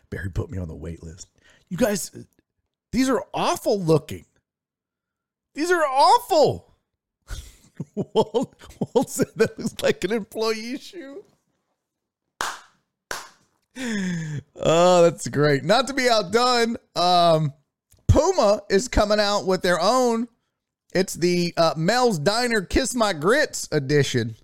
Barry 0.10 0.32
put 0.32 0.49
me 0.49 0.57
on 0.57 0.68
the 0.68 0.76
wait 0.76 1.03
list. 1.03 1.28
You 1.70 1.78
guys, 1.78 2.12
these 2.92 3.10
are 3.10 3.24
awful 3.34 3.80
looking. 3.80 4.26
These 5.54 5.72
are 5.72 5.84
awful. 5.84 6.74
Walt, 7.96 8.56
said 9.08 9.28
that 9.36 9.58
looks 9.58 9.76
like 9.82 10.04
an 10.04 10.12
employee 10.12 10.78
shoe. 10.78 11.24
Oh, 13.78 15.04
that's 15.04 15.28
great. 15.28 15.64
Not 15.64 15.88
to 15.88 15.94
be 15.94 16.10
outdone, 16.10 16.78
um, 16.96 17.54
Puma 18.08 18.62
is 18.70 18.88
coming 18.88 19.20
out 19.20 19.46
with 19.46 19.62
their 19.62 19.80
own. 19.82 20.28
It's 20.94 21.14
the 21.14 21.54
uh, 21.58 21.74
Mel's 21.76 22.18
Diner 22.18 22.62
Kiss 22.62 22.96
My 22.96 23.12
Grits 23.12 23.68
edition. 23.72 24.36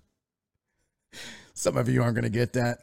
Some 1.54 1.78
of 1.78 1.88
you 1.88 2.02
aren't 2.02 2.14
going 2.14 2.24
to 2.24 2.30
get 2.30 2.52
that. 2.54 2.80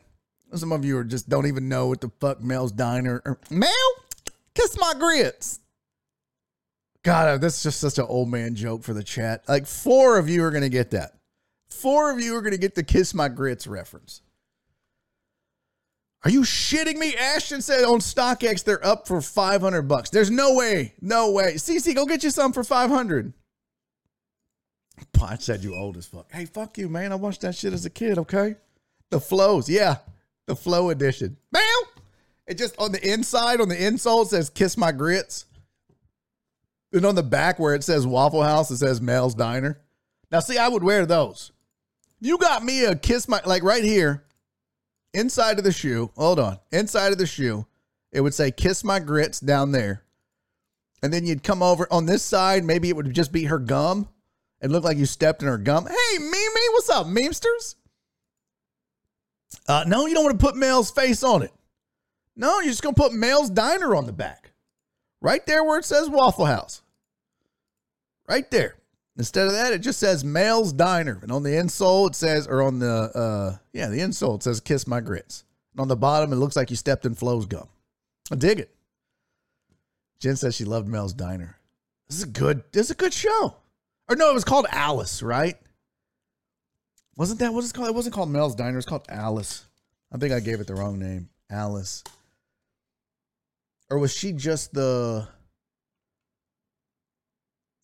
Some 0.55 0.71
of 0.71 0.83
you 0.83 0.97
are 0.97 1.03
just 1.03 1.29
don't 1.29 1.45
even 1.45 1.69
know 1.69 1.87
what 1.87 2.01
the 2.01 2.09
fuck 2.19 2.41
Mel's 2.41 2.71
Diner. 2.71 3.21
Or, 3.23 3.37
Mel, 3.51 3.69
kiss 4.59 4.77
my 4.79 4.93
grits. 4.97 5.59
God, 7.03 7.27
uh, 7.27 7.37
that's 7.37 7.63
just 7.63 7.79
such 7.79 7.97
an 7.97 8.05
old 8.07 8.29
man 8.29 8.55
joke 8.55 8.83
for 8.83 8.93
the 8.93 9.03
chat. 9.03 9.47
Like 9.47 9.65
four 9.65 10.17
of 10.17 10.27
you 10.27 10.43
are 10.43 10.51
to 10.51 10.69
get 10.69 10.91
that. 10.91 11.13
Four 11.69 12.11
of 12.11 12.19
you 12.19 12.35
are 12.35 12.49
to 12.49 12.57
get 12.57 12.75
the 12.75 12.83
kiss 12.83 13.13
my 13.13 13.29
grits 13.29 13.67
reference. 13.67 14.21
Are 16.25 16.29
you 16.29 16.41
shitting 16.41 16.97
me? 16.97 17.15
Ashton 17.15 17.61
said 17.61 17.85
on 17.85 17.99
StockX 17.99 18.65
they're 18.65 18.85
up 18.85 19.07
for 19.07 19.21
500 19.21 19.83
bucks. 19.83 20.09
There's 20.09 20.29
no 20.29 20.55
way. 20.55 20.93
No 20.99 21.31
way. 21.31 21.53
CC, 21.53 21.95
go 21.95 22.05
get 22.05 22.23
you 22.23 22.29
some 22.29 22.51
for 22.51 22.65
500. 22.65 23.33
Pot 25.13 25.41
said 25.41 25.63
you 25.63 25.75
old 25.75 25.95
as 25.95 26.05
fuck. 26.05 26.29
Hey, 26.29 26.43
fuck 26.43 26.77
you, 26.77 26.89
man. 26.89 27.13
I 27.13 27.15
watched 27.15 27.41
that 27.41 27.55
shit 27.55 27.71
as 27.71 27.85
a 27.85 27.89
kid, 27.89 28.17
okay? 28.17 28.55
The 29.11 29.21
flows. 29.21 29.69
Yeah. 29.69 29.97
The 30.47 30.57
flow 30.57 30.89
edition. 30.89 31.37
Bam! 31.53 31.63
It 32.49 32.57
just 32.57 32.75
on 32.79 32.91
the 32.91 33.07
inside, 33.07 33.61
on 33.61 33.69
the 33.69 33.75
insole, 33.75 34.23
it 34.23 34.29
says 34.29 34.49
kiss 34.49 34.75
my 34.75 34.91
grits. 34.91 35.45
And 36.91 37.05
on 37.05 37.13
the 37.13 37.21
back 37.21 37.59
where 37.59 37.75
it 37.75 37.83
says 37.83 38.07
Waffle 38.07 38.41
House, 38.41 38.71
it 38.71 38.77
says 38.77 38.99
Mel's 38.99 39.35
Diner. 39.35 39.79
Now, 40.31 40.39
see, 40.39 40.57
I 40.57 40.67
would 40.67 40.83
wear 40.83 41.05
those. 41.05 41.51
You 42.19 42.39
got 42.39 42.63
me 42.63 42.85
a 42.85 42.95
kiss 42.95 43.27
my, 43.27 43.39
like 43.45 43.61
right 43.61 43.83
here 43.83 44.23
inside 45.13 45.59
of 45.59 45.63
the 45.63 45.71
shoe, 45.71 46.11
hold 46.17 46.39
on, 46.39 46.57
inside 46.71 47.11
of 47.11 47.19
the 47.19 47.27
shoe, 47.27 47.67
it 48.11 48.21
would 48.21 48.33
say 48.33 48.49
kiss 48.49 48.83
my 48.83 48.99
grits 48.99 49.39
down 49.39 49.71
there. 49.71 50.03
And 51.03 51.13
then 51.13 51.27
you'd 51.27 51.43
come 51.43 51.61
over 51.61 51.87
on 51.91 52.07
this 52.07 52.23
side, 52.23 52.63
maybe 52.63 52.89
it 52.89 52.95
would 52.95 53.13
just 53.13 53.31
be 53.31 53.45
her 53.45 53.59
gum 53.59 54.09
It 54.59 54.71
looked 54.71 54.85
like 54.85 54.97
you 54.97 55.05
stepped 55.05 55.43
in 55.43 55.47
her 55.47 55.57
gum. 55.59 55.85
Hey, 55.85 56.17
Mimi, 56.17 56.61
what's 56.71 56.89
up, 56.89 57.05
memesters? 57.05 57.75
Uh, 59.67 59.85
no, 59.87 60.07
you 60.07 60.15
don't 60.15 60.25
want 60.25 60.39
to 60.39 60.45
put 60.45 60.55
Mel's 60.55 60.91
face 60.91 61.23
on 61.23 61.43
it. 61.43 61.53
No, 62.39 62.61
you're 62.61 62.71
just 62.71 62.81
going 62.81 62.95
to 62.95 63.01
put 63.01 63.11
Mel's 63.11 63.49
Diner 63.49 63.93
on 63.97 64.05
the 64.05 64.13
back. 64.13 64.53
Right 65.21 65.45
there 65.45 65.61
where 65.61 65.77
it 65.77 65.83
says 65.83 66.09
Waffle 66.09 66.45
House. 66.45 66.81
Right 68.29 68.49
there. 68.49 68.75
Instead 69.17 69.47
of 69.47 69.51
that, 69.51 69.73
it 69.73 69.79
just 69.79 69.99
says 69.99 70.23
Mel's 70.23 70.71
Diner. 70.71 71.19
And 71.21 71.33
on 71.33 71.43
the 71.43 71.49
insole, 71.49 72.07
it 72.07 72.15
says, 72.15 72.47
or 72.47 72.61
on 72.61 72.79
the, 72.79 73.11
uh, 73.13 73.57
yeah, 73.73 73.89
the 73.89 73.99
insole, 73.99 74.37
it 74.37 74.43
says 74.43 74.61
Kiss 74.61 74.87
My 74.87 75.01
Grits. 75.01 75.43
And 75.73 75.81
on 75.81 75.89
the 75.89 75.97
bottom, 75.97 76.31
it 76.31 76.37
looks 76.37 76.55
like 76.55 76.69
you 76.69 76.77
stepped 76.77 77.05
in 77.05 77.13
Flo's 77.13 77.45
gum. 77.45 77.67
I 78.31 78.35
dig 78.35 78.61
it. 78.61 78.73
Jen 80.21 80.37
says 80.37 80.55
she 80.55 80.63
loved 80.63 80.87
Mel's 80.87 81.11
Diner. 81.11 81.57
This 82.07 82.19
is 82.19 82.23
a 82.23 82.27
good, 82.27 82.63
this 82.71 82.85
is 82.85 82.91
a 82.91 82.95
good 82.95 83.13
show. 83.13 83.57
Or 84.07 84.15
no, 84.15 84.31
it 84.31 84.33
was 84.33 84.45
called 84.45 84.65
Alice, 84.71 85.21
right? 85.21 85.57
Wasn't 87.17 87.39
that 87.39 87.53
what 87.53 87.65
it's 87.65 87.73
called? 87.73 87.89
It 87.89 87.95
wasn't 87.95 88.15
called 88.15 88.29
Mel's 88.29 88.55
Diner. 88.55 88.77
It's 88.77 88.87
called 88.87 89.07
Alice. 89.09 89.65
I 90.09 90.17
think 90.17 90.31
I 90.31 90.39
gave 90.39 90.61
it 90.61 90.67
the 90.67 90.75
wrong 90.75 90.99
name. 90.99 91.27
Alice. 91.49 92.05
Or 93.89 93.97
was 93.97 94.15
she 94.15 94.33
just 94.33 94.73
the. 94.73 95.27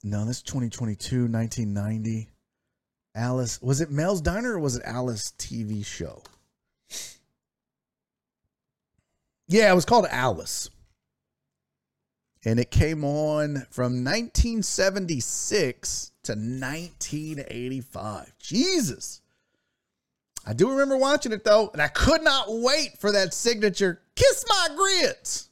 No, 0.03 0.25
this 0.25 0.37
is 0.37 0.43
2022, 0.43 1.27
1990. 1.27 2.29
Alice. 3.15 3.59
Was 3.61 3.81
it 3.81 3.89
Mel's 3.89 4.21
Diner 4.21 4.53
or 4.53 4.59
was 4.59 4.75
it 4.75 4.83
Alice 4.85 5.33
TV 5.37 5.83
show? 5.85 6.21
Yeah, 9.47 9.71
it 9.71 9.75
was 9.75 9.85
called 9.85 10.07
Alice. 10.09 10.69
And 12.43 12.59
it 12.59 12.71
came 12.71 13.03
on 13.03 13.65
from 13.71 14.03
1976 14.03 16.11
to 16.23 16.31
1985. 16.33 18.33
Jesus. 18.37 19.21
I 20.45 20.53
do 20.53 20.69
remember 20.69 20.97
watching 20.97 21.31
it 21.31 21.43
though, 21.43 21.71
and 21.73 21.81
I 21.81 21.87
could 21.87 22.21
not 22.21 22.45
wait 22.49 22.99
for 22.99 23.11
that 23.11 23.33
signature 23.33 24.03
kiss 24.15 24.45
my 24.47 24.67
grits. 24.75 25.49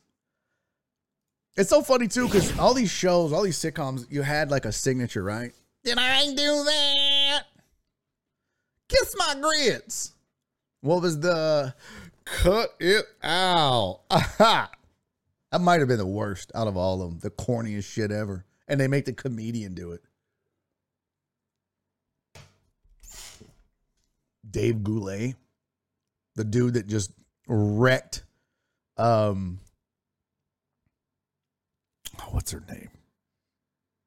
It's 1.56 1.70
so 1.70 1.82
funny 1.82 2.08
too, 2.08 2.26
because 2.26 2.58
all 2.58 2.74
these 2.74 2.90
shows, 2.90 3.32
all 3.32 3.44
these 3.44 3.58
sitcoms, 3.60 4.06
you 4.10 4.24
had 4.24 4.50
like 4.50 4.66
a 4.66 4.72
signature, 4.72 5.24
right? 5.24 5.54
Did 5.84 5.98
I 6.00 6.26
do 6.28 6.36
that? 6.36 7.44
Kiss 8.90 9.16
my 9.18 9.36
grits. 9.40 10.14
What 10.82 11.02
was 11.02 11.20
the 11.20 11.74
cut 12.26 12.70
it 12.80 13.06
out? 13.24 14.02
Aha. 14.10 14.72
That 15.52 15.62
might 15.62 15.82
have 15.82 15.88
been 15.88 16.00
the 16.00 16.06
worst 16.08 16.52
out 16.56 16.68
of 16.68 16.76
all 16.76 17.04
of 17.04 17.12
them. 17.12 17.20
The 17.20 17.30
corniest 17.30 17.84
shit 17.84 18.10
ever. 18.10 18.44
And 18.68 18.80
they 18.80 18.88
make 18.88 19.06
the 19.06 19.14
comedian 19.14 19.76
do 19.76 19.92
it. 19.92 20.02
Dave 24.50 24.78
Coulier, 24.78 25.36
the 26.34 26.44
dude 26.44 26.74
that 26.74 26.88
just 26.88 27.12
wrecked 27.48 28.24
um 28.98 29.60
what's 32.32 32.52
her 32.52 32.64
name? 32.70 32.90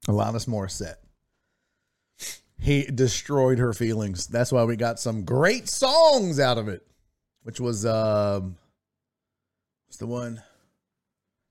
Alanis 0.06 0.46
Morissette. 0.46 0.96
He 2.58 2.84
destroyed 2.84 3.58
her 3.58 3.72
feelings. 3.72 4.26
That's 4.26 4.50
why 4.50 4.64
we 4.64 4.76
got 4.76 4.98
some 4.98 5.24
great 5.24 5.68
songs 5.68 6.40
out 6.40 6.58
of 6.58 6.68
it. 6.68 6.86
Which 7.42 7.60
was 7.60 7.84
um 7.84 8.56
what's 9.86 9.98
the 9.98 10.06
one? 10.06 10.42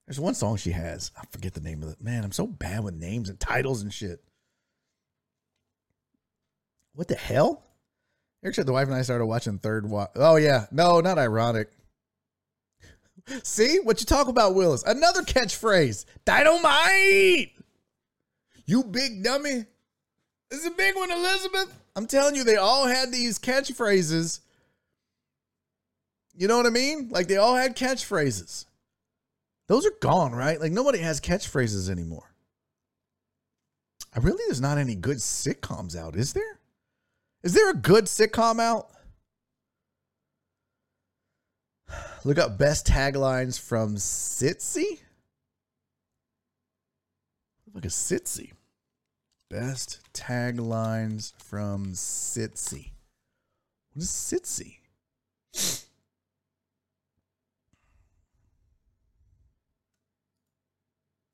There's 0.07 0.19
one 0.19 0.35
song 0.35 0.57
she 0.57 0.71
has. 0.71 1.11
I 1.19 1.25
forget 1.31 1.53
the 1.53 1.61
name 1.61 1.83
of 1.83 1.89
it. 1.89 2.01
Man, 2.01 2.23
I'm 2.23 2.31
so 2.31 2.45
bad 2.45 2.83
with 2.83 2.95
names 2.95 3.29
and 3.29 3.39
titles 3.39 3.81
and 3.81 3.93
shit. 3.93 4.23
What 6.93 7.07
the 7.07 7.15
hell? 7.15 7.63
Actually, 8.45 8.65
the 8.65 8.73
wife 8.73 8.87
and 8.87 8.95
I 8.95 9.01
started 9.01 9.25
watching 9.25 9.57
Third 9.57 9.89
Watch. 9.89 10.11
Oh 10.15 10.35
yeah, 10.35 10.67
no, 10.71 11.01
not 11.01 11.17
ironic. 11.17 11.69
See 13.43 13.79
what 13.79 13.99
you 13.99 14.05
talk 14.05 14.27
about, 14.27 14.55
Willis? 14.55 14.83
Another 14.83 15.21
catchphrase: 15.21 16.05
"Dynamite." 16.25 17.51
You 18.65 18.83
big 18.83 19.23
dummy. 19.23 19.65
Is 20.51 20.65
a 20.65 20.71
big 20.71 20.95
one, 20.95 21.11
Elizabeth. 21.11 21.73
I'm 21.95 22.07
telling 22.07 22.35
you, 22.35 22.43
they 22.43 22.55
all 22.55 22.85
had 22.87 23.11
these 23.11 23.39
catchphrases. 23.39 24.41
You 26.35 26.47
know 26.47 26.57
what 26.57 26.65
I 26.65 26.71
mean? 26.71 27.09
Like 27.09 27.27
they 27.27 27.37
all 27.37 27.55
had 27.55 27.75
catchphrases. 27.75 28.65
Those 29.67 29.85
are 29.85 29.93
gone, 30.01 30.33
right? 30.33 30.59
Like 30.59 30.71
nobody 30.71 30.99
has 30.99 31.19
catchphrases 31.19 31.89
anymore. 31.89 32.31
I 34.13 34.19
really 34.19 34.43
there's 34.47 34.61
not 34.61 34.77
any 34.77 34.95
good 34.95 35.17
sitcoms 35.17 35.95
out, 35.95 36.15
is 36.15 36.33
there? 36.33 36.59
Is 37.43 37.53
there 37.53 37.69
a 37.69 37.75
good 37.75 38.05
sitcom 38.05 38.59
out? 38.59 38.89
Look 42.23 42.39
up 42.39 42.57
best 42.57 42.87
taglines 42.87 43.59
from 43.59 43.95
Sitzy. 43.95 44.99
Look 47.73 47.85
at 47.85 47.91
Sitzy. 47.91 48.53
Best 49.49 49.99
taglines 50.13 51.33
from 51.37 51.87
Sitzy. 51.93 52.91
What 53.93 54.03
is 54.03 54.09
Sitzy? 54.09 54.77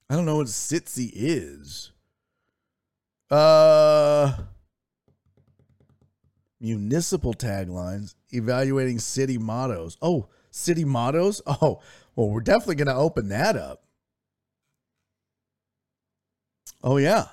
I 0.10 0.15
don't 0.15 0.26
know 0.26 0.38
what 0.38 0.48
Sitzy 0.48 1.10
is. 1.14 1.91
Uh 3.30 4.34
municipal 6.60 7.34
taglines, 7.34 8.14
evaluating 8.32 8.99
city 8.99 9.38
mottos. 9.38 9.98
Oh, 10.02 10.28
city 10.52 10.86
mottos? 10.86 11.41
Oh, 11.48 11.82
well, 12.15 12.30
we're 12.30 12.41
definitely 12.41 12.76
going 12.76 12.88
to 12.88 12.95
open 12.95 13.30
that 13.30 13.56
up. 13.56 13.84
Oh, 16.84 16.98
yeah. 16.98 17.26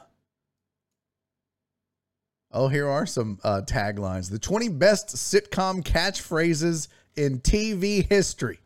Oh, 2.53 2.69
here 2.69 2.89
are 2.89 3.05
some 3.05 3.39
uh, 3.45 3.63
taglines 3.67 4.31
the 4.31 4.39
20 4.39 4.69
best 4.71 5.09
sitcom 5.09 5.83
catchphrases 5.83 6.89
in 7.17 7.41
TV 7.41 8.09
history. 8.09 8.59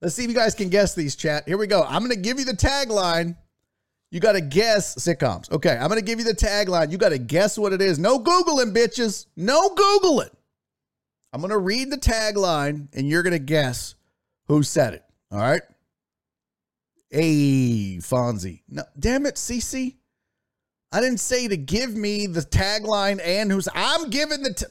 Let's 0.00 0.16
see 0.16 0.24
if 0.24 0.30
you 0.30 0.34
guys 0.34 0.54
can 0.54 0.68
guess 0.68 0.94
these, 0.94 1.14
chat. 1.14 1.46
Here 1.46 1.56
we 1.56 1.68
go. 1.68 1.84
I'm 1.84 2.00
going 2.00 2.10
to 2.10 2.20
give 2.20 2.38
you 2.38 2.44
the 2.44 2.56
tagline. 2.56 3.36
You 4.10 4.18
got 4.18 4.32
to 4.32 4.40
guess 4.40 4.96
sitcoms. 4.96 5.50
Okay, 5.52 5.76
I'm 5.76 5.88
going 5.88 6.00
to 6.00 6.04
give 6.04 6.18
you 6.18 6.24
the 6.24 6.34
tagline. 6.34 6.90
You 6.90 6.98
got 6.98 7.10
to 7.10 7.18
guess 7.18 7.56
what 7.56 7.72
it 7.72 7.80
is. 7.80 7.98
No 7.98 8.18
Googling, 8.18 8.74
bitches. 8.74 9.26
No 9.36 9.70
Googling. 9.70 10.30
I'm 11.32 11.40
going 11.40 11.50
to 11.50 11.58
read 11.58 11.90
the 11.90 11.96
tagline 11.96 12.88
and 12.92 13.08
you're 13.08 13.22
going 13.22 13.32
to 13.32 13.38
guess 13.38 13.94
who 14.48 14.62
said 14.62 14.94
it. 14.94 15.04
All 15.30 15.38
right. 15.38 15.62
Hey, 17.10 17.98
Fonzie. 18.00 18.62
No, 18.68 18.84
damn 18.98 19.26
it, 19.26 19.36
CC. 19.36 19.96
I 20.92 21.00
didn't 21.00 21.20
say 21.20 21.48
to 21.48 21.56
give 21.56 21.94
me 21.94 22.26
the 22.26 22.40
tagline 22.40 23.20
and 23.24 23.50
who's. 23.50 23.68
I'm 23.74 24.10
giving 24.10 24.42
the. 24.42 24.52
T- 24.52 24.66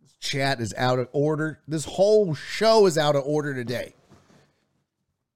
this 0.00 0.14
chat 0.20 0.60
is 0.60 0.72
out 0.76 1.00
of 1.00 1.08
order. 1.12 1.60
This 1.66 1.84
whole 1.84 2.34
show 2.34 2.86
is 2.86 2.96
out 2.96 3.16
of 3.16 3.24
order 3.24 3.52
today. 3.52 3.94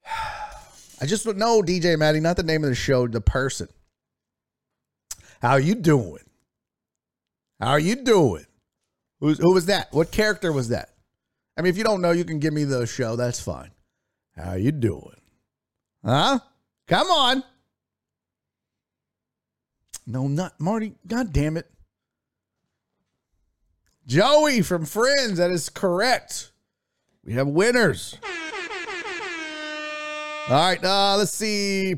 I 1.00 1.06
just 1.06 1.24
don't 1.24 1.36
know 1.36 1.62
DJ 1.62 1.98
Maddie, 1.98 2.20
not 2.20 2.36
the 2.36 2.44
name 2.44 2.62
of 2.62 2.70
the 2.70 2.76
show, 2.76 3.08
the 3.08 3.20
person. 3.20 3.68
How 5.42 5.56
you 5.56 5.74
doing? 5.74 6.22
How 7.60 7.70
are 7.70 7.80
you 7.80 7.96
doing? 7.96 8.46
Who's, 9.24 9.38
who 9.38 9.54
was 9.54 9.64
that? 9.66 9.90
What 9.90 10.10
character 10.10 10.52
was 10.52 10.68
that? 10.68 10.90
I 11.56 11.62
mean, 11.62 11.70
if 11.70 11.78
you 11.78 11.84
don't 11.84 12.02
know, 12.02 12.10
you 12.10 12.26
can 12.26 12.40
give 12.40 12.52
me 12.52 12.64
the 12.64 12.86
show. 12.86 13.16
That's 13.16 13.40
fine. 13.40 13.70
How 14.36 14.52
you 14.52 14.70
doing? 14.70 15.16
Huh? 16.04 16.40
Come 16.86 17.06
on. 17.06 17.42
No, 20.06 20.28
not 20.28 20.60
Marty. 20.60 20.92
God 21.06 21.32
damn 21.32 21.56
it. 21.56 21.70
Joey 24.06 24.60
from 24.60 24.84
Friends. 24.84 25.38
That 25.38 25.50
is 25.50 25.70
correct. 25.70 26.52
We 27.24 27.32
have 27.32 27.48
winners. 27.48 28.18
All 30.50 30.54
right, 30.54 30.84
uh, 30.84 31.16
let's 31.16 31.32
see. 31.32 31.94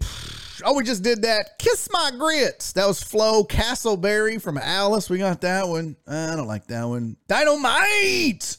Oh, 0.65 0.75
we 0.75 0.85
just 0.85 1.03
did 1.03 1.23
that. 1.23 1.59
Kiss 1.59 1.89
My 1.93 2.11
Grits. 2.17 2.73
That 2.73 2.87
was 2.87 3.03
Flo 3.03 3.45
Castleberry 3.45 4.41
from 4.41 4.59
Alice. 4.59 5.11
We 5.11 5.19
got 5.19 5.41
that 5.43 5.69
one. 5.69 5.97
I 6.07 6.35
don't 6.37 6.47
like 6.47 6.67
that 6.69 6.85
one. 6.85 7.17
Dynamite. 7.29 8.57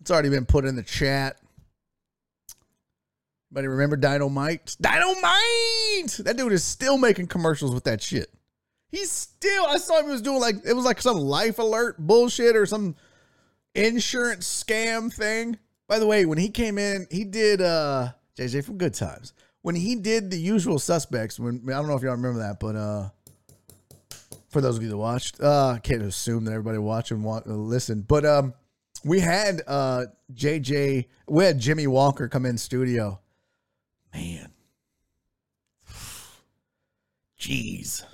It's 0.00 0.10
already 0.10 0.28
been 0.28 0.46
put 0.46 0.64
in 0.64 0.76
the 0.76 0.82
chat. 0.82 1.36
Anybody 3.50 3.68
remember 3.68 3.96
Dynamite? 3.96 4.76
Dynamite! 4.80 6.18
That 6.18 6.36
dude 6.36 6.52
is 6.52 6.64
still 6.64 6.98
making 6.98 7.28
commercials 7.28 7.72
with 7.74 7.84
that 7.84 8.02
shit. 8.02 8.30
He's 8.90 9.10
still, 9.10 9.66
I 9.66 9.78
saw 9.78 10.00
him 10.00 10.08
was 10.08 10.22
doing 10.22 10.40
like, 10.40 10.56
it 10.64 10.74
was 10.74 10.84
like 10.84 11.00
some 11.00 11.16
life 11.16 11.58
alert 11.58 11.98
bullshit 11.98 12.56
or 12.56 12.66
some 12.66 12.94
insurance 13.74 14.46
scam 14.64 15.12
thing. 15.12 15.58
By 15.88 15.98
the 15.98 16.06
way, 16.06 16.26
when 16.26 16.38
he 16.38 16.50
came 16.50 16.78
in, 16.78 17.06
he 17.10 17.24
did, 17.24 17.62
uh, 17.62 18.10
JJ 18.36 18.64
from 18.64 18.76
Good 18.76 18.94
Times. 18.94 19.32
When 19.68 19.76
he 19.76 19.96
did 19.96 20.30
the 20.30 20.38
usual 20.38 20.78
suspects, 20.78 21.38
when 21.38 21.60
I 21.66 21.72
don't 21.72 21.88
know 21.88 21.94
if 21.94 22.02
y'all 22.02 22.12
remember 22.12 22.38
that, 22.38 22.58
but 22.58 22.74
uh 22.74 23.10
for 24.48 24.62
those 24.62 24.78
of 24.78 24.82
you 24.82 24.88
that 24.88 24.96
watched. 24.96 25.42
Uh, 25.42 25.72
I 25.76 25.78
can't 25.78 26.00
assume 26.00 26.46
that 26.46 26.52
everybody 26.52 26.78
watch 26.78 27.10
and 27.10 27.22
want, 27.22 27.46
uh, 27.46 27.50
listen, 27.50 28.00
but 28.00 28.24
um, 28.24 28.54
we 29.04 29.20
had 29.20 29.60
uh 29.66 30.06
JJ, 30.32 31.04
we 31.28 31.44
had 31.44 31.58
Jimmie 31.58 31.86
Walker 31.86 32.28
come 32.28 32.46
in 32.46 32.56
studio. 32.56 33.20
Man, 34.14 34.52
jeez, 37.38 38.04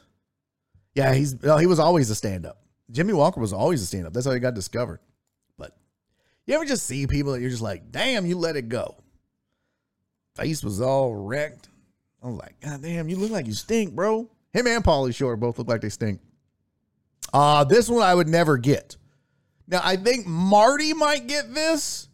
yeah, 0.97 1.15
he's 1.15 1.37
well, 1.37 1.59
he 1.59 1.67
was 1.67 1.79
always 1.79 2.11
a 2.11 2.17
stand 2.17 2.47
up. 2.47 2.65
Jimmie 2.91 3.13
Walker 3.13 3.41
was 3.41 3.53
always 3.53 3.81
a 3.81 3.87
stand 3.87 4.09
up. 4.09 4.13
That's 4.13 4.27
how 4.27 4.33
he 4.33 4.41
got 4.41 4.55
discovered. 4.55 4.99
But 5.57 5.77
you 6.49 6.55
ever 6.57 6.65
just 6.65 6.85
see 6.85 7.07
people 7.07 7.31
that 7.31 7.41
you're 7.41 7.51
just 7.51 7.63
like, 7.63 7.93
damn, 7.93 8.27
you 8.27 8.37
let 8.39 8.57
it 8.57 8.69
go. 8.69 8.97
Face 10.35 10.65
was 10.65 10.81
all 10.81 11.15
wrecked. 11.15 11.69
I 12.23 12.27
was 12.27 12.37
like, 12.37 12.59
God 12.61 12.83
damn, 12.83 13.09
you 13.09 13.17
look 13.17 13.31
like 13.31 13.47
you 13.47 13.53
stink, 13.53 13.95
bro. 13.95 14.29
Him 14.53 14.67
and 14.67 14.83
Pauly 14.83 15.15
Shore 15.15 15.37
both 15.37 15.59
look 15.59 15.69
like 15.69 15.81
they 15.81 15.89
stink. 15.89 16.21
Uh, 17.33 17.65
this 17.65 17.89
one 17.89 18.03
I 18.03 18.15
would 18.15 18.29
never 18.29 18.57
get. 18.57 18.97
Now, 19.67 19.81
I 19.83 19.97
think 19.97 20.27
Marty 20.27 20.93
might 20.93 21.27
get 21.27 21.55
this. 21.55 22.09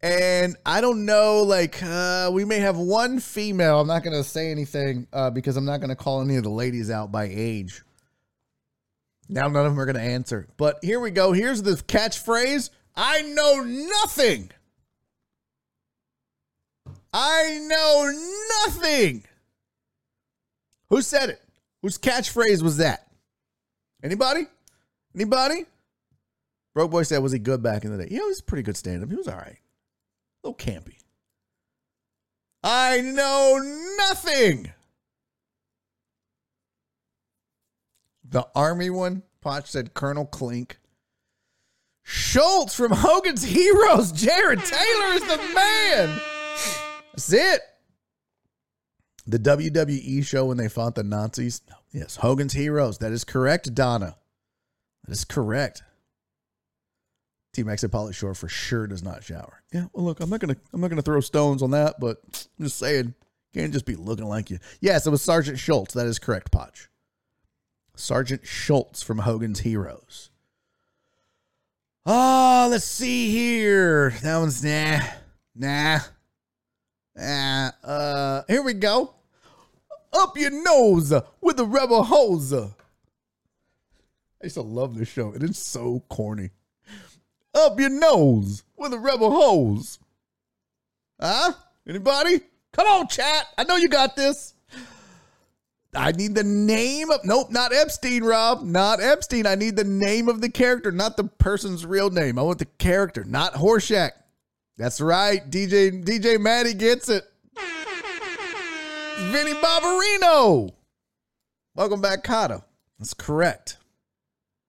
And 0.00 0.56
I 0.66 0.80
don't 0.80 1.04
know, 1.04 1.42
like, 1.42 1.80
uh, 1.80 2.30
we 2.32 2.44
may 2.44 2.58
have 2.58 2.76
one 2.76 3.20
female. 3.20 3.80
I'm 3.80 3.86
not 3.86 4.02
going 4.02 4.16
to 4.16 4.24
say 4.24 4.50
anything 4.50 5.06
uh, 5.12 5.30
because 5.30 5.56
I'm 5.56 5.64
not 5.64 5.78
going 5.78 5.90
to 5.90 5.96
call 5.96 6.22
any 6.22 6.36
of 6.36 6.42
the 6.42 6.50
ladies 6.50 6.90
out 6.90 7.12
by 7.12 7.28
age. 7.30 7.82
Now, 9.28 9.42
none 9.42 9.64
of 9.64 9.72
them 9.72 9.80
are 9.80 9.86
going 9.86 9.96
to 9.96 10.02
answer. 10.02 10.48
But 10.56 10.78
here 10.82 10.98
we 10.98 11.12
go. 11.12 11.32
Here's 11.32 11.62
the 11.62 11.72
catchphrase 11.72 12.70
I 12.96 13.22
know 13.22 13.62
nothing. 13.62 14.50
I 17.12 17.58
know 17.62 18.10
nothing. 18.64 19.24
Who 20.88 21.02
said 21.02 21.30
it? 21.30 21.42
Whose 21.82 21.98
catchphrase 21.98 22.62
was 22.62 22.78
that? 22.78 23.06
Anybody? 24.02 24.46
Anybody? 25.14 25.66
Broke 26.74 26.90
Boy 26.90 27.02
said, 27.02 27.22
was 27.22 27.32
he 27.32 27.38
good 27.38 27.62
back 27.62 27.84
in 27.84 27.90
the 27.96 28.04
day? 28.04 28.08
Yeah, 28.10 28.20
he 28.20 28.26
was 28.26 28.40
pretty 28.40 28.62
good 28.62 28.76
stand 28.76 29.02
up. 29.02 29.10
He 29.10 29.16
was 29.16 29.28
all 29.28 29.36
right. 29.36 29.58
A 30.44 30.48
little 30.48 30.56
campy. 30.56 30.96
I 32.62 33.00
know 33.00 33.60
nothing. 33.98 34.72
The 38.24 38.46
Army 38.54 38.88
one, 38.88 39.22
Potch 39.42 39.70
said 39.70 39.92
Colonel 39.92 40.24
Klink. 40.24 40.78
Schultz 42.02 42.74
from 42.74 42.92
Hogan's 42.92 43.42
Heroes. 43.42 44.12
Jared 44.12 44.64
Taylor 44.64 45.14
is 45.14 45.22
the 45.24 45.36
man. 45.54 46.20
That's 47.12 47.32
it. 47.32 47.60
The 49.26 49.38
WWE 49.38 50.24
show 50.26 50.46
when 50.46 50.56
they 50.56 50.68
fought 50.68 50.94
the 50.94 51.04
Nazis. 51.04 51.62
Yes, 51.92 52.16
Hogan's 52.16 52.54
Heroes. 52.54 52.98
That 52.98 53.12
is 53.12 53.24
correct, 53.24 53.74
Donna. 53.74 54.16
That 55.04 55.12
is 55.12 55.24
correct. 55.24 55.82
T 57.52 57.62
Max 57.62 57.82
and 57.82 57.92
Pauly 57.92 58.14
Shore 58.14 58.34
for 58.34 58.48
sure 58.48 58.86
does 58.86 59.02
not 59.02 59.22
shower. 59.22 59.62
Yeah, 59.72 59.86
well 59.92 60.06
look, 60.06 60.20
I'm 60.20 60.30
not 60.30 60.40
gonna 60.40 60.56
I'm 60.72 60.80
not 60.80 60.88
gonna 60.88 61.02
throw 61.02 61.20
stones 61.20 61.62
on 61.62 61.72
that, 61.72 62.00
but 62.00 62.18
I'm 62.58 62.64
just 62.64 62.78
saying, 62.78 63.14
can't 63.52 63.72
just 63.72 63.84
be 63.84 63.94
looking 63.94 64.26
like 64.26 64.50
you. 64.50 64.58
Yes, 64.80 65.06
it 65.06 65.10
was 65.10 65.22
Sergeant 65.22 65.58
Schultz. 65.58 65.92
That 65.94 66.06
is 66.06 66.18
correct, 66.18 66.50
Potch. 66.50 66.88
Sergeant 67.94 68.46
Schultz 68.46 69.02
from 69.02 69.18
Hogan's 69.18 69.60
Heroes. 69.60 70.30
Ah, 72.06 72.64
oh, 72.64 72.68
let's 72.70 72.84
see 72.84 73.30
here. 73.30 74.10
That 74.22 74.38
one's 74.38 74.64
nah. 74.64 75.00
Nah. 75.54 76.00
Uh, 77.18 77.70
uh, 77.84 78.42
here 78.48 78.62
we 78.62 78.74
go. 78.74 79.14
Up 80.12 80.36
your 80.36 80.50
nose 80.50 81.12
with 81.40 81.58
a 81.58 81.64
rebel 81.64 82.04
hose. 82.04 82.52
I 82.52 82.68
used 84.42 84.56
to 84.56 84.62
love 84.62 84.96
this 84.96 85.08
show. 85.08 85.32
It 85.32 85.42
is 85.42 85.58
so 85.58 86.02
corny. 86.08 86.50
Up 87.54 87.78
your 87.78 87.90
nose 87.90 88.64
with 88.76 88.92
a 88.92 88.98
rebel 88.98 89.30
hose. 89.30 89.98
Huh? 91.20 91.52
Anybody? 91.86 92.40
Come 92.72 92.86
on, 92.86 93.08
chat. 93.08 93.46
I 93.56 93.64
know 93.64 93.76
you 93.76 93.88
got 93.88 94.16
this. 94.16 94.54
I 95.94 96.12
need 96.12 96.34
the 96.34 96.42
name 96.42 97.10
of 97.10 97.20
nope, 97.24 97.50
not 97.50 97.74
Epstein, 97.74 98.24
Rob. 98.24 98.62
Not 98.62 99.02
Epstein. 99.02 99.46
I 99.46 99.54
need 99.54 99.76
the 99.76 99.84
name 99.84 100.28
of 100.28 100.40
the 100.40 100.48
character, 100.48 100.90
not 100.90 101.18
the 101.18 101.24
person's 101.24 101.84
real 101.84 102.08
name. 102.08 102.38
I 102.38 102.42
want 102.42 102.58
the 102.58 102.64
character, 102.64 103.24
not 103.24 103.54
Horshack. 103.54 104.12
That's 104.76 105.00
right. 105.00 105.48
DJ 105.50 106.04
DJ 106.04 106.40
Maddie 106.40 106.74
gets 106.74 107.08
it. 107.08 107.24
Vinny 109.30 109.52
Barbarino. 109.54 110.70
Welcome 111.74 112.00
back, 112.00 112.24
Kotter. 112.24 112.62
That's 112.98 113.14
correct. 113.14 113.78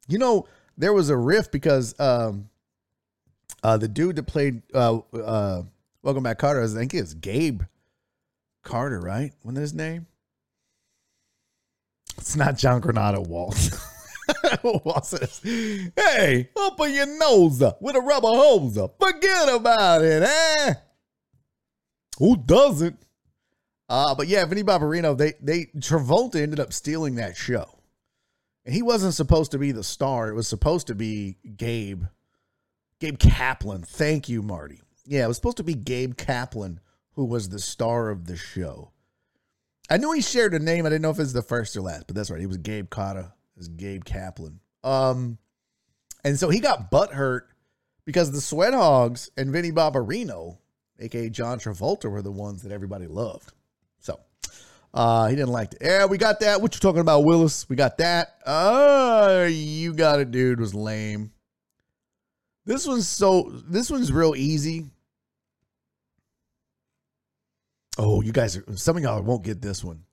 You 0.08 0.18
know, 0.18 0.48
there 0.78 0.94
was 0.94 1.10
a 1.10 1.18
riff 1.18 1.52
because 1.52 2.00
um 2.00 2.50
uh 3.64 3.78
the 3.78 3.88
dude 3.88 4.18
that 4.18 4.24
played 4.24 4.62
uh 4.74 5.00
uh 5.14 5.64
Welcome 6.04 6.24
back, 6.24 6.38
Carter, 6.38 6.62
I 6.62 6.68
think 6.68 6.94
it's 6.94 7.14
Gabe 7.14 7.62
Carter, 8.62 9.00
right? 9.00 9.32
Wasn't 9.42 9.58
his 9.58 9.74
name? 9.74 10.06
It's 12.18 12.36
not 12.36 12.58
John 12.58 12.82
Granado 12.82 13.26
Walt. 13.26 13.70
Walt 14.64 15.06
says, 15.06 15.42
Hey, 15.96 16.50
open 16.56 16.94
your 16.94 17.06
nose 17.18 17.62
up 17.62 17.82
with 17.82 17.96
a 17.96 18.02
rubber 18.02 18.28
hose 18.28 18.78
up. 18.78 18.96
Forget 19.00 19.50
about 19.50 20.04
it, 20.04 20.24
eh? 20.24 20.74
Who 22.20 22.38
doesn't? 22.38 23.00
Uh, 23.90 24.16
but 24.16 24.28
yeah, 24.28 24.46
Vinny 24.46 24.64
Barbarino, 24.64 25.18
they 25.18 25.34
they 25.42 25.66
Travolta 25.78 26.36
ended 26.36 26.60
up 26.60 26.74
stealing 26.74 27.16
that 27.16 27.36
show. 27.36 27.80
And 28.66 28.74
he 28.74 28.82
wasn't 28.82 29.14
supposed 29.14 29.52
to 29.52 29.60
be 29.60 29.72
the 29.72 29.84
star. 29.84 30.30
It 30.30 30.36
was 30.36 30.48
supposed 30.48 30.88
to 30.88 30.96
be 30.96 31.38
Gabe. 31.58 32.04
Gabe 33.00 33.20
Kaplan. 33.20 33.84
Thank 33.84 34.30
you, 34.30 34.42
Marty. 34.42 34.82
Yeah, 35.06 35.26
it 35.26 35.28
was 35.28 35.36
supposed 35.36 35.58
to 35.58 35.64
be 35.64 35.76
Gabe 35.76 36.16
Kaplan 36.16 36.80
who 37.14 37.26
was 37.26 37.50
the 37.50 37.60
star 37.60 38.10
of 38.10 38.26
the 38.26 38.36
show. 38.36 38.92
I 39.90 39.98
knew 39.98 40.12
he 40.12 40.22
shared 40.22 40.54
a 40.54 40.60
name. 40.60 40.86
I 40.86 40.90
didn't 40.90 41.02
know 41.02 41.12
if 41.12 41.18
it 41.18 41.24
was 41.24 41.34
the 41.34 41.42
first 41.42 41.76
or 41.76 41.82
last, 41.82 42.08
but 42.08 42.16
that's 42.16 42.32
right. 42.32 42.40
He 42.40 42.48
was 42.48 42.58
Gabe 42.58 42.90
Kotter. 42.90 43.32
Was 43.64 43.70
Gabe 43.70 44.04
Kaplan. 44.04 44.60
Um, 44.84 45.38
and 46.26 46.38
so 46.38 46.50
he 46.50 46.60
got 46.60 46.92
butt 46.92 47.14
hurt 47.14 47.48
because 48.06 48.32
the 48.32 48.42
Sweat 48.42 48.74
Hogs 48.74 49.30
and 49.38 49.52
Vinny 49.52 49.72
Barbarino, 49.72 50.58
aka 51.00 51.30
John 51.30 51.60
Travolta, 51.60 52.12
were 52.12 52.22
the 52.22 52.32
ones 52.32 52.64
that 52.64 52.74
everybody 52.74 53.08
loved. 53.08 53.54
So 54.00 54.20
uh, 54.94 55.28
he 55.28 55.38
didn't 55.38 55.52
like 55.52 55.72
it. 55.74 55.78
Yeah, 55.82 56.06
we 56.06 56.18
got 56.18 56.42
that. 56.42 56.62
What 56.62 56.76
you 56.76 56.82
talking 56.82 57.00
about, 57.00 57.22
Willis? 57.22 57.70
We 57.70 57.78
got 57.78 57.98
that. 58.00 58.36
Uh, 58.46 59.48
you 59.50 59.94
got 59.94 60.20
it, 60.20 60.32
dude. 60.32 60.60
Was 60.60 60.76
lame. 60.76 61.32
This 62.66 62.86
one's 62.86 63.08
so. 63.08 63.50
This 63.66 63.90
one's 63.90 64.12
real 64.12 64.36
easy. 64.36 64.88
Oh, 67.98 68.22
you 68.22 68.34
guys 68.34 68.58
are. 68.58 68.66
Some 68.76 68.98
of 68.98 69.04
y'all 69.04 69.22
won't 69.22 69.44
get 69.44 69.62
this 69.62 69.86
one. 69.86 70.04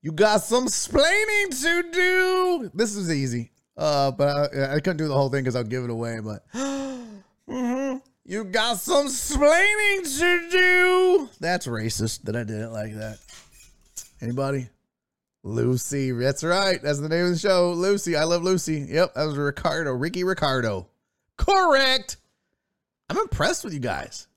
You 0.00 0.12
got 0.12 0.42
some 0.42 0.66
splaining 0.66 1.60
to 1.62 1.90
do. 1.90 2.70
This 2.72 2.94
is 2.94 3.10
easy. 3.10 3.50
Uh, 3.76 4.10
but 4.12 4.54
I, 4.54 4.74
I 4.74 4.80
couldn't 4.80 4.98
do 4.98 5.08
the 5.08 5.14
whole 5.14 5.28
thing 5.28 5.42
because 5.42 5.56
I'll 5.56 5.64
give 5.64 5.84
it 5.84 5.90
away. 5.90 6.20
But 6.20 6.48
mm-hmm. 6.54 7.98
you 8.24 8.44
got 8.44 8.78
some 8.78 9.08
splaining 9.08 10.18
to 10.18 10.50
do. 10.50 11.28
That's 11.40 11.66
racist 11.66 12.22
that 12.22 12.36
I 12.36 12.44
did 12.44 12.60
it 12.60 12.70
like 12.70 12.94
that. 12.94 13.18
Anybody? 14.20 14.68
Lucy. 15.42 16.12
That's 16.12 16.44
right. 16.44 16.80
That's 16.82 17.00
the 17.00 17.08
name 17.08 17.26
of 17.26 17.32
the 17.32 17.38
show. 17.38 17.72
Lucy. 17.72 18.16
I 18.16 18.24
love 18.24 18.42
Lucy. 18.42 18.86
Yep. 18.88 19.14
That 19.14 19.24
was 19.24 19.36
Ricardo. 19.36 19.92
Ricky 19.92 20.22
Ricardo. 20.24 20.88
Correct. 21.36 22.18
I'm 23.08 23.18
impressed 23.18 23.64
with 23.64 23.74
you 23.74 23.80
guys. 23.80 24.28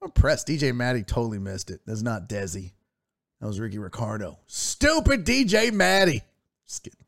I'm 0.00 0.06
impressed. 0.06 0.48
DJ 0.48 0.74
Maddie 0.74 1.02
totally 1.02 1.38
missed 1.38 1.70
it. 1.70 1.80
That's 1.86 2.02
not 2.02 2.28
Desi. 2.28 2.72
That 3.42 3.48
was 3.48 3.58
Ricky 3.58 3.78
Ricardo. 3.78 4.38
Stupid 4.46 5.26
DJ 5.26 5.72
Maddie. 5.72 6.22
Just 6.64 6.84
kidding. 6.84 7.00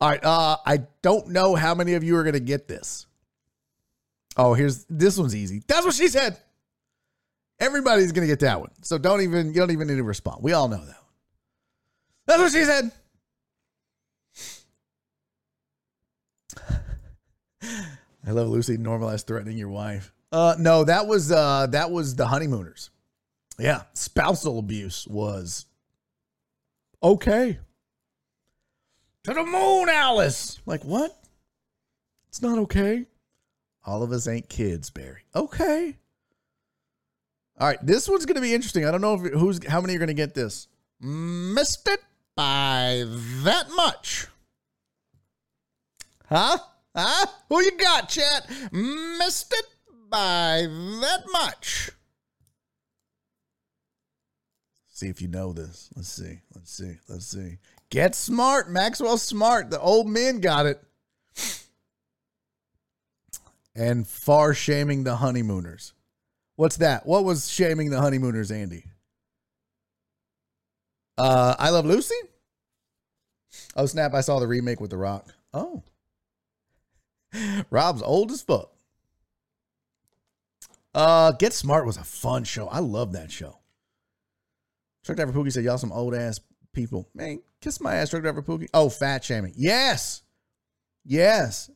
All 0.00 0.08
right. 0.10 0.24
Uh, 0.24 0.56
I 0.66 0.78
don't 1.02 1.28
know 1.28 1.54
how 1.54 1.76
many 1.76 1.94
of 1.94 2.02
you 2.02 2.16
are 2.16 2.24
going 2.24 2.32
to 2.32 2.40
get 2.40 2.66
this. 2.66 3.06
Oh, 4.36 4.54
here's 4.54 4.84
this 4.90 5.16
one's 5.16 5.36
easy. 5.36 5.62
That's 5.68 5.86
what 5.86 5.94
she 5.94 6.08
said. 6.08 6.36
Everybody's 7.60 8.10
going 8.10 8.26
to 8.26 8.32
get 8.32 8.40
that 8.40 8.58
one. 8.58 8.72
So 8.82 8.98
don't 8.98 9.20
even, 9.20 9.48
you 9.48 9.60
don't 9.60 9.70
even 9.70 9.86
need 9.86 9.98
to 9.98 10.02
respond. 10.02 10.42
We 10.42 10.52
all 10.52 10.66
know 10.66 10.78
that 10.78 10.86
one. 10.86 10.94
That's 12.26 12.40
what 12.40 12.52
she 12.52 12.64
said. 12.64 12.90
I 18.26 18.32
love 18.32 18.48
Lucy 18.48 18.78
normalized 18.78 19.28
threatening 19.28 19.56
your 19.56 19.68
wife. 19.68 20.12
Uh, 20.32 20.56
no, 20.58 20.82
that 20.82 21.06
was 21.06 21.30
uh, 21.30 21.68
that 21.68 21.92
was 21.92 22.16
the 22.16 22.26
honeymooners. 22.26 22.90
Yeah, 23.58 23.82
spousal 23.94 24.58
abuse 24.58 25.06
was 25.06 25.66
okay. 27.02 27.58
To 29.24 29.34
the 29.34 29.44
moon, 29.44 29.88
Alice. 29.88 30.60
Like 30.66 30.84
what? 30.84 31.16
It's 32.28 32.42
not 32.42 32.58
okay. 32.58 33.06
All 33.84 34.02
of 34.02 34.12
us 34.12 34.28
ain't 34.28 34.48
kids, 34.48 34.90
Barry. 34.90 35.22
Okay. 35.34 35.96
All 37.58 37.66
right, 37.66 37.78
this 37.84 38.08
one's 38.08 38.26
gonna 38.26 38.40
be 38.40 38.54
interesting. 38.54 38.84
I 38.84 38.90
don't 38.90 39.00
know 39.00 39.14
if 39.14 39.32
who's 39.32 39.66
how 39.66 39.80
many 39.80 39.96
are 39.96 39.98
gonna 39.98 40.14
get 40.14 40.34
this. 40.34 40.68
Missed 41.00 41.88
it 41.88 42.00
by 42.36 43.04
that 43.42 43.66
much. 43.74 44.26
Huh? 46.28 46.58
Huh? 46.94 47.26
Who 47.48 47.62
you 47.62 47.76
got, 47.78 48.08
chat? 48.08 48.48
Missed 48.70 49.52
it 49.52 49.66
by 50.10 50.66
that 51.00 51.24
much. 51.32 51.90
See 54.98 55.06
if 55.06 55.22
you 55.22 55.28
know 55.28 55.52
this. 55.52 55.90
Let's 55.94 56.08
see. 56.08 56.40
Let's 56.56 56.72
see. 56.72 56.96
Let's 57.08 57.24
see. 57.24 57.58
Get 57.88 58.16
smart. 58.16 58.68
Maxwell 58.68 59.16
Smart. 59.16 59.70
The 59.70 59.78
old 59.78 60.08
men 60.08 60.40
got 60.40 60.66
it. 60.66 60.82
And 63.76 64.08
far 64.08 64.54
shaming 64.54 65.04
the 65.04 65.14
honeymooners. 65.14 65.92
What's 66.56 66.78
that? 66.78 67.06
What 67.06 67.24
was 67.24 67.48
shaming 67.48 67.90
the 67.90 68.00
honeymooners, 68.00 68.50
Andy? 68.50 68.86
Uh, 71.16 71.54
I 71.56 71.70
Love 71.70 71.86
Lucy? 71.86 72.16
Oh, 73.76 73.86
snap. 73.86 74.14
I 74.14 74.20
saw 74.20 74.40
the 74.40 74.48
remake 74.48 74.80
with 74.80 74.90
The 74.90 74.96
Rock. 74.96 75.28
Oh. 75.54 75.84
Rob's 77.70 78.02
old 78.02 78.32
as 78.32 78.42
fuck. 78.42 78.72
Uh, 80.92 81.30
Get 81.30 81.52
Smart 81.52 81.86
was 81.86 81.96
a 81.96 82.02
fun 82.02 82.42
show. 82.42 82.66
I 82.66 82.80
love 82.80 83.12
that 83.12 83.30
show. 83.30 83.58
Truck 85.04 85.16
driver 85.16 85.32
Pookie 85.32 85.52
said, 85.52 85.64
"Y'all 85.64 85.78
some 85.78 85.92
old 85.92 86.14
ass 86.14 86.40
people." 86.72 87.08
Man, 87.14 87.40
kiss 87.60 87.80
my 87.80 87.94
ass, 87.94 88.10
truck 88.10 88.22
driver 88.22 88.42
Pookie. 88.42 88.68
Oh, 88.74 88.88
fat 88.88 89.24
shaming. 89.24 89.54
Yes, 89.56 90.22
yes, 91.04 91.70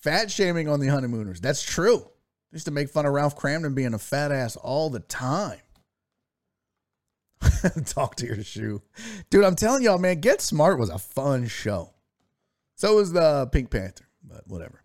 fat 0.00 0.30
shaming 0.30 0.68
on 0.68 0.80
the 0.80 0.88
honeymooners. 0.88 1.40
That's 1.40 1.62
true. 1.62 1.98
They 2.50 2.56
used 2.56 2.66
to 2.66 2.70
make 2.72 2.90
fun 2.90 3.06
of 3.06 3.12
Ralph 3.12 3.36
Kramden 3.36 3.74
being 3.74 3.94
a 3.94 3.98
fat 3.98 4.32
ass 4.32 4.56
all 4.56 4.90
the 4.90 5.00
time. 5.00 5.60
Talk 7.86 8.16
to 8.16 8.26
your 8.26 8.42
shoe, 8.42 8.82
dude. 9.30 9.44
I'm 9.44 9.56
telling 9.56 9.82
y'all, 9.82 9.98
man. 9.98 10.20
Get 10.20 10.40
Smart 10.40 10.78
was 10.78 10.90
a 10.90 10.98
fun 10.98 11.46
show. 11.48 11.92
So 12.76 12.96
was 12.96 13.12
the 13.12 13.46
Pink 13.52 13.70
Panther, 13.70 14.08
but 14.22 14.46
whatever. 14.46 14.82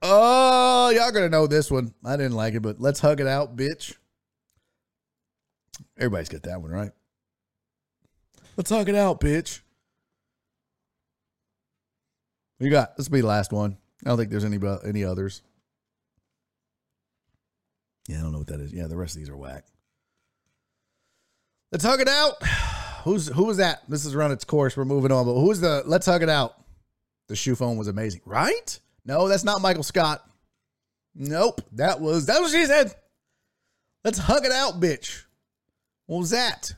Oh, 0.00 0.90
y'all 0.90 1.10
gonna 1.10 1.28
know 1.28 1.46
this 1.46 1.70
one. 1.70 1.92
I 2.04 2.16
didn't 2.16 2.36
like 2.36 2.54
it, 2.54 2.60
but 2.60 2.80
let's 2.80 3.00
hug 3.00 3.20
it 3.20 3.26
out, 3.26 3.56
bitch. 3.56 3.96
Everybody's 5.98 6.28
got 6.28 6.44
that 6.44 6.62
one, 6.62 6.70
right? 6.70 6.92
Let's 8.56 8.70
hug 8.70 8.88
it 8.88 8.94
out, 8.94 9.20
bitch. 9.20 9.60
You 12.60 12.70
got? 12.70 12.96
This 12.96 13.08
will 13.08 13.14
be 13.14 13.20
the 13.20 13.26
last 13.26 13.52
one. 13.52 13.76
I 14.04 14.08
don't 14.08 14.18
think 14.18 14.30
there's 14.30 14.44
any 14.44 14.58
any 14.84 15.04
others. 15.04 15.42
Yeah, 18.08 18.18
I 18.18 18.22
don't 18.22 18.32
know 18.32 18.38
what 18.38 18.46
that 18.48 18.60
is. 18.60 18.72
Yeah, 18.72 18.86
the 18.86 18.96
rest 18.96 19.14
of 19.14 19.20
these 19.20 19.28
are 19.28 19.36
whack. 19.36 19.64
Let's 21.70 21.84
hug 21.84 22.00
it 22.00 22.08
out. 22.08 22.42
Who's 23.04 23.28
who 23.28 23.44
was 23.44 23.58
that? 23.58 23.82
This 23.88 24.04
is 24.04 24.14
run 24.14 24.32
its 24.32 24.44
course. 24.44 24.76
We're 24.76 24.84
moving 24.84 25.12
on. 25.12 25.24
But 25.24 25.34
who's 25.34 25.60
the 25.60 25.82
let's 25.86 26.04
hug 26.04 26.22
it 26.22 26.28
out? 26.28 26.60
The 27.28 27.36
shoe 27.36 27.54
phone 27.54 27.76
was 27.76 27.86
amazing, 27.86 28.22
right? 28.26 28.80
No, 29.04 29.28
that's 29.28 29.44
not 29.44 29.62
Michael 29.62 29.84
Scott. 29.84 30.28
Nope. 31.14 31.62
That 31.72 32.00
was 32.00 32.26
that 32.26 32.42
was 32.42 32.52
what 32.52 32.60
she 32.60 32.66
said. 32.66 32.94
Let's 34.04 34.18
hug 34.18 34.44
it 34.44 34.52
out, 34.52 34.80
bitch. 34.80 35.22
What 36.08 36.20
was 36.20 36.30
that? 36.30 36.72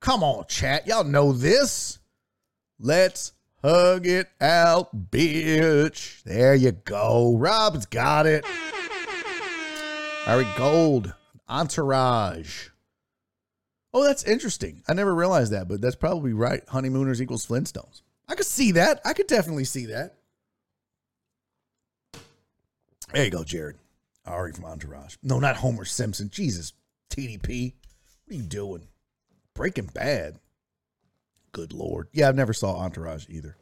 Come 0.00 0.22
on, 0.22 0.44
chat. 0.46 0.86
Y'all 0.86 1.02
know 1.02 1.32
this. 1.32 1.98
Let's 2.78 3.32
hug 3.60 4.06
it 4.06 4.28
out, 4.40 5.10
bitch. 5.10 6.22
There 6.22 6.54
you 6.54 6.70
go. 6.70 7.36
Rob's 7.36 7.86
got 7.86 8.26
it. 8.26 8.46
Ari 10.28 10.46
Gold, 10.56 11.12
Entourage. 11.48 12.68
Oh, 13.92 14.04
that's 14.04 14.22
interesting. 14.22 14.84
I 14.86 14.94
never 14.94 15.12
realized 15.12 15.50
that, 15.50 15.66
but 15.66 15.80
that's 15.80 15.96
probably 15.96 16.32
right. 16.32 16.62
Honeymooners 16.68 17.20
equals 17.20 17.44
Flintstones. 17.44 18.02
I 18.28 18.36
could 18.36 18.46
see 18.46 18.70
that. 18.72 19.00
I 19.04 19.12
could 19.12 19.26
definitely 19.26 19.64
see 19.64 19.86
that. 19.86 20.14
There 23.12 23.24
you 23.24 23.30
go, 23.32 23.42
Jared. 23.42 23.74
Ari 24.24 24.52
from 24.52 24.66
Entourage. 24.66 25.16
No, 25.20 25.40
not 25.40 25.56
Homer 25.56 25.84
Simpson. 25.84 26.30
Jesus, 26.30 26.74
TDP. 27.10 27.72
What 28.30 28.36
are 28.36 28.42
you 28.42 28.48
doing? 28.48 28.86
Breaking 29.56 29.86
Bad. 29.86 30.38
Good 31.50 31.72
lord. 31.72 32.06
Yeah, 32.12 32.28
I've 32.28 32.36
never 32.36 32.52
saw 32.52 32.76
Entourage 32.76 33.26
either. 33.28 33.56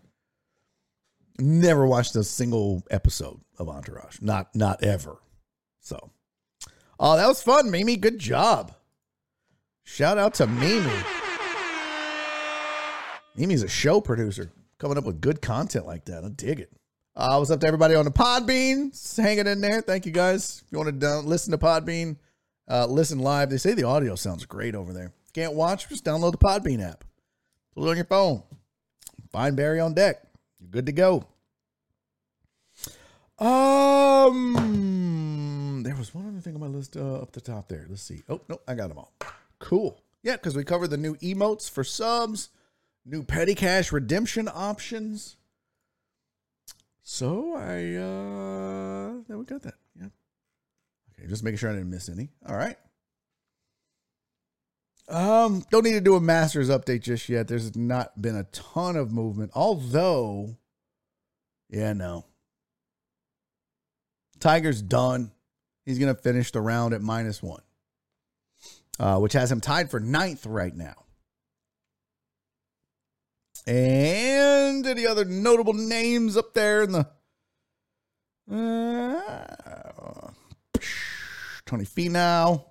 Never 1.38 1.86
watched 1.86 2.14
a 2.16 2.22
single 2.22 2.82
episode 2.90 3.40
of 3.58 3.70
Entourage. 3.70 4.20
Not 4.20 4.54
not 4.54 4.84
ever. 4.84 5.22
So. 5.80 6.10
Oh, 7.00 7.16
that 7.16 7.26
was 7.26 7.42
fun, 7.42 7.70
Mimi. 7.70 7.96
Good 7.96 8.18
job. 8.18 8.74
Shout 9.84 10.18
out 10.18 10.34
to 10.34 10.46
Mimi. 10.46 10.92
Mimi's 13.36 13.62
a 13.62 13.68
show 13.68 14.02
producer, 14.02 14.52
coming 14.76 14.98
up 14.98 15.04
with 15.04 15.22
good 15.22 15.40
content 15.40 15.86
like 15.86 16.04
that. 16.04 16.24
I 16.24 16.28
dig 16.28 16.60
it. 16.60 16.70
Uh, 17.16 17.36
what's 17.36 17.50
up 17.50 17.60
to 17.60 17.66
everybody 17.66 17.94
on 17.94 18.04
the 18.04 18.10
Podbean? 18.10 18.92
hanging 19.16 19.46
in 19.46 19.62
there. 19.62 19.80
Thank 19.80 20.04
you 20.04 20.12
guys. 20.12 20.62
If 20.66 20.72
you 20.72 20.76
want 20.76 20.88
to 20.88 20.92
down, 20.92 21.24
listen 21.24 21.52
to 21.52 21.58
Podbean, 21.58 22.18
uh, 22.68 22.86
listen 22.86 23.18
live. 23.18 23.50
They 23.50 23.56
say 23.56 23.74
the 23.74 23.84
audio 23.84 24.14
sounds 24.14 24.44
great 24.46 24.74
over 24.74 24.92
there. 24.92 25.12
Can't 25.32 25.54
watch? 25.54 25.88
Just 25.88 26.04
download 26.04 26.32
the 26.32 26.38
Podbean 26.38 26.82
app. 26.82 27.04
Put 27.74 27.86
it 27.86 27.90
on 27.90 27.96
your 27.96 28.04
phone. 28.04 28.42
Find 29.30 29.56
Barry 29.56 29.80
on 29.80 29.94
deck. 29.94 30.22
You're 30.60 30.70
good 30.70 30.86
to 30.86 30.92
go. 30.92 31.26
Um, 33.38 34.54
there 35.84 35.94
was 35.94 36.12
one 36.14 36.26
other 36.26 36.40
thing 36.40 36.54
on 36.54 36.60
my 36.60 36.66
list 36.66 36.96
uh, 36.96 37.22
up 37.22 37.32
the 37.32 37.40
top 37.40 37.68
there. 37.68 37.86
Let's 37.88 38.02
see. 38.02 38.22
Oh 38.28 38.40
no, 38.48 38.60
I 38.66 38.74
got 38.74 38.88
them 38.88 38.98
all. 38.98 39.12
Cool. 39.60 40.02
Yeah, 40.22 40.34
because 40.36 40.56
we 40.56 40.64
covered 40.64 40.88
the 40.88 40.96
new 40.96 41.14
emotes 41.16 41.70
for 41.70 41.84
subs, 41.84 42.48
new 43.04 43.22
petty 43.22 43.54
cash 43.54 43.92
redemption 43.92 44.48
options. 44.52 45.36
So 47.02 47.54
I 47.54 47.94
uh 47.94 49.22
yeah, 49.28 49.36
we 49.36 49.44
got 49.44 49.62
that. 49.62 49.77
Okay, 51.18 51.28
just 51.28 51.42
making 51.42 51.58
sure 51.58 51.70
I 51.70 51.74
didn't 51.74 51.90
miss 51.90 52.08
any. 52.08 52.30
All 52.46 52.56
right. 52.56 52.76
Um, 55.08 55.64
don't 55.70 55.84
need 55.84 55.92
to 55.92 56.00
do 56.00 56.16
a 56.16 56.20
masters 56.20 56.68
update 56.68 57.00
just 57.00 57.28
yet. 57.28 57.48
There's 57.48 57.74
not 57.74 58.20
been 58.20 58.36
a 58.36 58.44
ton 58.44 58.96
of 58.96 59.10
movement, 59.10 59.52
although, 59.54 60.56
yeah, 61.70 61.94
no. 61.94 62.26
Tiger's 64.38 64.82
done. 64.82 65.32
He's 65.86 65.98
gonna 65.98 66.14
finish 66.14 66.52
the 66.52 66.60
round 66.60 66.92
at 66.92 67.00
minus 67.00 67.42
one, 67.42 67.62
uh, 69.00 69.18
which 69.18 69.32
has 69.32 69.50
him 69.50 69.60
tied 69.60 69.90
for 69.90 69.98
ninth 69.98 70.44
right 70.44 70.76
now. 70.76 71.06
And 73.66 74.86
any 74.86 75.06
other 75.06 75.24
notable 75.24 75.72
names 75.74 76.36
up 76.36 76.52
there 76.52 76.82
in 76.82 76.92
the 76.92 77.06
uh, 78.50 80.30
Tony 81.68 81.84
Finau. 81.84 82.64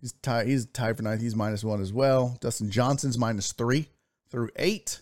He's 0.00 0.12
tied. 0.22 0.46
He's 0.46 0.66
tied 0.66 0.96
for 0.96 1.02
ninth. 1.02 1.20
He's 1.20 1.36
minus 1.36 1.62
one 1.64 1.82
as 1.82 1.92
well. 1.92 2.38
Dustin 2.40 2.70
Johnson's 2.70 3.18
minus 3.18 3.52
three 3.52 3.88
through 4.30 4.50
eight. 4.56 5.00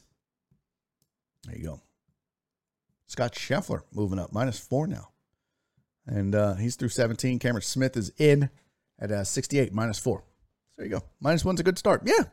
There 1.45 1.57
you 1.57 1.65
go. 1.65 1.81
Scott 3.07 3.35
Scheffler 3.35 3.83
moving 3.93 4.19
up 4.19 4.33
minus 4.33 4.59
four 4.59 4.87
now, 4.87 5.11
and 6.07 6.35
uh, 6.35 6.55
he's 6.55 6.77
through 6.77 6.89
seventeen. 6.89 7.39
Cameron 7.39 7.63
Smith 7.63 7.97
is 7.97 8.11
in 8.19 8.51
at 8.99 9.11
uh, 9.11 9.25
sixty-eight 9.25 9.73
minus 9.73 9.99
four. 9.99 10.25
There 10.77 10.87
you 10.87 10.93
go. 10.93 11.03
Minus 11.21 11.45
one's 11.45 11.61
a 11.61 11.65
good 11.65 11.79
start. 11.79 12.03
Yeah, 12.07 12.25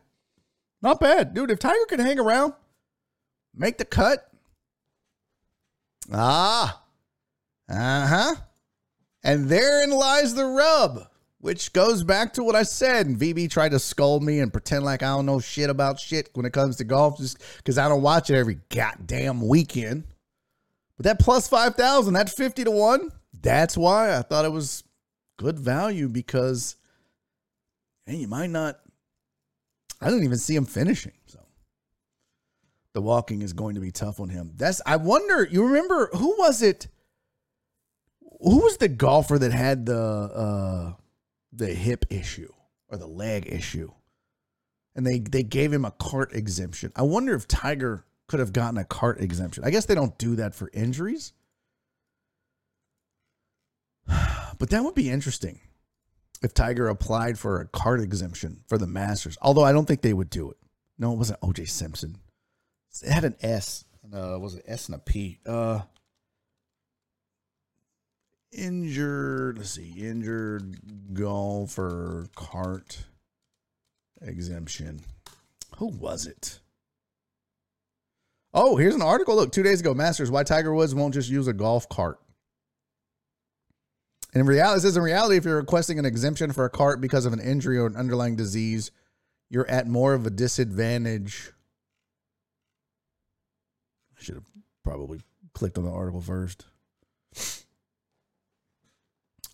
not 0.81 0.99
bad, 0.99 1.33
dude. 1.33 1.51
If 1.51 1.59
Tiger 1.59 1.85
can 1.89 1.99
hang 1.99 2.19
around, 2.19 2.53
make 3.53 3.77
the 3.77 3.85
cut. 3.85 4.29
Ah, 6.13 6.81
uh 7.69 8.07
huh. 8.07 8.35
And 9.23 9.49
therein 9.49 9.91
lies 9.91 10.33
the 10.35 10.45
rub 10.45 11.07
which 11.39 11.71
goes 11.73 12.03
back 12.03 12.33
to 12.33 12.43
what 12.43 12.55
I 12.55 12.63
said. 12.63 13.05
And 13.05 13.17
VB 13.17 13.49
tried 13.49 13.71
to 13.71 13.79
scold 13.79 14.23
me 14.23 14.39
and 14.39 14.51
pretend 14.51 14.83
like 14.85 15.03
I 15.03 15.07
don't 15.07 15.25
know 15.25 15.39
shit 15.39 15.69
about 15.69 15.99
shit 15.99 16.29
when 16.33 16.45
it 16.45 16.53
comes 16.53 16.77
to 16.77 16.83
golf, 16.83 17.17
just 17.17 17.37
because 17.57 17.77
I 17.77 17.87
don't 17.87 18.01
watch 18.01 18.29
it 18.29 18.35
every 18.35 18.59
goddamn 18.69 19.47
weekend. 19.47 20.05
But 20.97 21.05
that 21.05 21.19
plus 21.19 21.47
5,000, 21.47 22.13
that 22.15 22.29
50 22.29 22.63
to 22.63 22.71
1, 22.71 23.11
that's 23.39 23.77
why 23.77 24.17
I 24.17 24.23
thought 24.23 24.45
it 24.45 24.51
was 24.51 24.83
good 25.37 25.59
value 25.59 26.09
because, 26.09 26.75
hey, 28.07 28.15
you 28.15 28.27
might 28.27 28.49
not, 28.49 28.79
I 30.01 30.09
didn't 30.09 30.23
even 30.23 30.39
see 30.39 30.55
him 30.55 30.65
finishing. 30.65 31.13
So 31.27 31.39
the 32.93 33.01
walking 33.01 33.43
is 33.43 33.53
going 33.53 33.75
to 33.75 33.81
be 33.81 33.91
tough 33.91 34.19
on 34.19 34.29
him. 34.29 34.53
That's, 34.55 34.81
I 34.87 34.95
wonder, 34.95 35.47
you 35.49 35.67
remember, 35.67 36.09
who 36.13 36.35
was 36.39 36.63
it? 36.63 36.87
Who 38.39 38.59
was 38.59 38.77
the 38.77 38.87
golfer 38.87 39.39
that 39.39 39.51
had 39.51 39.85
the, 39.85 39.97
uh, 39.97 40.93
the 41.51 41.73
hip 41.73 42.05
issue 42.09 42.51
or 42.89 42.97
the 42.97 43.07
leg 43.07 43.47
issue. 43.51 43.91
And 44.95 45.05
they, 45.05 45.19
they 45.19 45.43
gave 45.43 45.71
him 45.71 45.85
a 45.85 45.91
cart 45.91 46.33
exemption. 46.33 46.91
I 46.95 47.03
wonder 47.03 47.35
if 47.35 47.47
Tiger 47.47 48.05
could 48.27 48.39
have 48.39 48.53
gotten 48.53 48.77
a 48.77 48.83
cart 48.83 49.21
exemption. 49.21 49.63
I 49.63 49.69
guess 49.69 49.85
they 49.85 49.95
don't 49.95 50.17
do 50.17 50.35
that 50.37 50.55
for 50.55 50.69
injuries. 50.73 51.33
But 54.59 54.71
that 54.71 54.83
would 54.83 54.95
be 54.95 55.11
interesting 55.11 55.59
if 56.41 56.51
Tiger 56.51 56.87
applied 56.87 57.37
for 57.37 57.61
a 57.61 57.67
cart 57.67 57.99
exemption 57.99 58.63
for 58.67 58.79
the 58.79 58.87
Masters. 58.87 59.37
Although 59.39 59.61
I 59.63 59.71
don't 59.71 59.85
think 59.85 60.01
they 60.01 60.13
would 60.13 60.31
do 60.31 60.49
it. 60.49 60.57
No, 60.97 61.13
it 61.13 61.17
wasn't 61.17 61.41
OJ 61.41 61.69
Simpson. 61.69 62.17
It 63.03 63.11
had 63.11 63.23
an 63.23 63.35
S. 63.39 63.85
uh, 64.11 64.39
was 64.39 64.55
it 64.55 64.65
S 64.65 64.87
and 64.87 64.95
a 64.95 64.97
P? 64.97 65.37
Uh, 65.45 65.81
injured. 68.51 69.57
Let's 69.57 69.71
see, 69.71 69.93
injured 69.97 70.77
golfer 71.13 72.27
cart 72.35 73.05
exemption. 74.21 75.01
Who 75.77 75.87
was 75.87 76.25
it? 76.25 76.59
Oh, 78.53 78.75
here's 78.75 78.95
an 78.95 79.01
article. 79.01 79.35
Look, 79.35 79.51
two 79.51 79.63
days 79.63 79.81
ago, 79.81 79.93
Masters, 79.93 80.31
why 80.31 80.43
Tiger 80.43 80.73
Woods 80.73 80.95
won't 80.95 81.13
just 81.13 81.29
use 81.29 81.47
a 81.47 81.53
golf 81.53 81.87
cart. 81.89 82.19
In 84.33 84.45
reality, 84.45 84.79
it 84.79 84.81
says 84.81 84.97
in 84.97 85.03
reality, 85.03 85.37
if 85.37 85.45
you're 85.45 85.57
requesting 85.57 85.99
an 85.99 86.05
exemption 86.05 86.51
for 86.51 86.65
a 86.65 86.69
cart 86.69 87.01
because 87.01 87.25
of 87.25 87.33
an 87.33 87.39
injury 87.39 87.77
or 87.77 87.87
an 87.87 87.95
underlying 87.95 88.35
disease, 88.35 88.91
you're 89.49 89.69
at 89.69 89.87
more 89.87 90.13
of 90.13 90.25
a 90.25 90.29
disadvantage. 90.29 91.51
I 94.19 94.23
should 94.23 94.35
have 94.35 94.49
probably 94.83 95.21
clicked 95.53 95.77
on 95.77 95.85
the 95.85 95.91
article 95.91 96.21
first. 96.21 96.65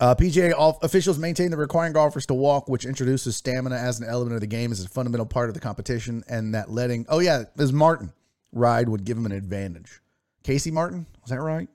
Uh, 0.00 0.14
PGA 0.14 0.52
officials 0.82 1.18
maintain 1.18 1.50
the 1.50 1.56
requiring 1.56 1.92
golfers 1.92 2.26
to 2.26 2.34
walk, 2.34 2.68
which 2.68 2.84
introduces 2.84 3.36
stamina 3.36 3.76
as 3.76 4.00
an 4.00 4.08
element 4.08 4.34
of 4.34 4.40
the 4.40 4.46
game, 4.46 4.72
is 4.72 4.84
a 4.84 4.88
fundamental 4.88 5.26
part 5.26 5.48
of 5.48 5.54
the 5.54 5.60
competition, 5.60 6.24
and 6.28 6.54
that 6.54 6.70
letting 6.70 7.06
oh 7.08 7.20
yeah, 7.20 7.44
is 7.56 7.72
Martin 7.72 8.12
ride 8.52 8.88
would 8.88 9.04
give 9.04 9.16
him 9.16 9.26
an 9.26 9.32
advantage. 9.32 10.00
Casey 10.42 10.70
Martin, 10.70 11.06
was 11.22 11.30
that 11.30 11.40
right? 11.40 11.68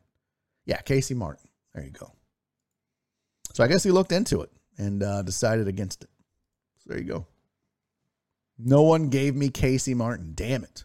Yeah, 0.65 0.77
Casey 0.77 1.13
Martin. 1.13 1.49
There 1.73 1.83
you 1.83 1.91
go. 1.91 2.11
So 3.53 3.63
I 3.63 3.67
guess 3.67 3.83
he 3.83 3.91
looked 3.91 4.11
into 4.11 4.41
it 4.41 4.51
and 4.77 5.01
uh, 5.01 5.21
decided 5.21 5.67
against 5.67 6.03
it. 6.03 6.09
So 6.77 6.93
there 6.93 6.99
you 6.99 7.05
go. 7.05 7.27
No 8.57 8.83
one 8.83 9.09
gave 9.09 9.35
me 9.35 9.49
Casey 9.49 9.93
Martin. 9.93 10.33
Damn 10.35 10.63
it. 10.63 10.83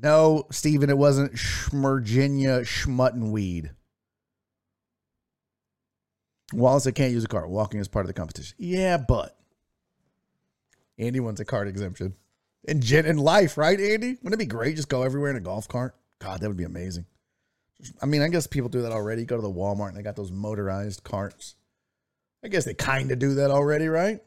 No, 0.00 0.44
Stephen, 0.50 0.90
it 0.90 0.98
wasn't 0.98 1.34
Schmerginia 1.34 2.60
Schmuttenweed. 2.60 3.70
Wallace, 6.52 6.86
I 6.86 6.92
can't 6.92 7.12
use 7.12 7.24
a 7.24 7.28
cart. 7.28 7.50
Walking 7.50 7.80
is 7.80 7.88
part 7.88 8.04
of 8.04 8.08
the 8.08 8.14
competition. 8.14 8.56
Yeah, 8.58 8.96
but 8.96 9.36
Andy 10.98 11.20
wants 11.20 11.40
a 11.40 11.44
cart 11.44 11.68
exemption. 11.68 12.14
And 12.66 12.90
In, 12.90 13.06
in 13.06 13.16
life, 13.18 13.58
right, 13.58 13.78
Andy? 13.78 14.18
Wouldn't 14.22 14.34
it 14.34 14.38
be 14.38 14.46
great? 14.46 14.76
Just 14.76 14.88
go 14.88 15.02
everywhere 15.02 15.30
in 15.30 15.36
a 15.36 15.40
golf 15.40 15.68
cart. 15.68 15.94
God, 16.18 16.40
that 16.40 16.48
would 16.48 16.56
be 16.56 16.64
amazing. 16.64 17.06
I 18.02 18.06
mean, 18.06 18.22
I 18.22 18.28
guess 18.28 18.46
people 18.46 18.68
do 18.68 18.82
that 18.82 18.92
already. 18.92 19.24
Go 19.24 19.36
to 19.36 19.42
the 19.42 19.48
Walmart 19.48 19.88
and 19.88 19.96
they 19.96 20.02
got 20.02 20.16
those 20.16 20.32
motorized 20.32 21.04
carts. 21.04 21.54
I 22.44 22.48
guess 22.48 22.64
they 22.64 22.74
kind 22.74 23.10
of 23.10 23.18
do 23.18 23.34
that 23.34 23.50
already, 23.50 23.88
right? 23.88 24.20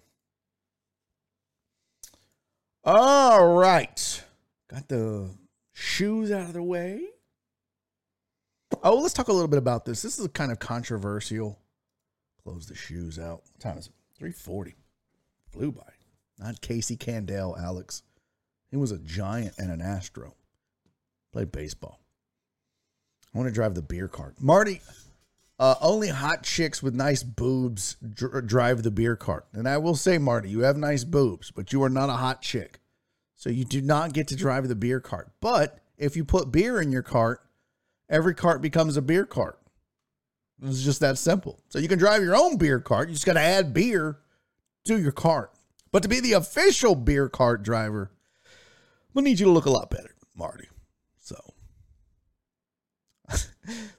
All 2.84 3.56
right. 3.58 4.24
Got 4.70 4.88
the 4.88 5.30
shoes 5.82 6.32
out 6.32 6.48
of 6.48 6.54
the 6.54 6.64
way. 6.64 7.02
Oh, 8.84 8.96
let's 8.96 9.14
talk 9.14 9.28
a 9.28 9.34
little 9.34 9.48
bit 9.48 9.58
about 9.58 9.86
this. 9.86 10.02
This 10.02 10.18
is 10.18 10.26
a 10.26 10.30
kind 10.30 10.52
of 10.52 10.60
controversial. 10.60 11.60
Close 12.44 12.68
the 12.68 12.76
shoes 12.76 13.20
out. 13.20 13.42
What 13.52 13.60
time 13.60 13.78
is 13.78 13.88
it? 13.88 13.94
340. 14.18 14.76
Flew 15.50 15.72
by. 15.72 15.82
Not 16.40 16.62
Casey 16.62 16.96
Candaele, 16.96 17.62
Alex. 17.62 18.04
He 18.70 18.78
was 18.78 18.92
a 18.92 18.98
giant 19.00 19.56
and 19.58 19.72
an 19.72 19.82
Astro. 19.82 20.36
Played 21.34 21.52
baseball. 21.52 22.00
I 23.34 23.38
want 23.38 23.50
to 23.50 23.54
drive 23.54 23.76
the 23.76 23.82
beer 23.82 24.08
cart. 24.08 24.36
Marty, 24.40 24.82
uh, 25.60 25.76
only 25.82 26.10
hot 26.10 26.44
chicks 26.44 26.82
with 26.82 26.94
nice 26.94 27.24
boobs 27.24 27.98
dr- 28.14 28.46
drive 28.46 28.84
the 28.84 28.92
beer 28.92 29.16
cart. 29.16 29.46
And 29.54 29.68
I 29.68 29.78
will 29.78 29.96
say, 29.96 30.18
Marty, 30.18 30.50
you 30.50 30.62
have 30.62 30.78
nice 30.78 31.04
boobs, 31.04 31.52
but 31.52 31.74
you 31.74 31.84
are 31.84 31.90
not 31.90 32.10
a 32.10 32.14
hot 32.14 32.42
chick. 32.42 32.81
So 33.42 33.50
you 33.50 33.66
do 33.66 33.82
not 33.82 34.14
get 34.14 34.28
to 34.28 34.36
drive 34.36 34.68
the 34.68 34.76
beer 34.76 35.00
cart. 35.00 35.32
But 35.42 35.80
if 35.98 36.16
you 36.16 36.24
put 36.24 36.52
beer 36.52 36.80
in 36.80 36.92
your 36.92 37.02
cart, 37.02 37.42
every 38.08 38.36
cart 38.36 38.62
becomes 38.62 38.98
a 38.98 39.02
beer 39.02 39.26
cart. 39.26 39.58
It's 40.62 40.84
just 40.84 41.00
that 41.00 41.18
simple. 41.18 41.60
So 41.70 41.80
you 41.80 41.88
can 41.88 41.98
drive 41.98 42.22
your 42.22 42.36
own 42.36 42.58
beer 42.58 42.80
cart. 42.80 43.08
You 43.08 43.16
just 43.16 43.26
got 43.26 43.34
to 43.34 43.40
add 43.40 43.74
beer 43.74 44.20
to 44.86 45.00
your 45.00 45.12
cart. 45.12 45.54
But 45.92 46.04
to 46.04 46.08
be 46.08 46.20
the 46.20 46.34
official 46.34 46.94
beer 46.94 47.30
cart 47.30 47.64
driver, 47.64 48.12
we'll 49.12 49.24
need 49.24 49.40
you 49.40 49.48
to 49.48 49.52
look 49.52 49.66
a 49.66 49.72
lot 49.72 49.90
better, 49.90 50.14
Marty. 50.36 50.68
so 51.18 51.36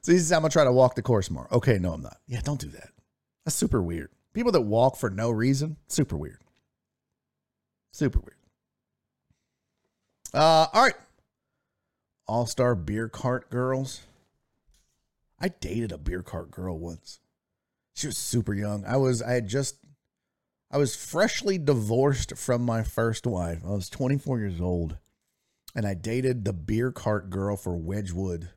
he 0.05 0.19
says, 0.19 0.31
I'm 0.31 0.39
going 0.39 0.51
to 0.51 0.53
try 0.53 0.63
to 0.63 0.71
walk 0.71 0.95
the 0.95 1.01
course 1.01 1.29
more. 1.29 1.49
Okay, 1.51 1.79
no, 1.79 1.91
I'm 1.91 2.01
not. 2.01 2.15
Yeah, 2.27 2.39
don't 2.41 2.61
do 2.61 2.69
that. 2.69 2.91
That's 3.43 3.57
super 3.57 3.83
weird. 3.83 4.09
People 4.31 4.53
that 4.53 4.61
walk 4.61 4.95
for 4.95 5.09
no 5.09 5.31
reason, 5.31 5.75
super 5.89 6.15
weird. 6.15 6.39
Super 7.91 8.21
weird. 8.21 8.37
Uh, 10.33 10.67
all 10.73 10.83
right. 10.83 10.95
All 12.27 12.45
star 12.45 12.75
beer 12.75 13.09
cart 13.09 13.49
girls. 13.49 14.01
I 15.39 15.49
dated 15.49 15.91
a 15.91 15.97
beer 15.97 16.23
cart 16.23 16.51
girl 16.51 16.77
once. 16.77 17.19
She 17.95 18.07
was 18.07 18.17
super 18.17 18.53
young. 18.53 18.85
I 18.85 18.97
was, 18.97 19.21
I 19.21 19.33
had 19.33 19.47
just, 19.47 19.77
I 20.71 20.77
was 20.77 20.95
freshly 20.95 21.57
divorced 21.57 22.37
from 22.37 22.63
my 22.63 22.81
first 22.81 23.27
wife. 23.27 23.59
I 23.65 23.71
was 23.71 23.89
24 23.89 24.39
years 24.39 24.61
old. 24.61 24.97
And 25.75 25.85
I 25.85 25.93
dated 25.95 26.45
the 26.45 26.53
beer 26.53 26.91
cart 26.91 27.29
girl 27.29 27.57
for 27.57 27.75
Wedgwood 27.75 28.49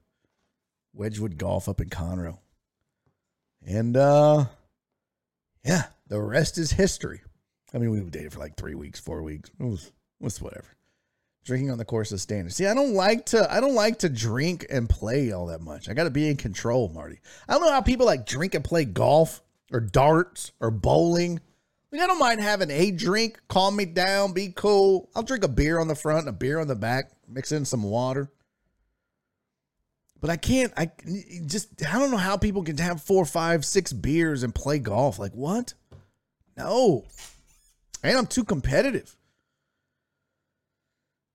Wedgwood 0.96 1.38
Golf 1.38 1.68
up 1.68 1.80
in 1.80 1.90
Conroe. 1.90 2.38
And 3.66 3.96
uh 3.96 4.46
yeah, 5.64 5.84
the 6.06 6.20
rest 6.20 6.58
is 6.58 6.72
history. 6.72 7.22
I 7.74 7.78
mean, 7.78 7.90
we 7.90 8.00
dated 8.00 8.32
for 8.32 8.38
like 8.38 8.56
three 8.56 8.74
weeks, 8.74 9.00
four 9.00 9.22
weeks. 9.22 9.50
It 9.58 9.64
was, 9.64 9.86
it 9.86 10.24
was 10.24 10.40
whatever. 10.40 10.76
Drinking 11.46 11.70
on 11.70 11.78
the 11.78 11.84
course 11.84 12.10
of 12.10 12.20
standard. 12.20 12.52
See, 12.52 12.66
I 12.66 12.74
don't 12.74 12.94
like 12.94 13.26
to 13.26 13.46
I 13.50 13.60
don't 13.60 13.76
like 13.76 14.00
to 14.00 14.08
drink 14.08 14.66
and 14.68 14.90
play 14.90 15.30
all 15.30 15.46
that 15.46 15.60
much. 15.60 15.88
I 15.88 15.94
gotta 15.94 16.10
be 16.10 16.28
in 16.28 16.36
control, 16.36 16.88
Marty. 16.88 17.20
I 17.48 17.52
don't 17.52 17.62
know 17.62 17.70
how 17.70 17.80
people 17.80 18.04
like 18.04 18.26
drink 18.26 18.56
and 18.56 18.64
play 18.64 18.84
golf 18.84 19.42
or 19.72 19.78
darts 19.78 20.50
or 20.60 20.72
bowling. 20.72 21.40
Like, 21.92 22.00
I 22.00 22.08
don't 22.08 22.18
mind 22.18 22.40
having 22.40 22.72
a 22.72 22.90
drink, 22.90 23.40
calm 23.48 23.76
me 23.76 23.84
down, 23.84 24.32
be 24.32 24.52
cool. 24.56 25.08
I'll 25.14 25.22
drink 25.22 25.44
a 25.44 25.48
beer 25.48 25.78
on 25.78 25.86
the 25.86 25.94
front 25.94 26.26
and 26.26 26.30
a 26.30 26.32
beer 26.32 26.58
on 26.58 26.66
the 26.66 26.74
back, 26.74 27.12
mix 27.28 27.52
in 27.52 27.64
some 27.64 27.84
water. 27.84 28.28
But 30.20 30.30
I 30.30 30.36
can't. 30.36 30.72
I 30.76 30.90
just. 31.46 31.86
I 31.86 31.98
don't 32.00 32.10
know 32.10 32.16
how 32.16 32.36
people 32.36 32.64
can 32.64 32.76
have 32.78 33.00
four, 33.00 33.24
five, 33.24 33.64
six 33.64 33.92
beers 33.92 34.42
and 34.42 34.52
play 34.52 34.80
golf. 34.80 35.20
Like 35.20 35.32
what? 35.32 35.74
No. 36.56 37.04
And 38.02 38.18
I'm 38.18 38.26
too 38.26 38.42
competitive. 38.42 39.16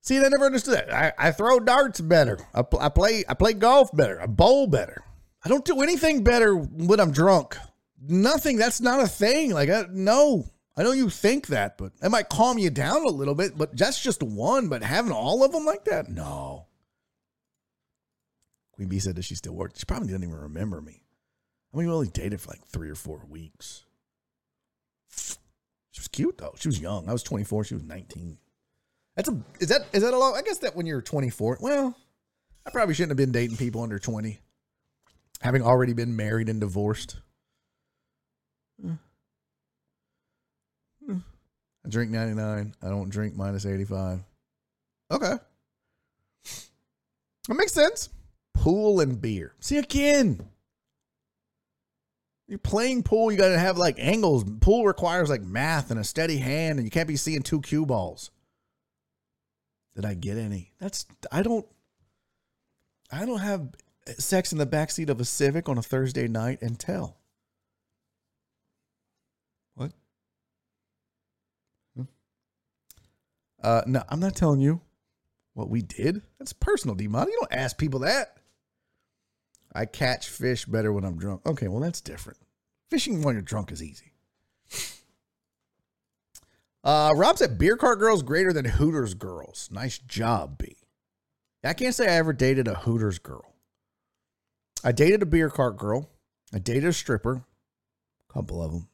See, 0.02 0.18
I 0.18 0.28
never 0.30 0.46
understood 0.46 0.74
that. 0.74 0.94
I, 0.94 1.14
I 1.18 1.32
throw 1.32 1.60
darts 1.60 2.02
better. 2.02 2.40
I, 2.54 2.64
I 2.80 2.90
play. 2.90 3.24
I 3.30 3.36
play 3.36 3.54
golf 3.54 3.96
better. 3.96 4.20
I 4.20 4.26
bowl 4.26 4.68
better. 4.68 5.04
I 5.46 5.50
don't 5.50 5.66
do 5.66 5.82
anything 5.82 6.24
better 6.24 6.56
when 6.56 7.00
I'm 7.00 7.12
drunk. 7.12 7.56
Nothing. 8.02 8.58
That's 8.58 8.82
not 8.82 9.00
a 9.00 9.08
thing. 9.08 9.52
Like 9.52 9.70
I, 9.70 9.86
no. 9.92 10.46
I 10.76 10.84
know 10.84 10.94
you 10.94 11.10
think 11.10 11.48
that, 11.48 11.78
but 11.78 11.92
it 12.02 12.10
might 12.10 12.30
calm 12.30 12.58
you 12.58 12.70
down 12.70 13.04
a 13.06 13.10
little 13.10 13.36
bit. 13.36 13.56
But 13.56 13.78
that's 13.78 14.02
just 14.02 14.24
one. 14.24 14.70
But 14.70 14.84
having 14.84 15.12
all 15.12 15.44
of 15.44 15.52
them 15.52 15.66
like 15.66 15.86
that, 15.86 16.10
no. 16.10 16.66
Queen 18.72 18.88
Bee 18.88 19.00
said 19.00 19.16
that 19.16 19.26
she 19.26 19.36
still 19.36 19.54
worked. 19.54 19.78
She 19.78 19.86
probably 19.86 20.08
didn't 20.08 20.24
even 20.24 20.36
remember 20.36 20.82
me. 20.82 21.04
I 21.74 21.78
mean, 21.78 21.88
we 21.88 21.94
only 21.94 22.08
dated 22.08 22.42
for 22.42 22.50
like 22.50 22.66
three 22.66 22.90
or 22.90 22.96
four 22.96 23.24
weeks. 23.30 23.86
She 25.92 26.00
was 26.00 26.08
cute 26.08 26.40
though. 26.40 26.56
She 26.58 26.70
was 26.70 26.80
young. 26.80 27.08
I 27.08 27.14
was 27.14 27.22
24. 27.22 27.66
She 27.66 27.76
was 27.76 27.84
19. 27.84 28.38
That's 29.16 29.30
a 29.30 29.38
is 29.60 29.70
that 29.70 29.88
is 29.94 30.04
that 30.04 30.14
a 30.14 30.18
lot? 30.18 30.36
I 30.36 30.42
guess 30.42 30.60
that 30.60 30.76
when 30.76 30.86
you're 30.86 31.02
24. 31.02 31.60
Well, 31.62 31.98
I 32.66 32.70
probably 32.70 32.94
shouldn't 32.94 33.12
have 33.12 33.18
been 33.18 33.32
dating 33.32 33.58
people 33.58 33.82
under 33.82 34.00
20, 34.00 34.40
having 35.42 35.62
already 35.62 35.94
been 35.94 36.16
married 36.16 36.50
and 36.50 36.60
divorced. 36.60 37.18
I 41.84 41.90
drink 41.90 42.12
99. 42.12 42.76
I 42.82 42.88
don't 42.90 43.10
drink 43.10 43.36
minus 43.36 43.66
85. 43.66 44.20
Okay. 45.10 45.34
That 47.48 47.56
makes 47.56 47.74
sense 47.74 48.10
pool 48.62 49.00
and 49.00 49.20
beer. 49.20 49.54
See 49.60 49.78
again. 49.78 50.48
You're 52.48 52.60
playing 52.60 53.04
pool, 53.04 53.32
you 53.32 53.38
got 53.38 53.50
to 53.50 53.58
have 53.58 53.78
like 53.78 53.96
angles. 53.98 54.44
Pool 54.60 54.86
requires 54.86 55.30
like 55.30 55.42
math 55.42 55.90
and 55.90 56.00
a 56.00 56.04
steady 56.04 56.38
hand, 56.38 56.78
and 56.78 56.86
you 56.86 56.92
can't 56.92 57.08
be 57.08 57.16
seeing 57.16 57.44
two 57.44 57.62
cue 57.62 57.86
balls. 57.86 58.30
Did 59.96 60.06
I 60.06 60.14
get 60.14 60.38
any? 60.38 60.72
That's 60.80 61.06
I 61.32 61.42
don't 61.42 61.66
I 63.12 63.26
don't 63.26 63.40
have 63.40 63.70
sex 64.18 64.52
in 64.52 64.58
the 64.58 64.66
backseat 64.66 65.10
of 65.10 65.20
a 65.20 65.26
Civic 65.26 65.68
on 65.68 65.78
a 65.78 65.84
Thursday 65.84 66.28
night 66.28 66.62
and 66.62 66.80
tell. 66.80 67.18
What? 69.76 69.92
Hmm? 71.96 72.04
Uh 73.62 73.82
no, 73.86 74.04
I'm 74.10 74.20
not 74.20 74.36
telling 74.36 74.62
you 74.62 74.82
what 75.54 75.70
we 75.70 75.82
did. 75.82 76.22
That's 76.40 76.54
personal, 76.54 76.96
D 76.96 77.04
You 77.04 77.10
don't 77.10 77.52
ask 77.52 77.78
people 77.78 78.00
that. 78.02 78.38
I 79.74 79.86
catch 79.86 80.28
fish 80.28 80.66
better 80.66 80.92
when 80.92 81.06
I'm 81.06 81.18
drunk. 81.18 81.46
Okay, 81.46 81.68
well, 81.68 81.80
that's 81.80 82.02
different. 82.02 82.40
Fishing 82.90 83.22
when 83.22 83.36
you're 83.36 83.42
drunk 83.42 83.72
is 83.72 83.82
easy. 83.82 84.12
Uh, 86.84 87.12
Rob 87.16 87.38
said 87.38 87.58
beer 87.58 87.78
cart 87.78 88.00
girls 88.00 88.24
greater 88.24 88.52
than 88.52 88.66
Hooters 88.66 89.14
girls. 89.14 89.70
Nice 89.72 90.00
job, 90.00 90.58
B. 90.58 90.78
I 91.64 91.74
can't 91.74 91.94
say 91.94 92.08
I 92.08 92.18
ever 92.18 92.34
dated 92.34 92.68
a 92.68 92.74
Hooters 92.74 93.20
girl. 93.20 93.54
I 94.84 94.92
dated 94.92 95.22
a 95.22 95.28
beer 95.28 95.50
cart 95.50 95.78
girl. 95.78 96.10
I 96.54 96.58
dated 96.60 96.86
a 96.86 96.94
stripper. 96.94 97.44
A 98.30 98.34
couple 98.34 98.64
of 98.64 98.72
them. 98.72 98.88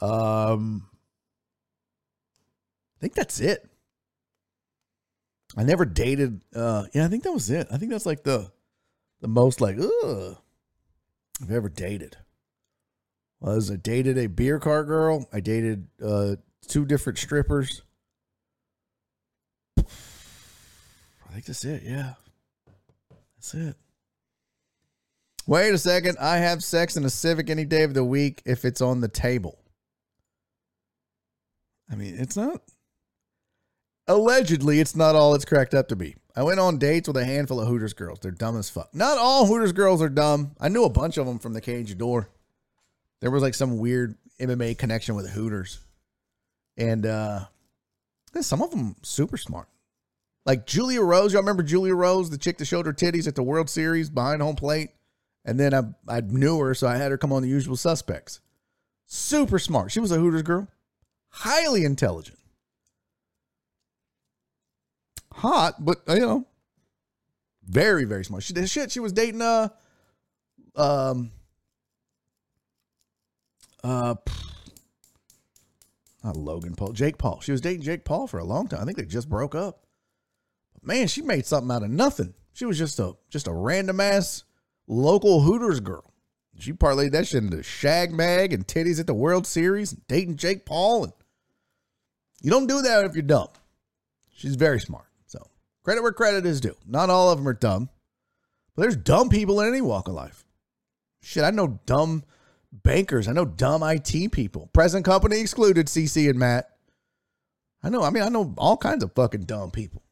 Um, 0.00 0.88
I 2.96 3.00
think 3.00 3.14
that's 3.14 3.38
it. 3.40 3.68
I 5.56 5.62
never 5.62 5.84
dated. 5.84 6.40
Uh, 6.54 6.84
yeah, 6.94 7.04
I 7.04 7.08
think 7.08 7.22
that 7.24 7.32
was 7.32 7.50
it. 7.50 7.66
I 7.70 7.76
think 7.76 7.90
that's 7.90 8.06
like 8.06 8.24
the 8.24 8.50
the 9.20 9.28
most 9.28 9.60
like 9.60 9.76
ugh 9.78 10.36
I've 11.42 11.50
ever 11.50 11.68
dated. 11.68 12.16
Was 13.40 13.70
I 13.70 13.76
dated 13.76 14.18
a 14.18 14.26
beer 14.28 14.58
cart 14.58 14.86
girl? 14.86 15.28
I 15.32 15.40
dated 15.40 15.88
uh, 16.02 16.36
two 16.66 16.84
different 16.84 17.18
strippers. 17.18 17.82
I 19.78 19.82
think 21.32 21.44
that's 21.44 21.64
it. 21.64 21.82
Yeah, 21.84 22.14
that's 23.36 23.54
it. 23.54 23.76
Wait 25.46 25.72
a 25.72 25.78
second. 25.78 26.16
I 26.20 26.38
have 26.38 26.64
sex 26.64 26.96
in 26.96 27.04
a 27.04 27.10
Civic 27.10 27.50
any 27.50 27.64
day 27.64 27.82
of 27.82 27.94
the 27.94 28.04
week 28.04 28.42
if 28.44 28.64
it's 28.64 28.80
on 28.80 29.00
the 29.00 29.08
table. 29.08 29.58
I 31.90 31.94
mean, 31.94 32.16
it's 32.18 32.36
not. 32.36 32.62
Allegedly, 34.08 34.80
it's 34.80 34.96
not 34.96 35.14
all 35.14 35.34
it's 35.34 35.44
cracked 35.44 35.74
up 35.74 35.88
to 35.88 35.96
be. 35.96 36.16
I 36.34 36.42
went 36.42 36.60
on 36.60 36.78
dates 36.78 37.08
with 37.08 37.16
a 37.16 37.24
handful 37.24 37.60
of 37.60 37.68
Hooters 37.68 37.92
girls. 37.92 38.18
They're 38.20 38.30
dumb 38.30 38.58
as 38.58 38.70
fuck. 38.70 38.94
Not 38.94 39.18
all 39.18 39.46
Hooters 39.46 39.72
girls 39.72 40.02
are 40.02 40.08
dumb. 40.08 40.52
I 40.60 40.68
knew 40.68 40.84
a 40.84 40.90
bunch 40.90 41.16
of 41.16 41.26
them 41.26 41.38
from 41.38 41.52
the 41.52 41.60
cage 41.60 41.96
door. 41.96 42.28
There 43.20 43.30
was 43.30 43.42
like 43.42 43.54
some 43.54 43.78
weird 43.78 44.16
MMA 44.40 44.76
connection 44.78 45.14
with 45.14 45.30
Hooters. 45.30 45.80
And 46.76 47.06
uh 47.06 47.46
some 48.40 48.60
of 48.60 48.70
them 48.70 48.96
super 49.02 49.36
smart. 49.36 49.68
Like 50.44 50.66
Julia 50.66 51.02
Rose, 51.02 51.32
y'all 51.32 51.42
remember 51.42 51.62
Julia 51.62 51.94
Rose, 51.94 52.30
the 52.30 52.38
chick 52.38 52.58
that 52.58 52.66
showed 52.66 52.86
her 52.86 52.92
titties 52.92 53.26
at 53.26 53.34
the 53.34 53.42
World 53.42 53.70
Series 53.70 54.10
behind 54.10 54.42
home 54.42 54.56
plate? 54.56 54.90
And 55.44 55.58
then 55.58 55.74
I 55.74 55.82
I 56.08 56.20
knew 56.20 56.58
her, 56.60 56.74
so 56.74 56.86
I 56.86 56.96
had 56.96 57.10
her 57.10 57.18
come 57.18 57.32
on 57.32 57.42
the 57.42 57.48
usual 57.48 57.76
suspects. 57.76 58.40
Super 59.06 59.58
smart. 59.58 59.92
She 59.92 60.00
was 60.00 60.12
a 60.12 60.18
Hooters 60.18 60.42
girl. 60.42 60.68
Highly 61.30 61.84
intelligent. 61.84 62.38
Hot, 65.32 65.84
but 65.84 66.02
you 66.08 66.20
know, 66.20 66.46
very, 67.64 68.04
very 68.04 68.24
smart. 68.24 68.42
She 68.42 68.66
shit, 68.66 68.90
she 68.90 69.00
was 69.00 69.12
dating 69.12 69.42
uh 69.42 69.68
um 70.74 71.30
uh 73.86 74.14
not 76.24 76.36
Logan 76.36 76.74
Paul, 76.74 76.92
Jake 76.92 77.18
Paul. 77.18 77.40
She 77.40 77.52
was 77.52 77.60
dating 77.60 77.82
Jake 77.82 78.04
Paul 78.04 78.26
for 78.26 78.38
a 78.38 78.44
long 78.44 78.66
time. 78.66 78.80
I 78.80 78.84
think 78.84 78.98
they 78.98 79.04
just 79.04 79.28
broke 79.28 79.54
up. 79.54 79.86
But 80.74 80.84
man, 80.84 81.06
she 81.06 81.22
made 81.22 81.46
something 81.46 81.70
out 81.70 81.84
of 81.84 81.90
nothing. 81.90 82.34
She 82.52 82.64
was 82.64 82.78
just 82.78 82.98
a 82.98 83.12
just 83.30 83.46
a 83.46 83.52
random 83.52 84.00
ass 84.00 84.42
local 84.88 85.42
Hooters 85.42 85.78
girl. 85.80 86.12
She 86.58 86.72
parlayed 86.72 87.12
that 87.12 87.28
shit 87.28 87.44
into 87.44 87.62
shag 87.62 88.12
mag 88.12 88.52
and 88.52 88.66
titties 88.66 88.98
at 88.98 89.06
the 89.06 89.14
World 89.14 89.46
Series 89.46 89.92
and 89.92 90.06
dating 90.08 90.36
Jake 90.36 90.64
Paul. 90.64 91.04
And 91.04 91.12
you 92.40 92.50
don't 92.50 92.66
do 92.66 92.82
that 92.82 93.04
if 93.04 93.14
you're 93.14 93.22
dumb. 93.22 93.48
She's 94.34 94.56
very 94.56 94.80
smart. 94.80 95.06
So 95.26 95.46
credit 95.84 96.02
where 96.02 96.12
credit 96.12 96.44
is 96.44 96.60
due. 96.60 96.76
Not 96.86 97.10
all 97.10 97.30
of 97.30 97.38
them 97.38 97.46
are 97.46 97.52
dumb, 97.52 97.88
but 98.74 98.82
there's 98.82 98.96
dumb 98.96 99.28
people 99.28 99.60
in 99.60 99.68
any 99.68 99.80
walk 99.80 100.08
of 100.08 100.14
life. 100.14 100.44
Shit, 101.20 101.44
I 101.44 101.50
know 101.50 101.78
dumb 101.86 102.24
bankers. 102.82 103.28
I 103.28 103.32
know 103.32 103.44
dumb 103.44 103.82
IT 103.82 104.32
people. 104.32 104.68
Present 104.72 105.04
company 105.04 105.40
excluded, 105.40 105.86
CC 105.86 106.28
and 106.28 106.38
Matt. 106.38 106.70
I 107.82 107.88
know, 107.88 108.02
I 108.02 108.10
mean, 108.10 108.22
I 108.22 108.28
know 108.28 108.54
all 108.58 108.76
kinds 108.76 109.04
of 109.04 109.12
fucking 109.12 109.44
dumb 109.44 109.70
people. 109.70 110.02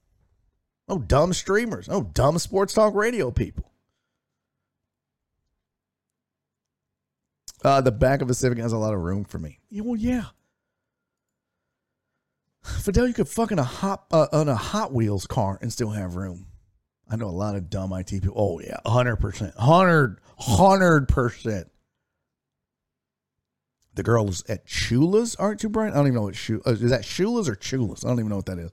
Oh, 0.89 0.99
dumb 0.99 1.33
streamers. 1.33 1.89
Oh, 1.91 2.03
dumb 2.03 2.39
sports 2.39 2.75
talk 2.75 2.95
radio 2.95 3.31
people. 3.31 3.71
Uh, 7.65 7.81
the 7.81 7.91
back 7.91 8.21
of 8.21 8.29
a 8.29 8.35
Civic 8.35 8.59
has 8.59 8.73
a 8.73 8.79
lot 8.79 8.93
of 8.93 9.01
room 9.01 9.25
for 9.25 9.39
me. 9.39 9.59
Yeah, 9.71 9.83
well, 9.83 9.97
yeah. 9.97 10.25
Fidel, 12.63 13.09
you 13.09 13.15
could 13.15 13.29
fuck 13.29 13.51
in 13.51 13.59
a 13.59 13.65
hot 13.65 14.05
uh, 14.11 14.27
on 14.33 14.49
a 14.49 14.55
Hot 14.55 14.93
Wheels 14.93 15.27
car 15.27 15.59
and 15.63 15.73
still 15.73 15.91
have 15.91 16.17
room. 16.17 16.47
I 17.09 17.17
know 17.17 17.27
a 17.27 17.31
lot 17.31 17.55
of 17.55 17.71
dumb 17.71 17.93
IT 17.93 18.09
people. 18.09 18.35
Oh 18.37 18.61
yeah, 18.61 18.79
hundred 18.87 19.17
percent, 19.17 19.55
hundred, 19.57 20.19
hundred 20.39 21.09
percent. 21.09 21.69
The 23.95 24.03
girls 24.03 24.43
at 24.49 24.67
Chula's 24.67 25.37
aren't 25.37 25.63
you, 25.63 25.69
Brian? 25.69 25.93
I 25.93 25.97
don't 25.97 26.07
even 26.07 26.17
know 26.17 26.23
what 26.23 26.35
Shula 26.35 26.67
uh, 26.67 26.73
is. 26.73 26.91
That 26.91 27.05
Chula's 27.05 27.49
or 27.49 27.55
Chula's? 27.55 28.05
I 28.05 28.09
don't 28.09 28.19
even 28.19 28.31
know 28.31 28.37
what 28.37 28.47
that 28.47 28.59
is. 28.59 28.73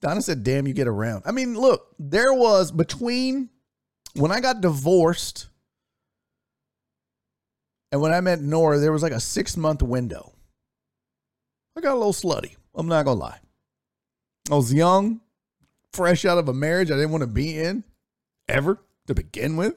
Donna 0.00 0.22
said, 0.22 0.44
"Damn, 0.44 0.66
you 0.66 0.74
get 0.74 0.88
around." 0.88 1.22
I 1.26 1.32
mean, 1.32 1.54
look, 1.54 1.94
there 1.98 2.32
was 2.32 2.70
between 2.70 3.50
when 4.14 4.30
I 4.30 4.40
got 4.40 4.60
divorced 4.60 5.48
and 7.92 8.00
when 8.00 8.12
I 8.12 8.20
met 8.22 8.40
Nora, 8.40 8.78
there 8.78 8.90
was 8.90 9.02
like 9.02 9.12
a 9.12 9.20
six 9.20 9.56
month 9.56 9.82
window. 9.82 10.32
I 11.76 11.82
got 11.82 11.92
a 11.92 11.96
little 11.96 12.14
slutty. 12.14 12.56
I'm 12.74 12.88
not 12.88 13.04
gonna 13.04 13.20
lie. 13.20 13.38
I 14.50 14.54
was 14.54 14.72
young, 14.72 15.20
fresh 15.92 16.24
out 16.24 16.38
of 16.38 16.48
a 16.48 16.54
marriage 16.54 16.90
I 16.90 16.94
didn't 16.94 17.10
want 17.10 17.22
to 17.22 17.28
be 17.28 17.58
in 17.58 17.84
ever 18.48 18.82
to 19.06 19.14
begin 19.14 19.56
with. 19.56 19.76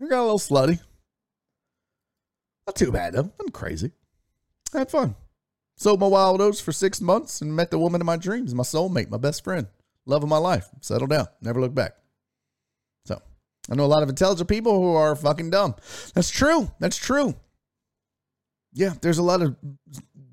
I 0.00 0.06
got 0.06 0.20
a 0.20 0.30
little 0.30 0.38
slutty. 0.38 0.80
Not 2.68 2.76
too 2.76 2.92
bad 2.92 3.14
though. 3.14 3.32
I'm 3.40 3.48
crazy. 3.48 3.92
I 4.74 4.80
had 4.80 4.90
fun. 4.90 5.14
Sold 5.78 6.00
my 6.00 6.06
wild 6.06 6.42
oats 6.42 6.60
for 6.60 6.70
six 6.70 7.00
months 7.00 7.40
and 7.40 7.56
met 7.56 7.70
the 7.70 7.78
woman 7.78 8.02
of 8.02 8.06
my 8.06 8.18
dreams, 8.18 8.54
my 8.54 8.62
soulmate, 8.62 9.08
my 9.08 9.16
best 9.16 9.42
friend, 9.42 9.68
love 10.04 10.22
of 10.22 10.28
my 10.28 10.36
life. 10.36 10.68
Settled 10.82 11.08
down, 11.08 11.28
never 11.40 11.62
looked 11.62 11.74
back. 11.74 11.94
So 13.06 13.22
I 13.70 13.74
know 13.74 13.86
a 13.86 13.86
lot 13.86 14.02
of 14.02 14.10
intelligent 14.10 14.50
people 14.50 14.82
who 14.82 14.94
are 14.94 15.16
fucking 15.16 15.48
dumb. 15.48 15.76
That's 16.12 16.28
true. 16.28 16.70
That's 16.78 16.98
true. 16.98 17.36
Yeah, 18.74 18.92
there's 19.00 19.16
a 19.16 19.22
lot 19.22 19.40
of 19.40 19.56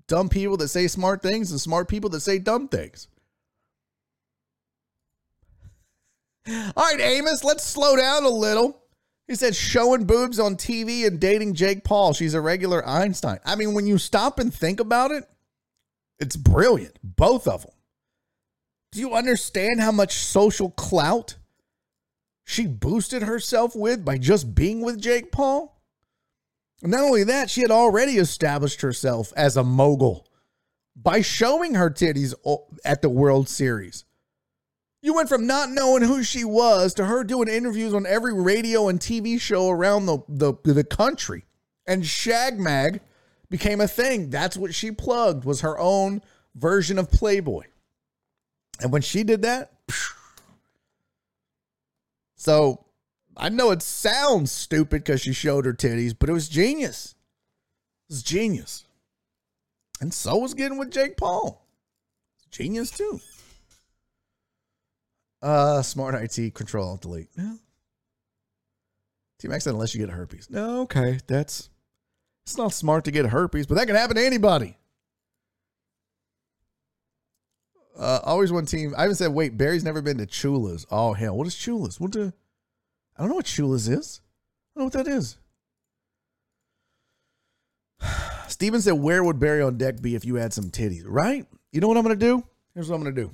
dumb 0.10 0.28
people 0.28 0.58
that 0.58 0.68
say 0.68 0.88
smart 0.88 1.22
things 1.22 1.52
and 1.52 1.62
smart 1.62 1.88
people 1.88 2.10
that 2.10 2.20
say 2.20 2.38
dumb 2.38 2.68
things. 2.68 3.08
All 6.50 6.84
right, 6.84 7.00
Amos, 7.00 7.46
let's 7.46 7.64
slow 7.64 7.96
down 7.96 8.26
a 8.26 8.30
little. 8.30 8.85
He 9.28 9.36
said 9.36 9.56
showing 9.56 10.06
boobs 10.06 10.40
on 10.40 10.56
TV 10.56 11.06
and 11.08 11.20
dating 11.20 11.56
Jake 11.56 11.84
Paul. 11.84 12.14
She's 12.14 12.36
a 12.36 12.42
regular 12.42 12.88
Einstein. 12.88 13.40
I 13.44 13.56
mean, 13.56 13.74
when 13.74 13.88
you 13.88 13.98
stop 13.98 14.38
and 14.40 14.54
think 14.54 14.80
about 14.80 15.12
it, 15.12 15.24
it's 16.20 16.36
brilliant. 16.36 17.00
Both 17.04 17.48
of 17.48 17.64
them. 17.64 17.72
Do 18.92 19.00
you 19.00 19.14
understand 19.14 19.82
how 19.82 19.92
much 19.92 20.14
social 20.14 20.70
clout 20.72 21.38
she 22.46 22.68
boosted 22.68 23.24
herself 23.24 23.76
with 23.76 24.06
by 24.06 24.18
just 24.18 24.54
being 24.54 24.82
with 24.82 25.02
Jake 25.02 25.32
Paul? 25.32 25.82
Not 26.84 27.04
only 27.04 27.24
that, 27.24 27.50
she 27.50 27.62
had 27.62 27.72
already 27.72 28.18
established 28.18 28.82
herself 28.82 29.34
as 29.36 29.58
a 29.58 29.64
mogul 29.64 30.28
by 30.96 31.22
showing 31.22 31.74
her 31.74 31.90
titties 31.90 32.34
at 32.86 33.02
the 33.02 33.10
World 33.10 33.50
Series. 33.50 34.06
You 35.06 35.14
went 35.14 35.30
from 35.30 35.46
not 35.46 35.70
knowing 35.70 36.02
who 36.02 36.24
she 36.24 36.44
was 36.44 36.96
to 36.96 37.06
her 37.06 37.24
doing 37.24 37.48
interviews 37.48 37.94
on 37.94 38.08
every 38.08 38.34
radio 38.34 38.88
and 38.88 39.00
TV 39.00 39.40
show 39.40 39.70
around 39.70 40.08
the, 40.08 40.18
the, 40.28 40.54
the 40.64 40.84
country. 40.84 41.46
And 41.86 42.04
Shag 42.04 42.60
Mag 42.60 43.02
became 43.48 43.82
a 43.82 43.88
thing. 43.88 44.32
That's 44.32 44.58
what 44.58 44.74
she 44.74 44.90
plugged 44.90 45.46
was 45.46 45.62
her 45.62 45.78
own 45.78 46.24
version 46.56 46.98
of 46.98 47.12
Playboy. 47.12 47.66
And 48.82 48.92
when 48.92 49.04
she 49.04 49.24
did 49.24 49.44
that, 49.44 49.74
so 52.36 52.84
I 53.38 53.50
know 53.50 53.70
it 53.70 53.84
sounds 53.84 54.52
stupid 54.52 55.04
because 55.04 55.22
she 55.22 55.34
showed 55.34 55.66
her 55.66 55.74
titties, 55.74 56.16
but 56.18 56.30
it 56.30 56.34
was 56.34 56.50
genius. 56.50 57.14
It 58.10 58.14
was 58.14 58.24
genius. 58.24 58.86
And 60.02 60.12
so 60.12 60.38
was 60.38 60.56
getting 60.56 60.80
with 60.80 60.90
Jake 60.90 61.16
Paul. 61.16 61.64
Genius 62.50 62.90
too. 62.90 63.20
Uh, 65.46 65.84
smart 65.84 66.16
IT, 66.16 66.56
control 66.56 66.98
delete. 66.98 67.30
Yeah. 67.38 67.54
T 69.38 69.48
Max 69.48 69.64
said, 69.64 69.74
unless 69.74 69.94
you 69.94 70.00
get 70.00 70.10
a 70.10 70.14
herpes. 70.18 70.50
No, 70.50 70.82
okay. 70.82 71.20
That's 71.28 71.70
it's 72.48 72.58
not 72.58 72.74
smart 72.74 73.06
to 73.06 73.12
get 73.12 73.28
herpes, 73.28 73.68
but 73.68 73.76
that 73.76 73.86
can 73.86 73.96
happen 73.96 74.16
to 74.16 74.26
anybody. 74.26 74.76
Uh, 77.96 78.22
always 78.24 78.52
one 78.52 78.66
team. 78.66 78.96
I 78.98 79.04
even 79.04 79.16
said, 79.16 79.36
wait, 79.36 79.56
Barry's 79.56 79.84
never 79.84 80.02
been 80.02 80.18
to 80.18 80.26
Chula's. 80.26 80.88
Oh 80.90 81.14
hell, 81.14 81.38
what 81.38 81.46
is 81.46 81.56
Chula's? 81.56 82.00
What 82.00 82.14
the? 82.14 82.34
I 83.16 83.22
don't 83.22 83.30
know 83.30 83.36
what 83.36 83.46
Chula's 83.46 83.88
is. 83.88 84.22
I 84.76 84.80
don't 84.80 84.96
know 84.96 85.00
what 85.00 85.06
that 85.06 85.16
is. 85.16 85.38
Steven 88.48 88.82
said, 88.82 88.94
where 88.94 89.24
would 89.24 89.40
Barry 89.40 89.62
on 89.62 89.78
deck 89.78 90.02
be 90.02 90.16
if 90.16 90.26
you 90.26 90.36
had 90.36 90.54
some 90.54 90.72
titties? 90.72 91.04
Right? 91.06 91.46
You 91.72 91.82
know 91.82 91.88
what 91.88 91.98
I'm 91.98 92.04
gonna 92.04 92.16
do? 92.16 92.44
Here's 92.74 92.90
what 92.90 92.96
I'm 92.96 93.04
gonna 93.04 93.16
do. 93.16 93.30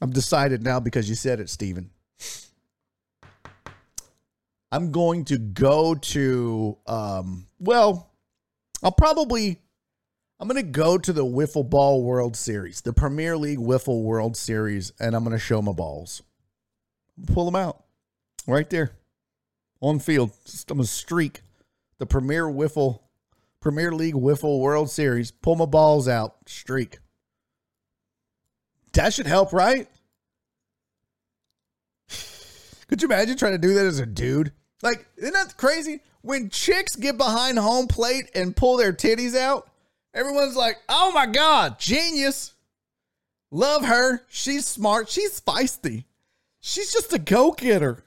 I'm 0.00 0.10
decided 0.10 0.62
now 0.62 0.80
because 0.80 1.08
you 1.08 1.14
said 1.14 1.40
it, 1.40 1.50
Steven. 1.50 1.90
I'm 4.72 4.92
going 4.92 5.24
to 5.26 5.38
go 5.38 5.94
to 5.94 6.78
um 6.86 7.46
well, 7.58 8.10
I'll 8.82 8.92
probably 8.92 9.60
I'm 10.38 10.48
going 10.48 10.64
to 10.64 10.70
go 10.70 10.96
to 10.96 11.12
the 11.12 11.24
Wiffle 11.24 11.68
Ball 11.68 12.02
World 12.02 12.34
Series, 12.34 12.80
the 12.80 12.94
Premier 12.94 13.36
League 13.36 13.58
Wiffle 13.58 14.02
World 14.04 14.38
Series, 14.38 14.90
and 14.98 15.14
I'm 15.14 15.22
going 15.22 15.36
to 15.36 15.38
show 15.38 15.60
my 15.60 15.72
balls. 15.72 16.22
Pull 17.26 17.44
them 17.44 17.56
out 17.56 17.84
right 18.46 18.68
there 18.70 18.92
on 19.82 19.98
field. 19.98 20.30
I'm 20.70 20.76
going 20.78 20.86
to 20.86 20.90
streak 20.90 21.42
the 21.98 22.06
Premier 22.06 22.44
Wiffle, 22.44 23.00
Premier 23.60 23.92
League 23.92 24.14
Wiffle 24.14 24.60
World 24.60 24.88
Series. 24.90 25.30
Pull 25.30 25.56
my 25.56 25.66
balls 25.66 26.08
out, 26.08 26.36
streak. 26.46 27.00
That 28.92 29.12
should 29.14 29.26
help, 29.26 29.52
right? 29.52 29.88
Could 32.88 33.02
you 33.02 33.06
imagine 33.06 33.36
trying 33.36 33.52
to 33.52 33.58
do 33.58 33.74
that 33.74 33.86
as 33.86 34.00
a 34.00 34.06
dude? 34.06 34.52
Like, 34.82 35.06
isn't 35.16 35.32
that 35.32 35.56
crazy? 35.56 36.00
When 36.22 36.50
chicks 36.50 36.96
get 36.96 37.16
behind 37.16 37.58
home 37.58 37.86
plate 37.86 38.30
and 38.34 38.56
pull 38.56 38.76
their 38.76 38.92
titties 38.92 39.36
out, 39.36 39.70
Everyone's 40.12 40.56
like, 40.56 40.78
oh 40.88 41.12
my 41.12 41.26
God, 41.26 41.78
genius. 41.78 42.54
Love 43.50 43.84
her. 43.84 44.22
She's 44.28 44.66
smart. 44.66 45.08
She's 45.08 45.40
feisty. 45.40 46.04
She's 46.60 46.92
just 46.92 47.12
a 47.12 47.18
go 47.18 47.52
getter. 47.52 48.04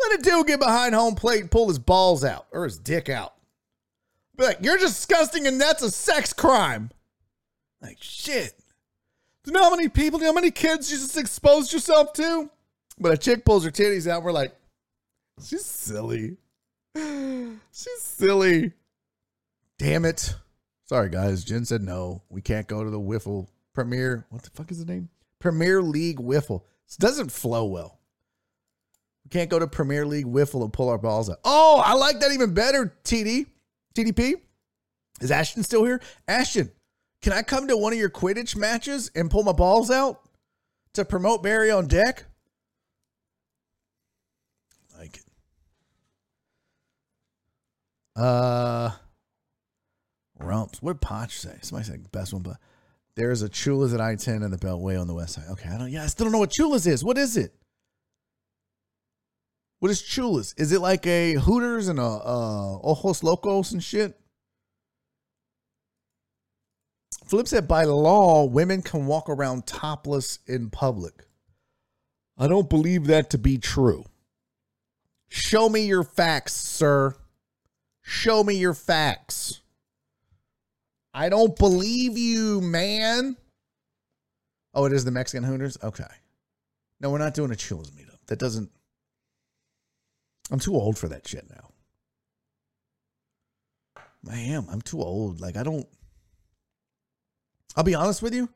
Let 0.00 0.20
a 0.20 0.22
dude 0.22 0.46
get 0.46 0.60
behind 0.60 0.94
home 0.94 1.14
plate 1.14 1.40
and 1.40 1.50
pull 1.50 1.68
his 1.68 1.78
balls 1.78 2.24
out 2.24 2.46
or 2.52 2.64
his 2.64 2.78
dick 2.78 3.08
out. 3.08 3.34
Be 4.36 4.44
like, 4.44 4.58
you're 4.60 4.78
disgusting 4.78 5.46
and 5.46 5.60
that's 5.60 5.82
a 5.82 5.90
sex 5.90 6.32
crime. 6.32 6.90
Like, 7.82 7.98
shit. 8.00 8.54
Do 9.48 9.54
you 9.54 9.60
know 9.60 9.64
how 9.64 9.74
many 9.74 9.88
people, 9.88 10.18
do 10.18 10.26
you 10.26 10.30
know 10.30 10.34
how 10.34 10.42
many 10.42 10.50
kids 10.50 10.92
you 10.92 10.98
just 10.98 11.16
exposed 11.16 11.72
yourself 11.72 12.12
to? 12.12 12.50
But 12.98 13.14
a 13.14 13.16
chick 13.16 13.46
pulls 13.46 13.64
her 13.64 13.70
titties 13.70 14.06
out, 14.06 14.22
we're 14.22 14.30
like, 14.30 14.54
she's 15.42 15.64
silly. 15.64 16.36
She's 16.94 18.02
silly. 18.02 18.74
Damn 19.78 20.04
it. 20.04 20.34
Sorry, 20.84 21.08
guys. 21.08 21.44
Jen 21.44 21.64
said 21.64 21.80
no. 21.80 22.20
We 22.28 22.42
can't 22.42 22.66
go 22.66 22.84
to 22.84 22.90
the 22.90 23.00
Wiffle 23.00 23.48
Premier. 23.72 24.26
What 24.28 24.42
the 24.42 24.50
fuck 24.50 24.70
is 24.70 24.84
the 24.84 24.92
name? 24.92 25.08
Premier 25.38 25.80
League 25.80 26.18
Wiffle. 26.18 26.60
This 26.86 26.98
doesn't 26.98 27.32
flow 27.32 27.64
well. 27.64 28.00
We 29.24 29.30
can't 29.30 29.48
go 29.48 29.58
to 29.58 29.66
Premier 29.66 30.04
League 30.04 30.26
Wiffle 30.26 30.62
and 30.62 30.74
pull 30.74 30.90
our 30.90 30.98
balls 30.98 31.30
out. 31.30 31.38
Oh, 31.42 31.82
I 31.82 31.94
like 31.94 32.20
that 32.20 32.32
even 32.32 32.52
better, 32.52 32.94
TD. 33.02 33.46
TDP. 33.94 34.42
Is 35.22 35.30
Ashton 35.30 35.62
still 35.62 35.84
here? 35.86 36.02
Ashton, 36.28 36.70
can 37.22 37.32
I 37.32 37.42
come 37.42 37.68
to 37.68 37.76
one 37.76 37.92
of 37.92 37.98
your 37.98 38.10
Quidditch 38.10 38.56
matches 38.56 39.10
and 39.14 39.30
pull 39.30 39.42
my 39.42 39.52
balls 39.52 39.90
out 39.90 40.20
to 40.94 41.04
promote 41.04 41.42
Barry 41.42 41.70
on 41.70 41.86
deck? 41.86 42.24
Like 44.98 45.16
it. 45.16 45.24
Uh 48.16 48.90
Rumps. 50.40 50.80
What 50.80 50.94
did 50.94 51.00
Potch 51.00 51.38
say? 51.38 51.56
Somebody 51.62 51.90
said 51.90 52.12
best 52.12 52.32
one, 52.32 52.42
but 52.42 52.58
there's 53.16 53.42
a 53.42 53.48
Chula's 53.48 53.92
at 53.92 54.00
I 54.00 54.14
10 54.14 54.42
and 54.42 54.52
the 54.52 54.58
Beltway 54.58 55.00
on 55.00 55.08
the 55.08 55.14
west 55.14 55.34
side. 55.34 55.46
Okay, 55.50 55.68
I 55.68 55.78
don't, 55.78 55.90
yeah, 55.90 56.04
I 56.04 56.06
still 56.06 56.26
don't 56.26 56.32
know 56.32 56.38
what 56.38 56.52
Chula's 56.52 56.86
is. 56.86 57.04
What 57.04 57.18
is 57.18 57.36
it? 57.36 57.52
What 59.80 59.90
is 59.90 60.02
Chula's? 60.02 60.54
Is 60.56 60.72
it 60.72 60.80
like 60.80 61.06
a 61.06 61.34
Hooters 61.34 61.88
and 61.88 61.98
a 61.98 62.02
uh, 62.02 62.78
Ojos 62.82 63.22
Locos 63.22 63.72
and 63.72 63.82
shit? 63.82 64.18
Flip 67.28 67.46
said, 67.46 67.68
by 67.68 67.84
law, 67.84 68.44
women 68.44 68.80
can 68.80 69.06
walk 69.06 69.28
around 69.28 69.66
topless 69.66 70.38
in 70.46 70.70
public. 70.70 71.26
I 72.38 72.48
don't 72.48 72.70
believe 72.70 73.06
that 73.08 73.30
to 73.30 73.38
be 73.38 73.58
true. 73.58 74.06
Show 75.28 75.68
me 75.68 75.86
your 75.86 76.04
facts, 76.04 76.54
sir. 76.54 77.14
Show 78.00 78.42
me 78.42 78.54
your 78.54 78.72
facts. 78.72 79.60
I 81.12 81.28
don't 81.28 81.54
believe 81.54 82.16
you, 82.16 82.62
man. 82.62 83.36
Oh, 84.72 84.86
it 84.86 84.94
is 84.94 85.04
the 85.04 85.10
Mexican 85.10 85.44
Hooters? 85.44 85.76
Okay. 85.82 86.04
No, 87.00 87.10
we're 87.10 87.18
not 87.18 87.34
doing 87.34 87.50
a 87.50 87.56
Chula's 87.56 87.90
meetup. 87.90 88.24
That 88.28 88.38
doesn't. 88.38 88.70
I'm 90.50 90.60
too 90.60 90.74
old 90.74 90.96
for 90.96 91.08
that 91.08 91.28
shit 91.28 91.44
now. 91.50 91.70
I 94.30 94.38
am. 94.38 94.66
I'm 94.70 94.80
too 94.80 95.02
old. 95.02 95.42
Like, 95.42 95.56
I 95.56 95.62
don't. 95.62 95.86
I'll 97.78 97.84
be 97.84 97.94
honest 97.94 98.22
with 98.22 98.34
you. 98.34 98.48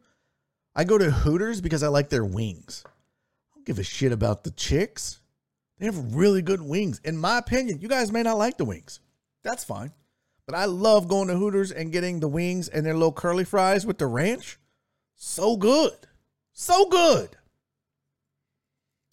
I 0.74 0.82
go 0.82 0.98
to 0.98 1.08
Hooters 1.08 1.60
because 1.60 1.84
I 1.84 1.88
like 1.88 2.08
their 2.08 2.24
wings. 2.24 2.82
I 2.84 3.54
don't 3.54 3.64
give 3.64 3.78
a 3.78 3.84
shit 3.84 4.10
about 4.10 4.42
the 4.42 4.50
chicks. 4.50 5.20
They 5.78 5.86
have 5.86 6.16
really 6.16 6.42
good 6.42 6.60
wings. 6.60 7.00
In 7.04 7.16
my 7.16 7.38
opinion, 7.38 7.80
you 7.80 7.86
guys 7.86 8.10
may 8.10 8.24
not 8.24 8.36
like 8.36 8.58
the 8.58 8.64
wings. 8.64 8.98
That's 9.44 9.62
fine. 9.62 9.92
But 10.44 10.56
I 10.56 10.64
love 10.64 11.06
going 11.06 11.28
to 11.28 11.36
Hooters 11.36 11.70
and 11.70 11.92
getting 11.92 12.18
the 12.18 12.26
wings 12.26 12.68
and 12.68 12.84
their 12.84 12.94
little 12.94 13.12
curly 13.12 13.44
fries 13.44 13.86
with 13.86 13.98
the 13.98 14.08
ranch. 14.08 14.58
So 15.14 15.56
good. 15.56 15.94
So 16.52 16.88
good. 16.88 17.36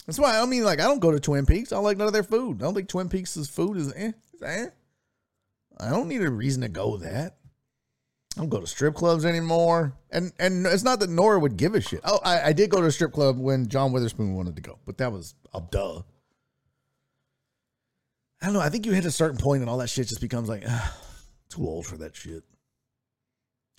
That's 0.06 0.18
why 0.18 0.40
I 0.40 0.46
mean, 0.46 0.64
like, 0.64 0.80
I 0.80 0.88
don't 0.88 0.98
go 0.98 1.12
to 1.12 1.20
Twin 1.20 1.46
Peaks. 1.46 1.70
I 1.70 1.76
don't 1.76 1.84
like 1.84 1.98
none 1.98 2.08
of 2.08 2.12
their 2.12 2.24
food. 2.24 2.60
I 2.60 2.64
don't 2.64 2.74
think 2.74 2.88
Twin 2.88 3.08
Peaks' 3.08 3.46
food 3.46 3.76
is 3.76 3.92
eh. 3.94 4.10
eh. 4.44 4.66
I 5.78 5.90
don't 5.90 6.08
need 6.08 6.22
a 6.22 6.30
reason 6.30 6.62
to 6.62 6.68
go 6.68 6.96
that. 6.96 7.36
I 8.36 8.40
don't 8.40 8.48
go 8.48 8.60
to 8.60 8.66
strip 8.66 8.94
clubs 8.94 9.24
anymore. 9.24 9.92
And 10.10 10.32
and 10.38 10.66
it's 10.66 10.84
not 10.84 11.00
that 11.00 11.10
Nora 11.10 11.38
would 11.40 11.56
give 11.56 11.74
a 11.74 11.80
shit. 11.80 12.00
Oh, 12.04 12.20
I, 12.24 12.48
I 12.48 12.52
did 12.52 12.70
go 12.70 12.80
to 12.80 12.86
a 12.86 12.92
strip 12.92 13.12
club 13.12 13.38
when 13.38 13.68
John 13.68 13.92
Witherspoon 13.92 14.34
wanted 14.34 14.56
to 14.56 14.62
go, 14.62 14.78
but 14.86 14.98
that 14.98 15.12
was 15.12 15.34
a 15.52 15.60
duh. 15.60 16.02
I 18.40 18.46
don't 18.46 18.54
know. 18.54 18.60
I 18.60 18.70
think 18.70 18.86
you 18.86 18.92
hit 18.92 19.04
a 19.04 19.10
certain 19.10 19.36
point 19.36 19.60
and 19.60 19.68
all 19.68 19.78
that 19.78 19.90
shit 19.90 20.08
just 20.08 20.20
becomes 20.20 20.48
like, 20.48 20.62
uh, 20.66 20.88
too 21.50 21.66
old 21.66 21.86
for 21.86 21.98
that 21.98 22.16
shit. 22.16 22.42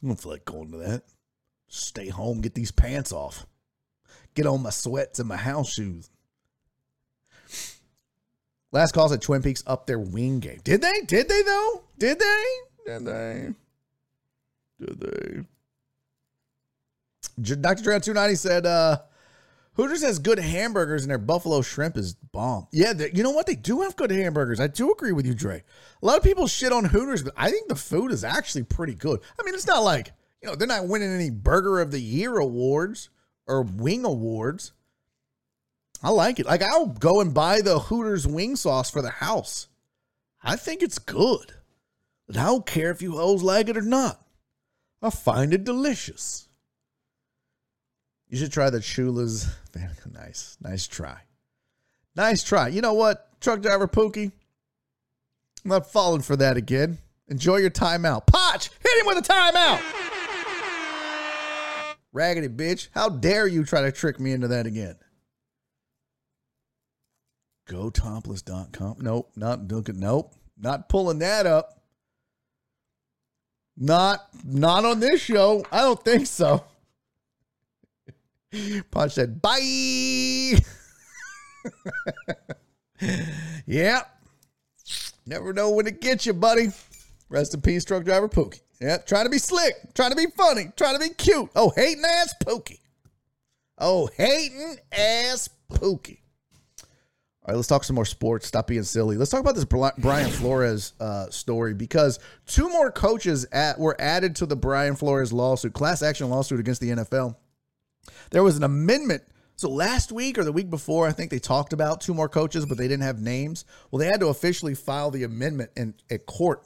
I 0.04 0.08
don't 0.08 0.20
feel 0.20 0.32
like 0.32 0.46
going 0.46 0.72
to 0.72 0.78
that. 0.78 1.04
Stay 1.68 2.10
home, 2.10 2.42
get 2.42 2.54
these 2.54 2.72
pants 2.72 3.12
off. 3.12 3.46
Get 4.36 4.46
on 4.46 4.62
my 4.62 4.70
sweats 4.70 5.20
and 5.20 5.28
my 5.28 5.38
house 5.38 5.74
shoes. 5.74 6.10
Last 8.72 8.94
calls 8.94 9.12
at 9.12 9.22
Twin 9.22 9.42
Peaks 9.42 9.64
up 9.68 9.86
their 9.86 10.00
wing 10.00 10.40
game. 10.40 10.62
Did 10.64 10.82
they? 10.82 11.02
Did 11.06 11.28
they 11.28 11.42
though? 11.42 11.84
Did 11.98 12.20
they? 12.20 12.44
Did 12.86 13.06
they? 13.06 13.54
They? 14.82 15.44
Dr. 17.42 17.84
Drown 17.84 18.02
290 18.02 18.36
said, 18.36 18.66
uh, 18.66 19.00
Hooters 19.74 20.04
has 20.04 20.20
good 20.20 20.38
hamburgers 20.38 21.04
and 21.04 21.10
their 21.10 21.18
buffalo 21.18 21.62
shrimp 21.62 21.98
is 21.98 22.14
bomb. 22.14 22.68
Yeah, 22.72 22.94
you 23.14 23.24
know 23.24 23.32
what? 23.32 23.48
They 23.48 23.56
do 23.56 23.82
have 23.82 23.96
good 23.96 24.12
hamburgers. 24.12 24.60
I 24.60 24.68
do 24.68 24.92
agree 24.92 25.14
with 25.14 25.26
you, 25.26 25.34
Dre. 25.34 25.64
A 26.02 26.06
lot 26.06 26.18
of 26.18 26.24
people 26.24 26.48
shit 26.48 26.74
on 26.74 26.86
Hooters, 26.86 27.24
but 27.24 27.34
I 27.38 27.50
think 27.50 27.70
the 27.70 27.76
food 27.76 28.12
is 28.12 28.24
actually 28.24 28.64
pretty 28.64 28.96
good. 28.96 29.22
I 29.40 29.44
mean, 29.44 29.54
it's 29.54 29.68
not 29.68 29.84
like, 29.84 30.12
you 30.42 30.50
know, 30.50 30.56
they're 30.56 30.68
not 30.68 30.88
winning 30.88 31.14
any 31.14 31.30
Burger 31.30 31.80
of 31.80 31.92
the 31.92 32.02
Year 32.02 32.38
awards 32.38 33.10
or 33.48 33.62
Wing 33.62 34.04
awards. 34.04 34.74
I 36.04 36.10
like 36.10 36.40
it. 36.40 36.48
Like, 36.48 36.64
I'll 36.64 36.88
go 36.88 37.22
and 37.22 37.34
buy 37.34 37.62
the 37.62 37.80
Hooters 37.80 38.28
wing 38.28 38.56
sauce 38.56 38.90
for 38.90 39.02
the 39.02 39.10
house. 39.10 39.68
I 40.44 40.56
think 40.56 40.82
it's 40.82 40.98
good. 40.98 41.54
I 42.30 42.46
don't 42.46 42.66
care 42.66 42.92
if 42.92 43.02
you 43.02 43.18
hoes 43.18 43.44
like 43.44 43.70
it 43.70 43.78
or 43.78 43.82
not. 43.82 44.21
I 45.02 45.10
find 45.10 45.54
it 45.54 45.64
delicious. 45.64 46.48
You 48.30 48.38
should 48.38 48.52
try 48.52 48.70
the 48.70 48.80
Chula's. 48.80 49.48
nice. 50.14 50.58
Nice 50.62 50.88
try. 50.88 51.22
Nice 52.16 52.44
try. 52.44 52.68
You 52.68 52.82
know 52.82 52.94
what, 52.94 53.40
truck 53.42 53.62
driver 53.62 53.88
Pookie? 53.88 54.32
I'm 55.64 55.70
not 55.70 55.92
falling 55.92 56.22
for 56.22 56.36
that 56.38 56.58
again. 56.58 56.98
Enjoy 57.28 57.58
your 57.58 57.70
timeout. 57.70 58.28
Potch, 58.28 58.70
hit 58.84 59.00
him 59.00 59.06
with 59.06 59.18
a 59.18 59.22
timeout. 59.22 59.82
Raggedy 62.14 62.50
bitch. 62.50 62.90
How 62.92 63.10
dare 63.10 63.48
you 63.48 63.64
try 63.64 63.82
to 63.82 63.92
trick 63.92 64.20
me 64.20 64.34
into 64.34 64.50
that 64.50 64.66
again? 64.66 64.96
GoTopless.com. 67.70 68.98
Nope, 69.00 69.32
not. 69.36 69.70
Nope, 69.70 70.36
not 70.58 70.90
pulling 70.90 71.20
that 71.20 71.46
up. 71.46 71.81
Not, 73.84 74.28
not 74.46 74.86
on 74.86 75.00
this 75.00 75.20
show. 75.22 75.66
I 75.72 75.80
don't 75.80 76.04
think 76.06 76.28
so. 76.28 76.64
Punch 78.92 79.14
said, 79.14 79.42
bye. 79.42 79.58
yep. 83.66 84.22
Never 85.26 85.52
know 85.52 85.72
when 85.72 85.86
to 85.86 85.92
get 85.92 86.28
you, 86.28 86.34
buddy. 86.34 86.68
Rest 87.28 87.56
in 87.56 87.62
peace, 87.62 87.84
truck 87.84 88.04
driver 88.04 88.30
Pookie. 88.30 88.62
Yep. 88.82 89.08
Trying 89.08 89.24
to 89.24 89.32
be 89.32 89.40
slick, 89.40 89.74
trying 89.96 90.12
to 90.12 90.16
be 90.16 90.28
funny, 90.38 90.72
trying 90.78 90.94
to 90.94 91.00
be 91.00 91.10
cute. 91.16 91.50
Oh, 91.56 91.72
hating 91.76 92.04
ass 92.06 92.36
Pookie. 92.40 92.82
Oh, 93.80 94.10
hating 94.16 94.78
ass 94.92 95.50
Pookie. 95.72 96.21
All 97.44 97.52
right, 97.52 97.56
let's 97.56 97.68
talk 97.68 97.84
some 97.84 97.96
more 97.96 98.06
sports. 98.06 98.46
Stop 98.46 98.68
being 98.68 98.84
silly. 98.84 99.18
Let's 99.18 99.32
talk 99.32 99.40
about 99.40 99.56
this 99.56 99.66
Brian 99.66 100.30
Flores 100.30 100.94
uh, 101.00 101.28
story 101.32 101.74
because 101.74 102.20
two 102.46 102.70
more 102.70 102.92
coaches 102.92 103.48
at, 103.52 103.80
were 103.80 104.00
added 104.00 104.36
to 104.38 104.46
the 104.46 104.56
Brian 104.56 104.96
Flores 104.96 105.34
lawsuit, 105.34 105.74
class 105.74 106.04
action 106.04 106.30
lawsuit 106.30 106.60
against 106.60 106.82
the 106.82 106.92
NFL. 106.92 107.36
There 108.30 108.44
was 108.44 108.58
an 108.58 108.64
amendment. 108.64 109.24
So 109.56 109.70
last 109.70 110.12
week 110.12 110.38
or 110.38 110.44
the 110.44 110.52
week 110.52 110.70
before, 110.70 111.08
I 111.08 111.14
think 111.14 111.32
they 111.32 111.40
talked 111.40 111.74
about 111.74 112.02
two 112.02 112.14
more 112.14 112.30
coaches, 112.30 112.68
but 112.68 112.78
they 112.78 112.88
didn't 112.88 113.04
have 113.04 113.20
names. 113.20 113.66
Well, 113.90 114.00
they 114.00 114.06
had 114.06 114.20
to 114.20 114.28
officially 114.28 114.76
file 114.76 115.10
the 115.10 115.24
amendment 115.24 115.72
in 115.76 115.96
at 116.12 116.28
court. 116.28 116.64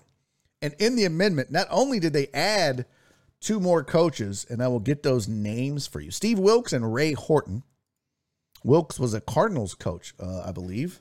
And 0.61 0.73
in 0.79 0.97
the 0.97 1.05
amendment, 1.05 1.51
not 1.51 1.67
only 1.69 2.01
did 2.01 2.11
they 2.11 2.27
add 2.33 2.85
two 3.39 3.61
more 3.61 3.83
coaches, 3.83 4.45
and 4.49 4.61
I 4.61 4.67
will 4.67 4.79
get 4.79 5.03
those 5.03 5.29
names 5.29 5.87
for 5.87 6.01
you 6.01 6.11
Steve 6.11 6.39
Wilks 6.39 6.73
and 6.73 6.93
Ray 6.93 7.13
Horton. 7.13 7.63
Wilks 8.65 8.99
was 8.99 9.13
a 9.13 9.21
Cardinals 9.21 9.75
coach, 9.75 10.13
uh, 10.19 10.43
I 10.45 10.51
believe. 10.51 10.99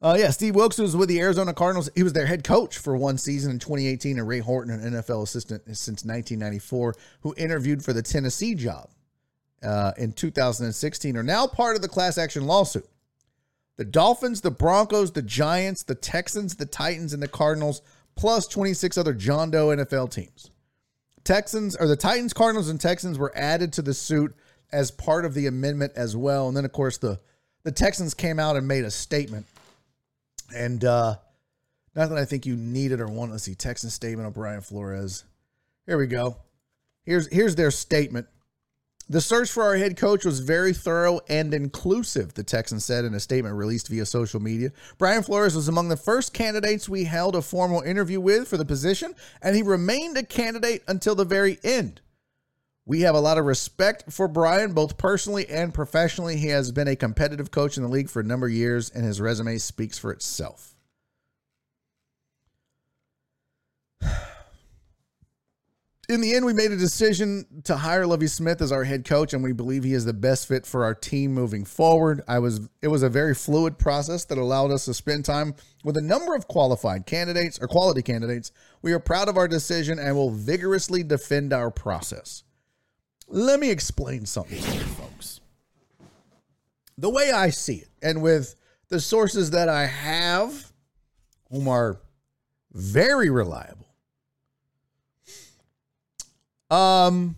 Uh, 0.00 0.16
yeah, 0.18 0.30
Steve 0.30 0.56
Wilks 0.56 0.78
was 0.78 0.96
with 0.96 1.08
the 1.08 1.20
Arizona 1.20 1.54
Cardinals. 1.54 1.88
He 1.94 2.02
was 2.02 2.12
their 2.12 2.26
head 2.26 2.42
coach 2.42 2.78
for 2.78 2.96
one 2.96 3.18
season 3.18 3.52
in 3.52 3.58
2018, 3.60 4.18
and 4.18 4.26
Ray 4.26 4.40
Horton, 4.40 4.72
an 4.72 4.94
NFL 4.94 5.22
assistant 5.22 5.62
since 5.66 6.04
1994, 6.04 6.96
who 7.20 7.34
interviewed 7.36 7.84
for 7.84 7.92
the 7.92 8.02
Tennessee 8.02 8.56
job 8.56 8.90
uh, 9.62 9.92
in 9.96 10.12
2016, 10.12 11.16
are 11.16 11.22
now 11.22 11.46
part 11.46 11.76
of 11.76 11.82
the 11.82 11.88
class 11.88 12.18
action 12.18 12.46
lawsuit. 12.46 12.88
The 13.76 13.84
Dolphins, 13.84 14.40
the 14.40 14.50
Broncos, 14.50 15.12
the 15.12 15.22
Giants, 15.22 15.84
the 15.84 15.94
Texans, 15.94 16.56
the 16.56 16.66
Titans, 16.66 17.12
and 17.12 17.22
the 17.22 17.28
Cardinals, 17.28 17.80
plus 18.16 18.48
26 18.48 18.98
other 18.98 19.14
John 19.14 19.50
Doe 19.50 19.68
NFL 19.68 20.10
teams. 20.10 20.50
Texans 21.22 21.76
or 21.76 21.86
the 21.86 21.96
Titans, 21.96 22.32
Cardinals, 22.32 22.68
and 22.68 22.80
Texans 22.80 23.18
were 23.18 23.32
added 23.36 23.72
to 23.74 23.82
the 23.82 23.94
suit 23.94 24.34
as 24.72 24.90
part 24.90 25.24
of 25.24 25.34
the 25.34 25.46
amendment 25.46 25.92
as 25.96 26.16
well. 26.16 26.48
And 26.48 26.56
then, 26.56 26.64
of 26.64 26.72
course, 26.72 26.98
the 26.98 27.20
the 27.64 27.72
Texans 27.72 28.14
came 28.14 28.38
out 28.40 28.56
and 28.56 28.66
made 28.66 28.84
a 28.84 28.90
statement 28.90 29.46
and 30.54 30.84
uh, 30.84 31.16
not 31.94 32.08
that 32.08 32.18
I 32.18 32.24
think 32.24 32.46
you 32.46 32.56
need 32.56 32.92
it 32.92 33.00
or 33.00 33.06
want 33.06 33.32
to 33.32 33.38
see 33.38 33.54
Texan 33.54 33.90
statement 33.90 34.26
of 34.26 34.34
Brian 34.34 34.60
Flores. 34.60 35.24
Here 35.86 35.98
we 35.98 36.06
go. 36.06 36.36
Here's 37.04 37.26
here's 37.28 37.56
their 37.56 37.70
statement. 37.70 38.26
The 39.08 39.20
search 39.20 39.50
for 39.50 39.64
our 39.64 39.76
head 39.76 39.96
coach 39.96 40.24
was 40.24 40.40
very 40.40 40.72
thorough 40.72 41.20
and 41.28 41.52
inclusive, 41.52 42.34
the 42.34 42.44
Texans 42.44 42.84
said 42.84 43.04
in 43.04 43.12
a 43.14 43.20
statement 43.20 43.56
released 43.56 43.88
via 43.88 44.06
social 44.06 44.40
media. 44.40 44.70
Brian 44.96 45.22
Flores 45.22 45.56
was 45.56 45.68
among 45.68 45.88
the 45.88 45.96
first 45.96 46.32
candidates 46.32 46.88
we 46.88 47.04
held 47.04 47.34
a 47.34 47.42
formal 47.42 47.82
interview 47.82 48.20
with 48.20 48.48
for 48.48 48.56
the 48.56 48.64
position, 48.64 49.14
and 49.42 49.56
he 49.56 49.62
remained 49.62 50.16
a 50.16 50.22
candidate 50.22 50.82
until 50.86 51.14
the 51.14 51.24
very 51.24 51.58
end. 51.64 52.00
We 52.84 53.02
have 53.02 53.14
a 53.14 53.20
lot 53.20 53.38
of 53.38 53.44
respect 53.44 54.12
for 54.12 54.26
Brian, 54.26 54.72
both 54.72 54.98
personally 54.98 55.46
and 55.48 55.72
professionally. 55.72 56.36
He 56.36 56.48
has 56.48 56.72
been 56.72 56.88
a 56.88 56.96
competitive 56.96 57.52
coach 57.52 57.76
in 57.76 57.84
the 57.84 57.88
league 57.88 58.10
for 58.10 58.18
a 58.18 58.24
number 58.24 58.46
of 58.46 58.52
years, 58.52 58.90
and 58.90 59.04
his 59.04 59.20
resume 59.20 59.58
speaks 59.58 59.98
for 59.98 60.10
itself. 60.10 60.74
In 66.08 66.20
the 66.20 66.34
end, 66.34 66.44
we 66.44 66.52
made 66.52 66.72
a 66.72 66.76
decision 66.76 67.62
to 67.64 67.76
hire 67.76 68.04
Lovie 68.04 68.26
Smith 68.26 68.60
as 68.60 68.72
our 68.72 68.82
head 68.82 69.04
coach, 69.04 69.32
and 69.32 69.44
we 69.44 69.52
believe 69.52 69.84
he 69.84 69.94
is 69.94 70.04
the 70.04 70.12
best 70.12 70.48
fit 70.48 70.66
for 70.66 70.84
our 70.84 70.94
team 70.94 71.32
moving 71.32 71.64
forward. 71.64 72.22
I 72.26 72.40
was 72.40 72.68
it 72.82 72.88
was 72.88 73.04
a 73.04 73.08
very 73.08 73.34
fluid 73.34 73.78
process 73.78 74.24
that 74.24 74.36
allowed 74.36 74.72
us 74.72 74.86
to 74.86 74.94
spend 74.94 75.24
time 75.24 75.54
with 75.84 75.96
a 75.96 76.02
number 76.02 76.34
of 76.34 76.48
qualified 76.48 77.06
candidates 77.06 77.60
or 77.62 77.68
quality 77.68 78.02
candidates. 78.02 78.50
We 78.82 78.92
are 78.92 78.98
proud 78.98 79.28
of 79.28 79.36
our 79.38 79.46
decision 79.46 80.00
and 80.00 80.16
will 80.16 80.32
vigorously 80.32 81.04
defend 81.04 81.52
our 81.52 81.70
process. 81.70 82.42
Let 83.32 83.60
me 83.60 83.70
explain 83.70 84.26
something 84.26 84.60
to 84.60 84.72
you 84.74 84.80
folks. 84.80 85.40
The 86.98 87.08
way 87.08 87.32
I 87.32 87.48
see 87.48 87.76
it, 87.76 87.88
and 88.02 88.20
with 88.20 88.54
the 88.90 89.00
sources 89.00 89.52
that 89.52 89.70
I 89.70 89.86
have, 89.86 90.70
whom 91.50 91.66
are 91.66 91.98
very 92.74 93.30
reliable, 93.30 93.86
um, 96.70 97.36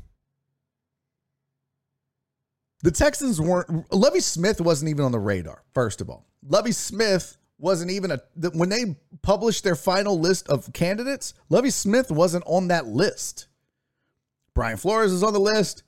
the 2.83 2.91
Texans 2.91 3.41
weren't. 3.41 3.93
Lovie 3.93 4.19
Smith 4.19 4.61
wasn't 4.61 4.91
even 4.91 5.05
on 5.05 5.12
the 5.12 5.21
radar. 5.21 5.62
First 5.75 6.01
of 6.01 6.11
all, 6.11 6.27
Lovie 6.45 6.73
Smith 6.73 7.37
wasn't 7.57 7.93
even 7.93 8.11
a 8.11 8.21
when 8.53 8.69
they 8.69 8.97
published 9.23 9.62
their 9.62 9.77
final 9.77 10.19
list 10.19 10.49
of 10.49 10.73
candidates. 10.73 11.35
Lovie 11.51 11.71
Smith 11.71 12.11
wasn't 12.11 12.43
on 12.49 12.66
that 12.66 12.87
list. 12.87 13.47
Brian 14.55 14.76
Flores 14.76 15.12
is 15.12 15.22
on 15.22 15.32
the 15.32 15.40
list. 15.40 15.82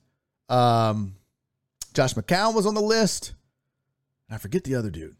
Um, 0.49 1.15
Josh 1.93 2.13
McCown 2.13 2.53
was 2.53 2.65
on 2.65 2.73
the 2.73 2.81
list. 2.81 3.33
I 4.29 4.37
forget 4.37 4.63
the 4.63 4.75
other 4.75 4.89
dude. 4.89 5.15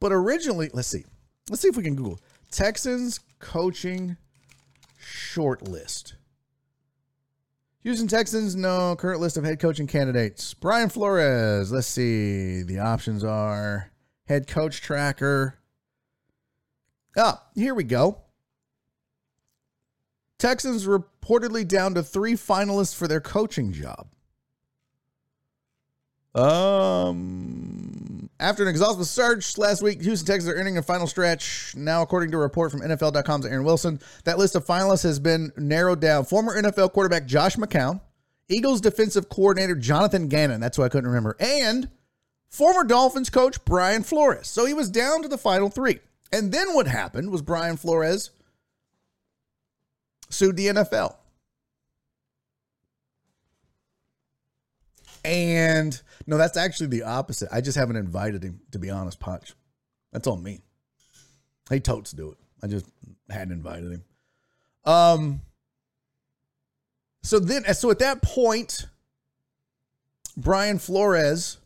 But 0.00 0.12
originally, 0.12 0.70
let's 0.72 0.88
see. 0.88 1.04
Let's 1.48 1.62
see 1.62 1.68
if 1.68 1.76
we 1.76 1.82
can 1.82 1.96
Google 1.96 2.20
Texans 2.50 3.20
coaching 3.38 4.16
short 4.98 5.66
list. 5.66 6.14
Houston 7.82 8.08
Texans, 8.08 8.54
no 8.54 8.96
current 8.96 9.20
list 9.20 9.36
of 9.36 9.44
head 9.44 9.60
coaching 9.60 9.86
candidates. 9.86 10.52
Brian 10.52 10.88
Flores, 10.88 11.72
let's 11.72 11.86
see. 11.86 12.62
The 12.62 12.80
options 12.80 13.24
are 13.24 13.90
head 14.26 14.46
coach 14.46 14.82
tracker. 14.82 15.58
Ah, 17.16 17.44
here 17.54 17.74
we 17.74 17.84
go. 17.84 18.20
Texans 20.38 20.86
reportedly 20.86 21.66
down 21.66 21.94
to 21.94 22.02
three 22.02 22.34
finalists 22.34 22.94
for 22.94 23.08
their 23.08 23.20
coaching 23.20 23.72
job. 23.72 24.06
Um, 26.34 28.30
after 28.38 28.62
an 28.62 28.68
exhaustive 28.68 29.06
search 29.06 29.58
last 29.58 29.82
week, 29.82 30.00
Houston 30.02 30.26
Texans 30.26 30.52
are 30.52 30.56
entering 30.56 30.78
a 30.78 30.82
final 30.82 31.08
stretch. 31.08 31.74
Now, 31.76 32.02
according 32.02 32.30
to 32.30 32.36
a 32.36 32.40
report 32.40 32.70
from 32.70 32.80
NFL.com's 32.80 33.44
Aaron 33.44 33.64
Wilson, 33.64 34.00
that 34.24 34.38
list 34.38 34.54
of 34.54 34.64
finalists 34.64 35.02
has 35.02 35.18
been 35.18 35.52
narrowed 35.56 36.00
down. 36.00 36.24
Former 36.24 36.60
NFL 36.60 36.92
quarterback 36.92 37.26
Josh 37.26 37.56
McCown, 37.56 38.00
Eagles 38.48 38.80
defensive 38.80 39.28
coordinator 39.28 39.74
Jonathan 39.74 40.28
Gannon, 40.28 40.60
that's 40.60 40.76
who 40.76 40.84
I 40.84 40.88
couldn't 40.88 41.08
remember, 41.08 41.36
and 41.40 41.90
former 42.48 42.84
Dolphins 42.84 43.30
coach 43.30 43.64
Brian 43.64 44.04
Flores. 44.04 44.46
So 44.46 44.64
he 44.64 44.74
was 44.74 44.88
down 44.90 45.22
to 45.22 45.28
the 45.28 45.38
final 45.38 45.68
three. 45.68 45.98
And 46.32 46.52
then 46.52 46.74
what 46.74 46.86
happened 46.86 47.30
was 47.30 47.42
Brian 47.42 47.76
Flores 47.76 48.30
sued 50.30 50.56
the 50.56 50.66
NFL. 50.68 51.16
And 55.24 56.00
no, 56.26 56.38
that's 56.38 56.56
actually 56.56 56.88
the 56.88 57.02
opposite. 57.02 57.48
I 57.52 57.60
just 57.60 57.76
haven't 57.76 57.96
invited 57.96 58.42
him, 58.42 58.60
to 58.72 58.78
be 58.78 58.90
honest, 58.90 59.20
Punch. 59.20 59.52
That's 60.12 60.26
on 60.26 60.42
me. 60.42 60.60
Hey, 61.68 61.80
totes 61.80 62.12
do 62.12 62.30
it. 62.30 62.38
I 62.62 62.66
just 62.66 62.86
hadn't 63.28 63.52
invited 63.52 63.92
him. 63.92 64.04
Um. 64.84 65.40
So 67.22 67.38
then, 67.38 67.64
so 67.74 67.90
at 67.90 67.98
that 67.98 68.22
point, 68.22 68.86
Brian 70.36 70.78
Flores, 70.78 71.58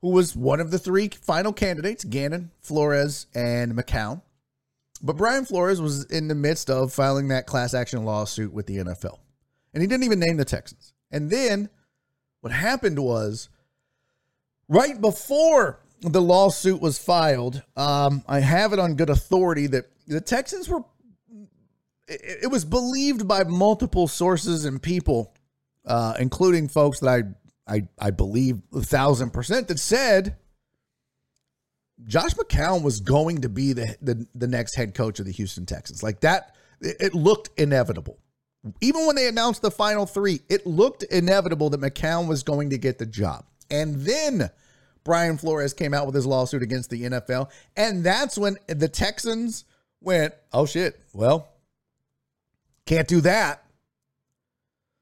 who 0.00 0.08
was 0.08 0.34
one 0.34 0.60
of 0.60 0.70
the 0.70 0.78
three 0.78 1.08
final 1.08 1.52
candidates, 1.52 2.04
Gannon, 2.04 2.50
Flores, 2.60 3.26
and 3.34 3.74
McCown, 3.74 4.22
but 5.02 5.16
Brian 5.16 5.44
Flores 5.44 5.80
was 5.80 6.04
in 6.06 6.28
the 6.28 6.34
midst 6.34 6.70
of 6.70 6.92
filing 6.92 7.28
that 7.28 7.46
class 7.46 7.74
action 7.74 8.04
lawsuit 8.04 8.52
with 8.52 8.66
the 8.66 8.78
NFL, 8.78 9.18
and 9.72 9.82
he 9.82 9.86
didn't 9.86 10.04
even 10.04 10.20
name 10.20 10.36
the 10.36 10.44
Texans. 10.44 10.92
And 11.10 11.30
then 11.30 11.70
what 12.40 12.52
happened 12.52 12.98
was 12.98 13.48
right 14.68 15.00
before 15.00 15.80
the 16.00 16.22
lawsuit 16.22 16.80
was 16.80 16.98
filed, 16.98 17.62
um, 17.76 18.22
I 18.28 18.40
have 18.40 18.72
it 18.72 18.78
on 18.78 18.94
good 18.94 19.10
authority 19.10 19.66
that 19.68 19.90
the 20.06 20.20
Texans 20.20 20.68
were. 20.68 20.84
It, 22.06 22.44
it 22.44 22.50
was 22.50 22.64
believed 22.64 23.26
by 23.26 23.44
multiple 23.44 24.08
sources 24.08 24.64
and 24.64 24.80
people, 24.80 25.34
uh, 25.84 26.14
including 26.18 26.68
folks 26.68 27.00
that 27.00 27.08
I, 27.08 27.74
I 27.74 27.88
I 27.98 28.10
believe 28.10 28.62
a 28.74 28.80
thousand 28.80 29.30
percent 29.30 29.68
that 29.68 29.78
said 29.78 30.36
Josh 32.06 32.34
McCown 32.34 32.82
was 32.82 33.00
going 33.00 33.40
to 33.42 33.48
be 33.48 33.72
the, 33.72 33.96
the 34.00 34.26
the 34.34 34.46
next 34.46 34.74
head 34.74 34.94
coach 34.94 35.18
of 35.18 35.26
the 35.26 35.32
Houston 35.32 35.66
Texans. 35.66 36.02
Like 36.02 36.20
that, 36.20 36.54
it 36.80 37.14
looked 37.14 37.50
inevitable. 37.58 38.18
Even 38.80 39.06
when 39.06 39.16
they 39.16 39.28
announced 39.28 39.62
the 39.62 39.70
final 39.70 40.06
three, 40.06 40.40
it 40.48 40.66
looked 40.66 41.02
inevitable 41.04 41.70
that 41.70 41.80
McCown 41.80 42.28
was 42.28 42.42
going 42.42 42.70
to 42.70 42.78
get 42.78 42.98
the 42.98 43.06
job. 43.06 43.44
And 43.70 43.96
then 43.96 44.50
Brian 45.04 45.38
Flores 45.38 45.72
came 45.74 45.94
out 45.94 46.06
with 46.06 46.14
his 46.14 46.26
lawsuit 46.26 46.62
against 46.62 46.90
the 46.90 47.02
NFL. 47.04 47.50
And 47.76 48.04
that's 48.04 48.36
when 48.36 48.58
the 48.66 48.88
Texans 48.88 49.64
went, 50.00 50.34
oh 50.52 50.66
shit, 50.66 51.00
well, 51.12 51.48
can't 52.86 53.08
do 53.08 53.20
that. 53.22 53.64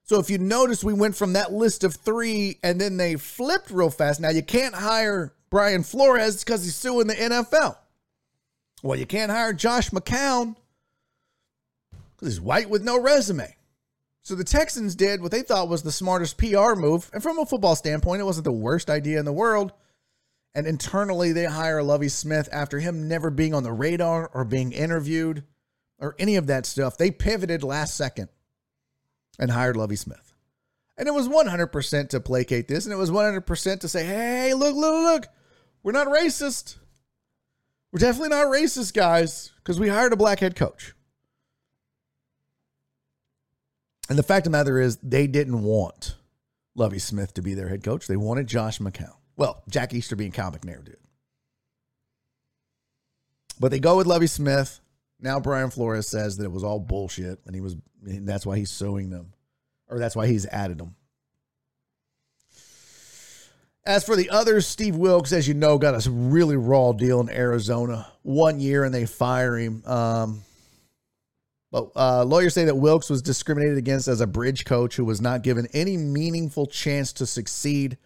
So 0.04 0.20
if 0.20 0.30
you 0.30 0.38
notice, 0.38 0.84
we 0.84 0.92
went 0.92 1.16
from 1.16 1.32
that 1.32 1.52
list 1.52 1.82
of 1.82 1.94
three 1.94 2.60
and 2.62 2.80
then 2.80 2.96
they 2.96 3.16
flipped 3.16 3.70
real 3.70 3.90
fast. 3.90 4.20
Now 4.20 4.30
you 4.30 4.42
can't 4.42 4.74
hire 4.74 5.32
Brian 5.50 5.82
Flores 5.82 6.44
because 6.44 6.64
he's 6.64 6.74
suing 6.74 7.06
the 7.06 7.14
NFL. 7.14 7.76
Well, 8.82 8.98
you 8.98 9.06
can't 9.06 9.30
hire 9.30 9.52
Josh 9.52 9.90
McCown 9.90 10.56
because 11.90 12.34
he's 12.34 12.40
white 12.40 12.70
with 12.70 12.82
no 12.82 13.00
resume. 13.00 13.56
So 14.22 14.34
the 14.34 14.44
Texans 14.44 14.96
did 14.96 15.22
what 15.22 15.30
they 15.30 15.42
thought 15.42 15.68
was 15.68 15.82
the 15.82 15.92
smartest 15.92 16.36
PR 16.36 16.74
move. 16.74 17.10
And 17.12 17.22
from 17.22 17.38
a 17.38 17.46
football 17.46 17.76
standpoint, 17.76 18.20
it 18.20 18.24
wasn't 18.24 18.44
the 18.44 18.52
worst 18.52 18.90
idea 18.90 19.20
in 19.20 19.24
the 19.24 19.32
world. 19.32 19.72
And 20.54 20.66
internally, 20.66 21.32
they 21.32 21.44
hire 21.44 21.82
Lovie 21.82 22.08
Smith 22.08 22.48
after 22.50 22.80
him 22.80 23.08
never 23.08 23.30
being 23.30 23.54
on 23.54 23.62
the 23.62 23.72
radar 23.72 24.30
or 24.32 24.44
being 24.44 24.72
interviewed 24.72 25.44
or 25.98 26.16
any 26.18 26.36
of 26.36 26.48
that 26.48 26.66
stuff. 26.66 26.96
They 26.96 27.10
pivoted 27.10 27.62
last 27.62 27.96
second 27.96 28.28
and 29.38 29.50
hired 29.50 29.76
Lovie 29.76 29.96
Smith. 29.96 30.25
And 30.98 31.08
it 31.08 31.14
was 31.14 31.28
100% 31.28 32.08
to 32.10 32.20
placate 32.20 32.68
this. 32.68 32.86
And 32.86 32.92
it 32.92 32.96
was 32.96 33.10
100% 33.10 33.80
to 33.80 33.88
say, 33.88 34.04
hey, 34.06 34.54
look, 34.54 34.74
look, 34.74 34.94
look, 34.94 35.26
we're 35.82 35.92
not 35.92 36.06
racist. 36.06 36.76
We're 37.92 38.00
definitely 38.00 38.30
not 38.30 38.46
racist, 38.46 38.94
guys, 38.94 39.52
because 39.58 39.78
we 39.78 39.88
hired 39.88 40.12
a 40.12 40.16
black 40.16 40.40
head 40.40 40.56
coach. 40.56 40.94
And 44.08 44.18
the 44.18 44.22
fact 44.22 44.46
of 44.46 44.52
the 44.52 44.58
matter 44.58 44.80
is, 44.80 44.96
they 45.02 45.26
didn't 45.26 45.62
want 45.62 46.16
Lovie 46.74 46.98
Smith 46.98 47.34
to 47.34 47.42
be 47.42 47.54
their 47.54 47.68
head 47.68 47.82
coach. 47.82 48.06
They 48.06 48.16
wanted 48.16 48.46
Josh 48.46 48.78
McCown. 48.78 49.14
Well, 49.36 49.62
Jack 49.68 49.92
Easterby 49.92 50.26
and 50.26 50.34
Cal 50.34 50.52
McNair 50.52 50.84
did. 50.84 50.98
But 53.58 53.70
they 53.70 53.80
go 53.80 53.96
with 53.96 54.06
Lovie 54.06 54.26
Smith. 54.26 54.80
Now 55.18 55.40
Brian 55.40 55.70
Flores 55.70 56.08
says 56.08 56.36
that 56.36 56.44
it 56.44 56.52
was 56.52 56.64
all 56.64 56.78
bullshit, 56.78 57.40
and 57.46 57.54
he 57.54 57.60
was 57.60 57.76
and 58.04 58.28
that's 58.28 58.46
why 58.46 58.58
he's 58.58 58.70
suing 58.70 59.10
them, 59.10 59.32
or 59.88 59.98
that's 59.98 60.16
why 60.16 60.26
he's 60.26 60.46
added 60.46 60.78
them. 60.78 60.94
As 63.84 64.04
for 64.04 64.16
the 64.16 64.30
others, 64.30 64.66
Steve 64.66 64.96
Wilks, 64.96 65.32
as 65.32 65.46
you 65.46 65.54
know, 65.54 65.78
got 65.78 66.06
a 66.06 66.10
really 66.10 66.56
raw 66.56 66.92
deal 66.92 67.20
in 67.20 67.30
Arizona. 67.30 68.08
One 68.22 68.58
year 68.58 68.82
and 68.82 68.92
they 68.92 69.06
fire 69.06 69.56
him. 69.56 69.84
Um, 69.86 70.42
but 71.70 71.90
uh, 71.94 72.24
lawyers 72.24 72.54
say 72.54 72.64
that 72.64 72.76
Wilks 72.76 73.08
was 73.08 73.22
discriminated 73.22 73.78
against 73.78 74.08
as 74.08 74.20
a 74.20 74.26
bridge 74.26 74.64
coach 74.64 74.96
who 74.96 75.04
was 75.04 75.20
not 75.20 75.42
given 75.42 75.68
any 75.72 75.96
meaningful 75.96 76.66
chance 76.66 77.12
to 77.14 77.26
succeed. 77.26 77.96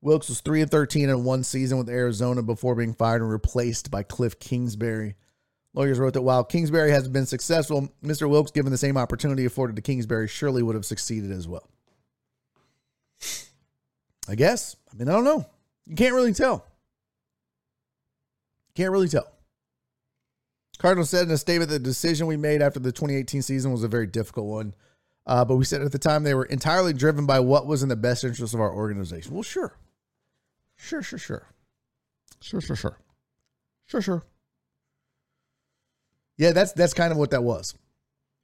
Wilks 0.00 0.28
was 0.28 0.40
3 0.40 0.62
and 0.62 0.70
13 0.70 1.10
in 1.10 1.24
one 1.24 1.44
season 1.44 1.76
with 1.76 1.90
Arizona 1.90 2.42
before 2.42 2.74
being 2.74 2.94
fired 2.94 3.20
and 3.20 3.30
replaced 3.30 3.90
by 3.90 4.04
Kliff 4.04 4.38
Kingsbury. 4.38 5.16
Lawyers 5.78 6.00
wrote 6.00 6.14
that 6.14 6.22
while 6.22 6.42
Kingsbury 6.42 6.90
has 6.90 7.06
been 7.06 7.24
successful, 7.24 7.88
Mr. 8.02 8.28
Wilks, 8.28 8.50
given 8.50 8.72
the 8.72 8.76
same 8.76 8.96
opportunity 8.96 9.44
afforded 9.44 9.76
to 9.76 9.82
Kingsbury, 9.82 10.26
surely 10.26 10.60
would 10.60 10.74
have 10.74 10.84
succeeded 10.84 11.30
as 11.30 11.46
well. 11.46 11.70
I 14.28 14.34
guess. 14.34 14.74
I 14.92 14.96
mean, 14.96 15.08
I 15.08 15.12
don't 15.12 15.22
know. 15.22 15.46
You 15.86 15.94
can't 15.94 16.14
really 16.14 16.32
tell. 16.32 16.66
Can't 18.74 18.90
really 18.90 19.06
tell. 19.06 19.30
Cardinal 20.78 21.06
said 21.06 21.28
in 21.28 21.30
a 21.30 21.38
statement 21.38 21.70
that 21.70 21.78
the 21.78 21.84
decision 21.84 22.26
we 22.26 22.36
made 22.36 22.60
after 22.60 22.80
the 22.80 22.90
2018 22.90 23.42
season 23.42 23.70
was 23.70 23.84
a 23.84 23.88
very 23.88 24.08
difficult 24.08 24.46
one. 24.46 24.74
Uh, 25.28 25.44
but 25.44 25.54
we 25.56 25.64
said 25.64 25.80
at 25.82 25.92
the 25.92 25.98
time 25.98 26.24
they 26.24 26.34
were 26.34 26.46
entirely 26.46 26.92
driven 26.92 27.24
by 27.24 27.38
what 27.38 27.68
was 27.68 27.84
in 27.84 27.88
the 27.88 27.94
best 27.94 28.24
interest 28.24 28.52
of 28.52 28.60
our 28.60 28.74
organization. 28.74 29.32
Well, 29.32 29.44
sure. 29.44 29.76
Sure, 30.74 31.02
sure, 31.02 31.20
sure. 31.20 31.46
Sure, 32.40 32.60
sure, 32.60 32.74
sure. 32.74 32.98
Sure, 33.86 34.02
sure. 34.02 34.24
Yeah, 36.38 36.52
that's 36.52 36.72
that's 36.72 36.94
kind 36.94 37.12
of 37.12 37.18
what 37.18 37.30
that 37.32 37.42
was. 37.44 37.74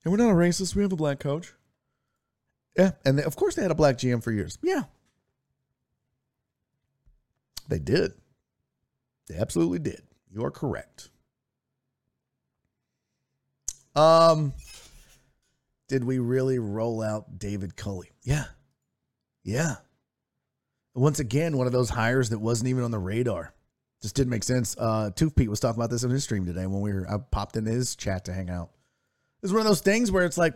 And 0.05 0.13
we're 0.13 0.19
not 0.19 0.31
a 0.31 0.35
racist. 0.35 0.75
We 0.75 0.83
have 0.83 0.93
a 0.93 0.97
black 0.97 1.21
coach. 1.21 1.55
Yeah, 2.77 2.91
and 3.05 3.19
they, 3.19 3.23
of 3.23 3.37
course 3.37 3.55
they 3.55 3.63
had 3.63 3.71
a 3.71 3.77
black 3.77 3.97
GM 3.97 4.23
for 4.23 4.33
years. 4.33 4.59
Yeah, 4.63 4.83
they 7.69 7.79
did. 7.79 8.13
They 9.29 9.37
absolutely 9.37 9.79
did. 9.79 10.03
You 10.31 10.45
are 10.45 10.51
correct. 10.51 11.09
Um, 13.95 14.53
did 15.89 16.05
we 16.05 16.19
really 16.19 16.59
roll 16.59 17.01
out 17.01 17.39
David 17.39 17.77
Culley? 17.77 18.11
Yeah. 18.25 18.47
Yeah. 19.45 19.77
Once 20.95 21.21
again, 21.21 21.57
one 21.57 21.67
of 21.67 21.73
those 21.73 21.91
hires 21.91 22.31
that 22.31 22.41
wasn't 22.41 22.69
even 22.69 22.83
on 22.83 22.91
the 22.91 22.99
radar. 22.99 23.54
Just 24.05 24.17
didn't 24.17 24.33
make 24.33 24.45
sense. 24.45 24.77
Uh, 24.79 25.09
Tooth 25.17 25.35
Pete 25.35 25.49
was 25.49 25.61
talking 25.61 25.81
about 25.81 25.89
this 25.89 26.05
on 26.05 26.11
his 26.11 26.25
stream 26.25 26.45
today 26.45 26.67
when 26.67 26.83
we 26.83 26.93
were 26.93 27.11
I 27.11 27.17
popped 27.17 27.57
in 27.57 27.65
his 27.65 27.97
chat 27.97 28.27
to 28.27 28.35
hang 28.35 28.51
out. 28.51 28.69
It's 29.43 29.51
one 29.51 29.63
of 29.63 29.67
those 29.67 29.81
things 29.81 30.13
where 30.13 30.27
it's 30.27 30.37
like, 30.37 30.55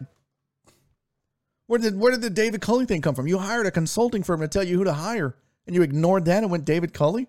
where 1.66 1.78
did 1.78 1.98
where 1.98 2.12
did 2.12 2.20
the 2.20 2.28
David 2.28 2.60
Culley 2.60 2.84
thing 2.84 3.00
come 3.00 3.14
from? 3.14 3.26
You 3.26 3.38
hired 3.38 3.64
a 3.64 3.70
consulting 3.70 4.22
firm 4.22 4.42
to 4.42 4.48
tell 4.48 4.64
you 4.64 4.76
who 4.76 4.84
to 4.84 4.92
hire 4.92 5.34
and 5.66 5.74
you 5.74 5.80
ignored 5.80 6.26
that 6.26 6.42
and 6.42 6.52
went 6.52 6.66
David 6.66 6.92
Culley? 6.92 7.26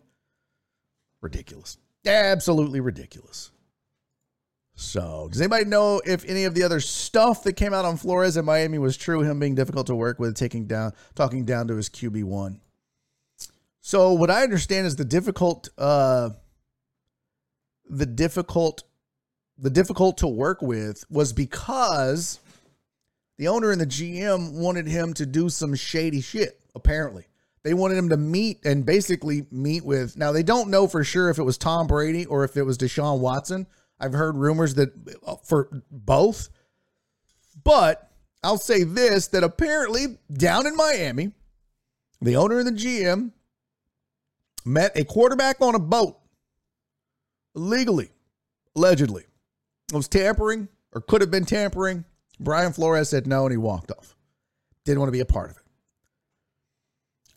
Ridiculous. 1.22 1.78
Absolutely 2.06 2.82
ridiculous. 2.82 3.52
So, 4.76 5.30
does 5.32 5.40
anybody 5.40 5.64
know 5.64 6.02
if 6.06 6.26
any 6.26 6.44
of 6.44 6.54
the 6.54 6.64
other 6.64 6.82
stuff 6.82 7.44
that 7.44 7.54
came 7.54 7.74
out 7.74 7.86
on 7.86 7.96
Flores 7.96 8.36
in 8.36 8.44
Miami 8.44 8.78
was 8.78 8.98
true? 8.98 9.22
Him 9.22 9.40
being 9.40 9.56
difficult 9.56 9.88
to 9.88 9.96
work 9.96 10.20
with, 10.20 10.36
taking 10.36 10.68
down, 10.68 10.92
talking 11.16 11.46
down 11.46 11.70
to 11.70 11.78
his 11.78 11.88
QB 11.88 12.26
one. 12.26 12.60
So, 13.82 14.14
what 14.14 14.30
I 14.30 14.44
understand 14.44 14.88
is 14.88 14.96
the 14.96 15.06
difficult, 15.06 15.70
uh, 15.78 16.32
the 17.90 18.06
difficult, 18.06 18.84
the 19.58 19.70
difficult 19.70 20.18
to 20.18 20.28
work 20.28 20.62
with 20.62 21.06
was 21.10 21.34
because 21.34 22.40
the 23.38 23.48
owner 23.48 23.72
and 23.72 23.80
the 23.80 23.88
GM 23.88 24.54
wanted 24.54 24.88
him 24.88 25.14
to 25.16 25.26
do 25.26 25.50
some 25.50 25.74
shady 25.76 26.22
shit. 26.22 26.60
Apparently, 26.76 27.26
they 27.64 27.74
wanted 27.74 27.98
him 27.98 28.10
to 28.10 28.18
meet 28.18 28.66
and 28.66 28.86
basically 28.86 29.46
meet 29.50 29.86
with. 29.86 30.18
Now 30.18 30.32
they 30.34 30.44
don't 30.44 30.70
know 30.70 30.88
for 30.88 31.04
sure 31.04 31.30
if 31.30 31.40
it 31.40 31.44
was 31.44 31.58
Tom 31.58 31.88
Brady 31.88 32.26
or 32.26 32.44
if 32.44 32.58
it 32.58 32.64
was 32.64 32.78
Deshaun 32.78 33.20
Watson. 33.20 33.66
I've 34.00 34.14
heard 34.14 34.36
rumors 34.36 34.76
that 34.76 34.90
uh, 35.26 35.36
for 35.44 35.70
both. 35.90 36.50
But 37.64 38.10
I'll 38.44 38.58
say 38.58 38.84
this 38.84 39.28
that 39.28 39.44
apparently 39.44 40.18
down 40.32 40.68
in 40.68 40.76
Miami, 40.76 41.32
the 42.22 42.36
owner 42.36 42.60
and 42.60 42.68
the 42.68 42.72
GM 42.72 43.32
met 44.70 44.98
a 44.98 45.04
quarterback 45.04 45.62
on 45.62 45.76
a 45.76 45.80
boat 45.80 46.18
illegally, 47.56 48.10
allegedly. 48.76 49.24
It 49.92 49.96
was 49.96 50.08
tampering 50.08 50.68
or 50.94 51.02
could 51.02 51.22
have 51.22 51.32
been 51.32 51.46
tampering. 51.46 52.06
Brian 52.40 52.74
Flores 52.74 53.10
said 53.10 53.28
no 53.28 53.46
and 53.46 53.52
he 53.52 53.58
walked 53.58 53.92
off. 53.92 54.16
Didn't 54.86 55.00
want 55.00 55.10
to 55.10 55.14
be 55.14 55.20
a 55.20 55.26
part 55.26 55.52
of 55.52 55.58
it 55.58 55.64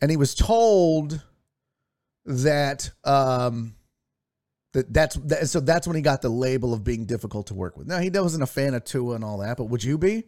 and 0.03 0.11
he 0.11 0.17
was 0.17 0.35
told 0.35 1.23
that 2.25 2.91
um 3.05 3.73
that 4.73 4.93
that's 4.93 5.15
that, 5.15 5.47
so 5.47 5.61
that's 5.61 5.87
when 5.87 5.95
he 5.95 6.01
got 6.01 6.21
the 6.21 6.27
label 6.27 6.73
of 6.73 6.83
being 6.83 7.05
difficult 7.05 7.47
to 7.47 7.53
work 7.53 7.77
with. 7.77 7.87
Now 7.87 7.99
he 7.99 8.09
wasn't 8.09 8.43
a 8.43 8.47
fan 8.47 8.73
of 8.73 8.83
Tua 8.83 9.15
and 9.15 9.23
all 9.23 9.37
that, 9.37 9.55
but 9.55 9.65
would 9.65 9.81
you 9.81 9.97
be? 9.97 10.25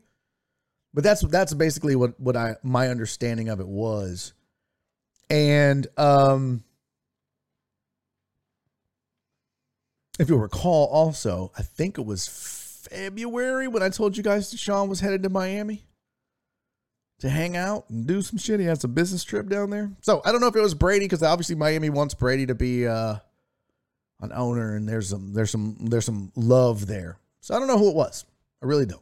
But 0.93 1.03
that's 1.03 1.21
that's 1.23 1.53
basically 1.53 1.97
what 1.97 2.17
what 2.17 2.37
I 2.37 2.55
my 2.63 2.87
understanding 2.87 3.49
of 3.49 3.59
it 3.59 3.67
was, 3.67 4.33
and 5.29 5.85
um. 5.97 6.63
If 10.17 10.29
you'll 10.29 10.39
recall, 10.39 10.87
also, 10.87 11.51
I 11.57 11.61
think 11.61 11.97
it 11.97 12.05
was 12.05 12.27
February 12.89 13.67
when 13.67 13.83
I 13.83 13.89
told 13.89 14.15
you 14.15 14.23
guys 14.23 14.51
that 14.51 14.57
Sean 14.57 14.87
was 14.87 15.01
headed 15.01 15.23
to 15.23 15.29
Miami 15.29 15.83
to 17.19 17.29
hang 17.29 17.57
out 17.57 17.89
and 17.89 18.05
do 18.05 18.21
some 18.21 18.37
shit. 18.37 18.59
He 18.59 18.65
had 18.65 18.79
some 18.79 18.93
business 18.93 19.23
trip 19.23 19.49
down 19.49 19.69
there. 19.69 19.91
So 20.01 20.21
I 20.23 20.31
don't 20.31 20.41
know 20.41 20.47
if 20.47 20.55
it 20.55 20.61
was 20.61 20.73
Brady 20.73 21.05
because 21.05 21.23
obviously 21.23 21.55
Miami 21.55 21.89
wants 21.89 22.13
Brady 22.13 22.45
to 22.45 22.55
be 22.55 22.87
uh, 22.87 23.15
an 24.21 24.31
owner, 24.33 24.75
and 24.75 24.87
there's 24.87 25.09
some 25.09 25.33
there's 25.33 25.51
some 25.51 25.77
there's 25.81 26.05
some 26.05 26.31
love 26.35 26.87
there. 26.87 27.17
So 27.41 27.55
I 27.55 27.59
don't 27.59 27.67
know 27.67 27.77
who 27.77 27.89
it 27.89 27.95
was. 27.95 28.25
I 28.61 28.65
really 28.67 28.85
don't. 28.85 29.01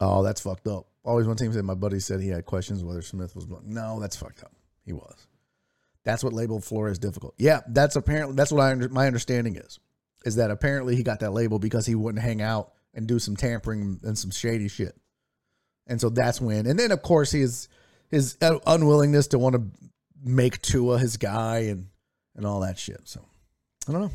Oh, 0.00 0.22
that's 0.22 0.40
fucked 0.40 0.66
up. 0.66 0.86
Always 1.04 1.26
one 1.26 1.36
team 1.36 1.52
said 1.52 1.64
my 1.64 1.74
buddy 1.74 2.00
said 2.00 2.20
he 2.20 2.28
had 2.28 2.46
questions 2.46 2.82
whether 2.82 3.02
Smith 3.02 3.36
was. 3.36 3.46
No, 3.64 4.00
that's 4.00 4.16
fucked 4.16 4.42
up. 4.42 4.52
He 4.90 4.94
was. 4.94 5.28
That's 6.02 6.24
what 6.24 6.32
labeled 6.32 6.64
Flores 6.64 6.98
difficult. 6.98 7.34
Yeah, 7.38 7.60
that's 7.68 7.94
apparently 7.94 8.34
that's 8.34 8.50
what 8.50 8.60
I 8.60 8.74
my 8.74 9.06
understanding 9.06 9.54
is 9.54 9.78
is 10.24 10.34
that 10.36 10.50
apparently 10.50 10.96
he 10.96 11.04
got 11.04 11.20
that 11.20 11.30
label 11.30 11.60
because 11.60 11.86
he 11.86 11.94
wouldn't 11.94 12.24
hang 12.24 12.42
out 12.42 12.72
and 12.92 13.06
do 13.06 13.20
some 13.20 13.36
tampering 13.36 14.00
and 14.02 14.18
some 14.18 14.32
shady 14.32 14.66
shit. 14.66 14.96
And 15.86 16.00
so 16.00 16.10
that's 16.10 16.40
when. 16.40 16.66
And 16.66 16.76
then 16.76 16.90
of 16.90 17.02
course 17.02 17.30
his 17.30 17.68
his 18.08 18.36
unwillingness 18.40 19.28
to 19.28 19.38
want 19.38 19.54
to 19.54 19.62
make 20.24 20.60
Tua 20.60 20.98
his 20.98 21.16
guy 21.16 21.58
and 21.58 21.86
and 22.34 22.44
all 22.44 22.60
that 22.60 22.76
shit. 22.76 23.02
So 23.04 23.24
I 23.88 23.92
don't 23.92 24.00
know. 24.02 24.10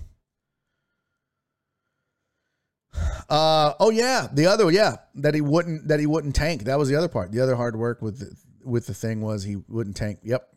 Uh 3.30 3.73
oh 3.80 3.91
yeah, 3.91 4.27
the 4.34 4.47
other 4.47 4.69
yeah 4.69 4.97
that 5.15 5.35
he 5.35 5.41
wouldn't 5.41 5.88
that 5.88 6.02
he 6.02 6.06
wouldn't 6.06 6.35
tank. 6.35 6.65
That 6.65 6.77
was 6.77 6.89
the 6.89 6.97
other 6.97 7.07
part. 7.07 7.31
The 7.31 7.39
other 7.39 7.56
hard 7.56 7.77
work 7.77 8.02
with 8.02 8.19
the, 8.19 8.35
with 8.69 8.88
the 8.88 8.93
thing 8.93 9.22
was 9.22 9.43
he 9.43 9.56
wouldn't 9.56 9.95
tank. 9.95 10.19
Yep, 10.23 10.55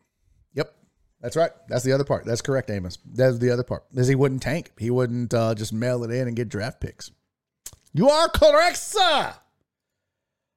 that's 1.20 1.36
right. 1.36 1.50
That's 1.68 1.84
the 1.84 1.92
other 1.92 2.04
part. 2.04 2.24
That's 2.24 2.42
correct, 2.42 2.70
Amos. 2.70 2.98
That's 3.04 3.38
the 3.38 3.50
other 3.50 3.64
part. 3.64 3.84
Is 3.94 4.08
he 4.08 4.14
wouldn't 4.14 4.42
tank. 4.42 4.72
He 4.78 4.90
wouldn't 4.90 5.34
uh, 5.34 5.54
just 5.54 5.72
mail 5.72 6.04
it 6.04 6.10
in 6.10 6.28
and 6.28 6.36
get 6.36 6.48
draft 6.48 6.80
picks. 6.80 7.10
You 7.92 8.08
are 8.08 8.28
correct, 8.28 8.76
sir. 8.76 9.34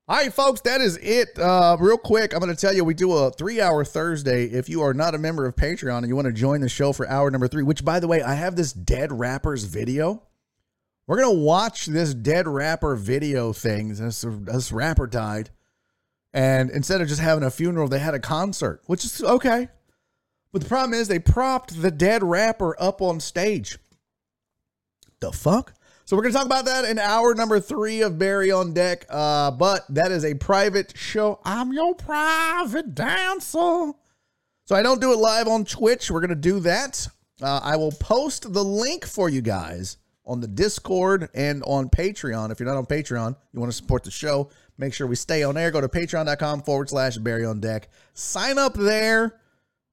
All 0.07 0.17
right, 0.17 0.33
folks, 0.33 0.61
that 0.61 0.81
is 0.81 0.97
it. 0.97 1.39
Uh, 1.39 1.77
real 1.79 1.97
quick, 1.97 2.33
I'm 2.33 2.41
going 2.41 2.53
to 2.53 2.59
tell 2.59 2.73
you 2.73 2.83
we 2.83 2.93
do 2.93 3.13
a 3.13 3.31
three 3.31 3.61
hour 3.61 3.85
Thursday. 3.85 4.45
If 4.45 4.67
you 4.67 4.81
are 4.81 4.93
not 4.93 5.15
a 5.15 5.17
member 5.17 5.45
of 5.45 5.55
Patreon 5.55 5.99
and 5.99 6.07
you 6.07 6.15
want 6.15 6.25
to 6.27 6.33
join 6.33 6.61
the 6.61 6.69
show 6.69 6.91
for 6.91 7.07
hour 7.07 7.31
number 7.31 7.47
three, 7.47 7.63
which, 7.63 7.85
by 7.85 7.99
the 7.99 8.07
way, 8.07 8.21
I 8.21 8.35
have 8.35 8.55
this 8.55 8.73
dead 8.73 9.11
rappers 9.11 9.63
video. 9.63 10.23
We're 11.07 11.21
going 11.21 11.35
to 11.35 11.43
watch 11.43 11.85
this 11.85 12.13
dead 12.13 12.47
rapper 12.47 12.95
video 12.95 13.53
thing. 13.53 13.95
This, 13.95 14.25
this 14.27 14.71
rapper 14.71 15.07
died. 15.07 15.49
And 16.33 16.69
instead 16.69 17.01
of 17.01 17.07
just 17.07 17.21
having 17.21 17.43
a 17.43 17.51
funeral, 17.51 17.87
they 17.87 17.99
had 17.99 18.13
a 18.13 18.19
concert, 18.19 18.81
which 18.85 19.05
is 19.05 19.23
okay. 19.23 19.69
But 20.51 20.63
the 20.63 20.67
problem 20.67 20.99
is 20.99 21.07
they 21.07 21.19
propped 21.19 21.81
the 21.81 21.91
dead 21.91 22.23
rapper 22.23 22.75
up 22.79 23.01
on 23.01 23.19
stage. 23.19 23.77
The 25.19 25.31
fuck? 25.31 25.73
So 26.05 26.17
we're 26.17 26.23
going 26.23 26.33
to 26.33 26.37
talk 26.39 26.45
about 26.45 26.65
that 26.65 26.83
in 26.83 26.99
hour 26.99 27.33
number 27.35 27.59
three 27.59 28.01
of 28.01 28.19
Barry 28.19 28.51
on 28.51 28.73
Deck. 28.73 29.05
Uh, 29.07 29.51
but 29.51 29.85
that 29.89 30.11
is 30.11 30.25
a 30.25 30.33
private 30.33 30.93
show. 30.97 31.39
I'm 31.45 31.71
your 31.71 31.95
private 31.95 32.93
dancer. 32.93 33.93
So 34.65 34.75
I 34.75 34.81
don't 34.81 34.99
do 34.99 35.13
it 35.13 35.19
live 35.19 35.47
on 35.47 35.63
Twitch. 35.63 36.11
We're 36.11 36.19
going 36.19 36.29
to 36.29 36.35
do 36.35 36.59
that. 36.61 37.07
Uh, 37.41 37.61
I 37.63 37.77
will 37.77 37.93
post 37.93 38.51
the 38.51 38.63
link 38.63 39.05
for 39.05 39.29
you 39.29 39.41
guys 39.41 39.97
on 40.25 40.41
the 40.41 40.47
Discord 40.47 41.29
and 41.33 41.63
on 41.63 41.89
Patreon. 41.89 42.51
If 42.51 42.59
you're 42.59 42.67
not 42.67 42.77
on 42.77 42.85
Patreon, 42.85 43.35
you 43.53 43.59
want 43.59 43.71
to 43.71 43.75
support 43.77 44.03
the 44.03 44.11
show, 44.11 44.49
make 44.77 44.93
sure 44.93 45.07
we 45.07 45.15
stay 45.15 45.43
on 45.43 45.57
air. 45.57 45.71
Go 45.71 45.81
to 45.81 45.87
patreon.com 45.87 46.63
forward 46.63 46.89
slash 46.89 47.17
Barry 47.17 47.45
on 47.45 47.59
deck. 47.59 47.89
Sign 48.13 48.57
up 48.57 48.73
there. 48.73 49.40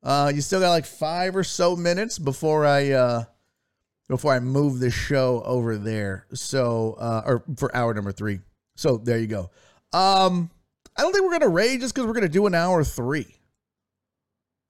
Uh, 0.02 0.30
you 0.34 0.40
still 0.40 0.60
got 0.60 0.70
like 0.70 0.86
five 0.86 1.34
or 1.36 1.44
so 1.44 1.74
minutes 1.76 2.18
before 2.18 2.64
I 2.64 2.90
uh, 2.92 3.24
before 4.08 4.32
I 4.32 4.40
move 4.40 4.78
the 4.78 4.90
show 4.90 5.42
over 5.44 5.76
there. 5.76 6.26
So 6.34 6.96
uh, 6.98 7.22
or 7.26 7.44
for 7.56 7.74
hour 7.74 7.92
number 7.94 8.12
three. 8.12 8.40
So 8.76 8.96
there 8.96 9.18
you 9.18 9.26
go. 9.26 9.50
Um, 9.92 10.50
I 10.96 11.02
don't 11.02 11.12
think 11.12 11.24
we're 11.24 11.38
gonna 11.38 11.48
raid 11.52 11.80
just 11.80 11.94
because 11.94 12.06
we're 12.06 12.14
gonna 12.14 12.28
do 12.28 12.46
an 12.46 12.54
hour 12.54 12.84
three. 12.84 13.34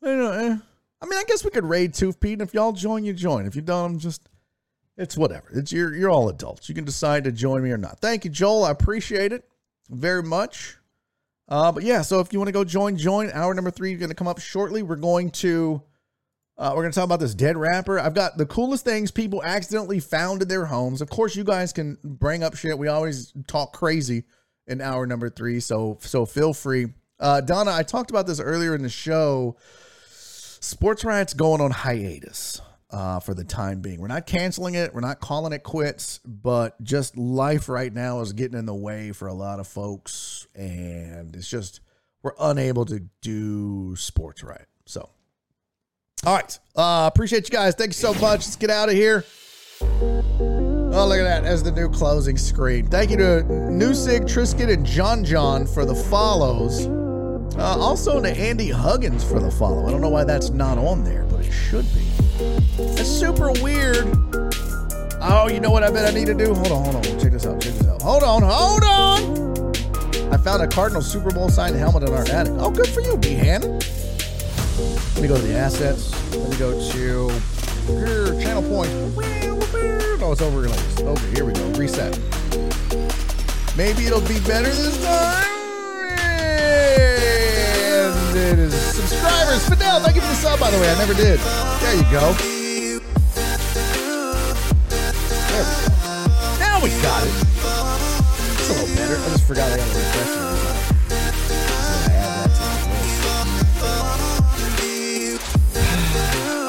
I 0.02 0.06
know. 0.14 0.30
eh. 0.32 0.56
I 1.00 1.06
mean, 1.06 1.18
I 1.18 1.24
guess 1.28 1.44
we 1.44 1.50
could 1.50 1.64
raid 1.64 1.94
Tooth 1.94 2.18
Pete, 2.18 2.32
and 2.34 2.42
if 2.42 2.54
y'all 2.54 2.72
join, 2.72 3.04
you 3.04 3.12
join. 3.12 3.46
If 3.46 3.54
you 3.54 3.62
don't, 3.62 3.92
I'm 3.92 3.98
just 3.98 4.28
it's 4.96 5.16
whatever. 5.16 5.48
It's 5.52 5.70
you're 5.72 5.94
you're 5.94 6.10
all 6.10 6.28
adults. 6.28 6.68
You 6.68 6.74
can 6.74 6.84
decide 6.84 7.24
to 7.24 7.32
join 7.32 7.62
me 7.62 7.70
or 7.70 7.78
not. 7.78 8.00
Thank 8.00 8.24
you, 8.24 8.30
Joel. 8.30 8.64
I 8.64 8.70
appreciate 8.70 9.32
it 9.32 9.44
very 9.90 10.22
much. 10.22 10.76
Uh, 11.48 11.72
but 11.72 11.82
yeah, 11.82 12.02
so 12.02 12.20
if 12.20 12.32
you 12.32 12.38
want 12.38 12.48
to 12.48 12.52
go 12.52 12.64
join, 12.64 12.96
join. 12.96 13.30
Hour 13.32 13.54
number 13.54 13.70
three 13.70 13.92
is 13.92 13.98
going 13.98 14.10
to 14.10 14.14
come 14.14 14.28
up 14.28 14.38
shortly. 14.38 14.82
We're 14.82 14.96
going 14.96 15.30
to 15.30 15.82
uh, 16.58 16.72
we're 16.74 16.82
going 16.82 16.92
to 16.92 16.94
talk 16.94 17.04
about 17.04 17.20
this 17.20 17.34
dead 17.34 17.56
rapper. 17.56 17.98
I've 18.00 18.14
got 18.14 18.36
the 18.36 18.44
coolest 18.44 18.84
things 18.84 19.10
people 19.10 19.42
accidentally 19.44 20.00
found 20.00 20.42
in 20.42 20.48
their 20.48 20.66
homes. 20.66 21.00
Of 21.00 21.08
course, 21.08 21.36
you 21.36 21.44
guys 21.44 21.72
can 21.72 21.96
bring 22.02 22.42
up 22.42 22.56
shit. 22.56 22.78
We 22.78 22.88
always 22.88 23.32
talk 23.46 23.72
crazy 23.72 24.24
in 24.66 24.80
hour 24.80 25.06
number 25.06 25.30
three, 25.30 25.60
so 25.60 25.98
so 26.00 26.26
feel 26.26 26.52
free. 26.52 26.88
Uh, 27.18 27.40
Donna, 27.40 27.72
I 27.72 27.82
talked 27.82 28.10
about 28.10 28.26
this 28.26 28.40
earlier 28.40 28.74
in 28.74 28.82
the 28.82 28.88
show. 28.88 29.56
Sports 30.10 31.04
Riot's 31.04 31.34
going 31.34 31.60
on 31.60 31.70
hiatus 31.70 32.60
uh, 32.90 33.20
for 33.20 33.34
the 33.34 33.44
time 33.44 33.80
being. 33.80 34.00
We're 34.00 34.08
not 34.08 34.26
canceling 34.26 34.74
it. 34.74 34.94
We're 34.94 35.00
not 35.00 35.20
calling 35.20 35.52
it 35.52 35.62
quits, 35.62 36.20
but 36.24 36.82
just 36.82 37.16
life 37.16 37.68
right 37.68 37.92
now 37.92 38.20
is 38.20 38.32
getting 38.32 38.58
in 38.58 38.66
the 38.66 38.74
way 38.74 39.12
for 39.12 39.28
a 39.28 39.34
lot 39.34 39.60
of 39.60 39.66
folks, 39.66 40.46
and 40.54 41.34
it's 41.36 41.48
just 41.48 41.80
we're 42.22 42.32
unable 42.40 42.84
to 42.86 43.00
do 43.20 43.94
Sports 43.96 44.42
Riot. 44.42 44.68
So, 44.86 45.10
all 46.24 46.34
right, 46.34 46.58
uh, 46.76 47.10
appreciate 47.12 47.48
you 47.48 47.52
guys. 47.52 47.74
Thank 47.74 47.90
you 47.90 47.94
so 47.94 48.14
much. 48.14 48.40
Let's 48.40 48.56
get 48.56 48.70
out 48.70 48.88
of 48.88 48.94
here. 48.94 49.24
Oh, 49.80 51.06
look 51.06 51.18
at 51.18 51.24
that. 51.24 51.44
As 51.44 51.62
the 51.62 51.70
new 51.70 51.90
closing 51.90 52.38
screen. 52.38 52.86
Thank 52.86 53.10
you 53.10 53.18
to 53.18 53.44
Newsig, 53.46 54.22
Trisket, 54.22 54.72
and 54.72 54.84
John 54.84 55.22
John 55.24 55.66
for 55.66 55.84
the 55.84 55.94
follows. 55.94 56.86
Uh, 57.56 57.76
also 57.78 58.20
to 58.20 58.28
Andy 58.28 58.70
Huggins 58.70 59.22
for 59.22 59.38
the 59.38 59.50
follow. 59.50 59.86
I 59.86 59.90
don't 59.90 60.00
know 60.00 60.08
why 60.08 60.24
that's 60.24 60.50
not 60.50 60.78
on 60.78 61.04
there, 61.04 61.24
but 61.24 61.44
it 61.44 61.52
should 61.52 61.84
be. 61.94 62.17
It's 62.40 63.08
super 63.08 63.52
weird. 63.62 64.06
Oh, 65.20 65.48
you 65.52 65.60
know 65.60 65.70
what 65.70 65.82
I 65.82 65.90
bet 65.90 66.08
I 66.08 66.16
need 66.16 66.26
to 66.26 66.34
do? 66.34 66.54
Hold 66.54 66.72
on, 66.72 66.84
hold 66.84 66.96
on. 66.96 67.02
Check 67.18 67.32
this 67.32 67.46
out. 67.46 67.60
Check 67.60 67.74
this 67.74 67.88
out. 67.88 68.00
Hold 68.02 68.22
on, 68.22 68.42
hold 68.42 68.84
on. 68.84 70.32
I 70.32 70.36
found 70.36 70.62
a 70.62 70.68
Cardinal 70.68 71.02
Super 71.02 71.30
Bowl 71.30 71.48
signed 71.48 71.74
helmet 71.76 72.04
in 72.04 72.14
our 72.14 72.24
attic. 72.28 72.52
Oh, 72.56 72.70
good 72.70 72.88
for 72.88 73.00
you, 73.00 73.16
B. 73.16 73.34
Hannon. 73.34 73.78
Let 73.78 75.22
me 75.22 75.28
go 75.28 75.36
to 75.36 75.42
the 75.42 75.56
assets. 75.56 76.12
Let 76.34 76.50
me 76.50 76.56
go 76.58 76.72
to 76.72 77.28
here, 77.88 78.40
channel 78.40 78.62
point. 78.62 78.90
No, 80.20 80.32
it's 80.32 80.40
overlays. 80.42 81.00
Okay, 81.00 81.30
here 81.34 81.44
we 81.44 81.52
go. 81.52 81.66
Reset. 81.70 82.16
Maybe 83.76 84.06
it'll 84.06 84.20
be 84.20 84.38
better 84.40 84.68
this 84.68 85.02
time. 85.02 85.46
It 88.30 88.58
is 88.58 88.74
subscribers. 88.74 89.66
Fidel, 89.68 90.00
thank 90.00 90.14
you 90.14 90.20
for 90.20 90.28
the 90.28 90.34
sub, 90.34 90.60
by 90.60 90.70
the 90.70 90.78
way. 90.78 90.90
I 90.90 90.98
never 90.98 91.14
did. 91.14 91.40
There 91.40 91.96
you 91.96 92.02
go. 92.12 92.32
There 92.34 93.00
we 95.64 95.70
go. 95.80 95.98
Now 96.58 96.80
we 96.82 96.90
got 97.00 97.26
it. 97.26 97.32
It's 97.32 98.68
a 98.68 98.72
little 98.74 98.96
better. 98.96 99.16
I 99.16 99.28
just 99.30 99.46
forgot 99.46 99.72
I 99.72 99.76
got 99.78 99.88
to 99.88 99.96
refresh. 99.98 100.28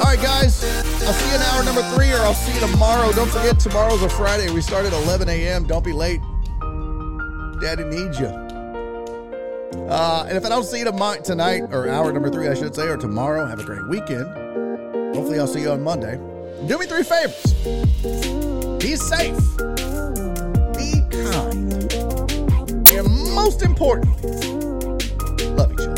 All 0.00 0.04
right, 0.04 0.20
guys. 0.20 0.64
I'll 1.06 1.12
see 1.12 1.28
you 1.28 1.34
in 1.36 1.42
hour 1.42 1.62
number 1.62 1.82
three, 1.94 2.10
or 2.10 2.20
I'll 2.20 2.34
see 2.34 2.54
you 2.54 2.60
tomorrow. 2.60 3.12
Don't 3.12 3.30
forget, 3.30 3.60
tomorrow's 3.60 4.02
a 4.02 4.08
Friday. 4.08 4.50
We 4.50 4.62
start 4.62 4.86
at 4.86 4.92
11 4.92 5.28
a.m. 5.28 5.66
Don't 5.66 5.84
be 5.84 5.92
late. 5.92 6.20
Daddy 7.60 7.84
needs 7.84 8.18
you. 8.18 8.49
Uh, 9.90 10.24
and 10.28 10.36
if 10.36 10.44
I 10.44 10.48
don't 10.48 10.62
see 10.62 10.78
you 10.78 10.84
tomorrow, 10.84 11.20
tonight, 11.20 11.64
or 11.72 11.88
hour 11.88 12.12
number 12.12 12.30
three, 12.30 12.46
I 12.46 12.54
should 12.54 12.76
say, 12.76 12.86
or 12.86 12.96
tomorrow, 12.96 13.44
have 13.44 13.58
a 13.58 13.64
great 13.64 13.88
weekend. 13.88 14.26
Hopefully, 15.16 15.40
I'll 15.40 15.48
see 15.48 15.62
you 15.62 15.70
on 15.70 15.82
Monday. 15.82 16.16
Do 16.68 16.78
me 16.78 16.86
three 16.86 17.02
favors 17.02 17.42
be 18.80 18.96
safe, 18.96 19.36
be 20.76 21.02
kind, 21.10 21.92
and 22.92 23.34
most 23.34 23.62
importantly, 23.62 24.30
love 25.48 25.72
each 25.72 25.80
other. 25.80 25.94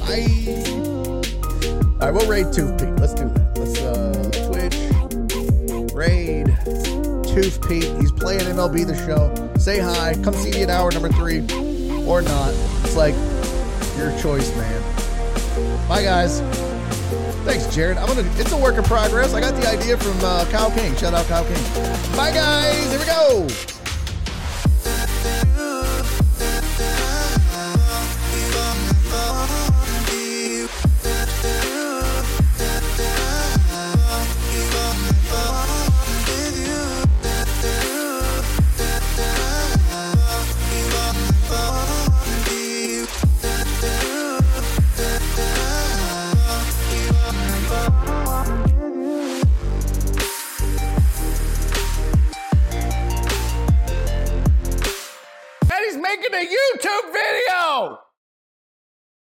Bye. 0.00 0.26
All 2.00 2.10
right, 2.10 2.12
we'll 2.12 2.28
raid 2.28 2.52
Tooth 2.52 2.76
Pete. 2.78 2.94
Let's 2.96 3.14
do 3.14 3.28
that. 3.28 3.56
Let's 3.56 3.78
uh, 3.80 4.30
Twitch 4.50 5.94
raid 5.94 6.43
Tooth 7.34 7.68
Pete. 7.68 7.84
He's 8.00 8.12
playing 8.12 8.42
MLB 8.42 8.86
the 8.86 8.94
show. 8.94 9.34
Say 9.58 9.80
hi. 9.80 10.14
Come 10.22 10.34
see 10.34 10.52
me 10.52 10.62
at 10.62 10.70
hour 10.70 10.92
number 10.92 11.08
three, 11.08 11.40
or 12.06 12.22
not. 12.22 12.50
It's 12.84 12.94
like 12.94 13.14
your 13.98 14.16
choice, 14.20 14.54
man. 14.56 15.88
Bye, 15.88 16.04
guys. 16.04 16.40
Thanks, 17.44 17.66
Jared. 17.74 17.98
I'm 17.98 18.06
gonna. 18.06 18.22
It's 18.36 18.52
a 18.52 18.56
work 18.56 18.76
in 18.76 18.84
progress. 18.84 19.34
I 19.34 19.40
got 19.40 19.60
the 19.60 19.68
idea 19.68 19.96
from 19.96 20.16
uh, 20.24 20.44
Kyle 20.50 20.70
King. 20.70 20.94
Shout 20.94 21.12
out 21.12 21.26
Kyle 21.26 21.44
King. 21.44 21.62
Bye, 22.16 22.30
guys. 22.32 22.90
Here 22.90 23.00
we 23.00 23.06
go. 23.06 23.73